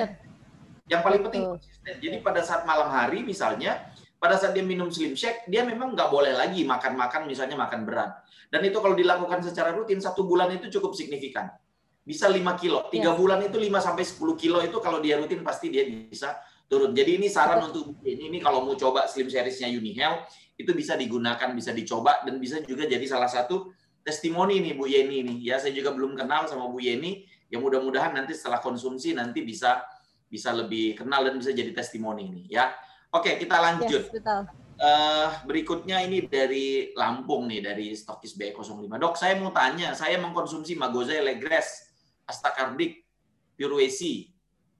Yang 0.88 1.02
paling 1.04 1.22
penting 1.28 1.44
konsisten. 1.52 1.94
Jadi 2.00 2.18
pada 2.24 2.40
saat 2.42 2.64
malam 2.64 2.88
hari 2.96 3.28
misalnya, 3.28 3.92
pada 4.26 4.42
saat 4.42 4.58
dia 4.58 4.66
minum 4.66 4.90
slim 4.90 5.14
shake, 5.14 5.46
dia 5.46 5.62
memang 5.62 5.94
nggak 5.94 6.10
boleh 6.10 6.34
lagi 6.34 6.66
makan-makan 6.66 7.30
misalnya 7.30 7.54
makan 7.54 7.86
berat. 7.86 8.26
Dan 8.50 8.66
itu 8.66 8.82
kalau 8.82 8.98
dilakukan 8.98 9.46
secara 9.46 9.70
rutin, 9.70 10.02
satu 10.02 10.26
bulan 10.26 10.50
itu 10.50 10.74
cukup 10.74 10.98
signifikan. 10.98 11.54
Bisa 12.02 12.26
5 12.26 12.42
kilo. 12.58 12.90
Tiga 12.90 13.14
yes. 13.14 13.18
bulan 13.22 13.46
itu 13.46 13.62
5 13.62 13.70
sampai 13.78 14.02
10 14.02 14.18
kilo 14.42 14.58
itu 14.66 14.78
kalau 14.82 14.98
dia 14.98 15.22
rutin 15.22 15.46
pasti 15.46 15.70
dia 15.70 15.86
bisa 15.86 16.42
turun. 16.66 16.98
Jadi 16.98 17.22
ini 17.22 17.30
saran 17.30 17.70
untuk 17.70 18.02
ini, 18.02 18.34
ini 18.34 18.42
kalau 18.42 18.66
mau 18.66 18.74
coba 18.74 19.06
slim 19.06 19.30
seriesnya 19.30 19.70
Unihel, 19.70 20.26
itu 20.58 20.74
bisa 20.74 20.98
digunakan, 20.98 21.54
bisa 21.54 21.70
dicoba, 21.70 22.26
dan 22.26 22.42
bisa 22.42 22.66
juga 22.66 22.90
jadi 22.90 23.06
salah 23.06 23.30
satu 23.30 23.78
testimoni 24.02 24.58
nih 24.58 24.74
Bu 24.74 24.90
Yeni 24.90 25.22
nih. 25.22 25.54
Ya 25.54 25.56
saya 25.62 25.70
juga 25.70 25.94
belum 25.94 26.18
kenal 26.18 26.50
sama 26.50 26.66
Bu 26.66 26.82
Yeni. 26.82 27.30
Ya 27.54 27.62
mudah-mudahan 27.62 28.18
nanti 28.18 28.34
setelah 28.34 28.58
konsumsi 28.58 29.14
nanti 29.14 29.46
bisa 29.46 29.86
bisa 30.26 30.50
lebih 30.50 30.98
kenal 30.98 31.22
dan 31.22 31.38
bisa 31.38 31.54
jadi 31.54 31.70
testimoni 31.70 32.26
ini 32.26 32.44
ya. 32.50 32.74
Oke, 33.14 33.38
kita 33.38 33.58
lanjut. 33.60 34.02
Yes, 34.08 34.14
betul. 34.14 34.42
Uh, 34.76 35.32
berikutnya 35.48 36.04
ini 36.04 36.28
dari 36.28 36.92
Lampung 37.00 37.48
nih, 37.48 37.64
dari 37.64 37.96
Stokis 37.96 38.36
B05. 38.36 38.92
Dok, 38.92 39.16
saya 39.16 39.40
mau 39.40 39.56
tanya, 39.56 39.96
saya 39.96 40.20
mengkonsumsi 40.20 40.76
Magoza 40.76 41.16
Legres, 41.24 41.92
Astakardik, 42.28 43.08
Purwesi. 43.56 44.32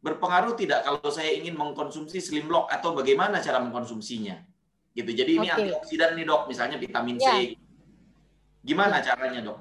Berpengaruh 0.04 0.54
tidak 0.54 0.84
kalau 0.86 1.10
saya 1.10 1.32
ingin 1.34 1.56
mengkonsumsi 1.56 2.20
Slim 2.20 2.52
Lock 2.52 2.70
atau 2.70 2.92
bagaimana 2.92 3.40
cara 3.40 3.58
mengkonsumsinya? 3.64 4.38
Gitu. 4.92 5.12
Jadi 5.16 5.32
ini 5.40 5.48
okay. 5.48 5.56
antioksidan 5.72 6.20
nih, 6.20 6.26
Dok, 6.28 6.42
misalnya 6.52 6.78
vitamin 6.78 7.18
C. 7.18 7.28
Yeah. 7.28 7.44
Gimana 8.66 9.00
caranya, 9.00 9.42
Dok? 9.42 9.60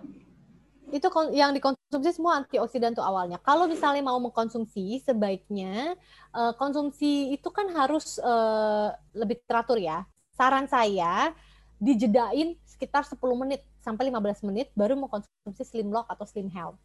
itu 0.95 1.09
yang 1.35 1.51
dikonsumsi 1.51 1.84
semua 1.93 2.43
antioksidan 2.43 2.97
tuh 2.97 3.05
awalnya. 3.05 3.39
Kalau 3.43 3.71
misalnya 3.71 4.03
mau 4.03 4.19
mengkonsumsi, 4.19 5.03
sebaiknya 5.05 5.95
uh, 6.35 6.53
konsumsi 6.57 7.35
itu 7.35 7.49
kan 7.53 7.71
harus 7.71 8.19
uh, 8.19 8.91
lebih 9.15 9.39
teratur 9.47 9.79
ya. 9.79 10.03
Saran 10.35 10.67
saya 10.67 11.31
dijedain 11.79 12.59
sekitar 12.65 13.07
10 13.07 13.19
menit 13.39 13.63
sampai 13.85 14.09
15 14.11 14.49
menit 14.49 14.73
baru 14.75 14.99
mengkonsumsi 14.99 15.63
Slim 15.63 15.93
Lock 15.93 16.09
atau 16.11 16.27
Slim 16.27 16.51
Health. 16.51 16.81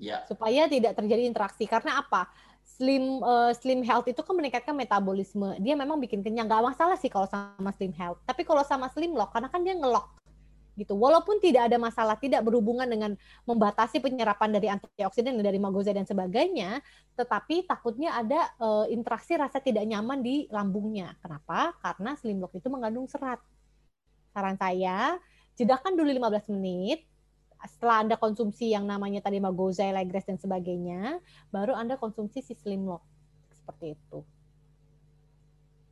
Ya. 0.00 0.24
Supaya 0.30 0.70
tidak 0.70 0.96
terjadi 0.96 1.26
interaksi. 1.26 1.66
Karena 1.66 2.00
apa? 2.00 2.30
Slim 2.64 3.20
uh, 3.20 3.52
Slim 3.52 3.82
Health 3.82 4.08
itu 4.08 4.22
kan 4.22 4.32
meningkatkan 4.38 4.72
metabolisme. 4.72 5.58
Dia 5.60 5.74
memang 5.76 5.98
bikin 6.00 6.22
kenyang. 6.24 6.48
Gak 6.48 6.62
masalah 6.62 6.96
sih 6.96 7.10
kalau 7.12 7.26
sama 7.28 7.74
Slim 7.76 7.92
Health. 7.92 8.22
Tapi 8.24 8.46
kalau 8.46 8.64
sama 8.64 8.88
Slim 8.88 9.12
Lock, 9.12 9.34
karena 9.34 9.50
kan 9.50 9.60
dia 9.60 9.74
ngelok 9.76 10.19
gitu. 10.80 10.96
Walaupun 10.96 11.36
tidak 11.38 11.68
ada 11.68 11.76
masalah, 11.76 12.16
tidak 12.16 12.40
berhubungan 12.40 12.88
dengan 12.88 13.12
membatasi 13.44 14.00
penyerapan 14.00 14.48
dari 14.48 14.72
antioksidan 14.72 15.36
dari 15.36 15.60
magoza 15.60 15.92
dan 15.92 16.08
sebagainya, 16.08 16.80
tetapi 17.14 17.68
takutnya 17.68 18.16
ada 18.16 18.48
uh, 18.56 18.88
interaksi 18.88 19.36
rasa 19.36 19.60
tidak 19.60 19.84
nyaman 19.84 20.24
di 20.24 20.48
lambungnya. 20.48 21.12
Kenapa? 21.20 21.76
Karena 21.84 22.16
slim 22.16 22.40
block 22.40 22.56
itu 22.56 22.72
mengandung 22.72 23.04
serat. 23.04 23.38
Saran 24.32 24.56
saya, 24.56 25.20
jedakan 25.58 25.98
dulu 25.98 26.08
15 26.08 26.54
menit, 26.56 27.04
setelah 27.68 28.00
Anda 28.00 28.16
konsumsi 28.16 28.72
yang 28.72 28.88
namanya 28.88 29.20
tadi 29.20 29.36
magoza, 29.36 29.84
legres 29.92 30.24
dan 30.24 30.40
sebagainya, 30.40 31.20
baru 31.52 31.76
Anda 31.76 32.00
konsumsi 32.00 32.40
si 32.40 32.56
slim 32.56 32.88
lock. 32.88 33.04
Seperti 33.52 33.92
itu. 33.92 34.24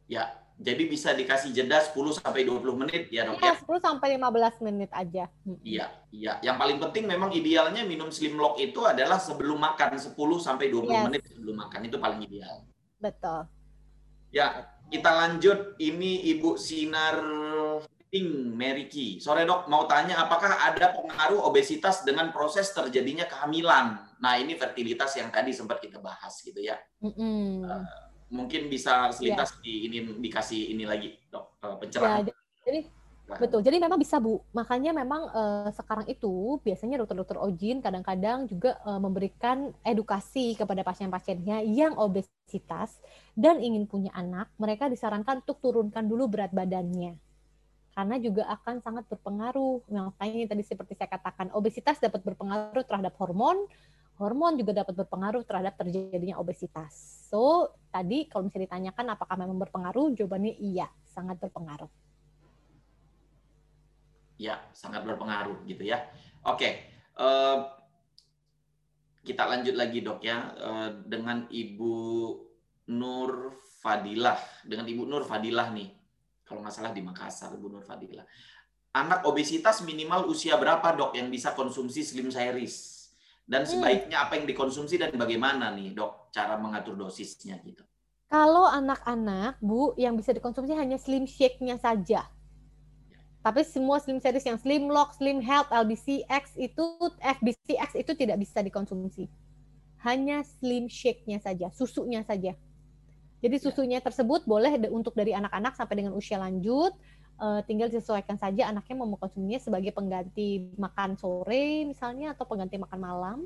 Ya, 0.08 0.40
jadi 0.58 0.82
bisa 0.90 1.14
dikasih 1.14 1.54
jeda 1.54 1.78
10 1.78 2.18
sampai 2.18 2.42
20 2.42 2.82
menit 2.82 3.06
ya 3.14 3.22
dok 3.30 3.38
ya. 3.38 3.54
10 3.54 3.62
iya, 3.62 3.78
sampai 3.78 4.08
15 4.18 4.66
menit 4.66 4.90
aja. 4.90 5.24
Iya, 5.62 5.86
iya. 6.10 6.32
Yang 6.42 6.56
paling 6.58 6.78
penting 6.82 7.04
memang 7.06 7.30
idealnya 7.30 7.86
minum 7.86 8.10
Slim 8.10 8.34
Lock 8.34 8.58
itu 8.58 8.82
adalah 8.82 9.22
sebelum 9.22 9.54
makan 9.54 9.94
10 9.94 10.18
sampai 10.42 10.66
20 10.66 10.90
yes. 10.90 11.04
menit 11.06 11.22
sebelum 11.30 11.56
makan 11.62 11.80
itu 11.86 11.96
paling 12.02 12.20
ideal. 12.26 12.66
Betul. 12.98 13.46
Ya, 14.34 14.66
kita 14.90 15.10
lanjut 15.14 15.78
ini 15.78 16.26
Ibu 16.34 16.58
Sinar 16.58 17.22
Ting 18.10 18.56
Meriki. 18.58 19.22
Sore 19.22 19.46
dok, 19.46 19.70
mau 19.70 19.86
tanya 19.86 20.26
apakah 20.26 20.58
ada 20.58 20.90
pengaruh 20.90 21.38
obesitas 21.46 22.02
dengan 22.02 22.34
proses 22.34 22.74
terjadinya 22.74 23.30
kehamilan? 23.30 23.94
Nah 24.18 24.34
ini 24.42 24.58
fertilitas 24.58 25.14
yang 25.14 25.30
tadi 25.30 25.54
sempat 25.54 25.78
kita 25.78 26.02
bahas 26.02 26.40
gitu 26.42 26.58
ya. 26.58 26.74
Mm 26.98 27.12
-hmm. 27.14 27.46
uh, 27.62 28.07
mungkin 28.28 28.68
bisa 28.68 29.08
selintas 29.12 29.56
ya. 29.58 29.60
di 29.64 29.74
ini 29.88 29.98
dikasih 30.20 30.76
ini 30.76 30.84
lagi 30.84 31.16
dok 31.32 31.56
eh, 31.64 31.76
pencerahan. 31.80 32.24
Ya, 32.28 32.34
jadi 32.64 32.80
betul. 33.28 33.60
Jadi 33.60 33.76
memang 33.76 34.00
bisa 34.00 34.16
bu. 34.16 34.40
Makanya 34.56 34.96
memang 34.96 35.28
uh, 35.28 35.68
sekarang 35.76 36.08
itu 36.08 36.56
biasanya 36.64 36.96
dokter-dokter 37.04 37.36
ojin 37.36 37.84
kadang-kadang 37.84 38.48
juga 38.48 38.80
uh, 38.88 38.96
memberikan 38.96 39.68
edukasi 39.84 40.56
kepada 40.56 40.80
pasien-pasiennya 40.80 41.60
yang 41.68 41.92
obesitas 42.00 42.96
dan 43.36 43.60
ingin 43.60 43.84
punya 43.84 44.08
anak. 44.16 44.48
Mereka 44.56 44.88
disarankan 44.88 45.44
untuk 45.44 45.60
turunkan 45.60 46.08
dulu 46.08 46.24
berat 46.28 46.56
badannya 46.56 47.20
karena 47.98 48.14
juga 48.22 48.46
akan 48.46 48.78
sangat 48.78 49.10
berpengaruh. 49.10 49.82
Makanya 49.90 50.54
tadi 50.54 50.62
seperti 50.62 50.94
saya 50.94 51.10
katakan, 51.10 51.50
obesitas 51.50 51.98
dapat 51.98 52.22
berpengaruh 52.22 52.86
terhadap 52.86 53.10
hormon, 53.18 53.66
hormon 54.18 54.58
juga 54.58 54.82
dapat 54.82 54.98
berpengaruh 54.98 55.46
terhadap 55.46 55.78
terjadinya 55.78 56.42
obesitas. 56.42 57.24
So, 57.30 57.70
tadi 57.94 58.26
kalau 58.26 58.50
misalnya 58.50 58.66
ditanyakan 58.66 59.06
apakah 59.14 59.36
memang 59.38 59.58
berpengaruh, 59.62 60.12
jawabannya 60.18 60.58
iya, 60.58 60.90
sangat 61.06 61.38
berpengaruh. 61.38 61.90
Ya, 64.38 64.58
sangat 64.74 65.06
berpengaruh 65.06 65.62
gitu 65.66 65.86
ya. 65.86 66.02
Oke, 66.46 66.82
uh, 67.18 67.78
kita 69.22 69.44
lanjut 69.46 69.74
lagi 69.74 69.98
dok 70.02 70.22
ya 70.22 70.50
uh, 70.56 70.90
dengan 71.06 71.46
Ibu 71.50 71.94
Nur 72.94 73.54
Fadilah, 73.82 74.38
dengan 74.66 74.86
Ibu 74.86 75.02
Nur 75.06 75.22
Fadilah 75.22 75.70
nih, 75.70 75.94
kalau 76.42 76.64
nggak 76.64 76.74
salah 76.74 76.90
di 76.90 77.02
Makassar, 77.04 77.54
Ibu 77.54 77.66
Nur 77.70 77.84
Fadilah. 77.86 78.26
Anak 78.98 79.28
obesitas 79.28 79.84
minimal 79.86 80.26
usia 80.26 80.58
berapa 80.58 80.96
dok 80.96 81.14
yang 81.14 81.30
bisa 81.30 81.54
konsumsi 81.54 82.02
Slim 82.02 82.32
Series? 82.34 82.97
Dan 83.48 83.64
hmm. 83.64 83.70
sebaiknya 83.72 84.28
apa 84.28 84.36
yang 84.36 84.44
dikonsumsi 84.44 85.00
dan 85.00 85.16
bagaimana 85.16 85.72
nih 85.72 85.96
dok 85.96 86.28
cara 86.28 86.60
mengatur 86.60 86.92
dosisnya 87.00 87.56
gitu? 87.64 87.80
Kalau 88.28 88.68
anak-anak, 88.68 89.56
Bu, 89.64 89.96
yang 89.96 90.12
bisa 90.12 90.36
dikonsumsi 90.36 90.76
hanya 90.76 91.00
slim 91.00 91.24
shake-nya 91.24 91.80
saja. 91.80 92.28
Tapi 93.40 93.64
semua 93.64 93.96
slim 94.04 94.20
series 94.20 94.44
yang 94.44 94.60
slim 94.60 94.92
lock, 94.92 95.16
slim 95.16 95.40
health, 95.40 95.72
LBCX 95.72 96.60
itu 96.60 96.84
FBCX 97.24 97.96
itu 97.96 98.12
tidak 98.12 98.36
bisa 98.36 98.60
dikonsumsi. 98.60 99.32
Hanya 100.04 100.44
slim 100.44 100.92
shake-nya 100.92 101.40
saja, 101.40 101.72
susunya 101.72 102.20
saja. 102.20 102.52
Jadi 103.40 103.56
ya. 103.56 103.62
susunya 103.64 103.98
tersebut 104.04 104.44
boleh 104.44 104.76
untuk 104.92 105.16
dari 105.16 105.32
anak-anak 105.32 105.72
sampai 105.72 106.04
dengan 106.04 106.12
usia 106.12 106.36
lanjut, 106.36 106.92
uh, 107.38 107.60
tinggal 107.64 107.88
disesuaikan 107.88 108.36
saja 108.36 108.68
anaknya 108.68 108.94
mau 108.98 109.08
mengkonsumsinya 109.08 109.62
sebagai 109.62 109.94
pengganti 109.94 110.74
makan 110.76 111.16
sore 111.16 111.86
misalnya 111.86 112.34
atau 112.34 112.44
pengganti 112.44 112.76
makan 112.76 113.00
malam 113.00 113.38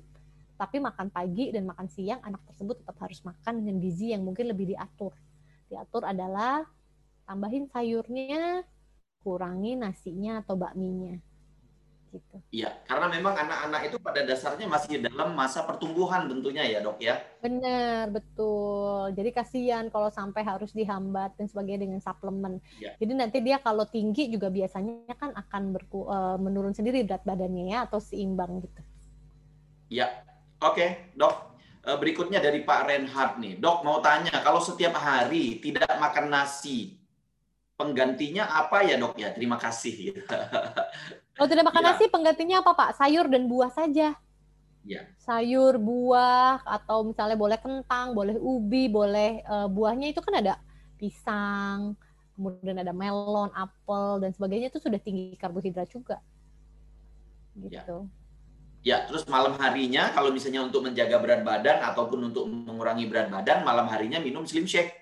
tapi 0.62 0.78
makan 0.78 1.10
pagi 1.10 1.50
dan 1.50 1.66
makan 1.66 1.90
siang 1.90 2.22
anak 2.22 2.38
tersebut 2.46 2.84
tetap 2.84 2.94
harus 3.02 3.18
makan 3.26 3.64
dengan 3.66 3.82
gizi 3.82 4.14
yang 4.14 4.22
mungkin 4.22 4.46
lebih 4.46 4.70
diatur. 4.70 5.10
Diatur 5.66 6.06
adalah 6.06 6.62
tambahin 7.26 7.66
sayurnya, 7.66 8.62
kurangi 9.26 9.74
nasinya 9.74 10.38
atau 10.38 10.54
bakminya. 10.54 11.18
Gitu. 12.12 12.36
Iya, 12.52 12.68
karena 12.84 13.08
memang 13.08 13.32
anak-anak 13.32 13.88
itu 13.88 13.96
pada 13.96 14.20
dasarnya 14.20 14.68
masih 14.68 15.00
dalam 15.00 15.32
masa 15.32 15.64
pertumbuhan 15.64 16.28
tentunya 16.28 16.60
ya 16.68 16.84
dok 16.84 17.00
ya. 17.00 17.16
Benar, 17.40 18.12
betul. 18.12 19.16
Jadi 19.16 19.32
kasihan 19.32 19.88
kalau 19.88 20.12
sampai 20.12 20.44
harus 20.44 20.76
dihambat 20.76 21.40
dan 21.40 21.48
sebagainya 21.48 21.88
dengan 21.88 22.04
suplemen. 22.04 22.60
Ya. 22.76 22.92
Jadi 23.00 23.12
nanti 23.16 23.40
dia 23.40 23.56
kalau 23.64 23.88
tinggi 23.88 24.28
juga 24.28 24.52
biasanya 24.52 25.16
kan 25.16 25.32
akan 25.32 25.72
berku, 25.72 26.04
uh, 26.04 26.36
menurun 26.36 26.76
sendiri 26.76 27.00
berat 27.08 27.24
badannya 27.24 27.72
ya 27.72 27.88
atau 27.88 27.96
seimbang 27.96 28.60
gitu. 28.60 28.80
Iya, 29.88 30.08
Oke, 30.62 31.10
dok. 31.18 31.58
Eh, 31.82 31.98
berikutnya 31.98 32.38
dari 32.38 32.62
Pak 32.62 32.80
Renhard 32.86 33.42
nih. 33.42 33.58
Dok, 33.58 33.82
mau 33.82 33.98
tanya, 33.98 34.38
kalau 34.46 34.62
setiap 34.62 34.94
hari 34.94 35.58
tidak 35.58 35.90
makan 35.98 36.30
nasi, 36.30 37.02
penggantinya 37.74 38.46
apa 38.46 38.86
ya 38.86 38.94
dok 38.94 39.18
ya? 39.18 39.34
Terima 39.34 39.58
kasih. 39.58 40.14
Kalau 41.32 41.48
tidak 41.48 41.64
makan 41.68 41.82
ya. 41.82 41.88
nasi, 41.92 42.04
penggantinya 42.12 42.56
apa 42.60 42.72
Pak? 42.76 42.90
Sayur 43.00 43.26
dan 43.28 43.48
buah 43.48 43.72
saja. 43.72 44.14
Ya. 44.82 45.02
Sayur, 45.16 45.78
buah, 45.78 46.60
atau 46.66 47.06
misalnya 47.06 47.38
boleh 47.38 47.58
kentang, 47.58 48.12
boleh 48.12 48.36
ubi, 48.36 48.90
boleh 48.90 49.40
uh, 49.46 49.70
buahnya 49.70 50.10
itu 50.10 50.20
kan 50.20 50.42
ada 50.42 50.58
pisang, 50.98 51.94
kemudian 52.34 52.78
ada 52.82 52.90
melon, 52.90 53.48
apel, 53.54 54.20
dan 54.20 54.30
sebagainya 54.34 54.68
itu 54.68 54.82
sudah 54.82 54.98
tinggi 54.98 55.38
karbohidrat 55.38 55.88
juga. 55.88 56.18
Ya. 57.56 57.80
Gitu. 57.80 57.98
Ya. 58.02 58.20
Ya, 58.82 59.06
terus 59.06 59.22
malam 59.30 59.54
harinya 59.62 60.10
kalau 60.10 60.34
misalnya 60.34 60.66
untuk 60.66 60.82
menjaga 60.82 61.22
berat 61.22 61.46
badan 61.46 61.86
ataupun 61.86 62.34
untuk 62.34 62.50
mengurangi 62.50 63.06
berat 63.06 63.30
badan, 63.30 63.62
malam 63.62 63.86
harinya 63.86 64.18
minum 64.18 64.42
Slim 64.42 64.66
Shake. 64.66 65.01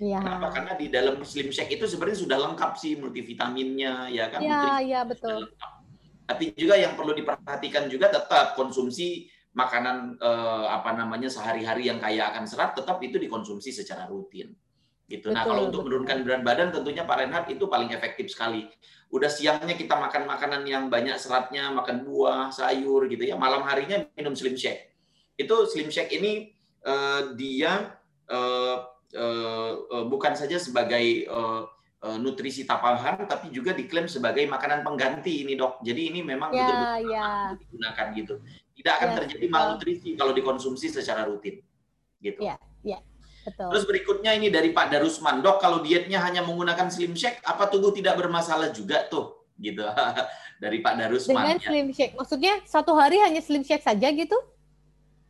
Ya. 0.00 0.16
Kenapa? 0.16 0.48
Karena 0.48 0.72
di 0.80 0.88
dalam 0.88 1.20
Slim 1.20 1.52
Shake 1.52 1.76
itu 1.76 1.84
sebenarnya 1.84 2.24
sudah 2.24 2.38
lengkap 2.40 2.72
sih 2.80 2.96
multivitaminnya, 2.96 4.08
ya 4.08 4.32
kan? 4.32 4.40
Iya, 4.40 4.64
iya 4.80 5.00
betul. 5.04 5.52
Tapi 6.24 6.56
juga 6.56 6.80
yang 6.80 6.96
perlu 6.96 7.12
diperhatikan 7.12 7.84
juga 7.92 8.08
tetap 8.08 8.56
konsumsi 8.56 9.28
makanan 9.52 10.16
eh, 10.16 10.66
apa 10.72 10.96
namanya 10.96 11.28
sehari-hari 11.28 11.92
yang 11.92 12.00
kaya 12.00 12.32
akan 12.32 12.48
serat 12.48 12.72
tetap 12.72 12.96
itu 13.04 13.20
dikonsumsi 13.20 13.76
secara 13.76 14.08
rutin. 14.08 14.56
Gitu. 15.10 15.28
Betul, 15.28 15.36
nah, 15.36 15.44
kalau 15.44 15.68
untuk 15.68 15.84
menurunkan 15.84 16.22
berat 16.22 16.42
badan 16.46 16.70
tentunya 16.70 17.02
Pak 17.04 17.16
Renhard 17.20 17.46
itu 17.50 17.66
paling 17.66 17.90
efektif 17.92 18.30
sekali 18.30 18.70
udah 19.10 19.26
siangnya 19.26 19.74
kita 19.74 19.98
makan 19.98 20.22
makanan 20.22 20.62
yang 20.70 20.86
banyak 20.86 21.18
seratnya, 21.18 21.66
makan 21.74 22.06
buah, 22.06 22.54
sayur 22.54 23.10
gitu 23.10 23.26
ya. 23.26 23.34
Malam 23.34 23.66
harinya 23.66 24.06
minum 24.14 24.38
slim 24.38 24.54
shake. 24.54 24.94
Itu 25.34 25.66
slim 25.66 25.90
shake 25.90 26.14
ini 26.14 26.54
uh, 26.86 27.34
dia 27.34 27.98
uh, 28.30 28.86
bukan 30.06 30.32
saja 30.38 30.56
sebagai 30.56 31.26
uh, 31.26 31.66
nutrisi 32.16 32.64
tambahan, 32.64 33.28
tapi 33.28 33.52
juga 33.52 33.76
diklaim 33.76 34.08
sebagai 34.08 34.48
makanan 34.48 34.80
pengganti 34.80 35.44
ini 35.44 35.52
dok. 35.52 35.84
Jadi 35.84 36.08
ini 36.08 36.20
memang 36.24 36.48
yeah, 36.48 36.64
betul-betul 36.64 37.12
yeah. 37.12 37.44
digunakan 37.60 38.06
gitu. 38.16 38.34
Tidak 38.80 38.92
akan 38.96 39.08
yeah, 39.08 39.18
terjadi 39.20 39.46
malnutrisi 39.52 40.10
kalau 40.16 40.32
dikonsumsi 40.32 40.88
secara 40.88 41.28
rutin. 41.28 41.60
Gitu. 42.24 42.40
Yeah, 42.40 42.56
yeah. 42.80 43.00
Betul. 43.44 43.72
Terus 43.72 43.84
berikutnya 43.88 44.36
ini 44.36 44.52
dari 44.52 44.72
Pak 44.72 44.92
Darusman, 44.92 45.40
dok 45.40 45.60
kalau 45.64 45.80
dietnya 45.80 46.20
hanya 46.20 46.44
menggunakan 46.44 46.92
slim 46.92 47.16
shake, 47.16 47.40
apa 47.44 47.72
tubuh 47.72 47.92
tidak 47.92 48.16
bermasalah 48.20 48.72
juga 48.72 49.08
tuh? 49.08 49.48
Gitu. 49.60 49.84
dari 50.62 50.78
Pak 50.84 50.94
Darusman. 51.00 51.36
Dengan 51.36 51.58
ya. 51.60 51.66
slim 51.72 51.88
shake, 51.92 52.14
maksudnya 52.16 52.54
satu 52.68 52.92
hari 52.96 53.16
hanya 53.24 53.40
slim 53.40 53.64
shake 53.64 53.84
saja 53.84 54.08
gitu? 54.12 54.36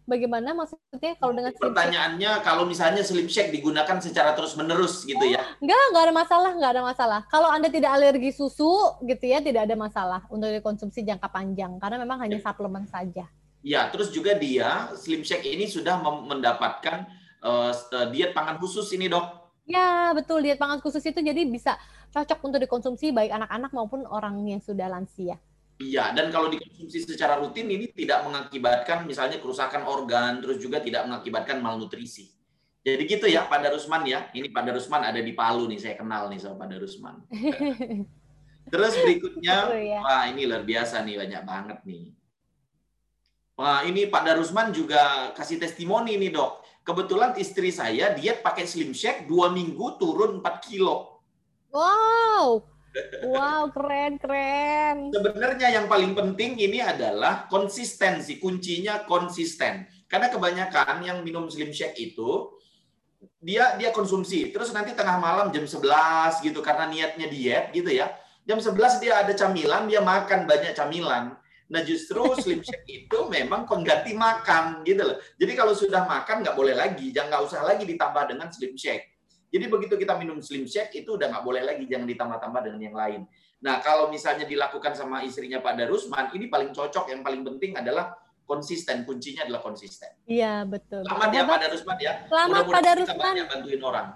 Bagaimana 0.08 0.56
maksudnya 0.56 1.12
kalau 1.20 1.32
dengan 1.36 1.52
Pertanyaannya 1.54 2.32
shake? 2.40 2.44
kalau 2.44 2.64
misalnya 2.66 3.02
slim 3.06 3.28
shake 3.30 3.54
digunakan 3.54 3.96
secara 4.02 4.34
terus 4.34 4.56
menerus 4.58 5.06
gitu 5.06 5.22
ya? 5.22 5.40
Enggak, 5.62 5.82
enggak 5.92 6.04
ada 6.08 6.14
masalah, 6.14 6.50
enggak 6.56 6.72
ada 6.74 6.82
masalah. 6.82 7.20
Kalau 7.30 7.48
anda 7.52 7.68
tidak 7.70 7.94
alergi 7.94 8.32
susu 8.34 8.70
gitu 9.06 9.24
ya, 9.24 9.38
tidak 9.38 9.70
ada 9.70 9.76
masalah 9.78 10.20
untuk 10.32 10.50
dikonsumsi 10.50 11.06
jangka 11.06 11.28
panjang 11.30 11.78
karena 11.78 11.96
memang 12.02 12.18
hanya 12.24 12.40
ya. 12.40 12.44
suplemen 12.50 12.84
saja. 12.90 13.24
Ya, 13.60 13.86
terus 13.92 14.08
juga 14.08 14.34
dia 14.34 14.88
slim 14.96 15.20
shake 15.20 15.44
ini 15.44 15.68
sudah 15.68 16.00
mendapatkan 16.00 17.04
uh, 17.44 17.72
diet 18.08 18.32
pangan 18.32 18.56
khusus 18.56 18.88
ini 18.96 19.08
dok. 19.08 19.40
Ya 19.68 20.10
betul 20.16 20.42
diet 20.42 20.58
pangan 20.58 20.82
khusus 20.82 21.04
itu 21.06 21.20
jadi 21.22 21.46
bisa 21.46 21.78
cocok 22.10 22.42
untuk 22.42 22.60
dikonsumsi 22.66 23.14
baik 23.14 23.30
anak-anak 23.30 23.70
maupun 23.70 24.02
orang 24.08 24.42
yang 24.42 24.58
sudah 24.58 24.90
lansia. 24.90 25.38
Iya, 25.80 26.12
dan 26.12 26.28
kalau 26.28 26.52
dikonsumsi 26.52 27.08
secara 27.08 27.40
rutin 27.40 27.64
ini 27.64 27.88
tidak 27.88 28.28
mengakibatkan 28.28 29.08
misalnya 29.08 29.40
kerusakan 29.40 29.88
organ, 29.88 30.44
terus 30.44 30.60
juga 30.60 30.76
tidak 30.76 31.08
mengakibatkan 31.08 31.56
malnutrisi. 31.64 32.28
Jadi 32.84 33.08
gitu 33.08 33.24
ya 33.24 33.48
Pak 33.48 33.64
Darusman 33.64 34.04
ya. 34.04 34.28
Ini 34.36 34.52
Pak 34.52 34.60
Darusman 34.68 35.08
ada 35.08 35.16
di 35.16 35.32
Palu 35.32 35.64
nih, 35.72 35.80
saya 35.80 35.96
kenal 35.96 36.28
nih 36.28 36.36
sama 36.36 36.60
Pak 36.60 36.68
Darusman. 36.68 37.16
terus 38.72 38.92
berikutnya, 39.00 39.72
ya. 39.72 40.00
wah 40.04 40.24
ini 40.28 40.44
luar 40.44 40.68
biasa 40.68 41.00
nih, 41.00 41.16
banyak 41.16 41.42
banget 41.48 41.78
nih. 41.88 42.04
Wah 43.56 43.80
ini 43.84 44.04
Pak 44.08 44.22
Darusman 44.24 44.76
juga 44.76 45.32
kasih 45.32 45.56
testimoni 45.56 46.20
nih 46.20 46.32
dok. 46.32 46.60
Kebetulan 46.84 47.36
istri 47.40 47.72
saya 47.72 48.12
diet 48.12 48.44
pakai 48.44 48.68
Slim 48.68 48.92
Shake 48.92 49.24
dua 49.28 49.48
minggu 49.52 49.96
turun 49.96 50.40
4 50.44 50.64
kilo. 50.64 51.24
Wow, 51.72 52.64
wow 53.26 53.70
keren 53.70 54.18
keren. 54.18 55.14
Sebenarnya 55.14 55.68
yang 55.74 55.86
paling 55.86 56.12
penting 56.14 56.58
ini 56.58 56.82
adalah 56.82 57.46
konsistensi. 57.46 58.36
Kuncinya 58.42 59.06
konsisten. 59.06 59.86
Karena 60.10 60.26
kebanyakan 60.26 61.06
yang 61.06 61.22
minum 61.22 61.46
Slim 61.46 61.70
Shake 61.70 61.98
itu 61.98 62.56
dia 63.40 63.76
dia 63.76 63.92
konsumsi 63.92 64.48
terus 64.48 64.72
nanti 64.72 64.96
tengah 64.96 65.20
malam 65.20 65.52
jam 65.52 65.68
11 65.68 66.40
gitu 66.40 66.64
karena 66.64 66.88
niatnya 66.90 67.26
diet 67.30 67.70
gitu 67.70 67.90
ya. 67.90 68.10
Jam 68.48 68.58
11 68.58 69.02
dia 69.04 69.20
ada 69.22 69.32
camilan, 69.36 69.86
dia 69.86 70.00
makan 70.02 70.48
banyak 70.48 70.72
camilan 70.74 71.38
Nah 71.70 71.80
justru 71.86 72.20
slim 72.42 72.60
shake 72.60 72.84
itu 73.06 73.18
memang 73.30 73.64
pengganti 73.64 74.12
makan 74.12 74.82
gitu 74.82 75.06
loh. 75.06 75.16
Jadi 75.38 75.52
kalau 75.54 75.72
sudah 75.72 76.04
makan 76.04 76.42
nggak 76.42 76.58
boleh 76.58 76.74
lagi, 76.74 77.14
jangan 77.14 77.38
nggak 77.38 77.44
usah 77.46 77.62
lagi 77.62 77.86
ditambah 77.86 78.24
dengan 78.26 78.50
slim 78.50 78.74
shake. 78.74 79.19
Jadi 79.50 79.66
begitu 79.66 79.94
kita 79.98 80.14
minum 80.14 80.38
slim 80.38 80.62
shake 80.62 81.02
itu 81.02 81.18
udah 81.18 81.26
nggak 81.26 81.44
boleh 81.44 81.62
lagi, 81.66 81.84
jangan 81.90 82.06
ditambah-tambah 82.06 82.60
dengan 82.70 82.80
yang 82.86 82.96
lain. 82.96 83.20
Nah 83.60 83.82
kalau 83.82 84.06
misalnya 84.08 84.46
dilakukan 84.46 84.94
sama 84.94 85.26
istrinya 85.26 85.58
Pak 85.58 85.74
Darusman, 85.74 86.30
ini 86.38 86.46
paling 86.46 86.70
cocok, 86.70 87.10
yang 87.10 87.26
paling 87.26 87.42
penting 87.42 87.74
adalah 87.74 88.14
konsisten. 88.46 89.02
Kuncinya 89.02 89.44
adalah 89.46 89.62
konsisten. 89.62 90.10
Iya 90.30 90.62
betul. 90.64 91.02
Selamat 91.02 91.30
ya 91.34 91.42
Pak 91.42 91.58
Darusman 91.66 91.98
ya. 91.98 92.12
Selamat 92.30 92.64
Pak 92.66 92.82
Darusman. 92.82 93.34
bantuin 93.50 93.82
orang. 93.82 94.06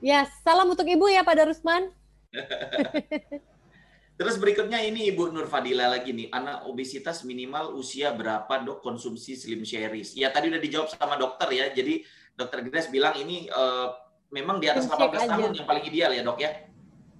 Ya, 0.00 0.24
salam 0.40 0.72
untuk 0.72 0.88
Ibu 0.88 1.12
ya 1.12 1.20
Pak 1.20 1.36
Darusman. 1.36 1.92
Terus 4.20 4.36
berikutnya 4.36 4.84
ini 4.84 5.08
Ibu 5.12 5.32
Nur 5.32 5.48
Fadila 5.48 5.88
lagi 5.88 6.12
nih, 6.12 6.28
anak 6.28 6.68
obesitas 6.68 7.24
minimal 7.24 7.72
usia 7.72 8.12
berapa 8.12 8.52
dok 8.64 8.84
konsumsi 8.84 9.32
Slim 9.32 9.64
Series? 9.64 10.12
Ya 10.12 10.28
tadi 10.28 10.52
udah 10.52 10.60
dijawab 10.60 10.92
sama 10.92 11.16
dokter 11.16 11.48
ya, 11.56 11.72
jadi 11.72 12.04
dokter 12.36 12.68
Grace 12.68 12.92
bilang 12.92 13.16
ini 13.16 13.48
uh, 13.48 13.88
memang 14.30 14.62
di 14.62 14.66
atas 14.70 14.86
18 14.86 15.26
tahun 15.26 15.50
yang 15.54 15.66
paling 15.68 15.84
ideal 15.86 16.10
ya 16.14 16.22
dok 16.24 16.38
ya? 16.40 16.50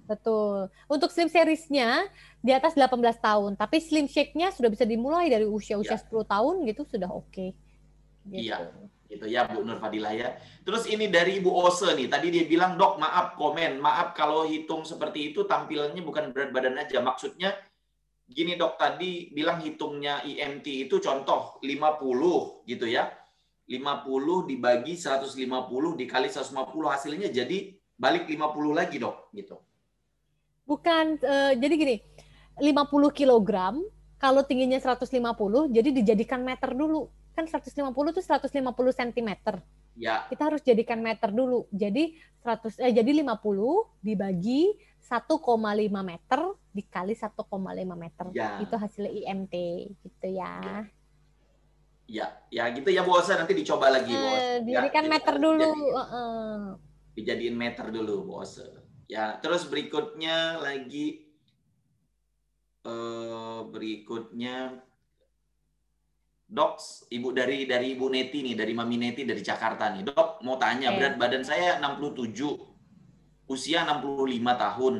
Betul. 0.07 0.67
Untuk 0.91 1.07
Slim 1.13 1.31
Series-nya 1.31 2.07
di 2.43 2.51
atas 2.51 2.75
18 2.75 2.97
tahun, 3.21 3.55
tapi 3.55 3.79
Slim 3.79 4.11
Shake-nya 4.11 4.51
sudah 4.51 4.67
bisa 4.67 4.83
dimulai 4.83 5.31
dari 5.31 5.47
usia-usia 5.47 5.95
ya. 5.95 6.03
10 6.03 6.27
tahun 6.27 6.55
gitu 6.67 6.83
sudah 6.83 7.07
oke. 7.07 7.31
Okay. 7.31 7.49
Gitu. 8.27 8.51
Iya 8.51 8.71
gitu 9.11 9.27
ya 9.27 9.43
Bu 9.51 9.67
Nur 9.67 9.77
Fadilah 9.83 10.15
ya. 10.15 10.39
Terus 10.63 10.87
ini 10.87 11.11
dari 11.11 11.43
Ibu 11.43 11.51
Ose 11.51 11.91
nih, 11.91 12.07
tadi 12.07 12.31
dia 12.31 12.47
bilang 12.47 12.79
dok 12.79 12.95
maaf 12.95 13.35
komen, 13.35 13.75
maaf 13.83 14.15
kalau 14.15 14.47
hitung 14.47 14.87
seperti 14.87 15.35
itu 15.35 15.43
tampilannya 15.43 15.99
bukan 15.99 16.31
berat 16.31 16.55
badan 16.55 16.79
aja, 16.79 17.03
maksudnya 17.03 17.51
gini 18.31 18.55
dok 18.55 18.79
tadi 18.79 19.27
bilang 19.35 19.59
hitungnya 19.59 20.23
IMT 20.23 20.87
itu 20.87 21.03
contoh 21.03 21.59
50 21.59 22.63
gitu 22.71 22.87
ya. 22.87 23.11
50 23.71 24.51
dibagi 24.51 24.99
150 24.99 25.39
dikali 25.95 26.27
150 26.27 26.67
hasilnya 26.91 27.31
jadi 27.31 27.71
balik 27.95 28.27
50 28.27 28.75
lagi 28.75 28.99
dok 28.99 29.31
gitu. 29.31 29.55
Bukan 30.67 31.21
uh, 31.23 31.53
jadi 31.55 31.73
gini. 31.79 31.95
50 32.59 32.67
kg 33.15 33.51
kalau 34.19 34.41
tingginya 34.43 34.75
150 34.75 35.07
jadi 35.71 35.89
dijadikan 35.95 36.43
meter 36.43 36.75
dulu. 36.75 37.07
Kan 37.31 37.47
150 37.47 37.71
itu 38.11 38.21
150 38.21 38.99
cm. 38.99 39.29
Ya. 39.95 40.27
Kita 40.27 40.51
harus 40.51 40.59
jadikan 40.67 40.99
meter 40.99 41.31
dulu. 41.31 41.71
Jadi 41.71 42.19
100 42.43 42.83
eh 42.83 42.91
jadi 42.91 43.23
50 43.23 44.03
dibagi 44.03 44.75
1,5 44.99 45.39
meter 46.03 46.39
dikali 46.75 47.13
1,5 47.15 47.39
meter. 47.95 48.25
Ya. 48.35 48.59
Itu 48.59 48.75
hasil 48.75 49.07
IMT 49.07 49.55
gitu 50.03 50.27
ya. 50.27 50.59
Ya, 50.59 50.77
ya 52.51 52.67
gitu 52.75 52.91
ya 52.91 53.07
Bu 53.07 53.15
Osa 53.15 53.39
nanti 53.39 53.55
dicoba 53.55 53.87
lagi 53.87 54.11
Bu 54.11 54.27
Osa. 54.27 54.59
Eh, 54.59 54.67
ya, 54.67 55.01
meter 55.07 55.35
dulu. 55.39 55.63
Dijadiin, 55.63 55.95
uh. 55.95 56.67
dijadiin 57.15 57.55
meter 57.55 57.85
dulu 57.87 58.15
Bu 58.27 58.33
Osa. 58.43 58.67
Ya, 59.07 59.39
terus 59.39 59.67
berikutnya 59.67 60.59
lagi 60.59 61.31
uh, 62.87 63.67
berikutnya 63.67 64.83
Dok, 66.51 67.07
ibu 67.15 67.31
dari 67.31 67.63
dari 67.63 67.95
Ibu 67.95 68.11
Neti 68.11 68.43
nih, 68.43 68.59
dari 68.59 68.75
Mami 68.75 68.99
Neti 68.99 69.23
dari 69.23 69.39
Jakarta 69.39 69.87
nih. 69.87 70.03
Dok, 70.11 70.43
mau 70.43 70.59
tanya, 70.59 70.91
okay. 70.91 70.99
berat 70.99 71.15
badan 71.15 71.47
saya 71.47 71.79
67, 71.79 72.27
usia 73.47 73.87
65 73.87 74.35
tahun, 74.59 74.95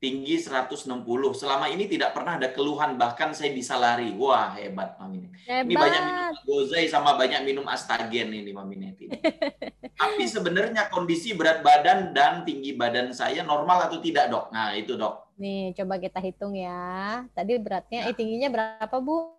tinggi 0.00 0.40
160. 0.40 0.88
Selama 1.36 1.68
ini 1.68 1.84
tidak 1.84 2.16
pernah 2.16 2.40
ada 2.40 2.48
keluhan, 2.48 2.96
bahkan 2.96 3.36
saya 3.36 3.52
bisa 3.52 3.76
lari. 3.76 4.16
Wah, 4.16 4.56
hebat 4.56 4.96
Mami 4.96 5.28
Neti. 5.28 5.44
Hebat. 5.44 5.68
Ini 5.68 5.74
banyak 5.76 6.02
minum 6.08 6.36
gozai 6.48 6.86
sama 6.88 7.20
banyak 7.20 7.40
minum 7.44 7.68
astagen 7.68 8.32
ini 8.32 8.50
Mami 8.50 8.80
Neti. 8.80 9.06
Tapi 10.00 10.24
sebenarnya 10.24 10.88
kondisi 10.88 11.36
berat 11.36 11.60
badan 11.60 12.16
dan 12.16 12.48
tinggi 12.48 12.72
badan 12.72 13.12
saya 13.12 13.44
normal 13.44 13.92
atau 13.92 14.00
tidak, 14.00 14.32
Dok? 14.32 14.48
Nah, 14.48 14.72
itu, 14.72 14.96
Dok. 14.96 15.36
Nih, 15.36 15.76
coba 15.76 16.00
kita 16.00 16.18
hitung 16.24 16.56
ya. 16.56 17.20
Tadi 17.36 17.60
beratnya, 17.60 18.08
eh, 18.08 18.10
ya. 18.10 18.12
eh 18.12 18.16
tingginya 18.16 18.48
berapa, 18.48 18.96
Bu? 19.04 19.36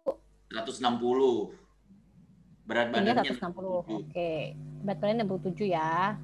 160. 0.54 1.58
Berat 2.70 2.94
badannya 2.94 3.34
160. 3.34 3.82
Oke. 3.90 4.54
Berat 4.86 4.98
badannya 5.02 5.26
67 5.26 5.74
ya. 5.74 6.22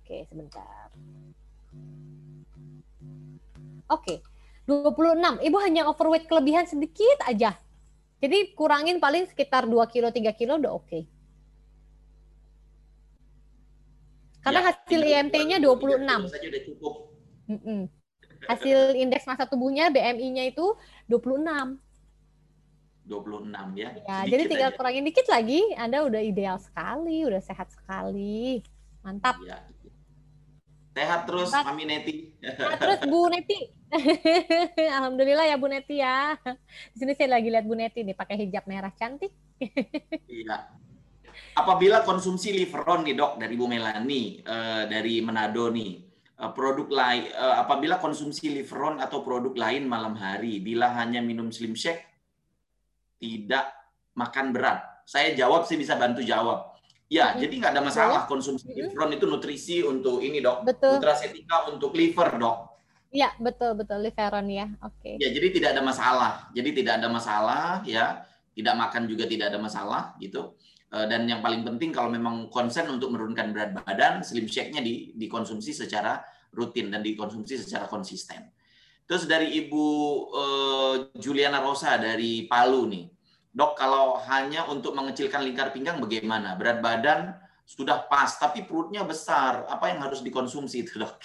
Oke, 0.00 0.24
sebentar. 0.24 0.87
Oke. 3.88 4.20
26. 4.68 5.40
Ibu 5.40 5.56
hanya 5.64 5.88
overweight 5.88 6.28
kelebihan 6.28 6.68
sedikit 6.68 7.24
aja. 7.24 7.56
Jadi 8.20 8.52
kurangin 8.52 9.00
paling 9.00 9.24
sekitar 9.24 9.64
2 9.64 9.80
kilo, 9.88 10.12
3 10.12 10.34
kilo 10.36 10.60
udah 10.60 10.72
oke. 10.76 11.00
Karena 14.44 14.60
ya, 14.60 14.66
hasil 14.72 15.00
IMT-nya 15.00 15.58
26. 15.62 16.28
Saja 16.28 16.46
udah 16.46 16.62
cukup. 16.68 16.94
Mm 17.48 17.60
-mm. 17.64 17.80
Hasil 18.46 18.78
indeks 18.94 19.26
masa 19.26 19.48
tubuhnya 19.48 19.90
BMI-nya 19.90 20.52
itu 20.52 20.76
26. 21.08 21.80
26 23.08 23.72
ya. 23.72 23.88
Ya, 24.04 24.18
jadi 24.28 24.42
tinggal 24.44 24.70
aja. 24.72 24.76
kurangin 24.76 25.04
dikit 25.08 25.26
lagi, 25.32 25.64
Anda 25.80 26.04
udah 26.04 26.20
ideal 26.20 26.60
sekali, 26.60 27.24
udah 27.24 27.40
sehat 27.40 27.72
sekali. 27.72 28.60
Mantap. 29.00 29.40
Ya. 29.48 29.64
Sehat 30.92 31.24
terus. 31.24 31.48
Mami 31.54 31.84
Neti. 31.88 32.36
Sehat 32.42 32.76
terus 32.76 33.00
Bu 33.08 33.32
Neti. 33.32 33.58
Alhamdulillah 34.98 35.48
ya 35.48 35.56
Bu 35.56 35.68
Neti 35.68 36.00
ya. 36.00 36.36
Di 36.92 36.96
sini 36.96 37.12
saya 37.16 37.38
lagi 37.38 37.48
lihat 37.48 37.64
Bu 37.64 37.74
Neti 37.76 38.04
nih 38.04 38.16
pakai 38.16 38.36
hijab 38.36 38.68
merah 38.68 38.92
cantik. 38.92 39.32
iya. 40.28 40.68
Apabila 41.54 42.02
konsumsi 42.02 42.54
liveron 42.54 43.06
nih 43.06 43.14
dok 43.14 43.38
dari 43.40 43.54
Bu 43.54 43.66
Melani 43.66 44.42
uh, 44.42 44.84
dari 44.86 45.22
Manado 45.22 45.70
nih, 45.70 46.02
uh, 46.38 46.50
produk 46.54 46.88
lain 46.90 47.30
uh, 47.34 47.62
apabila 47.62 47.98
konsumsi 47.98 48.50
liveron 48.50 49.02
atau 49.02 49.22
produk 49.22 49.54
lain 49.54 49.86
malam 49.86 50.14
hari, 50.18 50.60
bila 50.62 50.92
hanya 50.98 51.22
minum 51.22 51.50
slim 51.50 51.74
shake 51.74 52.04
tidak 53.18 53.70
makan 54.14 54.52
berat? 54.52 54.84
Saya 55.08 55.32
jawab, 55.32 55.64
saya 55.64 55.80
bisa 55.80 55.96
bantu 55.96 56.20
jawab. 56.20 56.76
Ya, 57.08 57.32
hmm. 57.32 57.40
jadi 57.40 57.54
nggak 57.64 57.72
ada 57.72 57.82
masalah 57.82 58.20
konsumsi 58.28 58.68
hmm. 58.68 59.16
itu 59.16 59.24
nutrisi 59.24 59.80
untuk 59.80 60.20
ini 60.20 60.44
dok, 60.44 60.68
betul. 60.68 61.00
nutrasetika 61.00 61.72
untuk 61.72 61.96
liver 61.96 62.36
dok. 62.36 62.67
Iya 63.08 63.32
betul 63.40 63.72
betul 63.72 64.04
liveron 64.04 64.46
ya, 64.52 64.68
oke. 64.84 65.00
Okay. 65.00 65.14
Ya 65.16 65.32
jadi 65.32 65.48
tidak 65.48 65.70
ada 65.72 65.82
masalah, 65.82 66.32
jadi 66.52 66.70
tidak 66.76 66.92
ada 67.00 67.08
masalah 67.08 67.80
ya, 67.88 68.20
tidak 68.52 68.74
makan 68.76 69.08
juga 69.08 69.24
tidak 69.24 69.48
ada 69.48 69.58
masalah 69.62 70.12
gitu. 70.20 70.52
Eh, 70.88 71.06
dan 71.08 71.28
yang 71.28 71.44
paling 71.44 71.64
penting 71.64 71.92
kalau 71.92 72.08
memang 72.08 72.48
konsen 72.48 72.88
untuk 72.88 73.12
menurunkan 73.12 73.52
berat 73.52 73.76
badan, 73.76 74.24
slim 74.24 74.48
shake-nya 74.48 74.80
di, 74.80 75.12
dikonsumsi 75.16 75.72
secara 75.76 76.20
rutin 76.52 76.88
dan 76.88 77.04
dikonsumsi 77.04 77.60
secara 77.60 77.84
konsisten. 77.88 78.48
Terus 79.08 79.24
dari 79.24 79.56
Ibu 79.56 79.84
uh, 80.36 80.94
Juliana 81.16 81.64
Rosa 81.64 81.96
dari 81.96 82.44
Palu 82.44 82.88
nih. 82.92 83.08
Dok, 83.48 83.72
kalau 83.72 84.20
hanya 84.28 84.68
untuk 84.68 84.92
mengecilkan 84.92 85.40
lingkar 85.40 85.72
pinggang 85.72 85.96
bagaimana? 85.96 86.52
Berat 86.60 86.84
badan 86.84 87.32
sudah 87.64 88.04
pas, 88.04 88.36
tapi 88.36 88.68
perutnya 88.68 89.04
besar. 89.08 89.64
Apa 89.64 89.88
yang 89.88 90.04
harus 90.04 90.20
dikonsumsi 90.20 90.84
itu, 90.84 91.00
Dok? 91.00 91.16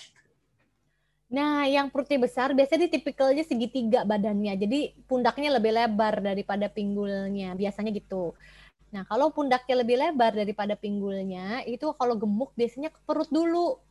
Nah, 1.34 1.66
yang 1.66 1.90
perutnya 1.90 2.22
besar 2.22 2.54
biasanya 2.54 2.86
di 2.86 3.02
tipikalnya 3.02 3.42
segitiga 3.42 4.06
badannya. 4.06 4.54
Jadi 4.54 4.80
pundaknya 5.10 5.58
lebih 5.58 5.74
lebar 5.74 6.22
daripada 6.22 6.70
pinggulnya. 6.70 7.58
Biasanya 7.58 7.90
gitu. 7.90 8.38
Nah, 8.94 9.02
kalau 9.10 9.34
pundaknya 9.34 9.82
lebih 9.82 9.98
lebar 9.98 10.38
daripada 10.38 10.78
pinggulnya, 10.78 11.66
itu 11.66 11.90
kalau 11.98 12.14
gemuk 12.14 12.54
biasanya 12.54 12.94
ke 12.94 13.02
perut 13.02 13.26
dulu. 13.34 13.82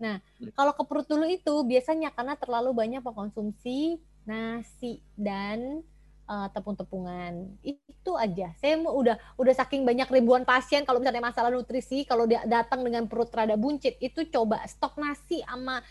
Nah, 0.00 0.24
hmm. 0.40 0.56
kalau 0.56 0.72
ke 0.72 0.82
perut 0.88 1.04
dulu 1.04 1.28
itu 1.28 1.54
biasanya 1.68 2.08
karena 2.16 2.32
terlalu 2.40 2.72
banyak 2.72 3.04
mengkonsumsi 3.04 4.00
nasi 4.24 5.04
dan 5.12 5.84
uh, 6.24 6.48
tepung-tepungan. 6.48 7.60
Itu 7.60 8.16
aja. 8.16 8.56
Saya 8.56 8.80
udah 8.80 9.20
udah 9.36 9.52
saking 9.52 9.84
banyak 9.84 10.08
ribuan 10.08 10.48
pasien 10.48 10.88
kalau 10.88 11.04
misalnya 11.04 11.28
masalah 11.28 11.52
nutrisi, 11.52 12.08
kalau 12.08 12.24
dia 12.24 12.40
datang 12.48 12.80
dengan 12.80 13.04
perut 13.04 13.28
rada 13.36 13.60
buncit, 13.60 14.00
itu 14.00 14.24
coba 14.32 14.64
stok 14.64 14.96
nasi 14.96 15.44
sama 15.44 15.84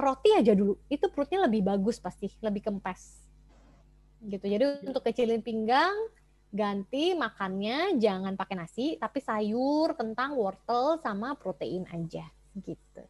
roti 0.00 0.30
aja 0.32 0.54
dulu. 0.56 0.78
Itu 0.86 1.10
perutnya 1.10 1.44
lebih 1.44 1.66
bagus 1.66 1.98
pasti, 1.98 2.30
lebih 2.40 2.64
kempes. 2.64 3.26
Gitu. 4.22 4.44
Jadi 4.46 4.64
ya. 4.64 4.78
untuk 4.86 5.02
kecilin 5.02 5.42
pinggang, 5.42 5.92
ganti 6.52 7.12
makannya 7.18 7.98
jangan 7.98 8.38
pakai 8.38 8.56
nasi, 8.56 8.86
tapi 8.96 9.18
sayur, 9.18 9.98
kentang, 9.98 10.38
wortel 10.38 11.00
sama 11.02 11.34
protein 11.34 11.84
aja 11.90 12.24
gitu. 12.54 13.02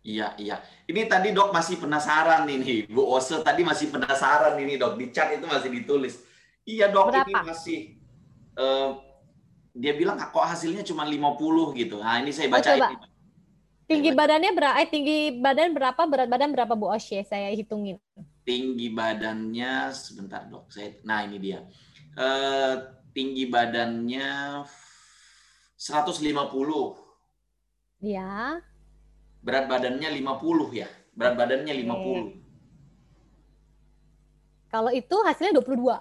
Iya, 0.00 0.32
iya. 0.40 0.64
Ini 0.88 1.04
tadi 1.04 1.36
dok 1.36 1.52
masih 1.52 1.76
penasaran 1.76 2.48
ini, 2.48 2.88
Bu 2.88 3.04
Ose 3.04 3.36
tadi 3.44 3.60
masih 3.60 3.92
penasaran 3.92 4.56
ini 4.56 4.80
dok. 4.80 4.96
Di 4.96 5.12
chat 5.12 5.28
itu 5.36 5.44
masih 5.44 5.68
ditulis. 5.68 6.24
Iya 6.64 6.88
dok, 6.88 7.12
Berapa? 7.12 7.28
ini 7.28 7.32
masih. 7.44 7.78
Uh, 8.56 8.96
dia 9.76 9.94
bilang 9.94 10.18
kok 10.18 10.40
hasilnya 10.40 10.82
cuma 10.82 11.06
50 11.06 11.78
gitu. 11.78 12.00
Nah 12.00 12.18
ini 12.18 12.32
saya 12.32 12.48
baca 12.48 12.68
oh, 12.74 12.76
ini. 12.80 12.96
Tinggi 13.90 14.14
badannya 14.14 14.54
berapa? 14.54 14.78
Eh, 14.78 14.88
tinggi 14.88 15.18
badan 15.34 15.74
berapa? 15.74 15.98
Berat 16.06 16.30
badan 16.30 16.54
berapa 16.54 16.78
Bu 16.78 16.94
Osye? 16.94 17.26
Saya 17.26 17.50
hitungin. 17.50 17.98
Tinggi 18.46 18.94
badannya 18.94 19.90
sebentar 19.90 20.46
dok. 20.46 20.70
Saya, 20.70 20.94
nah 21.02 21.26
ini 21.26 21.42
dia. 21.42 21.66
Uh, 22.14 22.86
tinggi 23.10 23.50
badannya 23.50 24.62
150. 25.74 26.22
Ya 27.98 28.62
berat 29.40 29.66
badannya 29.68 30.08
50 30.20 30.70
ya. 30.76 30.88
Berat 31.16 31.34
badannya 31.36 31.72
50. 31.74 31.90
Oke. 31.90 32.38
Kalau 34.70 34.90
itu 34.94 35.16
hasilnya 35.26 35.58
22. 35.58 35.98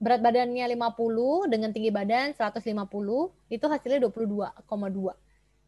Berat 0.00 0.20
badannya 0.20 0.64
50 0.76 1.52
dengan 1.52 1.70
tinggi 1.72 1.92
badan 1.92 2.32
150, 2.36 2.68
itu 3.48 3.64
hasilnya 3.68 4.00
22,2. 4.08 5.25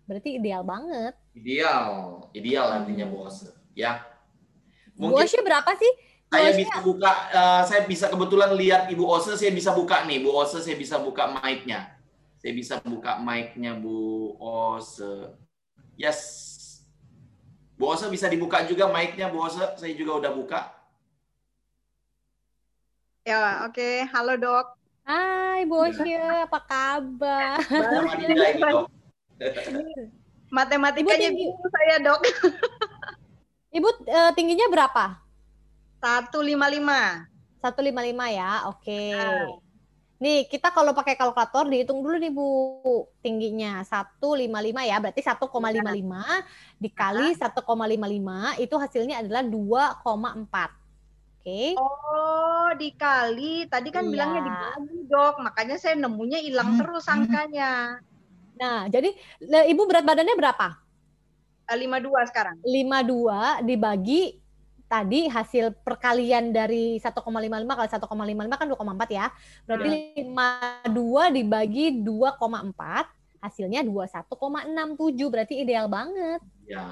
Berarti 0.08 0.40
ideal 0.40 0.64
banget. 0.64 1.12
Ideal. 1.36 2.24
Ideal 2.32 2.82
artinya 2.82 3.04
bos. 3.04 3.44
Ya. 3.76 4.08
Mungkin 4.98 5.22
Bosnya 5.22 5.42
berapa 5.46 5.70
sih? 5.78 5.92
Saya 6.28 6.52
bisa 6.52 6.76
buka, 6.84 7.12
uh, 7.32 7.62
saya 7.64 7.88
bisa 7.88 8.06
kebetulan 8.12 8.52
lihat 8.52 8.92
Ibu 8.92 9.00
Ose, 9.00 9.32
saya 9.38 9.48
bisa 9.48 9.72
buka 9.72 10.04
nih, 10.04 10.20
Bu 10.20 10.28
Ose, 10.36 10.60
saya 10.60 10.76
bisa 10.76 11.00
buka 11.00 11.24
mic-nya. 11.40 11.96
Saya 12.36 12.52
bisa 12.52 12.76
buka 12.84 13.16
mic-nya 13.16 13.72
Bu 13.80 14.36
Ose. 14.36 15.32
Yes. 15.96 16.20
Bu 17.80 17.96
Ose 17.96 18.10
bisa 18.12 18.28
dibuka 18.28 18.60
juga 18.68 18.92
mic-nya, 18.92 19.32
Bu 19.32 19.40
Ose. 19.40 19.62
Saya 19.80 19.92
juga 19.96 20.20
udah 20.20 20.32
buka. 20.36 20.60
Ya, 23.24 23.64
oke. 23.64 23.80
Okay. 23.80 24.04
Halo, 24.12 24.36
Dok. 24.36 24.66
Hai, 25.08 25.64
Bu 25.64 25.80
Ose. 25.80 26.12
Apa 26.44 26.60
kabar? 26.60 27.56
Matematikanya 30.48 31.28
Ibu, 31.28 31.36
tinggi... 31.36 31.46
saya, 31.68 31.96
Dok. 32.00 32.20
Ibu 33.76 33.88
uh, 34.08 34.32
tingginya 34.32 34.66
berapa? 34.72 35.04
155. 36.00 36.34
155 37.60 38.38
ya. 38.38 38.52
Oke. 38.70 39.02
Ah. 39.12 39.46
Nih, 40.18 40.50
kita 40.50 40.74
kalau 40.74 40.90
pakai 40.98 41.14
kalkulator 41.14 41.70
dihitung 41.70 42.02
dulu 42.02 42.18
nih 42.18 42.32
Bu 42.34 42.48
tingginya 43.22 43.86
155 43.86 44.50
ya. 44.82 44.96
Berarti 44.98 45.22
1,55 45.22 46.82
dikali 46.82 47.28
1,55 47.38 48.64
itu 48.64 48.74
hasilnya 48.74 49.22
adalah 49.22 49.42
2,4. 49.46 50.74
Oke. 51.38 51.78
Oh, 51.78 52.70
dikali. 52.74 53.70
Tadi 53.70 53.88
kan 53.94 54.04
Iya. 54.06 54.10
bilangnya 54.10 54.42
dibagi, 54.42 54.98
Dok. 55.06 55.34
Makanya 55.38 55.76
saya 55.78 55.94
nemunya 55.94 56.42
hilang 56.42 56.82
terus 56.82 57.06
angkanya. 57.06 58.02
Nah, 58.58 58.90
jadi 58.90 59.14
Ibu 59.42 59.82
berat 59.86 60.04
badannya 60.04 60.34
berapa? 60.34 60.66
Eh, 61.68 61.78
52 61.78 62.28
sekarang. 62.28 62.56
52 62.64 63.62
dibagi 63.62 64.40
tadi 64.88 65.28
hasil 65.28 65.76
perkalian 65.84 66.48
dari 66.50 66.96
1,55 66.96 67.76
kali 67.76 67.88
1,55 67.92 68.56
kan 68.56 68.66
2,4 68.66 69.08
ya. 69.12 69.26
Berarti 69.68 69.90
52 70.24 71.36
dibagi 71.36 71.86
2,4 72.00 73.04
hasilnya 73.38 73.86
21,67 73.86 75.28
berarti 75.30 75.54
ideal 75.62 75.86
banget. 75.86 76.40
Ya. 76.66 76.82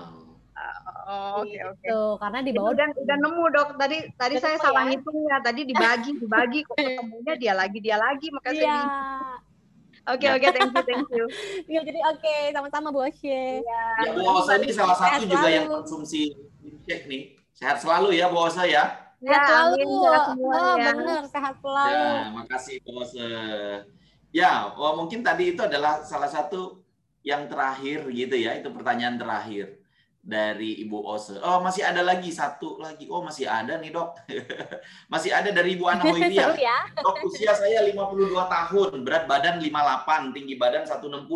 Oh, 1.07 1.45
oke 1.45 1.53
oke. 1.53 1.85
Gitu, 1.85 2.01
karena 2.17 2.39
di 2.41 2.51
bawah 2.57 2.73
udah 2.73 2.89
udah 2.97 3.17
nemu 3.21 3.45
dok 3.53 3.69
tadi 3.77 3.97
tadi 4.17 4.35
Udah 4.41 4.43
saya 4.43 4.57
salah 4.57 4.89
ya? 4.89 4.97
ngitungnya 4.97 5.37
tadi 5.45 5.61
dibagi 5.69 6.11
dibagi 6.17 6.59
kok 6.65 6.77
ketemunya 6.81 7.35
dia 7.37 7.53
lagi 7.53 7.79
dia 7.79 7.97
lagi 8.01 8.27
makanya 8.33 8.57
Iya. 8.57 8.81
Oke 10.07 10.23
Ya. 10.23 10.39
oke 10.39 10.49
thank 10.55 10.71
you 10.71 10.83
thank 10.87 11.09
you. 11.11 11.25
Iya, 11.71 11.81
jadi 11.83 11.99
oke, 12.07 12.35
sama-sama 12.55 12.89
Bu 12.95 13.03
Osye. 13.03 13.59
Ya, 13.61 13.83
Bu 14.15 14.23
Osa 14.23 14.55
ini 14.57 14.71
salah 14.71 14.95
satu 14.95 15.19
Sehat 15.19 15.21
juga 15.27 15.37
selalu. 15.43 15.57
yang 15.59 15.67
konsumsi 15.67 16.21
shake 16.87 17.05
nih. 17.11 17.23
Sehat 17.51 17.77
selalu 17.83 18.09
ya 18.15 18.31
Bu 18.31 18.39
Osa 18.47 18.63
ya. 18.63 18.85
Sehat 19.19 19.43
selalu. 19.49 19.75
amin, 19.75 19.89
sehat 19.99 20.23
semua 20.31 20.53
Oh, 20.55 20.75
ya. 20.79 20.87
bener, 20.93 21.23
sehat 21.27 21.55
selalu. 21.59 22.07
Ya, 22.07 22.23
makasih 22.31 22.77
Bu 22.87 22.91
Osa. 23.03 23.29
Ya, 24.31 24.53
oh, 24.77 24.93
mungkin 24.95 25.21
tadi 25.25 25.57
itu 25.57 25.63
adalah 25.65 26.05
salah 26.05 26.29
satu 26.29 26.85
yang 27.25 27.51
terakhir 27.51 28.07
gitu 28.13 28.37
ya. 28.37 28.55
Itu 28.55 28.71
pertanyaan 28.71 29.17
terakhir 29.19 29.81
dari 30.27 30.83
Ibu 30.83 30.99
Ose. 31.07 31.39
Oh, 31.39 31.63
masih 31.63 31.87
ada 31.87 32.03
lagi 32.03 32.35
satu 32.35 32.83
lagi. 32.83 33.07
Oh, 33.07 33.23
masih 33.23 33.47
ada 33.47 33.79
nih, 33.79 33.95
Dok. 33.95 34.27
masih 35.13 35.31
ada 35.31 35.55
dari 35.55 35.79
Ibu 35.79 35.87
Ana 35.87 36.03
Hoiria. 36.11 36.51
Ya. 36.59 36.79
Dok, 36.99 37.31
usia 37.31 37.55
saya 37.55 37.87
52 37.87 38.35
tahun, 38.35 39.07
berat 39.07 39.31
badan 39.31 39.63
58, 39.63 40.35
tinggi 40.35 40.59
badan 40.59 40.83
160. 40.83 41.31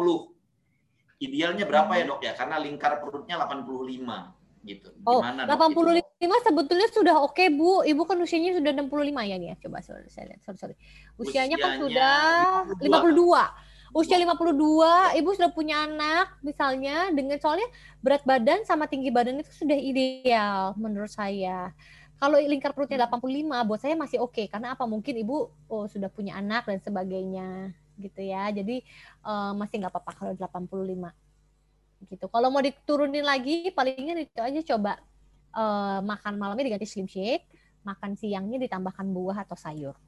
Idealnya 1.22 1.64
berapa 1.70 1.92
ya, 1.94 2.04
Dok 2.10 2.20
ya? 2.26 2.32
Karena 2.34 2.58
lingkar 2.58 2.98
perutnya 2.98 3.38
85 3.38 4.66
gitu. 4.66 4.90
Oh, 5.06 5.22
Gimana, 5.22 5.46
Dok? 5.46 5.54
85 5.54 6.26
Itu? 6.26 6.36
sebetulnya 6.42 6.88
sudah 6.90 7.16
oke, 7.22 7.44
Bu. 7.54 7.86
Ibu 7.86 8.02
kan 8.10 8.18
usianya 8.18 8.58
sudah 8.58 8.74
65 8.74 8.90
ya 9.22 9.36
nih 9.38 9.48
ya. 9.54 9.56
Coba 9.62 9.78
sorry, 9.86 10.10
saya 10.10 10.34
lihat. 10.34 10.42
Sorry, 10.42 10.58
sorry. 10.58 10.74
Usianya, 11.14 11.56
kan 11.62 11.78
Usianya 11.78 12.66
sudah 12.74 13.06
52. 13.06 13.38
52. 13.54 13.69
Usia 13.90 14.14
52, 14.22 15.18
Ibu 15.18 15.28
sudah 15.34 15.50
punya 15.50 15.82
anak 15.82 16.38
misalnya 16.46 17.10
dengan 17.10 17.42
soalnya 17.42 17.66
berat 17.98 18.22
badan 18.22 18.62
sama 18.62 18.86
tinggi 18.86 19.10
badan 19.10 19.42
itu 19.42 19.50
sudah 19.50 19.74
ideal 19.74 20.78
menurut 20.78 21.10
saya. 21.10 21.74
Kalau 22.20 22.38
lingkar 22.38 22.70
perutnya 22.70 23.08
85 23.10 23.66
buat 23.66 23.80
saya 23.82 23.98
masih 23.98 24.22
oke 24.22 24.46
karena 24.46 24.78
apa? 24.78 24.86
Mungkin 24.86 25.18
Ibu 25.26 25.36
oh, 25.66 25.84
sudah 25.90 26.06
punya 26.06 26.38
anak 26.38 26.70
dan 26.70 26.78
sebagainya 26.78 27.74
gitu 27.98 28.22
ya. 28.22 28.46
Jadi 28.54 28.86
eh, 29.26 29.52
masih 29.58 29.82
nggak 29.82 29.90
apa-apa 29.90 30.12
kalau 30.14 30.32
85 30.38 32.06
gitu. 32.06 32.26
Kalau 32.30 32.48
mau 32.54 32.62
diturunin 32.62 33.26
lagi 33.26 33.74
palingan 33.74 34.22
itu 34.22 34.38
aja 34.38 34.60
coba 34.76 35.02
eh, 35.50 35.98
makan 36.06 36.38
malamnya 36.38 36.70
diganti 36.70 36.86
slim 36.86 37.10
shake, 37.10 37.50
makan 37.82 38.14
siangnya 38.14 38.62
ditambahkan 38.62 39.10
buah 39.10 39.42
atau 39.42 39.58
sayur. 39.58 39.98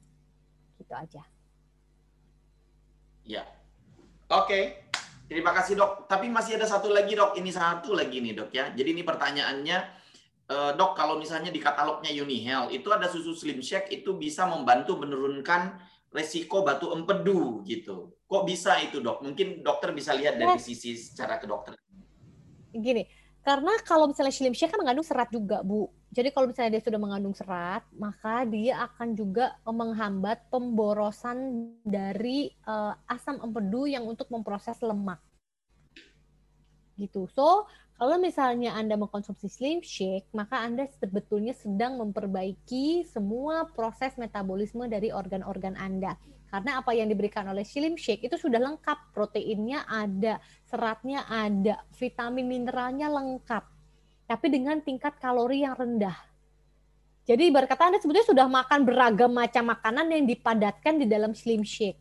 Gitu 0.79 0.95
aja. 0.95 1.27
Ya. 3.27 3.62
Oke. 4.41 4.89
Terima 5.29 5.53
kasih, 5.53 5.77
Dok. 5.77 6.05
Tapi 6.09 6.29
masih 6.29 6.57
ada 6.57 6.65
satu 6.65 6.89
lagi, 6.89 7.13
Dok. 7.13 7.37
Ini 7.37 7.49
satu 7.53 7.93
lagi 7.93 8.21
nih, 8.21 8.33
Dok 8.37 8.51
ya. 8.53 8.69
Jadi 8.73 8.89
ini 8.93 9.03
pertanyaannya 9.05 9.77
eh, 10.49 10.71
Dok, 10.77 10.91
kalau 10.97 11.17
misalnya 11.17 11.49
di 11.49 11.61
katalognya 11.61 12.09
Unihel 12.21 12.69
itu 12.73 12.89
ada 12.93 13.09
susu 13.09 13.33
Slim 13.33 13.61
Shake 13.61 13.89
itu 13.93 14.13
bisa 14.17 14.45
membantu 14.45 14.99
menurunkan 14.99 15.77
resiko 16.13 16.61
batu 16.61 16.93
empedu 16.93 17.65
gitu. 17.65 18.13
Kok 18.29 18.43
bisa 18.45 18.77
itu, 18.81 19.01
Dok? 19.01 19.25
Mungkin 19.25 19.65
dokter 19.65 19.89
bisa 19.93 20.13
lihat 20.13 20.37
dari 20.37 20.61
sisi 20.61 20.93
secara 20.93 21.41
ke 21.41 21.49
dokter. 21.49 21.73
gini, 22.73 23.05
karena 23.45 23.69
kalau 23.85 24.09
misalnya 24.09 24.33
slim 24.33 24.55
shake 24.57 24.73
kan 24.73 24.81
mengandung 24.81 25.05
serat 25.05 25.29
juga, 25.29 25.61
Bu. 25.61 25.93
Jadi 26.13 26.29
kalau 26.29 26.45
misalnya 26.45 26.77
dia 26.77 26.85
sudah 26.85 27.01
mengandung 27.01 27.33
serat, 27.33 27.81
maka 27.97 28.45
dia 28.45 28.85
akan 28.85 29.17
juga 29.17 29.57
menghambat 29.65 30.45
pemborosan 30.53 31.73
dari 31.81 32.53
eh, 32.53 32.93
asam 33.09 33.41
empedu 33.41 33.89
yang 33.89 34.05
untuk 34.05 34.29
memproses 34.29 34.77
lemak. 34.85 35.17
Gitu. 36.93 37.25
So, 37.33 37.65
kalau 37.97 38.21
misalnya 38.21 38.77
Anda 38.77 38.93
mengkonsumsi 38.93 39.49
slim 39.49 39.81
shake, 39.81 40.29
maka 40.37 40.61
Anda 40.61 40.85
sebetulnya 41.01 41.57
sedang 41.57 41.97
memperbaiki 41.97 43.09
semua 43.09 43.65
proses 43.73 44.13
metabolisme 44.21 44.85
dari 44.85 45.09
organ-organ 45.09 45.73
Anda. 45.73 46.13
Karena 46.53 46.77
apa 46.77 46.93
yang 46.93 47.09
diberikan 47.09 47.49
oleh 47.49 47.65
slim 47.65 47.97
shake 47.97 48.29
itu 48.29 48.37
sudah 48.37 48.61
lengkap, 48.61 49.09
proteinnya 49.09 49.89
ada, 49.89 50.37
seratnya 50.69 51.25
ada, 51.25 51.81
vitamin 51.97 52.45
mineralnya 52.45 53.09
lengkap, 53.09 53.72
tapi 54.25 54.47
dengan 54.51 54.79
tingkat 54.79 55.19
kalori 55.19 55.67
yang 55.67 55.75
rendah. 55.75 56.15
Jadi 57.23 57.47
ibarat 57.47 57.71
kata 57.71 57.87
Anda 57.87 57.99
sebetulnya 58.03 58.27
sudah 58.27 58.47
makan 58.51 58.83
beragam 58.83 59.31
macam 59.31 59.71
makanan 59.71 60.11
yang 60.11 60.27
dipadatkan 60.27 60.99
di 60.99 61.07
dalam 61.07 61.31
slim 61.31 61.63
shake. 61.63 61.95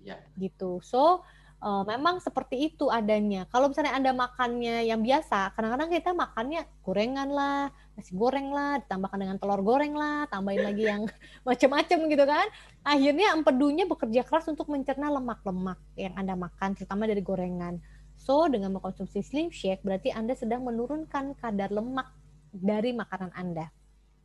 Ya. 0.00 0.16
Gitu. 0.40 0.80
So, 0.80 1.20
eh, 1.60 1.82
memang 1.84 2.16
seperti 2.16 2.72
itu 2.72 2.88
adanya. 2.88 3.44
Kalau 3.52 3.68
misalnya 3.68 3.92
Anda 3.92 4.16
makannya 4.16 4.88
yang 4.88 5.04
biasa, 5.04 5.52
kadang-kadang 5.52 5.92
kita 5.92 6.16
makannya 6.16 6.64
gorengan 6.80 7.28
lah, 7.28 7.68
nasi 7.92 8.16
goreng 8.16 8.48
lah, 8.48 8.80
ditambahkan 8.80 9.18
dengan 9.20 9.36
telur 9.36 9.60
goreng 9.60 9.92
lah, 9.92 10.24
tambahin 10.32 10.64
lagi 10.64 10.84
yang 10.88 11.04
macam-macam 11.48 11.98
gitu 12.08 12.24
kan. 12.24 12.46
Akhirnya 12.88 13.36
empedunya 13.36 13.84
bekerja 13.84 14.24
keras 14.24 14.48
untuk 14.48 14.72
mencerna 14.72 15.12
lemak-lemak 15.12 15.76
yang 16.00 16.16
Anda 16.16 16.40
makan, 16.40 16.72
terutama 16.72 17.04
dari 17.04 17.20
gorengan. 17.20 17.84
So, 18.22 18.46
dengan 18.46 18.78
mengkonsumsi 18.78 19.18
slim 19.18 19.50
shake, 19.50 19.82
berarti 19.82 20.14
Anda 20.14 20.38
sedang 20.38 20.62
menurunkan 20.62 21.34
kadar 21.34 21.74
lemak 21.74 22.06
dari 22.54 22.94
makanan 22.94 23.34
Anda. 23.34 23.66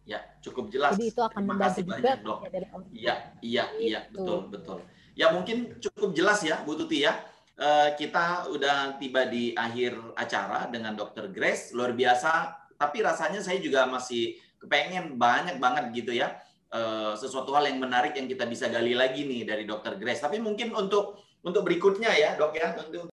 Ya, 0.05 0.21
cukup 0.39 0.69
jelas. 0.69 0.93
Jadi 0.93 1.09
itu 1.09 1.19
akan 1.19 1.41
Terima 1.41 1.51
membantu 1.57 1.81
juga 1.81 2.11
Dok. 2.15 2.39
ya. 2.45 2.49
Iya, 2.93 3.15
iya, 3.41 3.65
iya, 3.75 3.99
Gitu. 4.05 4.21
betul, 4.21 4.39
betul. 4.53 4.77
Ya 5.17 5.33
mungkin 5.33 5.81
cukup 5.81 6.13
jelas 6.13 6.45
ya, 6.45 6.61
Bu 6.61 6.77
Tuti 6.77 7.01
ya. 7.01 7.25
Eh, 7.57 7.89
kita 7.97 8.53
udah 8.53 9.01
tiba 9.01 9.25
di 9.25 9.57
akhir 9.57 9.97
acara 10.13 10.69
dengan 10.69 10.93
Dr. 10.93 11.33
Grace, 11.33 11.73
luar 11.73 11.91
biasa. 11.91 12.53
Tapi 12.77 13.01
rasanya 13.01 13.41
saya 13.41 13.57
juga 13.57 13.89
masih 13.89 14.37
kepengen 14.57 15.17
banyak 15.17 15.57
banget 15.57 15.85
gitu 15.95 16.13
ya. 16.13 16.37
eh, 16.67 17.15
sesuatu 17.15 17.55
hal 17.55 17.63
yang 17.63 17.79
menarik 17.79 18.11
yang 18.11 18.27
kita 18.27 18.43
bisa 18.43 18.67
gali 18.67 18.91
lagi 18.91 19.23
nih 19.23 19.47
dari 19.47 19.63
Dr. 19.63 19.95
Grace. 19.95 20.19
Tapi 20.19 20.35
mungkin 20.37 20.75
untuk 20.75 21.15
untuk 21.39 21.63
berikutnya 21.63 22.11
ya, 22.11 22.35
Dok 22.35 22.51
ya, 22.53 22.75
untuk 22.75 23.07